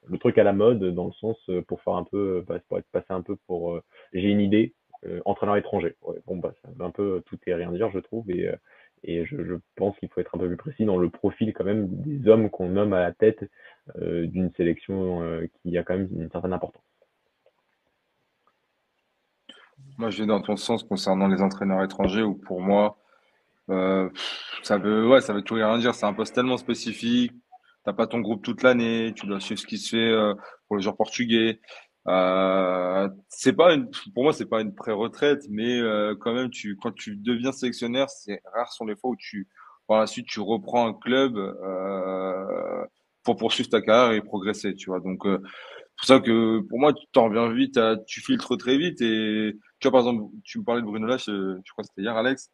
le 0.09 0.19
truc 0.19 0.39
à 0.39 0.45
la 0.45 0.53
mode 0.53 0.83
dans 0.95 1.07
le 1.07 1.13
sens 1.13 1.37
euh, 1.49 1.63
pour 1.63 1.81
faire 1.83 1.95
un 1.95 2.05
peu, 2.05 2.45
euh, 2.49 2.61
pour 2.69 2.79
être 2.79 2.91
passé 2.91 3.07
un 3.11 3.23
peu 3.23 3.37
pour 3.47 3.75
euh, 3.75 3.83
j'ai 4.13 4.29
une 4.29 4.41
idée, 4.41 4.75
entraîneur 5.25 5.57
étranger. 5.57 5.95
Ouais, 6.03 6.17
bon 6.27 6.39
bah 6.39 6.53
veut 6.65 6.85
un 6.85 6.91
peu 6.91 7.23
tout 7.27 7.39
et 7.47 7.55
rien 7.55 7.71
dire 7.71 7.89
je 7.93 8.01
trouve 8.01 8.29
et 8.31 8.51
et 9.05 9.25
je, 9.27 9.55
pense 9.77 9.97
qu'il 9.99 10.09
faut 10.09 10.21
être 10.21 10.35
un 10.35 10.41
peu 10.41 10.49
plus 10.49 10.57
précis 10.57 10.85
dans 10.85 10.99
le 10.99 11.09
profil 11.09 11.53
quand 11.55 11.63
même 11.63 11.87
des 11.89 12.29
hommes 12.29 12.51
qu'on 12.51 12.69
nomme 12.69 12.93
à 12.93 13.01
la 13.01 13.13
tête 13.13 13.49
d'une 13.95 14.51
sélection 14.57 15.41
qui 15.63 15.79
a 15.79 15.85
quand 15.85 15.97
même 15.97 16.09
une 16.13 16.29
certaine 16.33 16.53
importance. 16.53 16.83
Moi, 19.99 20.11
je 20.11 20.23
vais 20.23 20.27
dans 20.27 20.41
ton 20.41 20.57
sens 20.57 20.83
concernant 20.83 21.29
les 21.29 21.43
entraîneurs 21.43 21.85
étrangers 21.85 22.25
où 22.25 22.35
pour 22.35 22.61
moi, 22.61 22.99
ça 23.69 24.79
veut, 24.79 25.07
ouais, 25.09 25.21
ça 25.21 25.33
veut 25.33 25.43
tout 25.43 25.55
rien 25.55 25.79
dire. 25.79 25.95
C'est 25.95 26.07
un 26.07 26.13
poste 26.13 26.35
tellement 26.35 26.57
spécifique. 26.57 27.33
T'as 27.89 27.95
pas 27.95 28.07
ton 28.07 28.21
groupe 28.21 28.45
toute 28.45 28.63
l'année. 28.63 29.15
Tu 29.17 29.27
dois 29.27 29.41
suivre 29.41 29.59
ce 29.59 29.67
qui 29.67 29.79
se 29.79 29.89
fait 29.97 30.11
euh, 30.13 30.35
pour 30.67 30.77
les 30.77 30.83
joueurs 30.83 30.99
portugais. 30.99 31.59
Euh, 32.07 33.09
c'est 33.31 33.55
pas 33.55 33.75
pour 34.13 34.25
moi, 34.25 34.35
c'est 34.35 34.45
pas 34.45 34.61
une 34.61 34.75
pré-retraite, 34.75 35.47
mais 35.49 35.81
euh, 35.81 36.15
quand 36.21 36.35
même, 36.35 36.51
tu, 36.51 36.77
quand 36.77 36.93
tu 36.93 37.17
deviens 37.17 37.51
sélectionneur, 37.51 38.11
c'est 38.11 38.43
rares 38.53 38.75
sont 38.75 38.85
les 38.85 38.95
fois 38.95 39.13
où 39.13 39.17
tu, 39.17 39.49
par 39.87 40.01
la 40.01 40.07
suite, 40.07 40.27
tu 40.27 40.41
reprends 40.41 40.87
un 40.87 40.93
club 40.93 41.39
pour 43.23 43.37
poursuivre 43.37 43.71
ta 43.71 43.81
carrière 43.81 44.13
et 44.13 44.21
progresser. 44.21 44.75
Tu 44.75 44.91
vois. 44.91 45.01
Donc, 45.01 45.23
c'est 45.25 45.39
pour 45.97 46.07
ça 46.09 46.21
que 46.21 46.61
pour 46.69 46.79
moi, 46.79 46.93
tu 46.93 47.07
t'en 47.13 47.25
reviens 47.31 47.51
vite, 47.51 47.81
tu 48.07 48.21
filtres 48.21 48.59
très 48.59 48.77
vite 48.77 49.01
et 49.01 49.57
tu 49.81 49.89
vois, 49.89 49.93
par 49.93 50.01
exemple, 50.01 50.31
tu 50.45 50.59
me 50.59 50.65
parlais 50.65 50.83
de 50.83 50.87
Bruno 50.87 51.07
Lage, 51.07 51.25
je 51.25 51.73
crois 51.73 51.85
que 51.85 51.89
c'était 51.89 52.03
hier, 52.03 52.15
Alex. 52.15 52.51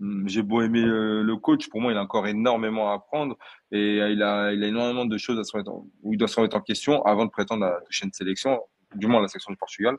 Hum, 0.00 0.28
J'ai 0.28 0.42
beau 0.42 0.60
aimer 0.60 0.82
euh, 0.84 1.22
le 1.22 1.36
coach, 1.36 1.68
pour 1.68 1.80
moi, 1.80 1.92
il 1.92 1.98
a 1.98 2.02
encore 2.02 2.26
énormément 2.26 2.90
à 2.90 2.94
apprendre 2.94 3.36
et 3.72 4.00
euh, 4.00 4.10
il 4.10 4.22
a, 4.22 4.52
il 4.52 4.62
a 4.62 4.66
énormément 4.66 5.06
de 5.06 5.16
choses 5.16 5.38
à 5.38 5.44
se 5.44 5.52
remettre 5.52 5.70
en, 5.70 5.86
où 6.02 6.12
il 6.12 6.18
doit 6.18 6.28
se 6.28 6.36
remettre 6.36 6.56
en 6.56 6.60
question 6.60 7.02
avant 7.04 7.24
de 7.24 7.30
prétendre 7.30 7.64
à 7.64 7.80
toucher 7.86 8.04
une 8.04 8.12
sélection, 8.12 8.60
du 8.94 9.06
moins 9.06 9.22
la 9.22 9.28
sélection 9.28 9.52
du 9.52 9.56
Portugal. 9.58 9.96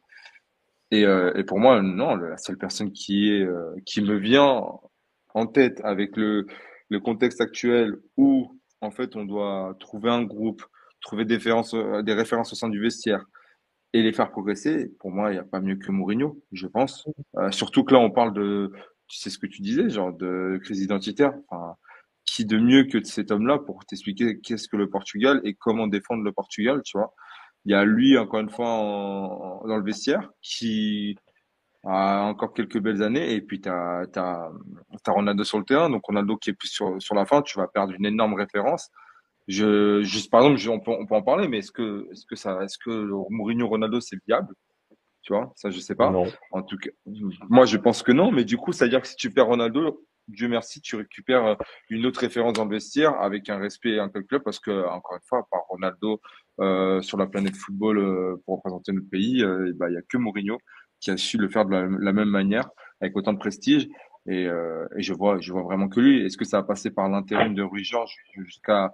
Et, 0.91 1.06
euh, 1.06 1.34
et 1.36 1.44
pour 1.44 1.60
moi, 1.60 1.82
non, 1.82 2.15
la 2.15 2.38
seule 2.38 2.57
personne 2.57 2.91
qui 2.91 3.32
est, 3.32 3.45
qui 3.86 4.02
me 4.02 4.15
vient 4.15 4.64
en 5.34 5.48
tête 5.48 5.82
avec 5.84 6.15
le, 6.15 6.45
le 6.90 6.99
contexte 6.99 7.41
actuel 7.41 7.98
où, 8.15 8.57
en 8.82 8.91
fait, 8.91 9.15
on 9.15 9.26
doit 9.26 9.76
trouver 9.80 10.10
un 10.11 10.24
groupe, 10.24 10.64
trouver 11.02 11.26
des 11.26 11.36
références, 11.36 11.76
des 12.03 12.14
références 12.14 12.53
au 12.53 12.56
sein 12.56 12.69
du 12.69 12.80
vestiaire 12.80 13.26
et 13.94 14.02
les 14.02 14.14
faire 14.14 14.30
progresser, 14.32 14.94
pour 14.99 15.11
moi, 15.11 15.32
il 15.32 15.34
n'y 15.34 15.40
a 15.40 15.44
pas 15.44 15.60
mieux 15.60 15.76
que 15.76 15.91
Mourinho, 15.91 16.41
je 16.52 16.68
pense. 16.68 17.06
Surtout 17.52 17.84
que 17.84 17.94
là, 17.94 17.99
on 17.99 18.11
parle 18.11 18.34
de, 18.34 18.72
tu 19.08 19.18
sais 19.18 19.30
ce 19.30 19.38
que 19.38 19.48
tu 19.48 19.62
disais, 19.62 19.90
genre 19.90 20.14
de 20.14 20.60
crise 20.64 20.82
identitaire. 20.82 21.34
Enfin, 21.50 21.76
qui 22.26 22.46
de 22.46 22.58
mieux 22.60 22.84
que 22.84 23.04
cet 23.04 23.32
homme-là 23.32 23.58
pour 23.58 23.86
t'expliquer 23.86 24.40
qu'est-ce 24.40 24.68
que 24.68 24.78
le 24.78 24.90
Portugal 24.90 25.42
et 25.44 25.56
comment 25.56 25.88
défendre 25.88 26.24
le 26.24 26.32
Portugal, 26.32 26.82
tu 26.84 26.98
vois. 26.98 27.16
Il 27.66 27.72
y 27.72 27.76
a 27.76 27.84
lui, 27.86 28.18
encore 28.18 28.42
une 28.42 28.50
fois, 28.50 28.66
dans 28.66 29.78
le 29.78 29.84
vestiaire, 29.84 30.30
qui 30.42 31.18
a 31.84 32.24
encore 32.24 32.54
quelques 32.54 32.80
belles 32.80 33.02
années, 33.02 33.34
et 33.34 33.42
puis 33.42 33.62
t'as, 33.62 34.06
t'as, 34.08 34.50
t'as 35.04 35.12
Ronaldo 35.12 35.44
sur 35.44 35.58
le 35.58 35.66
terrain, 35.66 35.90
donc 35.90 36.06
Ronaldo 36.06 36.38
qui 36.38 36.52
est 36.52 36.54
plus 36.54 36.68
sur, 36.70 37.02
sur 37.02 37.16
la 37.16 37.26
fin, 37.26 37.42
tu 37.42 37.58
vas 37.58 37.68
perdre 37.68 37.94
une 37.94 38.06
énorme 38.06 38.34
référence. 38.36 38.90
Je, 39.48 40.02
juste, 40.04 40.30
par 40.30 40.46
exemple, 40.46 40.70
on 40.70 40.80
peut, 40.80 40.92
on 41.00 41.06
peut 41.06 41.16
en 41.16 41.22
parler, 41.22 41.48
mais 41.48 41.60
est-ce 41.60 41.72
que, 41.72 42.08
est-ce 42.12 42.26
que 42.26 42.36
ça, 42.36 42.62
est-ce 42.64 42.78
que 42.78 42.90
le 42.90 43.16
Mourinho 43.30 43.68
Ronaldo 43.68 44.02
c'est 44.02 44.18
viable? 44.28 44.54
Tu 45.28 45.34
vois, 45.34 45.52
ça, 45.58 45.70
je 45.70 45.80
sais 45.82 45.94
pas. 45.94 46.10
Non. 46.10 46.24
En 46.52 46.64
tout 46.64 46.78
cas, 46.78 46.90
moi, 47.49 47.66
je 47.66 47.76
pense 47.76 48.02
que 48.02 48.14
non, 48.14 48.32
mais 48.32 48.45
du 48.45 48.56
coup, 48.56 48.72
c'est-à-dire 48.72 49.02
que 49.02 49.10
si 49.10 49.18
tu 49.18 49.30
perds 49.30 49.48
Ronaldo, 49.48 50.06
Dieu 50.30 50.48
merci, 50.48 50.80
tu 50.80 50.95
récupères 50.95 51.45
euh, 51.45 51.56
une 51.90 52.06
autre 52.06 52.22
référence 52.22 52.54
dans 52.54 52.64
le 52.64 52.72
vestiaire 52.72 53.14
avec 53.20 53.49
un 53.49 53.58
respect 53.58 53.90
et 53.90 53.99
un 53.99 54.08
club 54.08 54.41
parce 54.44 54.58
que, 54.58 54.88
encore 54.88 55.18
une 55.18 55.28
fois, 55.28 55.45
par 55.52 55.64
Ronaldo 55.68 56.22
euh, 56.62 57.02
sur 57.02 57.18
la 57.18 57.28
planète 57.28 57.58
football 57.58 57.98
euh, 57.98 58.41
pour 58.45 58.56
représenter 58.56 58.94
notre 58.94 59.10
pays, 59.10 59.44
euh, 59.44 59.74
bah, 59.76 59.90
il 59.90 59.95
y 59.95 59.98
a 59.98 60.02
que 60.02 60.16
Mourinho 60.16 60.60
qui 61.02 61.12
a 61.12 61.18
su 61.18 61.38
le 61.38 61.49
faire 61.49 61.66
de 61.66 61.72
la, 61.72 61.88
la 61.99 62.14
même 62.14 62.30
manière, 62.30 62.70
avec 63.02 63.18
autant 63.18 63.34
de 63.34 63.38
prestige. 63.38 63.90
Et, 64.30 64.44
et 64.44 65.02
je 65.02 65.14
vois, 65.14 65.40
je 65.40 65.54
vois 65.54 65.64
vraiment 65.64 65.88
que 65.88 65.99
lui. 66.02 66.26
Est-ce 66.26 66.38
que 66.38 66.44
ça 66.44 66.58
va 66.58 66.64
passer 66.64 66.90
par 66.90 67.08
l'intérim 67.08 67.54
de 67.54 67.64
Rui 67.64 67.84
Georges 67.84 68.16
jusqu'à 68.34 68.91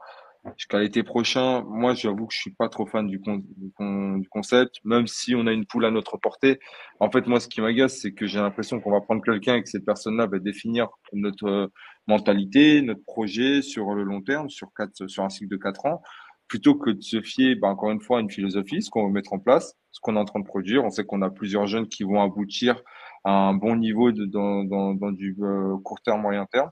jusqu'à 0.57 0.79
l'été 0.79 1.03
prochain? 1.03 1.63
Moi, 1.67 1.93
j'avoue 1.93 2.27
que 2.27 2.33
je 2.33 2.39
suis 2.39 2.53
pas 2.53 2.69
trop 2.69 2.85
fan 2.85 3.07
du, 3.07 3.19
con, 3.19 3.37
du, 3.57 3.71
con- 3.71 4.17
du 4.17 4.29
concept, 4.29 4.75
même 4.83 5.07
si 5.07 5.35
on 5.35 5.47
a 5.47 5.51
une 5.51 5.65
poule 5.65 5.85
à 5.85 5.91
notre 5.91 6.17
portée. 6.17 6.59
En 6.99 7.09
fait, 7.09 7.27
moi, 7.27 7.39
ce 7.39 7.47
qui 7.47 7.61
m'agace, 7.61 7.99
c'est 8.01 8.13
que 8.13 8.25
j'ai 8.27 8.39
l'impression 8.39 8.79
qu'on 8.79 8.91
va 8.91 9.01
prendre 9.01 9.21
quelqu'un 9.23 9.55
et 9.55 9.63
que 9.63 9.69
cette 9.69 9.85
personne-là 9.85 10.27
va 10.27 10.39
définir 10.39 10.89
notre 11.13 11.47
euh, 11.47 11.67
mentalité, 12.07 12.81
notre 12.81 13.03
projet 13.05 13.61
sur 13.61 13.93
le 13.93 14.03
long 14.03 14.21
terme, 14.21 14.49
sur 14.49 14.69
quatre, 14.75 15.07
sur 15.07 15.23
un 15.23 15.29
cycle 15.29 15.49
de 15.49 15.57
quatre 15.57 15.85
ans, 15.85 16.01
plutôt 16.47 16.75
que 16.75 16.91
de 16.91 17.01
se 17.01 17.21
fier, 17.21 17.55
bah, 17.55 17.69
encore 17.69 17.91
une 17.91 18.01
fois, 18.01 18.17
à 18.17 18.21
une 18.21 18.29
philosophie, 18.29 18.81
ce 18.81 18.89
qu'on 18.89 19.05
va 19.07 19.11
mettre 19.11 19.33
en 19.33 19.39
place, 19.39 19.75
ce 19.91 19.99
qu'on 20.01 20.15
est 20.15 20.19
en 20.19 20.25
train 20.25 20.39
de 20.39 20.45
produire. 20.45 20.83
On 20.83 20.89
sait 20.89 21.05
qu'on 21.05 21.21
a 21.21 21.29
plusieurs 21.29 21.67
jeunes 21.67 21.87
qui 21.87 22.03
vont 22.03 22.21
aboutir 22.21 22.81
à 23.23 23.31
un 23.31 23.53
bon 23.53 23.77
niveau 23.77 24.11
dans, 24.11 24.65
dans, 24.65 24.93
dans 24.93 25.11
du 25.11 25.35
euh, 25.41 25.77
court 25.83 26.01
terme, 26.01 26.21
moyen 26.21 26.45
terme. 26.45 26.69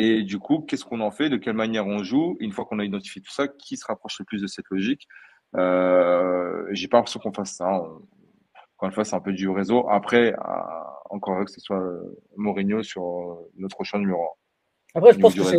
Et 0.00 0.22
du 0.22 0.38
coup, 0.38 0.60
qu'est-ce 0.60 0.84
qu'on 0.84 1.00
en 1.00 1.10
fait? 1.10 1.28
De 1.28 1.36
quelle 1.36 1.56
manière 1.56 1.84
on 1.86 2.04
joue? 2.04 2.36
Une 2.38 2.52
fois 2.52 2.64
qu'on 2.64 2.78
a 2.78 2.84
identifié 2.84 3.20
tout 3.20 3.32
ça, 3.32 3.48
qui 3.48 3.76
se 3.76 3.84
rapproche 3.84 4.20
le 4.20 4.24
plus 4.24 4.40
de 4.40 4.46
cette 4.46 4.66
logique? 4.70 5.08
Euh, 5.56 6.66
j'ai 6.70 6.86
pas 6.86 6.98
l'impression 6.98 7.18
qu'on 7.18 7.32
fasse 7.32 7.54
ça. 7.54 7.68
On- 7.68 8.02
encore 8.76 8.86
une 8.86 8.92
fois, 8.92 9.04
c'est 9.04 9.16
un 9.16 9.20
peu 9.20 9.32
du 9.32 9.48
réseau. 9.48 9.88
Après, 9.88 10.32
euh, 10.32 10.36
encore 11.10 11.34
heureux 11.34 11.46
que 11.46 11.50
ce 11.50 11.60
soit 11.60 11.80
euh, 11.80 12.16
Mourinho 12.36 12.84
sur 12.84 13.02
euh, 13.02 13.50
notre 13.56 13.82
champ 13.82 13.98
numéro 13.98 14.24
Après, 14.94 15.08
un, 15.08 15.12
au 15.14 15.16
je 15.16 15.18
pense 15.18 15.34
que 15.34 15.42
c'est. 15.42 15.58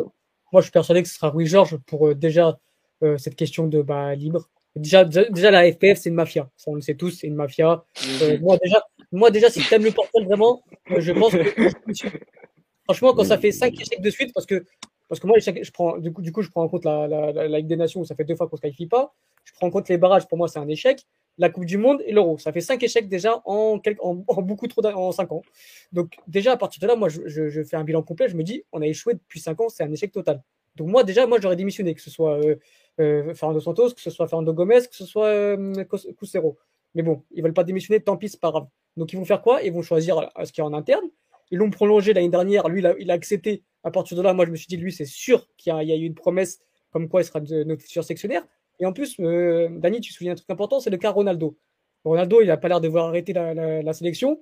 Moi, 0.53 0.61
je 0.61 0.63
suis 0.63 0.71
persuadé 0.71 1.03
que 1.03 1.09
ce 1.09 1.15
sera 1.15 1.29
Rui 1.29 1.45
Georges 1.45 1.75
pour 1.85 2.07
euh, 2.07 2.15
déjà 2.15 2.57
euh, 3.03 3.17
cette 3.17 3.35
question 3.35 3.67
de 3.67 3.81
bah, 3.81 4.15
libre. 4.15 4.49
Déjà, 4.77 5.03
déjà, 5.03 5.25
déjà, 5.25 5.51
la 5.51 5.69
FPF, 5.69 5.97
c'est 5.97 6.09
une 6.09 6.15
mafia. 6.15 6.49
Ça, 6.55 6.71
on 6.71 6.75
le 6.75 6.81
sait 6.81 6.95
tous, 6.95 7.11
c'est 7.11 7.27
une 7.27 7.35
mafia. 7.35 7.83
Euh, 8.21 8.39
moi, 8.39 8.55
déjà, 8.63 8.81
moi, 9.11 9.31
déjà, 9.31 9.49
si 9.49 9.59
tu 9.59 9.73
aimes 9.73 9.83
le 9.83 9.91
Portugal 9.91 10.25
vraiment, 10.25 10.63
euh, 10.91 11.01
je 11.01 11.11
pense 11.11 11.33
que. 11.33 11.39
Franchement, 12.89 13.13
quand 13.13 13.23
ça 13.23 13.37
fait 13.37 13.51
5 13.51 13.79
échecs 13.79 14.01
de 14.01 14.09
suite, 14.09 14.33
parce 14.33 14.47
que, 14.47 14.65
parce 15.07 15.21
que 15.21 15.27
moi, 15.27 15.37
je 15.37 15.71
prends, 15.71 15.99
du, 15.99 16.11
coup, 16.11 16.23
du 16.23 16.31
coup, 16.31 16.41
je 16.41 16.49
prends 16.49 16.63
en 16.63 16.67
compte 16.67 16.85
la, 16.85 17.07
la, 17.07 17.31
la, 17.31 17.47
la 17.47 17.57
Ligue 17.59 17.67
des 17.67 17.75
Nations 17.75 18.01
où 18.01 18.05
ça 18.05 18.15
fait 18.15 18.23
deux 18.23 18.35
fois 18.35 18.47
qu'on 18.47 18.55
ne 18.55 18.57
se 18.57 18.61
qualifie 18.63 18.87
pas. 18.87 19.13
Je 19.43 19.53
prends 19.53 19.67
en 19.67 19.69
compte 19.69 19.89
les 19.89 19.99
barrages, 19.99 20.27
pour 20.27 20.39
moi, 20.39 20.47
c'est 20.47 20.57
un 20.57 20.67
échec. 20.67 21.05
La 21.37 21.51
Coupe 21.51 21.65
du 21.65 21.77
Monde 21.77 22.01
et 22.07 22.11
l'Euro. 22.11 22.39
Ça 22.39 22.51
fait 22.51 22.61
5 22.61 22.81
échecs 22.81 23.07
déjà 23.07 23.43
en, 23.45 23.77
quelques, 23.77 24.03
en, 24.03 24.23
en 24.25 24.41
beaucoup 24.41 24.67
trop 24.67 24.83
en 24.83 25.11
5 25.11 25.31
ans. 25.31 25.43
Donc, 25.91 26.17
déjà, 26.27 26.53
à 26.53 26.57
partir 26.57 26.81
de 26.81 26.87
là, 26.87 26.95
moi, 26.95 27.09
je, 27.09 27.21
je, 27.27 27.47
je 27.47 27.61
fais 27.61 27.75
un 27.75 27.83
bilan 27.83 28.01
complet. 28.01 28.27
Je 28.27 28.35
me 28.35 28.41
dis, 28.41 28.63
on 28.71 28.81
a 28.81 28.87
échoué 28.87 29.13
depuis 29.13 29.39
5 29.39 29.61
ans, 29.61 29.69
c'est 29.69 29.83
un 29.83 29.91
échec 29.91 30.11
total. 30.11 30.41
Donc, 30.75 30.87
moi, 30.87 31.03
déjà, 31.03 31.27
moi, 31.27 31.37
j'aurais 31.39 31.57
démissionné, 31.57 31.93
que 31.93 32.01
ce 32.01 32.09
soit 32.09 32.43
euh, 32.43 32.55
euh, 32.99 33.35
Fernando 33.35 33.59
Santos, 33.59 33.91
que 33.91 34.01
ce 34.01 34.09
soit 34.09 34.27
Fernando 34.27 34.51
Gomez, 34.51 34.81
que 34.81 34.95
ce 34.95 35.05
soit 35.05 35.27
euh, 35.27 35.85
Cusero. 36.17 36.57
Mais 36.95 37.03
bon, 37.03 37.23
ils 37.29 37.43
veulent 37.43 37.53
pas 37.53 37.63
démissionner, 37.63 37.99
tant 37.99 38.17
pis, 38.17 38.29
c'est 38.29 38.39
pas 38.39 38.49
grave. 38.49 38.65
Donc, 38.97 39.13
ils 39.13 39.15
vont 39.19 39.25
faire 39.25 39.43
quoi? 39.43 39.61
Ils 39.61 39.71
vont 39.71 39.83
choisir 39.83 40.17
euh, 40.17 40.25
ce 40.43 40.51
qu'il 40.51 40.63
y 40.63 40.65
a 40.65 40.67
en 40.67 40.73
interne. 40.73 41.05
Ils 41.51 41.57
l'ont 41.57 41.69
prolongé 41.69 42.13
l'année 42.13 42.29
dernière. 42.29 42.67
Lui, 42.69 42.83
il 42.99 43.11
a, 43.11 43.13
accepté. 43.13 43.63
À 43.83 43.91
partir 43.91 44.17
de 44.17 44.21
là, 44.21 44.33
moi, 44.33 44.45
je 44.45 44.51
me 44.51 44.55
suis 44.55 44.67
dit, 44.67 44.77
lui, 44.77 44.91
c'est 44.91 45.05
sûr 45.05 45.47
qu'il 45.57 45.73
y, 45.73 45.91
a- 45.91 45.95
eu 45.95 46.05
une 46.05 46.15
promesse 46.15 46.59
comme 46.91 47.07
quoi 47.07 47.21
il 47.21 47.25
sera 47.25 47.39
notre 47.39 47.81
futur 47.81 48.03
sectionnaire. 48.03 48.45
Et 48.79 48.85
en 48.85 48.93
plus, 48.93 49.15
euh, 49.19 49.69
Dani, 49.71 49.99
tu 50.01 50.13
souviens 50.13 50.33
un 50.33 50.35
truc 50.35 50.49
important, 50.49 50.79
c'est 50.79 50.89
le 50.89 50.97
cas 50.97 51.11
Ronaldo. 51.11 51.57
Ronaldo, 52.05 52.41
il 52.41 52.47
n'a 52.47 52.57
pas 52.57 52.67
l'air 52.67 52.81
de 52.81 52.87
vouloir 52.87 53.07
arrêter 53.07 53.33
la, 53.33 53.93
sélection. 53.93 54.41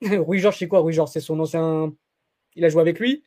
Rui 0.02 0.38
Georges, 0.38 0.58
c'est 0.58 0.68
quoi? 0.68 0.80
Rui 0.80 0.92
Georges, 0.92 1.10
c'est 1.10 1.20
son 1.20 1.38
ancien. 1.40 1.92
Il 2.54 2.64
a 2.64 2.68
joué 2.68 2.80
avec 2.80 2.98
lui. 2.98 3.24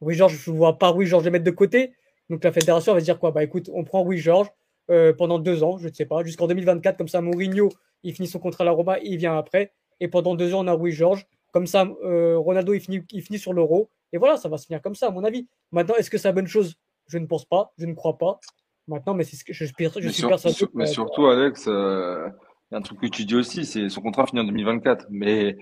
Rui 0.00 0.14
Georges, 0.14 0.36
je 0.36 0.50
ne 0.50 0.56
vois 0.56 0.78
pas 0.78 0.88
Rui 0.88 1.06
Georges 1.06 1.24
le 1.24 1.30
mettre 1.30 1.44
de 1.44 1.50
côté. 1.50 1.92
Donc 2.28 2.44
la 2.44 2.52
fédération 2.52 2.92
va 2.92 3.00
se 3.00 3.04
dire 3.04 3.18
quoi? 3.18 3.30
Bah 3.30 3.42
écoute, 3.42 3.70
on 3.72 3.84
prend 3.84 4.02
Rui 4.02 4.18
Georges 4.18 4.50
euh, 4.90 5.12
pendant 5.12 5.38
deux 5.38 5.62
ans, 5.62 5.78
je 5.78 5.88
ne 5.88 5.92
sais 5.92 6.06
pas, 6.06 6.22
jusqu'en 6.24 6.46
2024. 6.46 6.96
Comme 6.96 7.08
ça, 7.08 7.20
Mourinho, 7.20 7.68
il 8.02 8.14
finit 8.14 8.28
son 8.28 8.38
contrat 8.38 8.64
à 8.64 8.66
la 8.66 8.72
Roma, 8.72 8.98
il 9.00 9.16
vient 9.16 9.36
après. 9.36 9.72
Et 10.00 10.08
pendant 10.08 10.34
deux 10.34 10.54
ans, 10.54 10.64
on 10.64 10.68
a 10.68 10.72
Rui 10.72 10.92
Georges. 10.92 11.26
Comme 11.52 11.66
ça, 11.66 11.86
euh, 12.04 12.36
Ronaldo, 12.38 12.72
il 12.74 12.80
finit, 12.80 13.02
il 13.12 13.22
finit 13.22 13.38
sur 13.38 13.52
l'euro. 13.52 13.90
Et 14.12 14.18
voilà, 14.18 14.36
ça 14.36 14.48
va 14.48 14.58
se 14.58 14.66
finir 14.66 14.80
comme 14.82 14.94
ça, 14.94 15.06
à 15.08 15.10
mon 15.10 15.24
avis. 15.24 15.46
Maintenant, 15.72 15.94
est-ce 15.96 16.10
que 16.10 16.18
c'est 16.18 16.28
la 16.28 16.32
bonne 16.32 16.46
chose? 16.46 16.74
Je 17.06 17.18
ne 17.18 17.26
pense 17.26 17.44
pas, 17.44 17.72
je 17.78 17.86
ne 17.86 17.94
crois 17.94 18.18
pas. 18.18 18.38
Maintenant, 18.86 19.14
mais 19.14 19.24
c'est 19.24 19.36
ce 19.36 19.44
que 19.44 19.52
je, 19.52 19.64
je, 19.64 19.70
je 19.70 19.74
Mais, 19.82 19.88
suis 20.08 20.12
sur- 20.12 20.28
persuadé. 20.28 20.54
sur- 20.54 20.70
mais 20.74 20.86
surtout, 20.86 21.26
Alex, 21.26 21.64
euh, 21.68 22.28
il 22.70 22.72
y 22.72 22.74
a 22.74 22.78
un 22.78 22.82
truc 22.82 23.00
que 23.00 23.06
tu 23.06 23.24
dis 23.24 23.34
aussi, 23.34 23.64
c'est 23.66 23.88
son 23.88 24.00
contrat 24.00 24.26
finit 24.26 24.40
en 24.40 24.44
2024. 24.44 25.06
Mais 25.10 25.56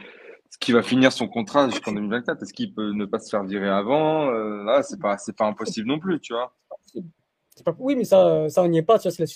ce 0.50 0.58
qui 0.58 0.72
va 0.72 0.82
finir 0.82 1.12
son 1.12 1.28
contrat 1.28 1.68
jusqu'en 1.70 1.92
2024, 1.92 2.42
est-ce 2.42 2.52
qu'il 2.52 2.72
peut 2.74 2.92
ne 2.92 3.04
pas 3.04 3.18
se 3.18 3.30
faire 3.30 3.44
virer 3.44 3.68
avant? 3.68 4.30
Euh, 4.30 4.62
là, 4.64 4.82
c'est 4.82 5.00
pas, 5.00 5.18
c'est 5.18 5.36
pas 5.36 5.46
impossible 5.46 5.88
non 5.88 5.98
plus, 5.98 6.20
tu 6.20 6.32
vois. 6.34 6.54
Pas- 7.64 7.74
Oui, 7.78 7.96
mais 7.96 8.04
ça, 8.04 8.48
ça 8.48 8.62
on 8.62 8.68
n'y 8.68 8.78
est 8.78 8.82
pas. 8.82 8.98
Tu 8.98 9.08
vois, 9.08 9.26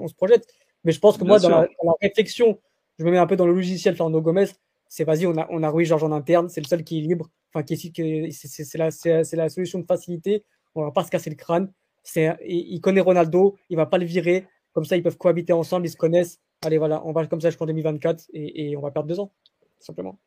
on 0.00 0.08
se 0.08 0.14
projette. 0.14 0.46
Mais 0.84 0.92
je 0.92 1.00
pense 1.00 1.16
que 1.16 1.22
Bien 1.24 1.28
moi, 1.28 1.38
dans 1.40 1.48
la, 1.48 1.66
sûr. 1.66 1.74
dans 1.82 1.90
la 1.90 1.96
réflexion, 2.00 2.60
je 2.98 3.04
me 3.04 3.10
mets 3.10 3.18
un 3.18 3.26
peu 3.26 3.36
dans 3.36 3.46
le 3.46 3.52
logiciel 3.52 3.94
Fernando 3.96 4.20
Gomez. 4.20 4.46
C'est 4.94 5.04
vas-y, 5.04 5.26
on 5.26 5.34
a, 5.38 5.46
on 5.48 5.62
a 5.62 5.70
Rui 5.70 5.86
Georges 5.86 6.04
en 6.04 6.12
interne. 6.12 6.50
C'est 6.50 6.60
le 6.60 6.66
seul 6.66 6.84
qui 6.84 6.98
est 6.98 7.00
libre. 7.00 7.30
Enfin, 7.48 7.62
qui 7.62 7.72
est, 7.72 7.90
qui 7.92 8.02
est- 8.02 8.30
c'est 8.30 8.76
la, 8.76 8.90
la 9.32 9.48
solution 9.48 9.78
de 9.78 9.86
facilité. 9.86 10.44
On 10.74 10.82
va 10.82 10.90
pas 10.90 11.02
se 11.02 11.10
casser 11.10 11.30
le 11.30 11.36
crâne. 11.36 11.72
C'est, 12.02 12.36
il, 12.46 12.74
il 12.74 12.80
connaît 12.82 13.00
Ronaldo. 13.00 13.56
Il 13.70 13.78
va 13.78 13.86
pas 13.86 13.96
le 13.96 14.04
virer. 14.04 14.46
Comme 14.74 14.84
ça, 14.84 14.94
ils 14.98 15.02
peuvent 15.02 15.16
cohabiter 15.16 15.54
ensemble. 15.54 15.86
Ils 15.86 15.90
se 15.90 15.96
connaissent. 15.96 16.42
Allez, 16.62 16.76
voilà, 16.76 17.02
on 17.06 17.12
va 17.12 17.26
comme 17.26 17.40
ça 17.40 17.48
jusqu'en 17.48 17.64
2024 17.64 18.26
et, 18.34 18.70
et 18.70 18.76
on 18.76 18.82
va 18.82 18.90
perdre 18.90 19.08
deux 19.08 19.18
ans, 19.18 19.32
tout 19.78 19.86
simplement. 19.86 20.18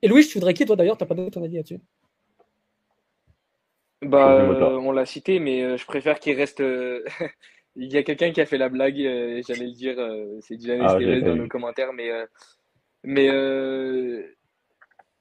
Et 0.00 0.06
Louis, 0.06 0.24
tu 0.24 0.34
voudrais 0.34 0.54
qui, 0.54 0.64
toi 0.64 0.76
d'ailleurs? 0.76 0.96
T'as 0.98 1.06
pas 1.06 1.16
donné 1.16 1.32
ton 1.32 1.42
avis 1.42 1.56
là-dessus? 1.56 1.80
Bah, 4.02 4.38
euh, 4.38 4.78
on 4.78 4.92
l'a 4.92 5.04
cité, 5.04 5.40
mais 5.40 5.64
euh, 5.64 5.76
je 5.76 5.84
préfère 5.84 6.20
qu'il 6.20 6.36
reste. 6.36 6.60
euh, 6.60 7.04
Il 7.76 7.92
y 7.92 7.96
a 7.96 8.02
quelqu'un 8.02 8.32
qui 8.32 8.40
a 8.40 8.46
fait 8.46 8.58
la 8.58 8.68
blague, 8.68 9.00
euh, 9.00 9.40
j'allais 9.46 9.66
le 9.66 9.72
dire, 9.72 9.96
euh, 9.98 10.38
c'est 10.40 10.56
Dylan 10.56 10.80
Ah, 10.82 10.98
dans 11.20 11.36
nos 11.36 11.46
commentaires, 11.48 11.92
mais, 11.92 12.10
mais 13.04 13.28
euh, 13.30 14.22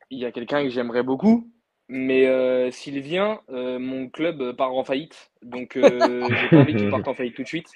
il 0.09 0.19
y 0.19 0.25
a 0.25 0.31
quelqu'un 0.31 0.63
que 0.63 0.69
j'aimerais 0.69 1.03
beaucoup, 1.03 1.49
mais 1.89 2.27
euh, 2.27 2.71
s'il 2.71 2.99
vient, 2.99 3.41
euh, 3.49 3.79
mon 3.79 4.09
club 4.09 4.53
part 4.53 4.73
en 4.73 4.83
faillite, 4.83 5.31
donc 5.41 5.73
j'ai 5.73 6.49
pas 6.49 6.57
envie 6.57 6.75
qu'il 6.75 6.89
parte 6.89 7.07
en 7.07 7.13
faillite 7.13 7.35
tout 7.35 7.43
de 7.43 7.47
suite. 7.47 7.69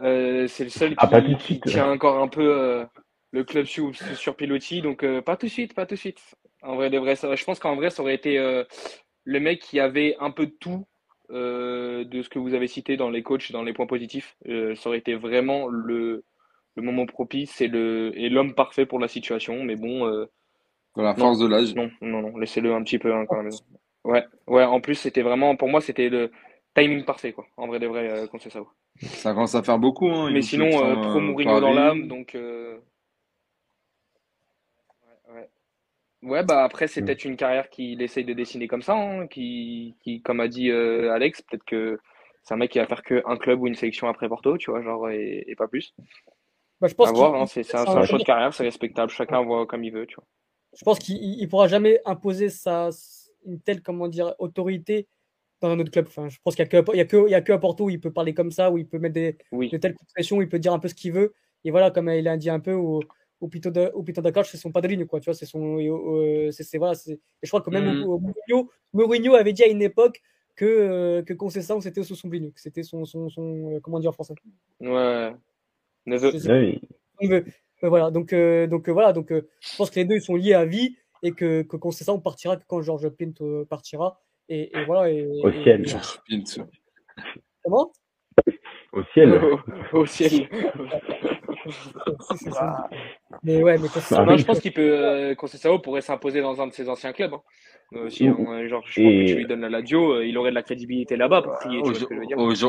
C'est 0.00 0.64
le 0.64 0.68
seul 0.68 0.94
Ah, 0.98 1.20
qui, 1.38 1.60
tient 1.60 1.90
encore 1.90 2.22
un 2.22 2.28
peu 2.28 2.86
le 3.30 3.44
club 3.44 3.66
sur, 3.66 3.94
sur 3.94 4.36
pilotis, 4.36 4.82
donc 4.82 5.04
pas 5.20 5.36
tout 5.36 5.46
de 5.46 5.50
suite, 5.50 5.74
pas 5.74 5.86
tout 5.86 5.94
de 5.94 6.00
suite. 6.00 6.20
En 6.62 6.76
vrai, 6.76 6.90
de 6.90 6.98
vrai, 6.98 7.16
ça, 7.16 7.34
je 7.34 7.44
pense 7.44 7.58
qu'en 7.58 7.76
vrai, 7.76 7.90
ça 7.90 8.02
aurait 8.02 8.14
été 8.14 8.38
le 9.24 9.40
mec 9.40 9.60
qui 9.60 9.80
avait 9.80 10.16
un 10.20 10.30
peu 10.30 10.46
de 10.46 10.54
tout 10.58 10.86
euh, 11.30 12.04
de 12.04 12.22
ce 12.22 12.30
que 12.30 12.38
vous 12.38 12.54
avez 12.54 12.66
cité 12.66 12.96
dans 12.96 13.10
les 13.10 13.22
coachs, 13.22 13.52
dans 13.52 13.62
les 13.62 13.74
points 13.74 13.86
positifs. 13.86 14.34
Euh, 14.48 14.74
ça 14.74 14.88
aurait 14.88 14.98
été 14.98 15.14
vraiment 15.14 15.66
le, 15.68 16.24
le 16.78 16.82
moment 16.86 17.06
propice 17.06 17.60
et 17.60 17.68
le 17.68 18.12
et 18.16 18.28
l'homme 18.28 18.54
parfait 18.54 18.86
pour 18.86 18.98
la 18.98 19.08
situation. 19.08 19.62
Mais 19.64 19.76
bon, 19.76 20.06
euh, 20.06 20.26
Dans 20.96 21.02
la 21.02 21.14
non, 21.14 21.24
force 21.26 21.38
de 21.40 21.46
l'âge. 21.48 21.74
non, 21.74 21.90
non, 22.00 22.22
non, 22.22 22.36
laissez-le 22.38 22.72
un 22.74 22.82
petit 22.82 22.98
peu 22.98 23.12
hein, 23.12 23.26
quand 23.28 23.42
même. 23.42 23.52
Ouais, 24.04 24.24
ouais. 24.46 24.64
En 24.64 24.80
plus, 24.80 24.94
c'était 24.94 25.22
vraiment, 25.22 25.56
pour 25.56 25.68
moi, 25.68 25.80
c'était 25.80 26.08
le 26.08 26.30
timing 26.74 27.04
parfait, 27.04 27.32
quoi. 27.32 27.46
En 27.56 27.66
vrai 27.66 27.78
de 27.78 27.86
vrai, 27.86 28.08
euh, 28.08 28.26
contre 28.26 28.50
ça. 28.50 28.60
Ça 29.00 29.34
commence 29.34 29.54
à 29.54 29.62
faire 29.62 29.78
beaucoup, 29.78 30.08
hein. 30.08 30.30
Mais 30.30 30.42
sinon, 30.42 30.66
euh, 30.66 30.94
temps, 30.94 31.00
pro 31.02 31.18
euh, 31.18 31.22
Mourinho 31.22 31.60
dans 31.60 31.72
l'âme, 31.72 32.08
donc 32.08 32.34
euh, 32.34 32.78
Ouais, 36.22 36.42
bah 36.42 36.64
après, 36.64 36.88
c'est 36.88 37.00
Mm. 37.00 37.04
peut-être 37.04 37.24
une 37.26 37.36
carrière 37.36 37.68
qu'il 37.70 38.02
essaye 38.02 38.24
de 38.24 38.32
dessiner 38.32 38.66
comme 38.66 38.82
ça, 38.82 38.94
hein, 38.96 39.26
qui, 39.28 39.94
qui, 40.00 40.20
comme 40.20 40.40
a 40.40 40.48
dit 40.48 40.70
euh, 40.70 41.12
Alex, 41.12 41.42
peut-être 41.42 41.64
que 41.64 41.98
c'est 42.42 42.54
un 42.54 42.56
mec 42.56 42.72
qui 42.72 42.78
va 42.80 42.86
faire 42.86 43.02
qu'un 43.02 43.36
club 43.36 43.60
ou 43.60 43.68
une 43.68 43.76
sélection 43.76 44.08
après 44.08 44.28
Porto, 44.28 44.56
tu 44.58 44.70
vois, 44.72 44.82
genre, 44.82 45.08
et, 45.10 45.44
et 45.46 45.54
pas 45.54 45.68
plus. 45.68 45.94
Bah, 46.80 46.88
je 46.88 46.94
pense 46.94 47.08
hein, 47.08 47.44
c'est 47.46 47.74
un, 47.74 48.04
choix 48.04 48.18
de 48.18 48.24
carrière, 48.24 48.54
c'est 48.54 48.62
respectable, 48.62 49.10
chacun 49.10 49.42
voit 49.42 49.66
comme 49.66 49.82
il 49.82 49.92
veut, 49.92 50.06
tu 50.06 50.14
vois. 50.16 50.24
je 50.76 50.84
pense 50.84 50.98
qu'il 50.98 51.16
il 51.16 51.40
il 51.40 51.48
pourra 51.48 51.66
jamais 51.66 52.00
imposer 52.04 52.50
sa, 52.50 52.90
une 53.44 53.60
telle 53.60 53.82
comment 53.82 54.08
dire, 54.08 54.34
autorité 54.38 55.08
dans 55.60 55.70
un 55.70 55.78
autre 55.80 55.90
club. 55.90 56.06
Enfin, 56.06 56.28
je 56.28 56.38
pense 56.44 56.54
qu'il 56.54 56.64
n'y 56.64 56.76
a, 56.76 56.82
que- 56.82 57.28
y 57.28 57.34
a, 57.34 57.40
que- 57.40 57.52
à 57.52 57.58
Porto 57.58 57.84
où 57.86 57.90
il 57.90 58.00
peut 58.00 58.12
parler 58.12 58.34
comme 58.34 58.52
ça, 58.52 58.70
où 58.70 58.78
il 58.78 58.86
peut 58.86 58.98
mettre 58.98 59.14
des, 59.14 59.36
Oui, 59.52 59.68
de 59.70 59.76
telles 59.76 59.96
pressions, 60.14 60.36
où 60.36 60.42
il 60.42 60.48
peut 60.48 60.58
dire 60.58 60.72
un 60.72 60.78
peu 60.78 60.88
ce 60.88 60.94
qu'il 60.94 61.12
veut. 61.12 61.34
Et 61.64 61.70
voilà, 61.70 61.90
comme 61.90 62.08
il 62.08 62.28
a 62.28 62.36
dit 62.36 62.50
un 62.50 62.60
peu 62.60 62.72
au, 62.72 63.00
au 63.40 63.48
Pito 63.48 63.70
Dakar, 63.70 64.46
c'est 64.46 64.56
son 64.56 64.70
ligne, 64.70 65.06
quoi. 65.06 65.20
Tu 65.20 65.24
vois, 65.26 65.34
c'est 65.34 65.46
son. 65.46 65.78
euh, 65.78 66.50
c'est, 66.52 66.62
c'est- 66.62 66.78
voilà, 66.78 66.94
et 67.08 67.18
je 67.42 67.48
crois 67.48 67.60
que 67.60 67.70
même 67.70 67.88
au, 68.04 68.14
au 68.14 68.18
Mourinho, 68.20 68.70
Mourinho 68.92 69.34
avait 69.34 69.52
dit 69.52 69.64
à 69.64 69.68
une 69.68 69.82
époque 69.82 70.20
que, 70.54 70.64
euh, 70.64 71.22
que 71.22 71.34
Conceição, 71.34 71.80
c'était 71.80 72.02
sous 72.02 72.14
son 72.16 72.28
que 72.30 72.38
c'était 72.56 72.82
son, 72.82 73.04
son, 73.04 73.28
son, 73.28 73.74
euh, 73.74 73.80
comment 73.80 74.00
dire 74.00 74.10
en 74.10 74.12
français. 74.12 74.34
ouais. 74.80 75.34
Neveu. 76.08 76.32
On 77.20 77.28
veut. 77.28 77.44
Euh, 77.84 77.88
voilà, 77.88 78.10
donc, 78.10 78.32
euh, 78.32 78.66
donc 78.66 78.88
euh, 78.88 78.92
voilà, 78.92 79.12
donc 79.12 79.30
euh, 79.30 79.48
je 79.60 79.76
pense 79.76 79.90
que 79.90 79.96
les 80.00 80.04
deux 80.04 80.16
ils 80.16 80.20
sont 80.22 80.34
liés 80.34 80.54
à 80.54 80.64
vie 80.64 80.96
et 81.22 81.30
que, 81.32 81.62
que 81.62 81.76
quand 81.76 81.90
c'est 81.92 82.04
ça, 82.04 82.12
on 82.12 82.20
partira 82.20 82.56
que 82.56 82.64
quand 82.66 82.82
Georges 82.82 83.08
Pinto 83.10 83.44
euh, 83.44 83.64
partira. 83.68 84.20
Et, 84.48 84.76
et 84.76 84.84
voilà. 84.84 85.10
Et, 85.10 85.26
Au 85.26 85.48
et- 85.50 85.62
ciel. 85.62 85.82
et- 85.82 85.86
Georges 85.88 86.20
Pinto. 86.28 86.62
comment? 87.62 87.92
Au 88.92 89.02
ciel. 89.12 89.32
Au, 89.92 89.98
au 89.98 90.06
ciel. 90.06 90.48
Si. 92.36 92.48
Mais 93.44 93.62
ouais, 93.62 93.76
mais 93.78 93.88
je 94.38 94.44
pense 94.44 94.58
qu'il 94.60 94.72
peut, 94.72 94.80
euh, 94.98 95.34
Conceição 95.34 95.78
pourrait 95.78 96.00
s'imposer 96.00 96.40
dans 96.40 96.60
un 96.62 96.66
de 96.66 96.72
ses 96.72 96.88
anciens 96.88 97.12
clubs. 97.12 97.32
hein. 97.34 97.40
Euh, 97.94 98.08
hein, 98.20 98.68
genre, 98.68 98.82
je 98.86 99.00
pense 99.02 99.12
que 99.12 99.26
tu 99.26 99.34
lui 99.36 99.46
donnes 99.46 99.60
la 99.60 99.68
Lazio, 99.70 100.12
euh, 100.16 100.26
il 100.26 100.36
aurait 100.36 100.50
de 100.50 100.54
la 100.54 100.62
crédibilité 100.62 101.16
là-bas 101.16 101.42
pour 101.42 101.54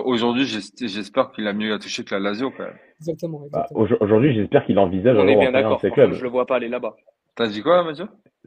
Aujourd'hui, 0.05 0.45
j'es- 0.45 0.87
j'espère 0.87 1.31
qu'il 1.31 1.47
a 1.47 1.53
mieux 1.53 1.73
à 1.73 1.79
toucher 1.79 2.03
que 2.03 2.13
la 2.13 2.19
Lazio, 2.19 2.51
quand 2.51 2.63
même. 2.63 2.73
exactement. 2.99 3.39
Bah, 3.51 3.65
exactement. 3.71 3.97
Aujourd'hui, 4.01 4.33
j'espère 4.33 4.65
qu'il 4.65 4.77
envisage 4.79 5.17
On 5.17 5.21
un 5.21 5.27
est 5.27 5.33
jour 5.33 5.41
bien 5.41 5.51
d'accord, 5.51 5.81
clubs. 5.81 6.13
je 6.13 6.23
le 6.23 6.29
vois 6.29 6.45
pas 6.45 6.55
aller 6.57 6.69
là-bas. 6.69 6.95
T'as 7.35 7.47
dit 7.47 7.61
quoi, 7.61 7.83
Mathieu? 7.83 8.05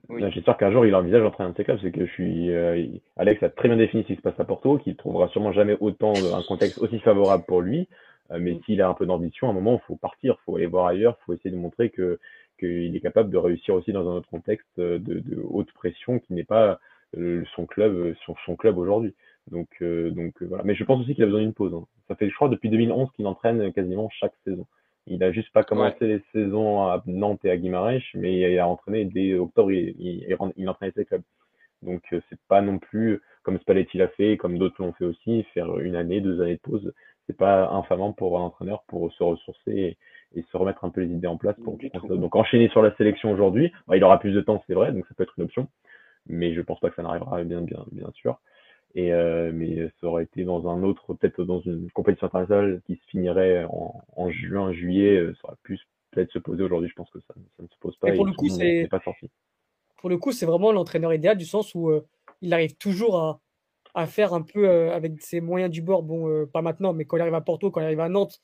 Oui. 0.08 0.22
Non, 0.22 0.30
J'espère 0.30 0.56
qu'un 0.56 0.72
jour 0.72 0.84
il 0.86 0.94
envisage 0.94 1.22
d'entraîner 1.22 1.48
un 1.48 1.52
de 1.52 1.56
ses 1.56 1.64
clubs. 1.64 1.78
C'est 1.82 1.92
que 1.92 2.04
je 2.06 2.12
suis. 2.12 2.50
euh, 2.50 2.86
Alex 3.16 3.42
a 3.42 3.48
très 3.50 3.68
bien 3.68 3.76
défini 3.76 4.02
ce 4.02 4.08
qui 4.08 4.16
se 4.16 4.20
passe 4.20 4.38
à 4.38 4.44
Porto, 4.44 4.78
qu'il 4.78 4.96
trouvera 4.96 5.28
sûrement 5.28 5.52
jamais 5.52 5.76
autant 5.80 6.12
de- 6.12 6.32
un 6.34 6.42
contexte 6.42 6.78
aussi 6.78 6.98
favorable 7.00 7.44
pour 7.46 7.60
lui. 7.62 7.88
Euh, 8.30 8.38
mais 8.40 8.54
Mm. 8.54 8.60
s'il 8.64 8.80
a 8.82 8.88
un 8.88 8.94
peu 8.94 9.06
d'ambition, 9.06 9.48
à 9.48 9.50
un 9.50 9.54
moment, 9.54 9.80
il 9.82 9.86
faut 9.86 9.96
partir, 9.96 10.36
il 10.40 10.44
faut 10.44 10.56
aller 10.56 10.66
voir 10.66 10.86
ailleurs, 10.86 11.16
il 11.20 11.24
faut 11.24 11.32
essayer 11.34 11.50
de 11.50 11.56
montrer 11.60 11.90
que 11.90 12.18
qu'il 12.58 12.94
est 12.94 13.00
capable 13.00 13.30
de 13.30 13.36
réussir 13.38 13.74
aussi 13.74 13.92
dans 13.92 14.08
un 14.08 14.14
autre 14.14 14.28
contexte 14.28 14.68
euh, 14.78 14.98
de, 14.98 15.18
de 15.20 15.40
haute 15.42 15.72
pression 15.72 16.18
qui 16.20 16.32
n'est 16.34 16.44
pas 16.44 16.78
euh, 17.18 17.42
son 17.56 17.66
club, 17.66 18.14
son, 18.24 18.34
son 18.46 18.54
club 18.56 18.78
aujourd'hui. 18.78 19.14
Donc, 19.50 19.68
euh, 19.82 20.10
donc 20.10 20.40
voilà. 20.42 20.62
Mais 20.62 20.74
je 20.76 20.84
pense 20.84 21.00
aussi 21.02 21.14
qu'il 21.14 21.24
a 21.24 21.26
besoin 21.26 21.40
d'une 21.40 21.54
pause. 21.54 21.74
hein. 21.74 21.84
Ça 22.08 22.14
fait, 22.14 22.28
je 22.28 22.34
crois, 22.34 22.48
depuis 22.48 22.68
2011 22.70 23.10
qu'il 23.16 23.26
entraîne 23.26 23.72
quasiment 23.72 24.08
chaque 24.10 24.34
saison. 24.44 24.66
Il 25.08 25.24
a 25.24 25.32
juste 25.32 25.50
pas 25.52 25.64
commencé 25.64 26.06
les 26.06 26.22
saisons 26.32 26.82
à 26.84 27.02
Nantes 27.06 27.44
et 27.44 27.50
à 27.50 27.56
Guimarães, 27.56 27.98
mais 28.14 28.38
il 28.52 28.58
a 28.60 28.68
entraîné 28.68 29.04
dès 29.06 29.34
octobre, 29.34 29.72
il, 29.72 29.96
il, 29.98 30.24
il, 30.28 30.36
il 30.56 30.68
entraînait 30.68 30.92
ses 30.94 31.04
clubs. 31.04 31.22
Donc 31.82 32.02
c'est 32.10 32.38
pas 32.48 32.60
non 32.62 32.78
plus 32.78 33.20
comme 33.42 33.58
Spalletti 33.58 33.98
l'a 33.98 34.06
fait, 34.08 34.36
comme 34.36 34.56
d'autres 34.58 34.80
l'ont 34.80 34.92
fait 34.92 35.04
aussi, 35.04 35.42
faire 35.54 35.76
une 35.80 35.96
année, 35.96 36.20
deux 36.20 36.40
années 36.40 36.54
de 36.54 36.60
pause. 36.60 36.92
C'est 37.26 37.36
pas 37.36 37.68
infamant 37.70 38.12
pour 38.12 38.38
un 38.38 38.42
entraîneur 38.42 38.82
pour 38.88 39.12
se 39.12 39.22
ressourcer 39.22 39.70
et, 39.70 39.98
et 40.34 40.42
se 40.50 40.56
remettre 40.56 40.84
un 40.84 40.90
peu 40.90 41.02
les 41.02 41.12
idées 41.12 41.26
en 41.28 41.36
place. 41.36 41.56
Pour, 41.62 41.78
donc 42.16 42.34
enchaîner 42.36 42.68
sur 42.70 42.82
la 42.82 42.94
sélection 42.96 43.30
aujourd'hui, 43.30 43.72
bah, 43.86 43.96
il 43.96 44.04
aura 44.04 44.18
plus 44.18 44.32
de 44.32 44.40
temps, 44.40 44.62
c'est 44.66 44.74
vrai, 44.74 44.92
donc 44.92 45.06
ça 45.06 45.14
peut 45.14 45.22
être 45.22 45.34
une 45.38 45.44
option, 45.44 45.68
mais 46.26 46.54
je 46.54 46.60
pense 46.60 46.80
pas 46.80 46.90
que 46.90 46.96
ça 46.96 47.02
n'arrivera 47.02 47.42
bien, 47.44 47.60
bien, 47.60 47.84
bien 47.92 48.10
sûr. 48.14 48.40
Et 48.94 49.12
euh, 49.14 49.52
mais 49.54 49.88
ça 50.00 50.06
aurait 50.06 50.24
été 50.24 50.44
dans 50.44 50.68
un 50.68 50.82
autre, 50.82 51.14
peut-être 51.14 51.44
dans 51.44 51.60
une 51.60 51.90
compétition 51.92 52.26
internationale 52.26 52.82
qui 52.86 52.96
se 52.96 53.04
finirait 53.10 53.64
en, 53.64 53.94
en 54.16 54.30
juin, 54.30 54.72
juillet, 54.72 55.16
euh, 55.16 55.34
ça 55.40 55.48
aurait 55.48 55.56
pu 55.62 55.80
peut-être 56.10 56.30
se 56.30 56.38
poser 56.38 56.62
aujourd'hui. 56.62 56.90
Je 56.90 56.94
pense 56.94 57.10
que 57.10 57.20
ça, 57.20 57.34
ça 57.56 57.62
ne 57.62 57.68
se 57.68 57.78
pose 57.80 57.96
pas. 57.96 58.08
Et 58.08 58.14
pour 58.14 58.26
et 58.26 58.30
le 58.30 58.36
coup, 58.36 58.48
c'est- 58.48 58.88
pas 58.90 59.00
sorti. 59.00 59.30
Pour 59.96 60.10
le 60.10 60.18
coup, 60.18 60.32
c'est 60.32 60.46
vraiment 60.46 60.72
l'entraîneur 60.72 61.14
idéal 61.14 61.38
du 61.38 61.44
sens 61.46 61.74
où 61.74 61.88
euh, 61.88 62.04
il 62.42 62.52
arrive 62.52 62.76
toujours 62.76 63.16
à, 63.16 63.40
à 63.94 64.06
faire 64.06 64.32
un 64.32 64.42
peu 64.42 64.68
euh, 64.68 64.94
avec 64.94 65.20
ses 65.20 65.40
moyens 65.40 65.70
du 65.70 65.82
bord. 65.82 66.02
Bon, 66.02 66.28
euh, 66.28 66.46
pas 66.46 66.62
maintenant, 66.62 66.92
mais 66.92 67.04
quand 67.04 67.16
il 67.16 67.20
arrive 67.20 67.34
à 67.34 67.40
Porto, 67.40 67.70
quand 67.70 67.80
il 67.80 67.84
arrive 67.84 68.00
à 68.00 68.08
Nantes, 68.08 68.40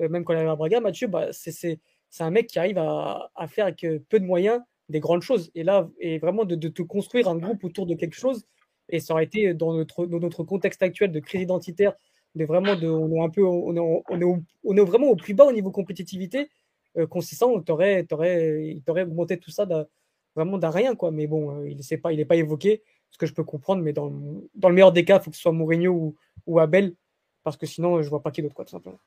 euh, 0.00 0.08
même 0.08 0.24
quand 0.24 0.32
il 0.32 0.36
arrive 0.36 0.50
à 0.50 0.56
Braga, 0.56 0.80
Mathieu, 0.80 1.08
bah, 1.08 1.28
c'est- 1.32 1.80
un 2.20 2.30
mec 2.30 2.46
qui 2.46 2.58
arrive 2.58 2.78
à, 2.78 3.30
faire 3.48 3.66
avec 3.66 3.86
peu 4.10 4.20
de 4.20 4.24
moyens 4.24 4.60
des 4.90 5.00
grandes 5.00 5.22
choses. 5.22 5.50
Et 5.54 5.64
là, 5.64 5.88
et 5.98 6.18
vraiment 6.18 6.44
de, 6.44 6.68
te 6.68 6.82
construire 6.82 7.26
un 7.28 7.36
groupe 7.36 7.64
autour 7.64 7.86
de 7.86 7.94
quelque 7.94 8.14
chose. 8.14 8.46
Et 8.90 9.00
ça 9.00 9.14
aurait 9.14 9.24
été 9.24 9.54
dans 9.54 9.72
notre, 9.72 10.44
contexte 10.44 10.82
actuel 10.82 11.10
de 11.10 11.20
crise 11.20 11.40
identitaire, 11.42 11.94
de 12.34 12.44
vraiment 12.44 12.76
de, 12.76 12.86
on 12.86 13.10
est 13.14 13.20
un 13.20 13.30
peu, 13.30 13.42
on 13.44 13.74
est, 13.74 14.84
vraiment 14.84 15.08
au 15.08 15.16
plus 15.16 15.32
bas 15.34 15.46
au 15.46 15.52
niveau 15.52 15.70
compétitivité. 15.70 16.50
Consistant, 17.08 17.58
t'aurais, 17.62 18.00
il 18.02 18.82
t'aurait 18.82 19.02
augmenté 19.04 19.38
tout 19.38 19.50
ça 19.50 19.66
vraiment 20.36 20.58
d'un 20.58 20.70
rien, 20.70 20.94
quoi. 20.94 21.10
Mais 21.12 21.26
bon, 21.26 21.64
il 21.64 21.78
n'est 21.78 21.98
pas, 21.98 22.12
il 22.12 22.20
est 22.20 22.26
pas 22.26 22.36
évoqué, 22.36 22.82
ce 23.12 23.18
que 23.18 23.26
je 23.26 23.34
peux 23.34 23.44
comprendre. 23.44 23.82
Mais 23.82 23.92
dans, 23.92 24.06
le- 24.06 24.48
dans 24.54 24.68
le 24.68 24.74
meilleur 24.74 24.92
des 24.92 25.04
cas, 25.04 25.18
il 25.18 25.22
faut 25.22 25.30
que 25.30 25.36
ce 25.36 25.42
soit 25.42 25.52
Mourinho 25.52 25.92
ou, 25.92 26.16
ou 26.46 26.58
Abel, 26.58 26.94
parce 27.44 27.56
que 27.56 27.66
sinon, 27.66 28.02
je 28.02 28.08
vois 28.10 28.22
pas 28.22 28.30
qui 28.32 28.42
d'autre, 28.42 28.54
quoi, 28.54 28.64
tout 28.64 28.72
simplement. 28.72 28.98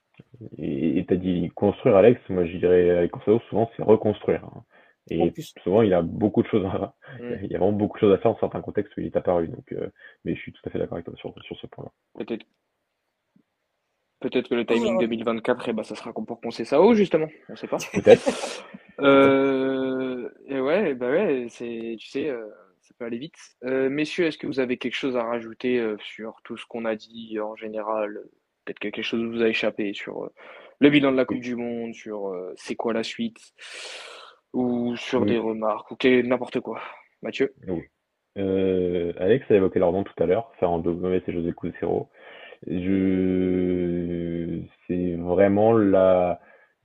Et 0.57 1.03
tu 1.07 1.13
as 1.13 1.17
dit 1.17 1.49
construire, 1.55 1.95
Alex. 1.97 2.21
Moi, 2.29 2.45
je 2.45 2.57
dirais 2.57 2.89
avec 2.91 3.11
Conseil, 3.11 3.39
souvent, 3.49 3.69
c'est 3.75 3.83
reconstruire. 3.83 4.43
hein. 4.45 4.63
Et 5.11 5.31
souvent, 5.61 5.83
il 5.83 5.93
a 5.93 6.01
beaucoup 6.01 6.41
de 6.41 6.47
choses 6.47 6.65
à, 6.65 6.95
Mm. 7.19 7.33
il 7.43 7.51
y 7.51 7.55
a 7.55 7.59
vraiment 7.59 7.71
beaucoup 7.77 7.97
de 7.97 7.99
choses 7.99 8.13
à 8.13 8.17
faire 8.17 8.31
dans 8.33 8.39
certains 8.39 8.61
contextes 8.61 8.95
où 8.97 9.01
il 9.01 9.05
est 9.05 9.15
apparu. 9.15 9.47
Donc, 9.49 9.71
euh, 9.71 9.87
mais 10.23 10.33
je 10.35 10.39
suis 10.41 10.51
tout 10.51 10.61
à 10.65 10.69
fait 10.71 10.79
d'accord 10.79 10.95
avec 10.95 11.05
toi 11.05 11.13
sur, 11.15 11.31
sur 11.43 11.55
ce 11.57 11.67
point-là. 11.67 11.91
Peut-être. 12.15 12.45
Peut-être 14.19 14.49
que 14.49 14.55
le 14.55 14.65
timing 14.65 14.97
2024, 14.99 15.69
eh 15.69 15.73
ben, 15.73 15.83
ça 15.83 15.93
sera 15.93 16.11
pour 16.11 16.41
Conceição, 16.41 16.93
justement. 16.95 17.27
On 17.49 17.55
sait 17.55 17.67
pas. 17.67 17.77
Peut-être. 17.93 18.23
Euh, 18.97 20.29
et 20.47 20.57
ouais, 20.61 20.93
bah 20.93 21.09
ouais, 21.11 21.47
c'est, 21.49 21.97
tu 21.99 22.07
sais, 22.07 22.29
euh, 22.29 22.47
ça 22.87 22.93
peut 22.97 23.05
aller 23.05 23.17
vite. 23.17 23.37
Euh, 23.63 23.89
messieurs, 23.89 24.25
est-ce 24.27 24.37
que 24.37 24.47
vous 24.47 24.59
avez 24.59 24.77
quelque 24.77 24.95
chose 24.95 25.17
à 25.17 25.23
rajouter 25.23 25.79
euh, 25.79 25.97
sur 25.99 26.41
tout 26.43 26.57
ce 26.57 26.65
qu'on 26.65 26.85
a 26.85 26.95
dit 26.95 27.39
en 27.39 27.55
général? 27.55 28.19
Peut-être 28.63 28.79
que 28.79 28.89
quelque 28.89 29.03
chose 29.03 29.23
vous 29.23 29.41
a 29.41 29.47
échappé 29.47 29.93
sur 29.93 30.23
euh, 30.23 30.29
le 30.79 30.89
bilan 30.89 31.11
de 31.11 31.17
la 31.17 31.25
Coupe 31.25 31.39
du 31.39 31.55
Monde, 31.55 31.93
sur 31.93 32.29
euh, 32.29 32.53
c'est 32.57 32.75
quoi 32.75 32.93
la 32.93 33.03
suite, 33.03 33.39
ou 34.53 34.95
sur 34.95 35.21
Oui. 35.21 35.27
des 35.27 35.37
remarques, 35.37 35.91
ou 35.91 35.97
n'importe 36.23 36.59
quoi? 36.59 36.81
Mathieu? 37.21 37.53
Euh, 38.37 39.13
Alex 39.17 39.49
a 39.49 39.55
évoqué 39.55 39.79
leur 39.79 39.91
nom 39.91 40.03
tout 40.03 40.23
à 40.23 40.25
l'heure, 40.25 40.51
Fernando 40.59 40.93
Gomes 40.93 41.21
et 41.27 41.31
José 41.31 41.53
Cusero. 41.53 42.09
Je, 42.67 44.59
c'est 44.87 45.15
vraiment 45.15 45.73
la, 45.73 46.39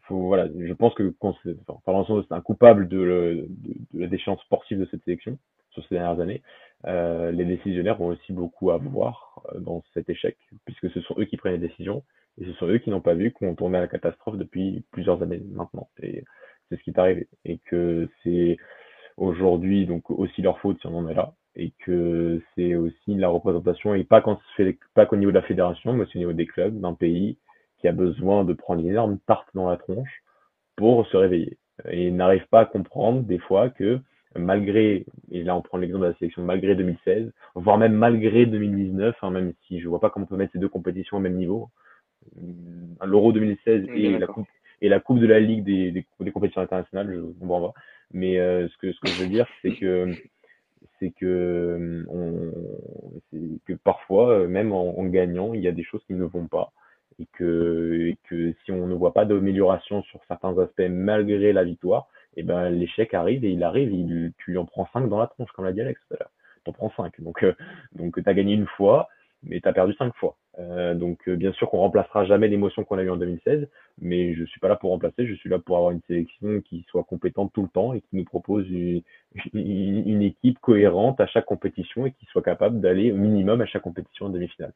voilà, 0.08 0.48
je 0.58 0.72
pense 0.72 0.94
que 0.94 1.14
enfin, 1.20 1.80
par 1.84 1.94
l'ensemble, 1.94 2.24
c'est 2.28 2.34
un 2.34 2.40
coupable 2.40 2.88
de, 2.88 3.00
le- 3.00 3.46
de, 3.48 3.74
de 3.92 4.00
la 4.00 4.06
déchéance 4.06 4.40
sportive 4.42 4.78
de 4.78 4.86
cette 4.90 5.04
sélection 5.04 5.38
sur 5.70 5.84
ces 5.86 5.94
dernières 5.96 6.20
années. 6.20 6.42
Euh, 6.86 7.30
les 7.30 7.44
décisionnaires 7.44 8.00
ont 8.00 8.08
aussi 8.08 8.32
beaucoup 8.32 8.70
à 8.70 8.78
voir 8.78 9.42
euh, 9.54 9.60
dans 9.60 9.82
cet 9.94 10.08
échec, 10.08 10.36
puisque 10.64 10.90
ce 10.90 11.00
sont 11.02 11.14
eux 11.18 11.24
qui 11.24 11.36
prennent 11.36 11.60
les 11.60 11.68
décisions 11.68 12.02
et 12.40 12.44
ce 12.44 12.52
sont 12.54 12.66
eux 12.66 12.78
qui 12.78 12.90
n'ont 12.90 13.00
pas 13.00 13.14
vu 13.14 13.32
qu'on 13.32 13.54
tournait 13.54 13.78
à 13.78 13.82
la 13.82 13.88
catastrophe 13.88 14.38
depuis 14.38 14.84
plusieurs 14.90 15.22
années 15.22 15.42
maintenant. 15.52 15.88
Et 16.02 16.24
c'est 16.68 16.76
ce 16.76 16.82
qui 16.82 16.90
est 16.90 16.98
arrivé. 16.98 17.28
Et 17.44 17.58
que 17.58 18.08
c'est 18.22 18.56
aujourd'hui 19.16 19.86
donc 19.86 20.10
aussi 20.10 20.40
leur 20.42 20.58
faute 20.60 20.80
si 20.80 20.86
on 20.86 20.96
en 20.96 21.08
est 21.08 21.14
là 21.14 21.34
et 21.56 21.72
que 21.84 22.40
c'est 22.54 22.74
aussi 22.74 23.14
la 23.14 23.28
représentation 23.28 23.94
et 23.94 24.04
pas 24.04 24.22
quand 24.22 24.40
fait 24.56 24.78
pas 24.94 25.04
qu'au 25.04 25.16
niveau 25.16 25.32
de 25.32 25.36
la 25.36 25.42
fédération 25.42 25.92
mais 25.92 26.04
aussi 26.04 26.16
au 26.16 26.20
niveau 26.20 26.32
des 26.32 26.46
clubs 26.46 26.80
d'un 26.80 26.94
pays 26.94 27.36
qui 27.78 27.88
a 27.88 27.92
besoin 27.92 28.44
de 28.44 28.52
prendre 28.52 28.80
une 28.80 28.88
énorme 28.88 29.18
tarte 29.26 29.48
dans 29.54 29.68
la 29.68 29.76
tronche 29.76 30.22
pour 30.76 31.06
se 31.08 31.16
réveiller 31.16 31.58
et 31.90 32.10
n'arrive 32.10 32.46
pas 32.48 32.60
à 32.60 32.66
comprendre 32.66 33.22
des 33.22 33.38
fois 33.38 33.68
que 33.68 34.00
malgré 34.36 35.04
et 35.30 35.42
là 35.42 35.56
on 35.56 35.62
prend 35.62 35.78
l'exemple 35.78 36.04
de 36.04 36.10
la 36.10 36.18
sélection 36.18 36.42
malgré 36.42 36.74
2016 36.74 37.32
voire 37.56 37.78
même 37.78 37.94
malgré 37.94 38.46
2019 38.46 39.16
hein, 39.22 39.30
même 39.30 39.52
si 39.66 39.80
je 39.80 39.88
vois 39.88 40.00
pas 40.00 40.10
comment 40.10 40.24
on 40.24 40.28
peut 40.28 40.36
mettre 40.36 40.52
ces 40.52 40.58
deux 40.58 40.68
compétitions 40.68 41.16
au 41.16 41.20
même 41.20 41.36
niveau. 41.36 41.68
l'Euro 43.04 43.32
2016 43.32 43.86
On 43.88 43.92
est 43.92 44.00
et 44.00 44.18
la 44.18 44.26
coupe 44.26 44.48
et 44.82 44.88
la 44.88 45.00
coupe 45.00 45.18
de 45.18 45.26
la 45.26 45.40
Ligue 45.40 45.64
des, 45.64 45.90
des, 45.90 46.06
des 46.20 46.30
compétitions 46.30 46.62
internationales 46.62 47.12
je 47.12 47.40
comprends 47.40 47.72
pas 47.72 47.80
mais 48.12 48.38
euh, 48.38 48.68
ce 48.68 48.76
que 48.78 48.92
ce 48.92 49.00
que 49.00 49.08
je 49.08 49.22
veux 49.22 49.28
dire 49.28 49.48
c'est 49.62 49.74
que 49.74 50.14
c'est 51.00 51.10
que 51.10 51.26
euh, 51.26 52.04
on, 52.08 52.52
que 53.66 53.72
parfois 53.72 54.30
euh, 54.30 54.48
même 54.48 54.72
en, 54.72 54.96
en 54.98 55.04
gagnant 55.06 55.54
il 55.54 55.60
y 55.60 55.68
a 55.68 55.72
des 55.72 55.84
choses 55.84 56.04
qui 56.06 56.14
ne 56.14 56.24
vont 56.24 56.46
pas 56.46 56.72
et 57.18 57.26
que 57.32 58.06
et 58.08 58.18
que 58.28 58.54
si 58.64 58.70
on 58.70 58.86
ne 58.86 58.94
voit 58.94 59.12
pas 59.12 59.24
d'amélioration 59.24 60.02
sur 60.04 60.20
certains 60.28 60.56
aspects 60.58 60.88
malgré 60.88 61.52
la 61.52 61.64
victoire 61.64 62.06
et 62.36 62.42
ben 62.42 62.70
l'échec 62.70 63.14
arrive 63.14 63.44
et 63.44 63.50
il 63.50 63.62
arrive 63.62 63.92
il, 63.92 64.32
tu 64.38 64.56
en 64.56 64.64
prends 64.64 64.88
cinq 64.92 65.08
dans 65.08 65.18
la 65.18 65.26
tronche 65.26 65.50
comme 65.52 65.64
l'a 65.64 65.72
dit 65.72 65.80
Alex 65.80 66.00
tout 66.08 66.14
à 66.14 66.18
l'heure. 66.18 66.30
T'en 66.64 66.72
prends 66.72 66.92
cinq. 66.96 67.20
Donc 67.20 67.42
euh, 67.42 67.54
donc 67.92 68.22
t'as 68.22 68.34
gagné 68.34 68.54
une 68.54 68.66
fois 68.66 69.08
mais 69.42 69.60
t'as 69.60 69.72
perdu 69.72 69.94
cinq 69.94 70.14
fois. 70.16 70.36
Euh, 70.58 70.94
donc 70.94 71.28
euh, 71.28 71.36
bien 71.36 71.52
sûr 71.52 71.70
qu'on 71.70 71.78
remplacera 71.78 72.24
jamais 72.24 72.48
l'émotion 72.48 72.84
qu'on 72.84 72.98
a 72.98 73.02
eue 73.02 73.10
en 73.10 73.16
2016, 73.16 73.68
mais 74.00 74.34
je 74.34 74.44
suis 74.44 74.60
pas 74.60 74.68
là 74.68 74.76
pour 74.76 74.90
remplacer, 74.90 75.26
je 75.26 75.34
suis 75.34 75.48
là 75.48 75.58
pour 75.58 75.76
avoir 75.76 75.92
une 75.92 76.02
sélection 76.06 76.60
qui 76.60 76.84
soit 76.88 77.04
compétente 77.04 77.52
tout 77.54 77.62
le 77.62 77.68
temps 77.68 77.94
et 77.94 78.00
qui 78.00 78.16
nous 78.16 78.24
propose 78.24 78.68
une, 78.68 79.02
une 79.54 80.22
équipe 80.22 80.58
cohérente 80.58 81.20
à 81.20 81.26
chaque 81.26 81.46
compétition 81.46 82.06
et 82.06 82.12
qui 82.12 82.26
soit 82.26 82.42
capable 82.42 82.80
d'aller 82.80 83.12
au 83.12 83.16
minimum 83.16 83.60
à 83.60 83.66
chaque 83.66 83.82
compétition 83.82 84.26
en 84.26 84.30
demi-finale. 84.30 84.72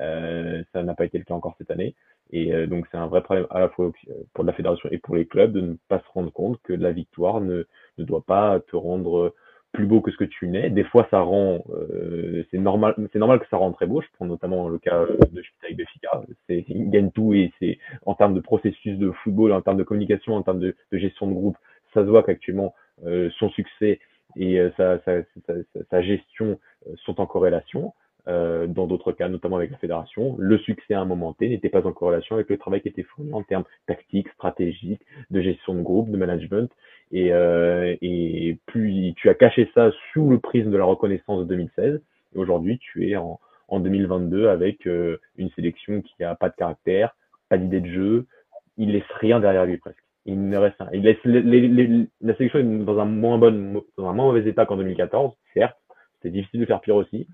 Euh, 0.00 0.62
ça 0.72 0.82
n'a 0.82 0.94
pas 0.94 1.04
été 1.04 1.18
le 1.18 1.24
cas 1.24 1.34
encore 1.34 1.54
cette 1.58 1.70
année. 1.70 1.94
Et 2.32 2.52
euh, 2.52 2.66
donc 2.66 2.86
c'est 2.90 2.96
un 2.96 3.06
vrai 3.06 3.22
problème 3.22 3.46
à 3.50 3.60
la 3.60 3.68
fois 3.68 3.92
pour 4.34 4.44
la 4.44 4.52
fédération 4.52 4.88
et 4.90 4.98
pour 4.98 5.16
les 5.16 5.26
clubs 5.26 5.52
de 5.52 5.60
ne 5.60 5.74
pas 5.88 6.00
se 6.00 6.08
rendre 6.12 6.32
compte 6.32 6.60
que 6.62 6.72
la 6.72 6.92
victoire 6.92 7.40
ne, 7.40 7.64
ne 7.98 8.04
doit 8.04 8.24
pas 8.26 8.60
te 8.60 8.76
rendre 8.76 9.34
plus 9.76 9.86
beau 9.86 10.00
que 10.00 10.10
ce 10.10 10.16
que 10.16 10.24
tu 10.24 10.48
n'es. 10.48 10.70
Des 10.70 10.84
fois, 10.84 11.06
ça 11.10 11.20
rend, 11.20 11.62
euh, 11.70 12.44
c'est 12.50 12.58
normal, 12.58 12.94
c'est 13.12 13.18
normal 13.18 13.40
que 13.40 13.48
ça 13.50 13.58
rende 13.58 13.74
très 13.74 13.86
beau. 13.86 14.00
Je 14.00 14.06
prends 14.14 14.24
notamment 14.24 14.68
le 14.68 14.78
cas 14.78 15.04
de 15.04 15.42
Schmitt 15.42 15.76
Béfica. 15.76 16.22
C'est, 16.48 16.64
il 16.68 16.90
gagne 16.90 17.10
tout 17.10 17.34
et 17.34 17.52
c'est 17.58 17.78
en 18.06 18.14
termes 18.14 18.34
de 18.34 18.40
processus 18.40 18.98
de 18.98 19.10
football, 19.22 19.52
en 19.52 19.60
termes 19.60 19.76
de 19.76 19.84
communication, 19.84 20.34
en 20.34 20.42
termes 20.42 20.60
de, 20.60 20.74
gestion 20.92 21.26
de 21.26 21.34
groupe, 21.34 21.58
ça 21.92 22.00
se 22.00 22.08
voit 22.08 22.22
qu'actuellement 22.22 22.74
euh, 23.04 23.28
son 23.38 23.50
succès 23.50 24.00
et 24.34 24.58
euh, 24.58 24.70
sa, 24.76 24.98
sa, 25.04 25.22
sa, 25.46 25.54
sa, 25.90 26.02
gestion 26.02 26.58
euh, 26.86 26.94
sont 27.04 27.20
en 27.20 27.26
corrélation. 27.26 27.92
Euh, 28.28 28.66
dans 28.66 28.88
d'autres 28.88 29.12
cas, 29.12 29.28
notamment 29.28 29.56
avec 29.56 29.70
la 29.70 29.78
fédération, 29.78 30.34
le 30.38 30.58
succès 30.58 30.94
à 30.94 31.00
un 31.00 31.04
moment 31.04 31.32
T 31.32 31.48
n'était 31.48 31.68
pas 31.68 31.86
en 31.86 31.92
corrélation 31.92 32.34
avec 32.34 32.48
le 32.48 32.58
travail 32.58 32.80
qui 32.80 32.88
était 32.88 33.04
fourni 33.04 33.32
en 33.32 33.44
termes 33.44 33.64
tactiques, 33.86 34.28
stratégiques, 34.30 35.02
de 35.30 35.40
gestion 35.40 35.74
de 35.74 35.82
groupe, 35.82 36.10
de 36.10 36.16
management. 36.16 36.68
Et, 37.12 37.32
euh, 37.32 37.94
et 38.02 38.58
plus 38.66 39.12
tu 39.14 39.28
as 39.28 39.34
caché 39.34 39.70
ça 39.74 39.92
sous 40.12 40.28
le 40.28 40.40
prisme 40.40 40.72
de 40.72 40.76
la 40.76 40.84
reconnaissance 40.84 41.38
de 41.40 41.44
2016, 41.44 42.00
et 42.34 42.38
aujourd'hui 42.38 42.78
tu 42.78 43.08
es 43.08 43.16
en, 43.16 43.38
en 43.68 43.78
2022 43.78 44.48
avec 44.48 44.88
euh, 44.88 45.18
une 45.36 45.50
sélection 45.50 46.02
qui 46.02 46.24
a 46.24 46.34
pas 46.34 46.48
de 46.48 46.56
caractère, 46.56 47.14
pas 47.48 47.58
d'idée 47.58 47.80
de 47.80 47.86
jeu, 47.86 48.26
il 48.76 48.90
laisse 48.90 49.04
rien 49.20 49.38
derrière 49.38 49.66
lui 49.66 49.76
presque. 49.76 50.02
Il 50.24 50.48
ne 50.48 50.56
reste 50.56 50.76
rien. 50.80 50.90
Il 50.92 51.02
laisse 51.02 51.22
les, 51.24 51.42
les, 51.42 51.68
les, 51.68 52.06
la 52.20 52.34
sélection 52.34 52.58
est 52.58 52.84
dans 52.84 52.98
un 52.98 53.04
moins 53.04 53.38
bon, 53.38 53.84
dans 53.96 54.08
un 54.08 54.12
moins 54.12 54.26
mauvais 54.26 54.48
état 54.48 54.66
qu'en 54.66 54.76
2014, 54.76 55.32
certes. 55.54 55.78
C'était 56.16 56.30
difficile 56.30 56.60
de 56.60 56.66
faire 56.66 56.80
pire 56.80 56.96
aussi, 56.96 57.28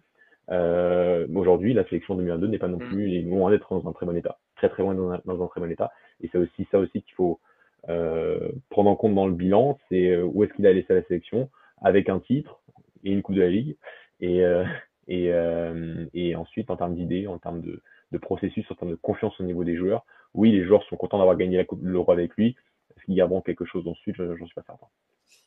euh, 0.50 1.26
Aujourd'hui, 1.34 1.74
la 1.74 1.84
sélection 1.84 2.14
2022 2.14 2.46
n'est 2.48 2.58
pas 2.58 2.68
non 2.68 2.78
mm. 2.78 2.88
plus 2.88 3.22
loin 3.22 3.50
d'être 3.50 3.72
dans 3.78 3.88
un 3.88 3.92
très 3.92 4.06
bon 4.06 4.16
état, 4.16 4.38
très 4.56 4.68
très 4.68 4.82
loin 4.82 4.94
dans 4.94 5.10
un, 5.10 5.20
dans 5.24 5.42
un 5.42 5.46
très 5.48 5.60
bon 5.60 5.70
état. 5.70 5.92
Et 6.20 6.28
c'est 6.30 6.38
aussi 6.38 6.66
ça 6.70 6.78
aussi 6.78 7.02
qu'il 7.02 7.14
faut 7.14 7.40
euh, 7.88 8.50
prendre 8.70 8.90
en 8.90 8.96
compte 8.96 9.14
dans 9.14 9.26
le 9.26 9.34
bilan, 9.34 9.78
c'est 9.88 10.10
euh, 10.10 10.24
où 10.24 10.44
est-ce 10.44 10.52
qu'il 10.54 10.66
a 10.66 10.72
laissé 10.72 10.94
la 10.94 11.02
sélection 11.04 11.50
avec 11.80 12.08
un 12.08 12.20
titre 12.20 12.60
et 13.04 13.10
une 13.10 13.22
coupe 13.22 13.34
de 13.34 13.40
la 13.40 13.50
ligue. 13.50 13.76
Et, 14.20 14.44
euh, 14.44 14.64
et, 15.08 15.32
euh, 15.32 16.06
et 16.14 16.36
ensuite, 16.36 16.70
en 16.70 16.76
termes 16.76 16.94
d'idées, 16.94 17.26
en 17.26 17.38
termes 17.38 17.60
de, 17.60 17.82
de, 18.12 18.18
processus, 18.18 18.64
en 18.70 18.74
termes 18.74 18.92
de 18.92 18.96
confiance 18.96 19.38
au 19.40 19.44
niveau 19.44 19.64
des 19.64 19.76
joueurs, 19.76 20.04
oui, 20.34 20.52
les 20.52 20.64
joueurs 20.64 20.84
sont 20.84 20.96
contents 20.96 21.18
d'avoir 21.18 21.36
gagné 21.36 21.56
la 21.56 21.64
coupe 21.64 21.82
de 21.82 21.88
l'Euro 21.88 22.12
avec 22.12 22.34
lui. 22.36 22.56
Est-ce 22.96 23.04
qu'il 23.04 23.14
y 23.14 23.20
a 23.20 23.26
bon 23.26 23.40
quelque 23.40 23.64
chose 23.64 23.86
ensuite? 23.88 24.16
J'en 24.16 24.46
suis 24.46 24.54
pas 24.54 24.62
certain. 24.64 24.86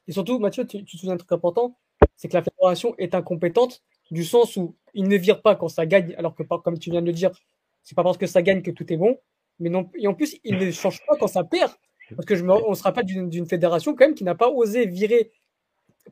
Et 0.07 0.11
surtout, 0.11 0.39
Mathieu, 0.39 0.65
tu, 0.67 0.84
tu 0.84 0.97
te 0.97 0.99
souviens 0.99 1.13
un 1.13 1.17
truc 1.17 1.31
important, 1.31 1.77
c'est 2.15 2.27
que 2.27 2.34
la 2.34 2.43
fédération 2.43 2.95
est 2.97 3.15
incompétente 3.15 3.81
du 4.11 4.23
sens 4.23 4.56
où 4.56 4.76
il 4.94 5.07
ne 5.07 5.18
vire 5.18 5.41
pas 5.41 5.56
quand 5.56 5.68
ça 5.68 5.86
gagne, 5.86 6.15
alors 6.18 6.36
que, 6.36 6.44
comme 6.44 6.80
tu 6.80 6.91
viens 6.91 7.02
de 7.02 7.07
le 7.07 7.14
dire, 7.14 7.32
c'est 7.84 7.95
pas 7.95 8.03
parce 8.03 8.18
que 8.18 8.27
ça 8.27 8.41
gagne 8.41 8.61
que 8.61 8.72
tout 8.72 8.91
est 8.91 8.98
bon. 8.98 9.18
Mais 9.60 9.69
non, 9.69 9.90
et 9.95 10.07
en 10.07 10.14
plus, 10.14 10.38
il 10.44 10.57
ne 10.57 10.72
change 10.72 10.99
pas 11.06 11.15
quand 11.18 11.27
ça 11.27 11.44
perd. 11.44 11.72
Parce 12.15 12.26
que 12.26 12.36
je 12.36 12.44
me, 12.44 12.52
on 12.52 12.73
se 12.76 12.84
rappelle 12.84 13.06
d'une 13.06 13.48
fédération 13.48 13.95
quand 13.95 14.06
même 14.06 14.15
qui 14.15 14.23
n'a 14.23 14.36
pas 14.36 14.49
osé 14.49 14.86
virer 14.86 15.32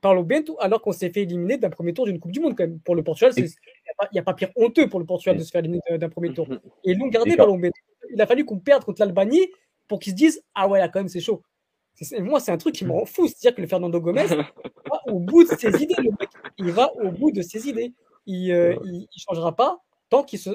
par 0.02 0.22
Bento 0.24 0.58
alors 0.60 0.82
qu'on 0.82 0.92
s'est 0.92 1.12
fait 1.12 1.22
éliminer 1.22 1.58
d'un 1.58 1.70
premier 1.70 1.94
tour 1.94 2.06
d'une 2.06 2.20
Coupe 2.20 2.32
du 2.32 2.40
Monde 2.40 2.56
quand 2.58 2.64
même. 2.64 2.80
Pour 2.80 2.96
le 2.96 3.04
Portugal, 3.04 3.32
il 3.38 3.48
n'y 4.12 4.20
a, 4.20 4.24
pas 4.24 4.34
pire 4.34 4.50
honteux 4.56 4.90
pour 4.90 5.00
le 5.00 5.06
Portugal 5.06 5.38
de 5.38 5.44
se 5.44 5.52
faire 5.52 5.60
éliminer 5.60 5.98
d'un 5.98 6.10
premier 6.10 6.34
tour. 6.34 6.48
Et 6.84 6.92
ils 6.92 6.98
l'ont 6.98 7.08
gardé 7.08 7.36
par 7.36 7.48
Bento. 7.48 7.72
Il 8.12 8.22
a 8.22 8.28
fallu 8.28 8.46
qu'on 8.46 8.60
perde 8.60 8.84
contre 8.84 9.02
l'Albanie 9.02 9.48
pour 9.88 10.00
qu'ils 10.00 10.14
se 10.14 10.18
disent 10.18 10.44
Ah 10.56 10.68
ouais, 10.68 10.80
là 10.80 10.90
quand 10.90 11.00
même 11.00 11.10
c'est 11.10 11.20
chaud. 11.20 11.44
Moi, 12.20 12.40
c'est 12.40 12.52
un 12.52 12.58
truc 12.58 12.76
qui 12.76 12.86
me 12.86 12.92
rend 12.92 13.06
fou. 13.06 13.28
C'est-à-dire 13.28 13.56
que 13.56 13.62
le 13.62 13.68
Fernando 13.68 14.00
Gomez 14.00 14.26
va 14.28 15.02
au 15.08 15.20
bout 15.20 15.44
de 15.44 15.56
ses 15.56 15.82
idées, 15.82 15.96
le 15.98 16.12
mec. 16.12 16.30
Il 16.58 16.72
va 16.72 16.92
au 16.96 17.12
bout 17.12 17.32
de 17.32 17.42
ses 17.42 17.68
idées. 17.68 17.94
Il 18.26 18.50
ne 18.50 18.54
euh, 18.54 18.76
il, 18.86 19.08
changera 19.16 19.56
pas 19.56 19.84
tant 20.10 20.24
qu'il 20.24 20.40
sent 20.40 20.52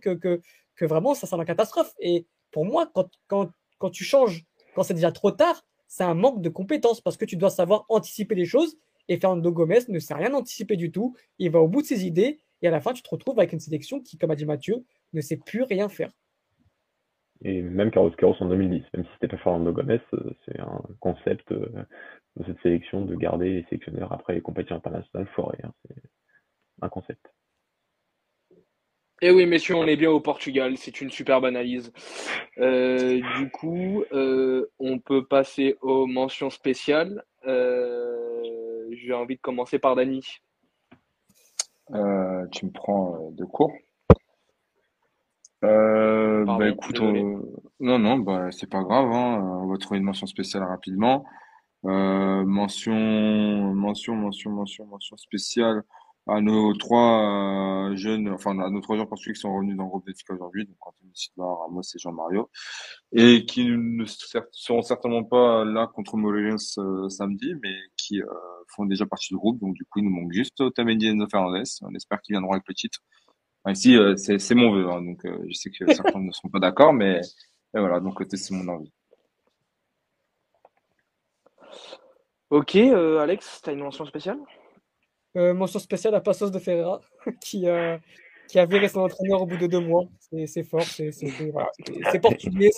que, 0.00 0.14
que, 0.14 0.40
que, 0.74 0.84
vraiment 0.84 1.14
ça 1.14 1.26
sent 1.26 1.36
la 1.36 1.44
catastrophe. 1.44 1.92
Et 2.00 2.26
pour 2.50 2.64
moi, 2.64 2.90
quand, 2.92 3.08
quand, 3.28 3.50
quand 3.78 3.90
tu 3.90 4.04
changes, 4.04 4.44
quand 4.74 4.82
c'est 4.82 4.94
déjà 4.94 5.12
trop 5.12 5.30
tard, 5.30 5.64
c'est 5.86 6.04
un 6.04 6.14
manque 6.14 6.40
de 6.40 6.48
compétences 6.48 7.00
parce 7.00 7.16
que 7.16 7.24
tu 7.24 7.36
dois 7.36 7.50
savoir 7.50 7.84
anticiper 7.88 8.34
les 8.34 8.46
choses. 8.46 8.76
Et 9.08 9.18
Fernando 9.18 9.52
Gomez 9.52 9.80
ne 9.88 9.98
sait 9.98 10.14
rien 10.14 10.34
anticiper 10.34 10.76
du 10.76 10.90
tout. 10.90 11.14
Il 11.38 11.50
va 11.50 11.60
au 11.60 11.68
bout 11.68 11.82
de 11.82 11.86
ses 11.86 12.04
idées. 12.04 12.40
Et 12.62 12.68
à 12.68 12.70
la 12.70 12.80
fin, 12.80 12.92
tu 12.92 13.02
te 13.02 13.10
retrouves 13.10 13.38
avec 13.38 13.52
une 13.52 13.60
sélection 13.60 14.00
qui, 14.00 14.16
comme 14.16 14.30
a 14.30 14.36
dit 14.36 14.46
Mathieu, 14.46 14.84
ne 15.12 15.20
sait 15.20 15.36
plus 15.36 15.62
rien 15.62 15.88
faire 15.88 16.10
et 17.44 17.60
même 17.60 17.90
Carlos 17.90 18.10
Queiroz 18.10 18.36
en 18.40 18.46
2010, 18.46 18.82
même 18.94 19.04
si 19.04 19.10
c'était 19.14 19.28
pas 19.28 19.36
Fernando 19.36 19.70
Gomez, 19.70 20.00
euh, 20.14 20.30
c'est 20.44 20.58
un 20.58 20.80
concept 21.00 21.52
euh, 21.52 21.68
de 22.36 22.44
cette 22.46 22.60
sélection 22.62 23.04
de 23.04 23.14
garder 23.14 23.50
les 23.50 23.64
sélectionneurs 23.64 24.12
après 24.12 24.34
les 24.34 24.40
compétitions 24.40 24.76
internationales 24.76 25.28
forêt. 25.36 25.58
Hein, 25.62 25.72
c'est 25.86 26.02
un 26.80 26.88
concept. 26.88 27.20
Eh 29.20 29.30
oui, 29.30 29.44
messieurs, 29.44 29.74
on 29.76 29.86
est 29.86 29.96
bien 29.96 30.10
au 30.10 30.20
Portugal. 30.20 30.76
C'est 30.78 31.02
une 31.02 31.10
superbe 31.10 31.44
analyse. 31.44 31.92
Euh, 32.58 33.20
du 33.36 33.50
coup, 33.50 34.04
on 34.10 34.98
peut 34.98 35.24
passer 35.24 35.76
aux 35.82 36.06
mentions 36.06 36.50
spéciales. 36.50 37.22
J'ai 37.46 39.12
envie 39.12 39.36
de 39.36 39.40
commencer 39.40 39.78
par 39.78 39.94
Dany. 39.96 40.20
tu 41.90 41.92
me 41.92 42.72
prends 42.72 43.30
de 43.30 43.44
court. 43.44 43.72
Euh, 45.64 46.44
bah 46.44 46.68
écoute, 46.68 47.00
non, 47.00 47.98
non, 47.98 48.18
bah 48.18 48.50
c'est 48.50 48.68
pas 48.68 48.82
grave, 48.82 49.10
hein. 49.12 49.40
On 49.62 49.68
va 49.68 49.78
trouver 49.78 49.98
une 49.98 50.04
mention 50.04 50.26
spéciale 50.26 50.62
rapidement. 50.64 51.24
Euh, 51.86 52.44
mention, 52.44 52.94
mention, 53.74 54.14
mention, 54.16 54.50
mention, 54.50 54.86
mention 54.86 55.16
spéciale 55.16 55.82
à 56.26 56.40
nos 56.40 56.72
trois 56.74 57.90
euh, 57.90 57.96
jeunes, 57.96 58.30
enfin 58.30 58.58
à 58.58 58.70
nos 58.70 58.80
trois 58.80 58.96
joueurs 58.96 59.08
portugais 59.08 59.34
qui 59.34 59.40
sont 59.40 59.54
revenus 59.54 59.76
dans 59.76 59.84
le 59.84 59.88
groupe 59.90 60.06
d'éthique 60.06 60.30
aujourd'hui, 60.30 60.64
donc 60.64 60.76
Anthony 60.80 61.10
Silva, 61.14 61.44
Ramos 61.44 61.82
et 61.82 61.98
Jean-Mario, 61.98 62.50
et 63.12 63.44
qui 63.44 63.66
ne 63.66 64.04
seront 64.52 64.82
certainement 64.82 65.24
pas 65.24 65.64
là 65.64 65.86
contre 65.86 66.16
Morelense 66.16 66.78
euh, 66.78 67.08
samedi, 67.10 67.54
mais 67.62 67.74
qui 67.96 68.22
euh, 68.22 68.26
font 68.74 68.86
déjà 68.86 69.04
partie 69.06 69.34
du 69.34 69.36
groupe, 69.36 69.60
donc 69.60 69.74
du 69.74 69.84
coup 69.84 69.98
il 69.98 70.06
nous 70.06 70.10
manque 70.10 70.32
juste 70.32 70.60
Otamendi 70.60 71.06
et 71.06 71.10
Enzo 71.10 71.26
Fernandez. 71.30 71.64
On 71.82 71.94
espère 71.94 72.20
qu'ils 72.22 72.34
viendront 72.34 72.52
avec 72.52 72.64
le 72.68 72.74
titre. 72.74 73.00
Ici, 73.68 73.96
euh, 73.96 74.14
c'est 74.16 74.54
mon 74.54 74.72
vœu, 74.72 74.90
hein, 74.90 75.00
donc 75.00 75.24
euh, 75.24 75.42
je 75.48 75.54
sais 75.54 75.70
que 75.70 75.86
certains 75.94 76.20
ne 76.20 76.30
seront 76.32 76.50
pas 76.50 76.58
d'accord, 76.58 76.92
mais 76.92 77.20
voilà, 77.72 77.98
donc 77.98 78.22
c'est 78.28 78.50
mon 78.50 78.68
envie. 78.68 78.92
Ok, 82.50 82.76
euh, 82.76 83.18
Alex, 83.18 83.62
tu 83.64 83.70
as 83.70 83.72
une 83.72 83.80
mention 83.80 84.04
spéciale? 84.04 84.38
Mention 85.34 85.80
spéciale 85.80 86.14
à 86.14 86.20
Passos 86.20 86.52
de 86.52 86.58
Ferreira, 86.60 87.00
qui, 87.40 87.64
qui 88.48 88.58
a 88.58 88.66
viré 88.66 88.88
son 88.88 89.00
entraîneur 89.00 89.42
au 89.42 89.46
bout 89.46 89.56
de 89.56 89.66
deux 89.66 89.80
mois. 89.80 90.04
C'est 90.46 90.62
fort, 90.62 90.82
c'est 90.82 91.10
voilà, 91.50 91.70
portugais, 92.22 92.70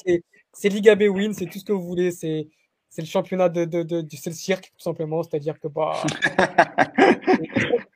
c'est 0.53 0.69
Liga 0.71 0.95
B 0.95 1.03
win, 1.03 1.35
c'est 1.35 1.47
tout 1.47 1.59
ce 1.59 1.65
que 1.65 1.73
vous 1.73 1.83
voulez, 1.83 2.13
c'est 2.13 2.49
le 2.97 3.05
championnat 3.05 3.51
de, 3.51 3.67
de, 3.67 3.83
de, 3.83 4.07
c'est 4.11 4.31
le 4.31 4.37
cirque, 4.37 4.73
tout 4.75 4.83
simplement, 4.83 5.23
c'est-à-dire 5.23 5.61
que 5.61 5.69
bah, 5.69 5.93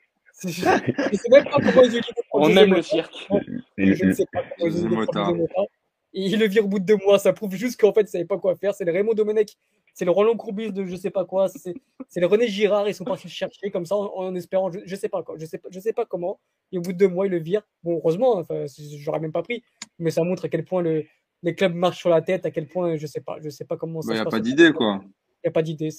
On 2.33 2.57
aime 2.57 2.75
le 2.75 2.83
cirque. 2.83 3.29
Je 3.77 4.05
ne 4.05 4.13
sais 4.13 4.27
pas 4.33 4.43
comment 5.13 5.47
Et 6.13 6.27
il 6.27 6.39
le 6.39 6.47
vire 6.47 6.65
au 6.65 6.69
bout 6.69 6.79
de 6.79 6.85
deux 6.85 6.97
mois. 6.97 7.19
Ça 7.19 7.33
prouve 7.33 7.55
juste 7.55 7.81
qu'en 7.81 7.93
fait, 7.93 8.03
il 8.03 8.05
ne 8.05 8.09
savait 8.09 8.25
pas 8.25 8.39
quoi 8.39 8.57
faire. 8.57 8.75
C'est 8.75 8.85
le 8.85 8.93
Raymond 8.93 9.15
Domenech, 9.15 9.57
c'est 9.95 10.05
le 10.05 10.11
Roland 10.11 10.37
Courbis 10.37 10.73
de 10.73 10.85
je 10.87 10.97
sais 10.97 11.11
pas 11.11 11.25
quoi. 11.25 11.49
C'est 11.49 12.21
le 12.21 12.27
René 12.27 12.49
Girard. 12.49 12.89
Ils 12.89 12.95
sont 12.95 13.05
partis 13.05 13.27
le 13.27 13.33
chercher 13.33 13.71
comme 13.71 13.87
ça 13.87 13.97
en, 13.97 14.35
espérant, 14.35 14.71
je, 14.71 14.79
ne 14.79 14.97
sais 14.97 15.09
pas 15.09 15.23
quoi. 15.23 15.37
Je 15.39 15.45
sais 15.47 15.59
pas, 15.59 15.69
je 15.71 15.81
sais 15.81 15.93
pas 15.93 16.05
comment. 16.05 16.41
Et 16.73 16.79
au 16.79 16.81
bout 16.81 16.93
de 16.93 16.99
deux 16.99 17.09
mois, 17.09 17.27
il 17.27 17.31
le 17.31 17.39
vire. 17.39 17.63
Bon, 17.83 17.97
heureusement, 17.99 18.37
enfin, 18.37 18.65
j'aurais 18.99 19.21
même 19.21 19.33
pas 19.33 19.43
pris. 19.43 19.63
Mais 19.99 20.11
ça 20.11 20.23
montre 20.25 20.47
à 20.47 20.49
quel 20.49 20.65
point 20.65 20.83
le, 20.83 21.05
les 21.43 21.55
clubs 21.55 21.75
marchent 21.75 21.99
sur 21.99 22.11
la 22.11 22.23
tête, 22.23 22.47
à 22.47 22.51
quel 22.51 22.67
point, 22.67 22.97
je 22.97 23.07
sais 23.07 23.21
pas, 23.21 23.39
je 23.43 23.51
sais 23.51 23.65
pas 23.65 23.77
comment 23.77 24.03
ça 24.03 24.13
Il 24.13 24.15
n'y 24.15 24.21
a 24.21 24.25
pas 24.25 24.41
d'idée, 24.41 24.73
quoi. 24.73 25.01
Il 25.03 25.47
n'y 25.47 25.49
a 25.49 25.53
pas 25.53 25.63
d'idée. 25.63 25.91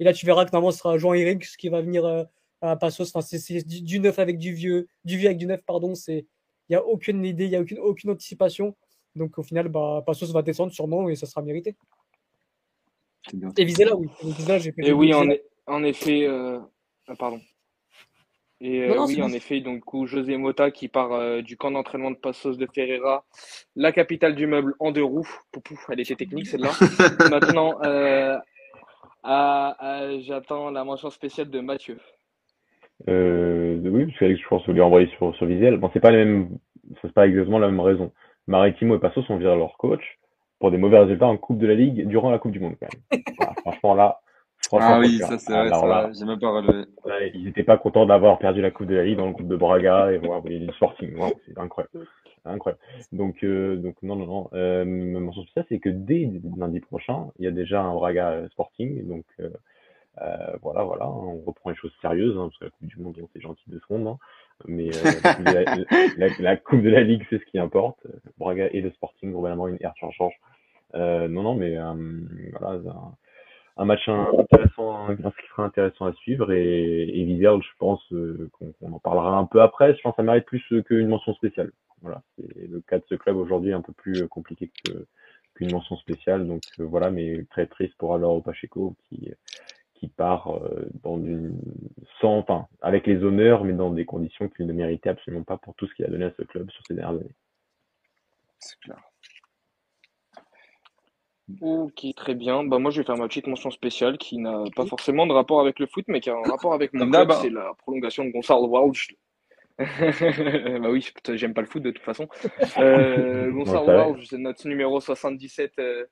Et 0.00 0.04
là, 0.04 0.12
tu 0.12 0.26
verras 0.26 0.44
que 0.44 0.50
normalement, 0.52 0.72
ce 0.72 0.78
sera 0.78 0.98
Jean-Éric 0.98 1.44
qui 1.58 1.68
va 1.68 1.80
venir. 1.80 2.04
Euh, 2.04 2.24
à 2.70 2.76
Passos. 2.76 3.10
Enfin, 3.14 3.20
c'est 3.20 3.66
du, 3.66 4.00
neuf 4.00 4.18
avec 4.18 4.38
du 4.38 4.52
vieux, 4.52 4.88
du 5.04 5.16
vieux 5.16 5.26
avec 5.26 5.38
du 5.38 5.46
neuf, 5.46 5.60
pardon. 5.66 5.94
C'est 5.94 6.26
il 6.68 6.72
n'y 6.72 6.76
a 6.76 6.84
aucune 6.84 7.24
idée, 7.24 7.44
il 7.44 7.50
n'y 7.50 7.56
a 7.56 7.60
aucune, 7.60 7.78
aucune 7.78 8.10
anticipation. 8.10 8.74
Donc 9.14 9.38
au 9.38 9.42
final, 9.42 9.68
bah, 9.68 10.02
Passos 10.06 10.32
va 10.32 10.42
descendre 10.42 10.72
sûrement 10.72 11.08
et 11.08 11.14
ça 11.14 11.26
sera 11.26 11.42
mérité. 11.42 11.76
Et 13.56 13.64
Vizela, 13.64 13.96
oui. 13.96 14.08
et 14.78 14.92
oui, 14.92 15.14
en, 15.14 15.26
en 15.66 15.84
effet, 15.84 16.26
euh... 16.26 16.58
ah, 17.06 17.14
pardon. 17.16 17.40
Et 18.60 18.82
euh, 18.82 19.04
oui, 19.06 19.20
en 19.20 19.30
effet, 19.32 19.60
donc 19.60 19.84
coup, 19.84 20.06
José 20.06 20.36
Mota 20.36 20.70
qui 20.70 20.88
part 20.88 21.12
euh, 21.12 21.42
du 21.42 21.56
camp 21.56 21.70
d'entraînement 21.70 22.10
de 22.10 22.16
Passos 22.16 22.56
de 22.56 22.66
Ferreira, 22.66 23.24
la 23.76 23.92
capitale 23.92 24.34
du 24.34 24.46
meuble 24.46 24.74
en 24.78 24.90
deux 24.90 25.04
roues. 25.04 25.28
Poupou, 25.52 25.78
elle 25.90 26.00
était 26.00 26.16
technique 26.16 26.46
celle-là. 26.46 26.70
Maintenant, 27.30 27.78
j'attends 30.20 30.70
la 30.70 30.84
mention 30.84 31.10
spéciale 31.10 31.50
de 31.50 31.60
Mathieu. 31.60 31.98
Euh, 33.08 33.78
oui, 33.84 34.06
parce 34.06 34.18
que 34.18 34.36
je 34.36 34.48
pense 34.48 34.62
que 34.62 34.66
vous 34.68 34.74
lui 34.74 34.80
envoyer 34.80 35.08
sur, 35.16 35.34
sur 35.36 35.46
Visuel. 35.46 35.76
Bon, 35.76 35.90
c'est 35.92 36.00
pas 36.00 36.10
le 36.10 36.18
même 36.24 36.58
c'est 37.02 37.12
pas 37.12 37.26
exactement 37.26 37.58
la 37.58 37.68
même 37.68 37.80
raison. 37.80 38.12
Maritimo 38.46 38.96
et 38.96 38.98
Passo 38.98 39.22
sont 39.22 39.36
virés 39.36 39.56
leur 39.56 39.76
coach 39.78 40.18
pour 40.58 40.70
des 40.70 40.78
mauvais 40.78 40.98
résultats 40.98 41.26
en 41.26 41.36
Coupe 41.36 41.58
de 41.58 41.66
la 41.66 41.74
Ligue 41.74 42.06
durant 42.06 42.30
la 42.30 42.38
Coupe 42.38 42.52
du 42.52 42.60
Monde, 42.60 42.74
quand 42.80 42.88
même. 42.92 43.22
Voilà, 43.38 43.54
franchement, 43.60 43.94
là, 43.94 44.20
franchement, 44.64 44.88
Ah 44.92 45.00
oui, 45.00 45.18
le 45.18 45.24
ça 45.24 45.38
c'est 45.38 45.52
vrai, 45.52 45.68
ça, 45.70 45.86
là, 45.86 46.10
j'ai 46.12 46.24
même 46.24 46.38
pas 46.38 46.50
relevé. 46.50 46.84
là, 47.04 47.26
ils 47.34 47.44
n'étaient 47.44 47.64
pas 47.64 47.78
contents 47.78 48.06
d'avoir 48.06 48.38
perdu 48.38 48.60
la 48.60 48.70
Coupe 48.70 48.86
de 48.86 48.94
la 48.94 49.04
Ligue 49.04 49.18
dans 49.18 49.26
le 49.26 49.32
groupe 49.32 49.48
de 49.48 49.56
Braga 49.56 50.12
et 50.12 50.18
voilà, 50.18 50.42
et 50.46 50.58
du 50.60 50.72
Sporting. 50.74 51.16
Wow, 51.16 51.32
c'est 51.46 51.58
incroyable. 51.58 52.06
Incroyable. 52.44 52.80
Donc, 53.12 53.42
euh, 53.42 53.76
donc 53.76 53.96
non, 54.02 54.16
non, 54.16 54.26
non. 54.26 54.50
Euh, 54.52 54.84
ma 54.84 55.20
mention 55.20 55.42
spéciale, 55.42 55.64
c'est 55.70 55.78
que 55.78 55.88
dès 55.88 56.30
lundi 56.58 56.80
prochain, 56.80 57.28
il 57.38 57.46
y 57.46 57.48
a 57.48 57.50
déjà 57.50 57.82
un 57.82 57.94
Braga 57.94 58.32
euh, 58.32 58.48
Sporting. 58.50 59.06
Donc, 59.08 59.24
euh, 60.22 60.56
voilà, 60.62 60.82
voilà, 60.84 61.04
hein, 61.06 61.12
on 61.14 61.40
reprend 61.46 61.70
les 61.70 61.76
choses 61.76 61.92
sérieuses, 62.00 62.36
hein, 62.38 62.48
parce 62.48 62.58
que 62.58 62.64
la 62.66 62.70
Coupe 62.70 62.88
du 62.88 62.98
Monde, 63.00 63.16
c'est 63.32 63.40
gentil 63.40 63.64
de 63.68 63.78
secondes, 63.80 64.06
hein, 64.06 64.18
mais 64.66 64.88
euh, 64.96 65.02
la, 65.04 65.34
coupe 65.34 65.44
de 65.44 65.52
la, 65.52 65.64
la- 66.28 66.38
la 66.40 66.56
Coupe 66.56 66.82
de 66.82 66.90
la 66.90 67.02
Ligue, 67.02 67.26
c'est 67.30 67.38
ce 67.38 67.44
qui 67.46 67.58
importe. 67.58 67.98
Braga 68.38 68.68
et 68.72 68.80
le 68.80 68.90
Sporting, 68.92 69.30
globalement, 69.32 69.68
une 69.68 69.78
air 69.80 69.94
change. 69.98 70.16
Euh, 70.94 71.28
non, 71.28 71.42
non, 71.42 71.54
mais 71.54 71.76
euh, 71.76 71.92
voilà, 72.58 72.78
un, 72.90 73.14
un 73.76 73.84
match 73.84 74.08
in- 74.08 74.28
intéressant, 74.38 75.08
un- 75.08 75.16
qui 75.16 75.48
sera 75.50 75.64
intéressant 75.64 76.06
à 76.06 76.12
suivre 76.14 76.52
et, 76.52 77.02
et 77.08 77.26
je 77.42 77.70
pense 77.78 78.00
euh, 78.12 78.48
qu'on 78.52 78.92
en 78.92 78.98
parlera 79.00 79.36
un 79.36 79.46
peu 79.46 79.60
après. 79.62 79.94
Je 79.96 80.00
pense 80.02 80.12
que 80.12 80.16
ça 80.16 80.22
mérite 80.22 80.44
plus 80.46 80.62
qu'une 80.86 81.08
mention 81.08 81.34
spéciale. 81.34 81.72
Voilà, 82.02 82.22
c'est 82.36 82.68
le 82.68 82.80
cas 82.82 82.98
de 82.98 83.04
ce 83.08 83.14
club 83.14 83.36
aujourd'hui 83.36 83.70
est 83.70 83.74
un 83.74 83.80
peu 83.82 83.92
plus 83.92 84.28
compliqué 84.28 84.70
qu'une 85.54 85.72
mention 85.72 85.96
spéciale. 85.96 86.46
Donc 86.46 86.62
voilà, 86.78 87.10
mais 87.10 87.44
très 87.50 87.66
triste 87.66 87.94
pour 87.98 88.14
Alvaro 88.14 88.40
Pacheco 88.40 88.94
qui 89.08 89.32
qui 90.04 90.08
part 90.08 90.54
euh, 90.54 90.86
dans 91.02 91.16
une 91.16 91.58
sans, 92.20 92.38
enfin, 92.38 92.66
avec 92.82 93.06
les 93.06 93.24
honneurs, 93.24 93.64
mais 93.64 93.72
dans 93.72 93.90
des 93.90 94.04
conditions 94.04 94.48
qu'il 94.48 94.66
ne 94.66 94.72
méritait 94.72 95.08
absolument 95.08 95.44
pas 95.44 95.56
pour 95.56 95.74
tout 95.74 95.86
ce 95.86 95.94
qu'il 95.94 96.04
a 96.04 96.08
donné 96.08 96.26
à 96.26 96.32
ce 96.36 96.42
club 96.42 96.70
sur 96.70 96.82
ces 96.86 96.94
dernières 96.94 97.20
années. 97.20 97.34
C'est 98.58 98.78
clair. 98.80 98.98
Ok, 101.60 102.06
très 102.16 102.34
bien. 102.34 102.64
Bah, 102.64 102.78
moi, 102.78 102.90
je 102.90 103.00
vais 103.00 103.06
faire 103.06 103.16
ma 103.16 103.28
petite 103.28 103.46
mention 103.46 103.70
spéciale 103.70 104.16
qui 104.16 104.38
n'a 104.38 104.64
pas 104.74 104.86
forcément 104.86 105.26
de 105.26 105.32
rapport 105.32 105.60
avec 105.60 105.78
le 105.78 105.86
foot, 105.86 106.04
mais 106.08 106.20
qui 106.20 106.30
a 106.30 106.34
un 106.34 106.42
rapport 106.42 106.72
avec 106.72 106.92
mon 106.94 107.10
club, 107.10 107.32
c'est 107.32 107.50
la 107.50 107.72
prolongation 107.78 108.24
de 108.24 108.30
Gonçalo 108.30 108.66
Walsh. 108.66 109.14
Bah 109.76 110.88
oui, 110.88 111.04
j'aime 111.32 111.52
pas 111.52 111.60
le 111.60 111.66
foot 111.66 111.82
de 111.82 111.90
toute 111.90 112.04
façon. 112.04 112.28
Euh, 112.78 113.50
Gonçalo. 113.52 114.12
Walsh, 114.12 114.26
c'est 114.26 114.38
notre 114.38 114.66
numéro 114.68 115.00
77 115.00 115.72
euh, 115.80 116.06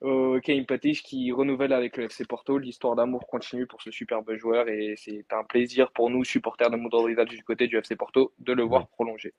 au 0.00 0.38
Kane 0.40 0.66
Patich 0.66 1.02
qui 1.02 1.32
renouvelle 1.32 1.72
avec 1.72 1.96
le 1.96 2.04
FC 2.04 2.24
Porto. 2.26 2.58
L'histoire 2.58 2.96
d'amour 2.96 3.26
continue 3.26 3.66
pour 3.66 3.80
ce 3.82 3.90
superbe 3.90 4.34
joueur 4.36 4.68
et 4.68 4.94
c'est 4.96 5.24
un 5.32 5.44
plaisir 5.44 5.90
pour 5.92 6.10
nous, 6.10 6.24
supporters 6.24 6.70
de 6.70 6.76
Modric 6.76 7.18
du 7.28 7.42
côté 7.44 7.66
du 7.66 7.76
FC 7.76 7.96
Porto, 7.96 8.32
de 8.38 8.52
le 8.52 8.62
voir 8.62 8.88
prolonger. 8.88 9.32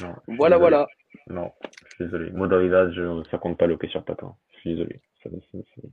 Non, 0.00 0.14
suis 0.24 0.36
Voilà, 0.36 0.56
désolé. 0.56 0.58
voilà. 0.58 0.86
Non, 1.28 1.52
je 1.88 1.94
suis 1.94 2.04
désolé. 2.04 2.30
Je, 2.92 3.22
ça 3.30 3.38
compte 3.38 3.58
pas 3.58 3.66
le 3.66 3.76
sur 3.88 4.04
patin. 4.04 4.34
Je 4.54 4.60
suis 4.60 4.70
désolé. 4.70 5.00
Ça, 5.22 5.30
ça, 5.30 5.58
ça- 5.74 5.88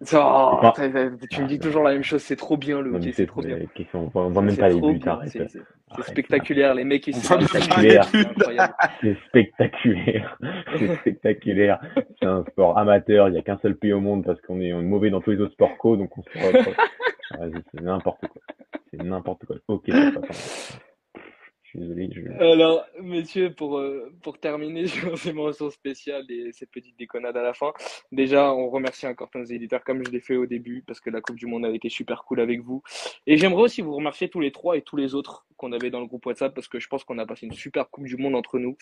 Oh, 0.00 0.58
t'as- 0.74 0.88
t'as- 0.90 1.10
tu 1.30 1.42
me 1.42 1.46
dis 1.48 1.58
toujours 1.58 1.82
la 1.82 1.92
même 1.92 2.02
chose, 2.04 2.22
c'est 2.22 2.36
trop 2.36 2.56
bien 2.56 2.80
le 2.80 2.90
hockey, 2.94 3.12
c'est 3.12 3.26
trop 3.26 3.42
bien. 3.42 3.56
sont- 3.90 3.98
on 4.14 4.28
voit, 4.28 4.42
même 4.42 4.56
pas 4.56 4.68
les 4.68 4.74
buts, 4.92 5.00
c'est- 5.26 6.02
spectaculaire, 6.02 6.74
les 6.74 6.84
mecs, 6.84 7.06
ils 7.06 7.16
mains, 7.16 7.20
buts. 7.46 8.08
c'est 9.00 9.16
spectaculaire. 9.28 10.38
C'est 10.78 10.94
spectaculaire. 10.96 11.80
C'est 12.20 12.26
un 12.26 12.44
sport 12.50 12.78
amateur. 12.78 13.28
Il 13.28 13.32
n'y 13.32 13.38
a 13.38 13.42
qu'un 13.42 13.58
seul 13.58 13.76
pays 13.76 13.92
au 13.92 14.00
monde 14.00 14.24
parce 14.24 14.40
qu'on 14.42 14.60
est 14.60 14.72
mauvais 14.72 15.10
dans 15.10 15.20
tous 15.20 15.30
les 15.30 15.40
autres 15.40 15.52
sports 15.52 15.76
co, 15.78 15.96
donc 15.96 16.16
on 16.16 16.22
se 16.22 16.28
c'est 17.74 17.80
n'importe 17.82 18.20
quoi. 18.28 18.40
C'est 18.90 19.02
n'importe 19.02 19.44
quoi. 19.46 19.56
Ok, 19.68 19.82
c'est 19.86 20.12
pas 20.14 20.32
ça. 20.32 20.78
Je 21.16 21.50
suis 21.70 21.78
désolé. 21.80 22.08
Je... 22.12 22.42
Alors, 22.42 22.84
messieurs, 23.02 23.52
pour, 23.54 23.78
euh, 23.78 24.12
pour 24.22 24.38
terminer 24.38 24.86
sur 24.86 25.16
ces 25.18 25.32
mentions 25.32 25.70
spéciales 25.70 26.24
et 26.30 26.52
ces 26.52 26.66
petites 26.66 26.98
déconnades 26.98 27.36
à 27.36 27.42
la 27.42 27.52
fin, 27.54 27.72
déjà, 28.12 28.52
on 28.54 28.68
remercie 28.70 29.06
encore 29.06 29.30
nos 29.34 29.44
éditeurs 29.44 29.84
comme 29.84 30.04
je 30.04 30.10
l'ai 30.10 30.20
fait 30.20 30.36
au 30.36 30.46
début 30.46 30.82
parce 30.86 31.00
que 31.00 31.10
la 31.10 31.20
Coupe 31.20 31.36
du 31.36 31.46
Monde 31.46 31.64
a 31.66 31.70
été 31.70 31.88
super 31.88 32.24
cool 32.24 32.40
avec 32.40 32.60
vous. 32.62 32.82
Et 33.26 33.36
j'aimerais 33.36 33.62
aussi 33.62 33.82
vous 33.82 33.94
remercier 33.94 34.28
tous 34.28 34.40
les 34.40 34.50
trois 34.52 34.76
et 34.76 34.82
tous 34.82 34.96
les 34.96 35.14
autres 35.14 35.46
qu'on 35.56 35.72
avait 35.72 35.90
dans 35.90 36.00
le 36.00 36.06
groupe 36.06 36.24
WhatsApp 36.24 36.54
parce 36.54 36.68
que 36.68 36.78
je 36.78 36.86
pense 36.88 37.02
qu'on 37.04 37.18
a 37.18 37.26
passé 37.26 37.46
une 37.46 37.52
super 37.52 37.90
Coupe 37.90 38.04
du 38.04 38.16
Monde 38.16 38.36
entre 38.36 38.58
nous. 38.58 38.76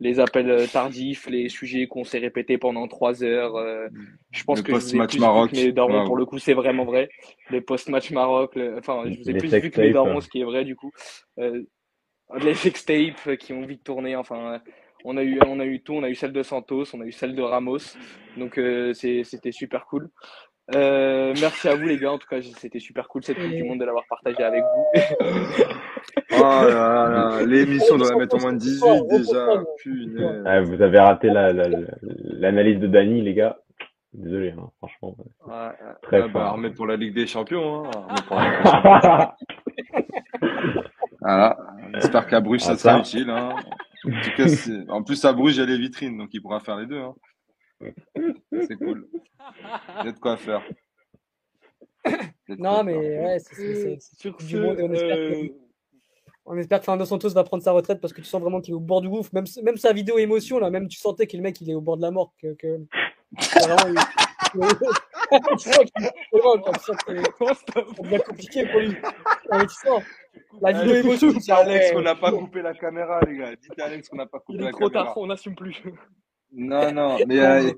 Les 0.00 0.18
appels 0.18 0.50
euh, 0.50 0.66
tardifs, 0.66 1.26
les 1.28 1.48
sujets 1.48 1.86
qu'on 1.86 2.04
s'est 2.04 2.18
répétés 2.18 2.58
pendant 2.58 2.88
trois 2.88 3.22
heures. 3.22 3.56
euh, 3.56 3.88
je 4.30 4.42
pense 4.44 4.58
Le 4.58 4.62
que 4.64 4.70
je 4.72 4.76
vous 4.76 4.78
ai 4.78 4.82
post-match 4.82 5.10
plus 5.10 5.20
Maroc. 5.20 5.50
vu 5.50 5.56
que 5.60 5.66
mes 5.66 5.72
darons, 5.72 5.92
Waouh. 5.94 6.06
pour 6.06 6.16
le 6.16 6.24
coup, 6.24 6.38
c'est 6.38 6.54
vraiment 6.54 6.84
vrai. 6.84 7.08
Les 7.50 7.60
post-match 7.60 8.10
Maroc, 8.12 8.54
le- 8.56 8.78
enfin, 8.78 9.02
je 9.10 9.18
vous 9.18 9.28
ai 9.30 9.32
Les 9.34 9.38
plus 9.38 9.50
vu 9.54 9.70
que 9.70 9.80
mes 9.80 9.92
darons, 9.92 10.16
hein. 10.16 10.20
ce 10.20 10.28
qui 10.28 10.40
est 10.40 10.44
vrai 10.44 10.64
du 10.64 10.74
coup. 10.74 10.90
Euh, 11.38 11.62
les 12.40 12.54
sextapes 12.54 13.36
qui 13.38 13.52
ont 13.52 13.64
vite 13.66 13.84
tourné. 13.84 14.16
Enfin, 14.16 14.60
on 15.04 15.16
a 15.16 15.22
eu, 15.22 15.38
on 15.46 15.60
a 15.60 15.64
eu 15.64 15.82
tout. 15.82 15.94
On 15.94 16.02
a 16.02 16.08
eu 16.08 16.14
celle 16.14 16.32
de 16.32 16.42
Santos, 16.42 16.94
on 16.94 17.00
a 17.00 17.04
eu 17.04 17.12
celle 17.12 17.34
de 17.34 17.42
Ramos. 17.42 17.96
Donc, 18.36 18.58
euh, 18.58 18.92
c'était 18.94 19.52
super 19.52 19.86
cool. 19.86 20.08
Euh, 20.76 21.34
merci 21.40 21.68
à 21.68 21.74
vous, 21.74 21.86
les 21.86 21.98
gars. 21.98 22.12
En 22.12 22.18
tout 22.18 22.28
cas, 22.28 22.40
c'était 22.40 22.78
super 22.78 23.08
cool 23.08 23.22
cette 23.24 23.36
Coupe 23.36 23.50
du 23.50 23.64
Monde 23.64 23.80
de 23.80 23.84
l'avoir 23.84 24.04
partagé 24.08 24.42
avec 24.42 24.62
vous. 24.62 25.00
Oh 26.34 26.40
là 26.44 26.68
là 26.68 27.08
là, 27.38 27.46
l'émission 27.46 27.96
doit 27.98 28.10
la 28.10 28.16
mettre 28.16 28.36
au 28.36 28.40
moins 28.40 28.52
de 28.54 28.58
18 28.58 29.06
déjà. 29.08 29.62
Punaise. 29.78 30.42
Ah, 30.46 30.60
vous 30.62 30.80
avez 30.82 30.98
raté 30.98 31.28
la- 31.28 31.52
la- 31.52 31.68
la- 31.68 31.78
l'analyse 32.02 32.80
de 32.80 32.86
Dany, 32.86 33.20
les 33.22 33.34
gars. 33.34 33.58
Désolé, 34.12 34.50
hein, 34.58 34.68
franchement. 34.78 35.14
Ouais, 35.46 35.54
ouais. 35.54 35.72
Très 36.02 36.22
Ah 36.22 36.26
bah, 36.28 36.32
fort. 36.32 36.42
armé 36.42 36.70
pour 36.70 36.86
la 36.86 36.96
Ligue 36.96 37.14
des 37.14 37.26
Champions. 37.26 37.84
Hein. 37.86 37.90
armé 38.10 38.16
pour 38.26 38.36
la 38.36 38.44
Ligue 38.50 38.60
des 38.62 38.70
Champions. 38.70 39.32
Voilà. 41.22 41.56
J'espère 41.94 42.26
qu'à 42.26 42.40
Bruges, 42.40 42.60
ça 42.60 42.76
sera 42.76 42.98
utile. 42.98 43.30
Hein. 43.30 43.54
En, 44.04 44.20
tout 44.22 44.30
cas, 44.36 44.48
c'est- 44.48 44.88
en 44.90 45.02
plus, 45.02 45.24
à 45.24 45.32
Bruges, 45.32 45.56
il 45.56 45.60
y 45.60 45.62
a 45.62 45.66
les 45.66 45.78
vitrines, 45.78 46.16
donc 46.18 46.30
il 46.32 46.40
pourra 46.42 46.60
faire 46.60 46.76
les 46.76 46.86
deux. 46.86 46.98
Hein. 47.00 47.14
C'est 48.52 48.76
cool. 48.76 49.08
Il 50.00 50.06
y 50.06 50.08
a 50.08 50.12
de 50.12 50.18
quoi 50.18 50.36
faire. 50.36 50.62
Non, 52.48 52.82
mais 52.84 52.94
faire. 52.94 53.22
ouais, 53.24 53.38
c'est- 53.38 54.30
Coupe 54.30 54.40
ce, 54.42 54.46
du 54.46 54.56
Monde 54.60 54.80
et 54.80 54.82
on 54.82 54.92
espère 54.92 55.16
que, 55.16 55.44
euh, 55.44 55.48
on 56.44 56.56
espère 56.58 56.80
que 56.80 56.84
Fernando 56.84 57.04
Santos 57.04 57.28
va 57.30 57.44
prendre 57.44 57.62
sa 57.62 57.72
retraite 57.72 58.00
parce 58.00 58.12
que 58.12 58.20
tu 58.20 58.26
sens 58.26 58.40
vraiment 58.42 58.60
qu'il 58.60 58.72
est 58.72 58.76
au 58.76 58.80
bord 58.80 59.00
du 59.00 59.08
gouffre. 59.08 59.30
Même, 59.32 59.44
même 59.62 59.76
sa 59.76 59.92
vidéo 59.92 60.18
émotion, 60.18 60.58
là, 60.58 60.70
même 60.70 60.88
tu 60.88 60.98
sentais 60.98 61.26
que 61.26 61.36
le 61.36 61.42
mec 61.42 61.60
il 61.60 61.70
est 61.70 61.74
au 61.74 61.80
bord 61.80 61.96
de 61.96 62.02
la 62.02 62.10
mort. 62.10 62.32
Que, 62.40 62.54
que... 62.54 62.78
Est 63.38 63.44
c'est- 65.58 65.92
devient 68.02 68.18
compliqué 68.26 68.66
pour 68.66 68.80
lui. 68.80 68.96
La 69.50 69.58
vidéo 69.58 70.00
Allez, 70.64 70.98
émotion, 71.00 71.32
tu 71.32 71.38
Dites 71.38 71.50
à 71.50 71.56
Alex 71.58 71.92
qu'on 71.92 72.02
n'a 72.02 72.14
pas 72.14 72.30
coupé 72.32 72.62
la 72.62 72.74
caméra, 72.74 73.20
les 73.26 73.36
gars. 73.38 73.50
Dites 73.56 73.78
à 73.80 73.84
Alex 73.86 74.08
qu'on 74.08 74.16
n'a 74.16 74.26
pas 74.26 74.38
coupé 74.40 74.58
Il 74.58 74.62
est 74.62 74.66
la 74.66 74.70
trop 74.72 74.88
caméra. 74.88 75.04
tard, 75.06 75.18
on 75.18 75.26
n'assume 75.26 75.54
plus. 75.54 75.76
Non, 76.54 76.92
non, 76.92 77.16
mais 77.26 77.40
euh, 77.40 77.72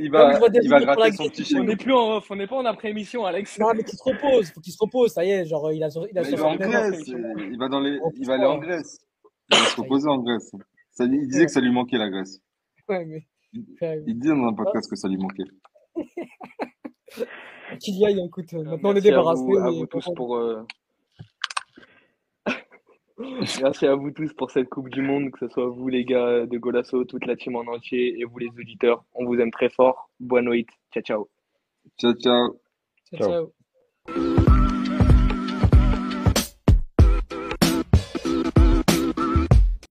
il 0.00 0.10
va, 0.10 0.36
il 0.60 0.68
va 0.68 0.80
gratter 0.80 1.10
la 1.10 1.12
son 1.12 1.28
petit 1.28 1.42
vois, 1.42 1.60
On 1.60 1.62
chèque. 1.62 1.68
n'est 1.68 1.76
plus 1.76 1.92
en 1.94 2.16
off, 2.16 2.28
on 2.28 2.34
n'est 2.34 2.48
pas 2.48 2.56
en 2.56 2.64
après-émission, 2.64 3.24
Alex. 3.24 3.56
Non, 3.60 3.72
mais 3.72 3.84
qu'il 3.84 3.96
se 3.96 4.02
repose, 4.02 4.50
faut 4.50 4.60
qu'il 4.60 4.72
se 4.72 4.78
repose, 4.80 5.12
ça 5.12 5.24
y 5.24 5.30
est, 5.30 5.44
genre 5.44 5.70
il 5.70 5.80
a, 5.84 5.88
il 6.10 6.18
a 6.18 6.22
il 6.22 6.36
va 6.36 6.46
en 6.46 6.56
69 6.56 6.66
ans. 6.66 6.70
Grèce. 6.88 7.06
Il 7.06 7.56
va 7.56 7.68
dans 7.68 7.78
les, 7.78 8.00
En 8.00 8.10
il 8.16 8.26
va 8.26 8.34
aller 8.34 8.46
en 8.46 8.58
Grèce. 8.58 8.98
Il 9.52 9.56
va 9.58 9.64
se 9.64 9.80
reposer 9.80 10.08
en 10.08 10.18
Grèce. 10.18 10.50
Ça, 10.90 11.04
il 11.04 11.28
disait 11.28 11.46
que 11.46 11.52
ça 11.52 11.60
lui 11.60 11.70
manquait 11.70 11.98
la 11.98 12.10
Grèce. 12.10 12.40
Ouais, 12.88 13.04
mais 13.04 13.22
Il 13.52 14.18
dit 14.18 14.28
dans 14.28 14.46
un 14.46 14.52
podcast 14.54 14.88
que 14.88 14.96
ça 14.96 15.08
lui 15.08 15.16
manquait. 15.16 15.44
qu'il 17.80 17.96
y 17.98 18.06
aille, 18.06 18.20
écoute, 18.24 18.52
maintenant 18.52 18.90
on 18.90 18.92
est 18.92 18.94
Merci 18.94 19.08
à 19.08 19.10
débarrassé. 19.10 19.42
vous, 19.42 19.56
à 19.58 19.70
vous 19.70 19.86
tous 19.86 20.06
pour. 20.14 20.36
euh, 20.36 20.62
Merci 23.60 23.86
à 23.86 23.94
vous 23.94 24.10
tous 24.12 24.32
pour 24.34 24.50
cette 24.50 24.68
Coupe 24.68 24.88
du 24.88 25.02
Monde, 25.02 25.30
que 25.30 25.38
ce 25.40 25.48
soit 25.48 25.66
vous 25.68 25.88
les 25.88 26.04
gars 26.04 26.46
de 26.46 26.58
Golasso, 26.58 27.04
toute 27.04 27.26
la 27.26 27.36
team 27.36 27.56
en 27.56 27.66
entier 27.66 28.18
et 28.18 28.24
vous 28.24 28.38
les 28.38 28.48
auditeurs. 28.48 29.04
On 29.14 29.26
vous 29.26 29.38
aime 29.38 29.50
très 29.50 29.68
fort. 29.68 30.10
Bonne 30.20 30.48
nuit. 30.48 30.66
Ciao, 30.92 31.02
ciao. 31.02 31.28
Ciao, 31.98 32.14
ciao. 32.14 32.60
ciao, 33.12 33.18
Ciao. 33.18 33.52
ciao. 34.08 34.36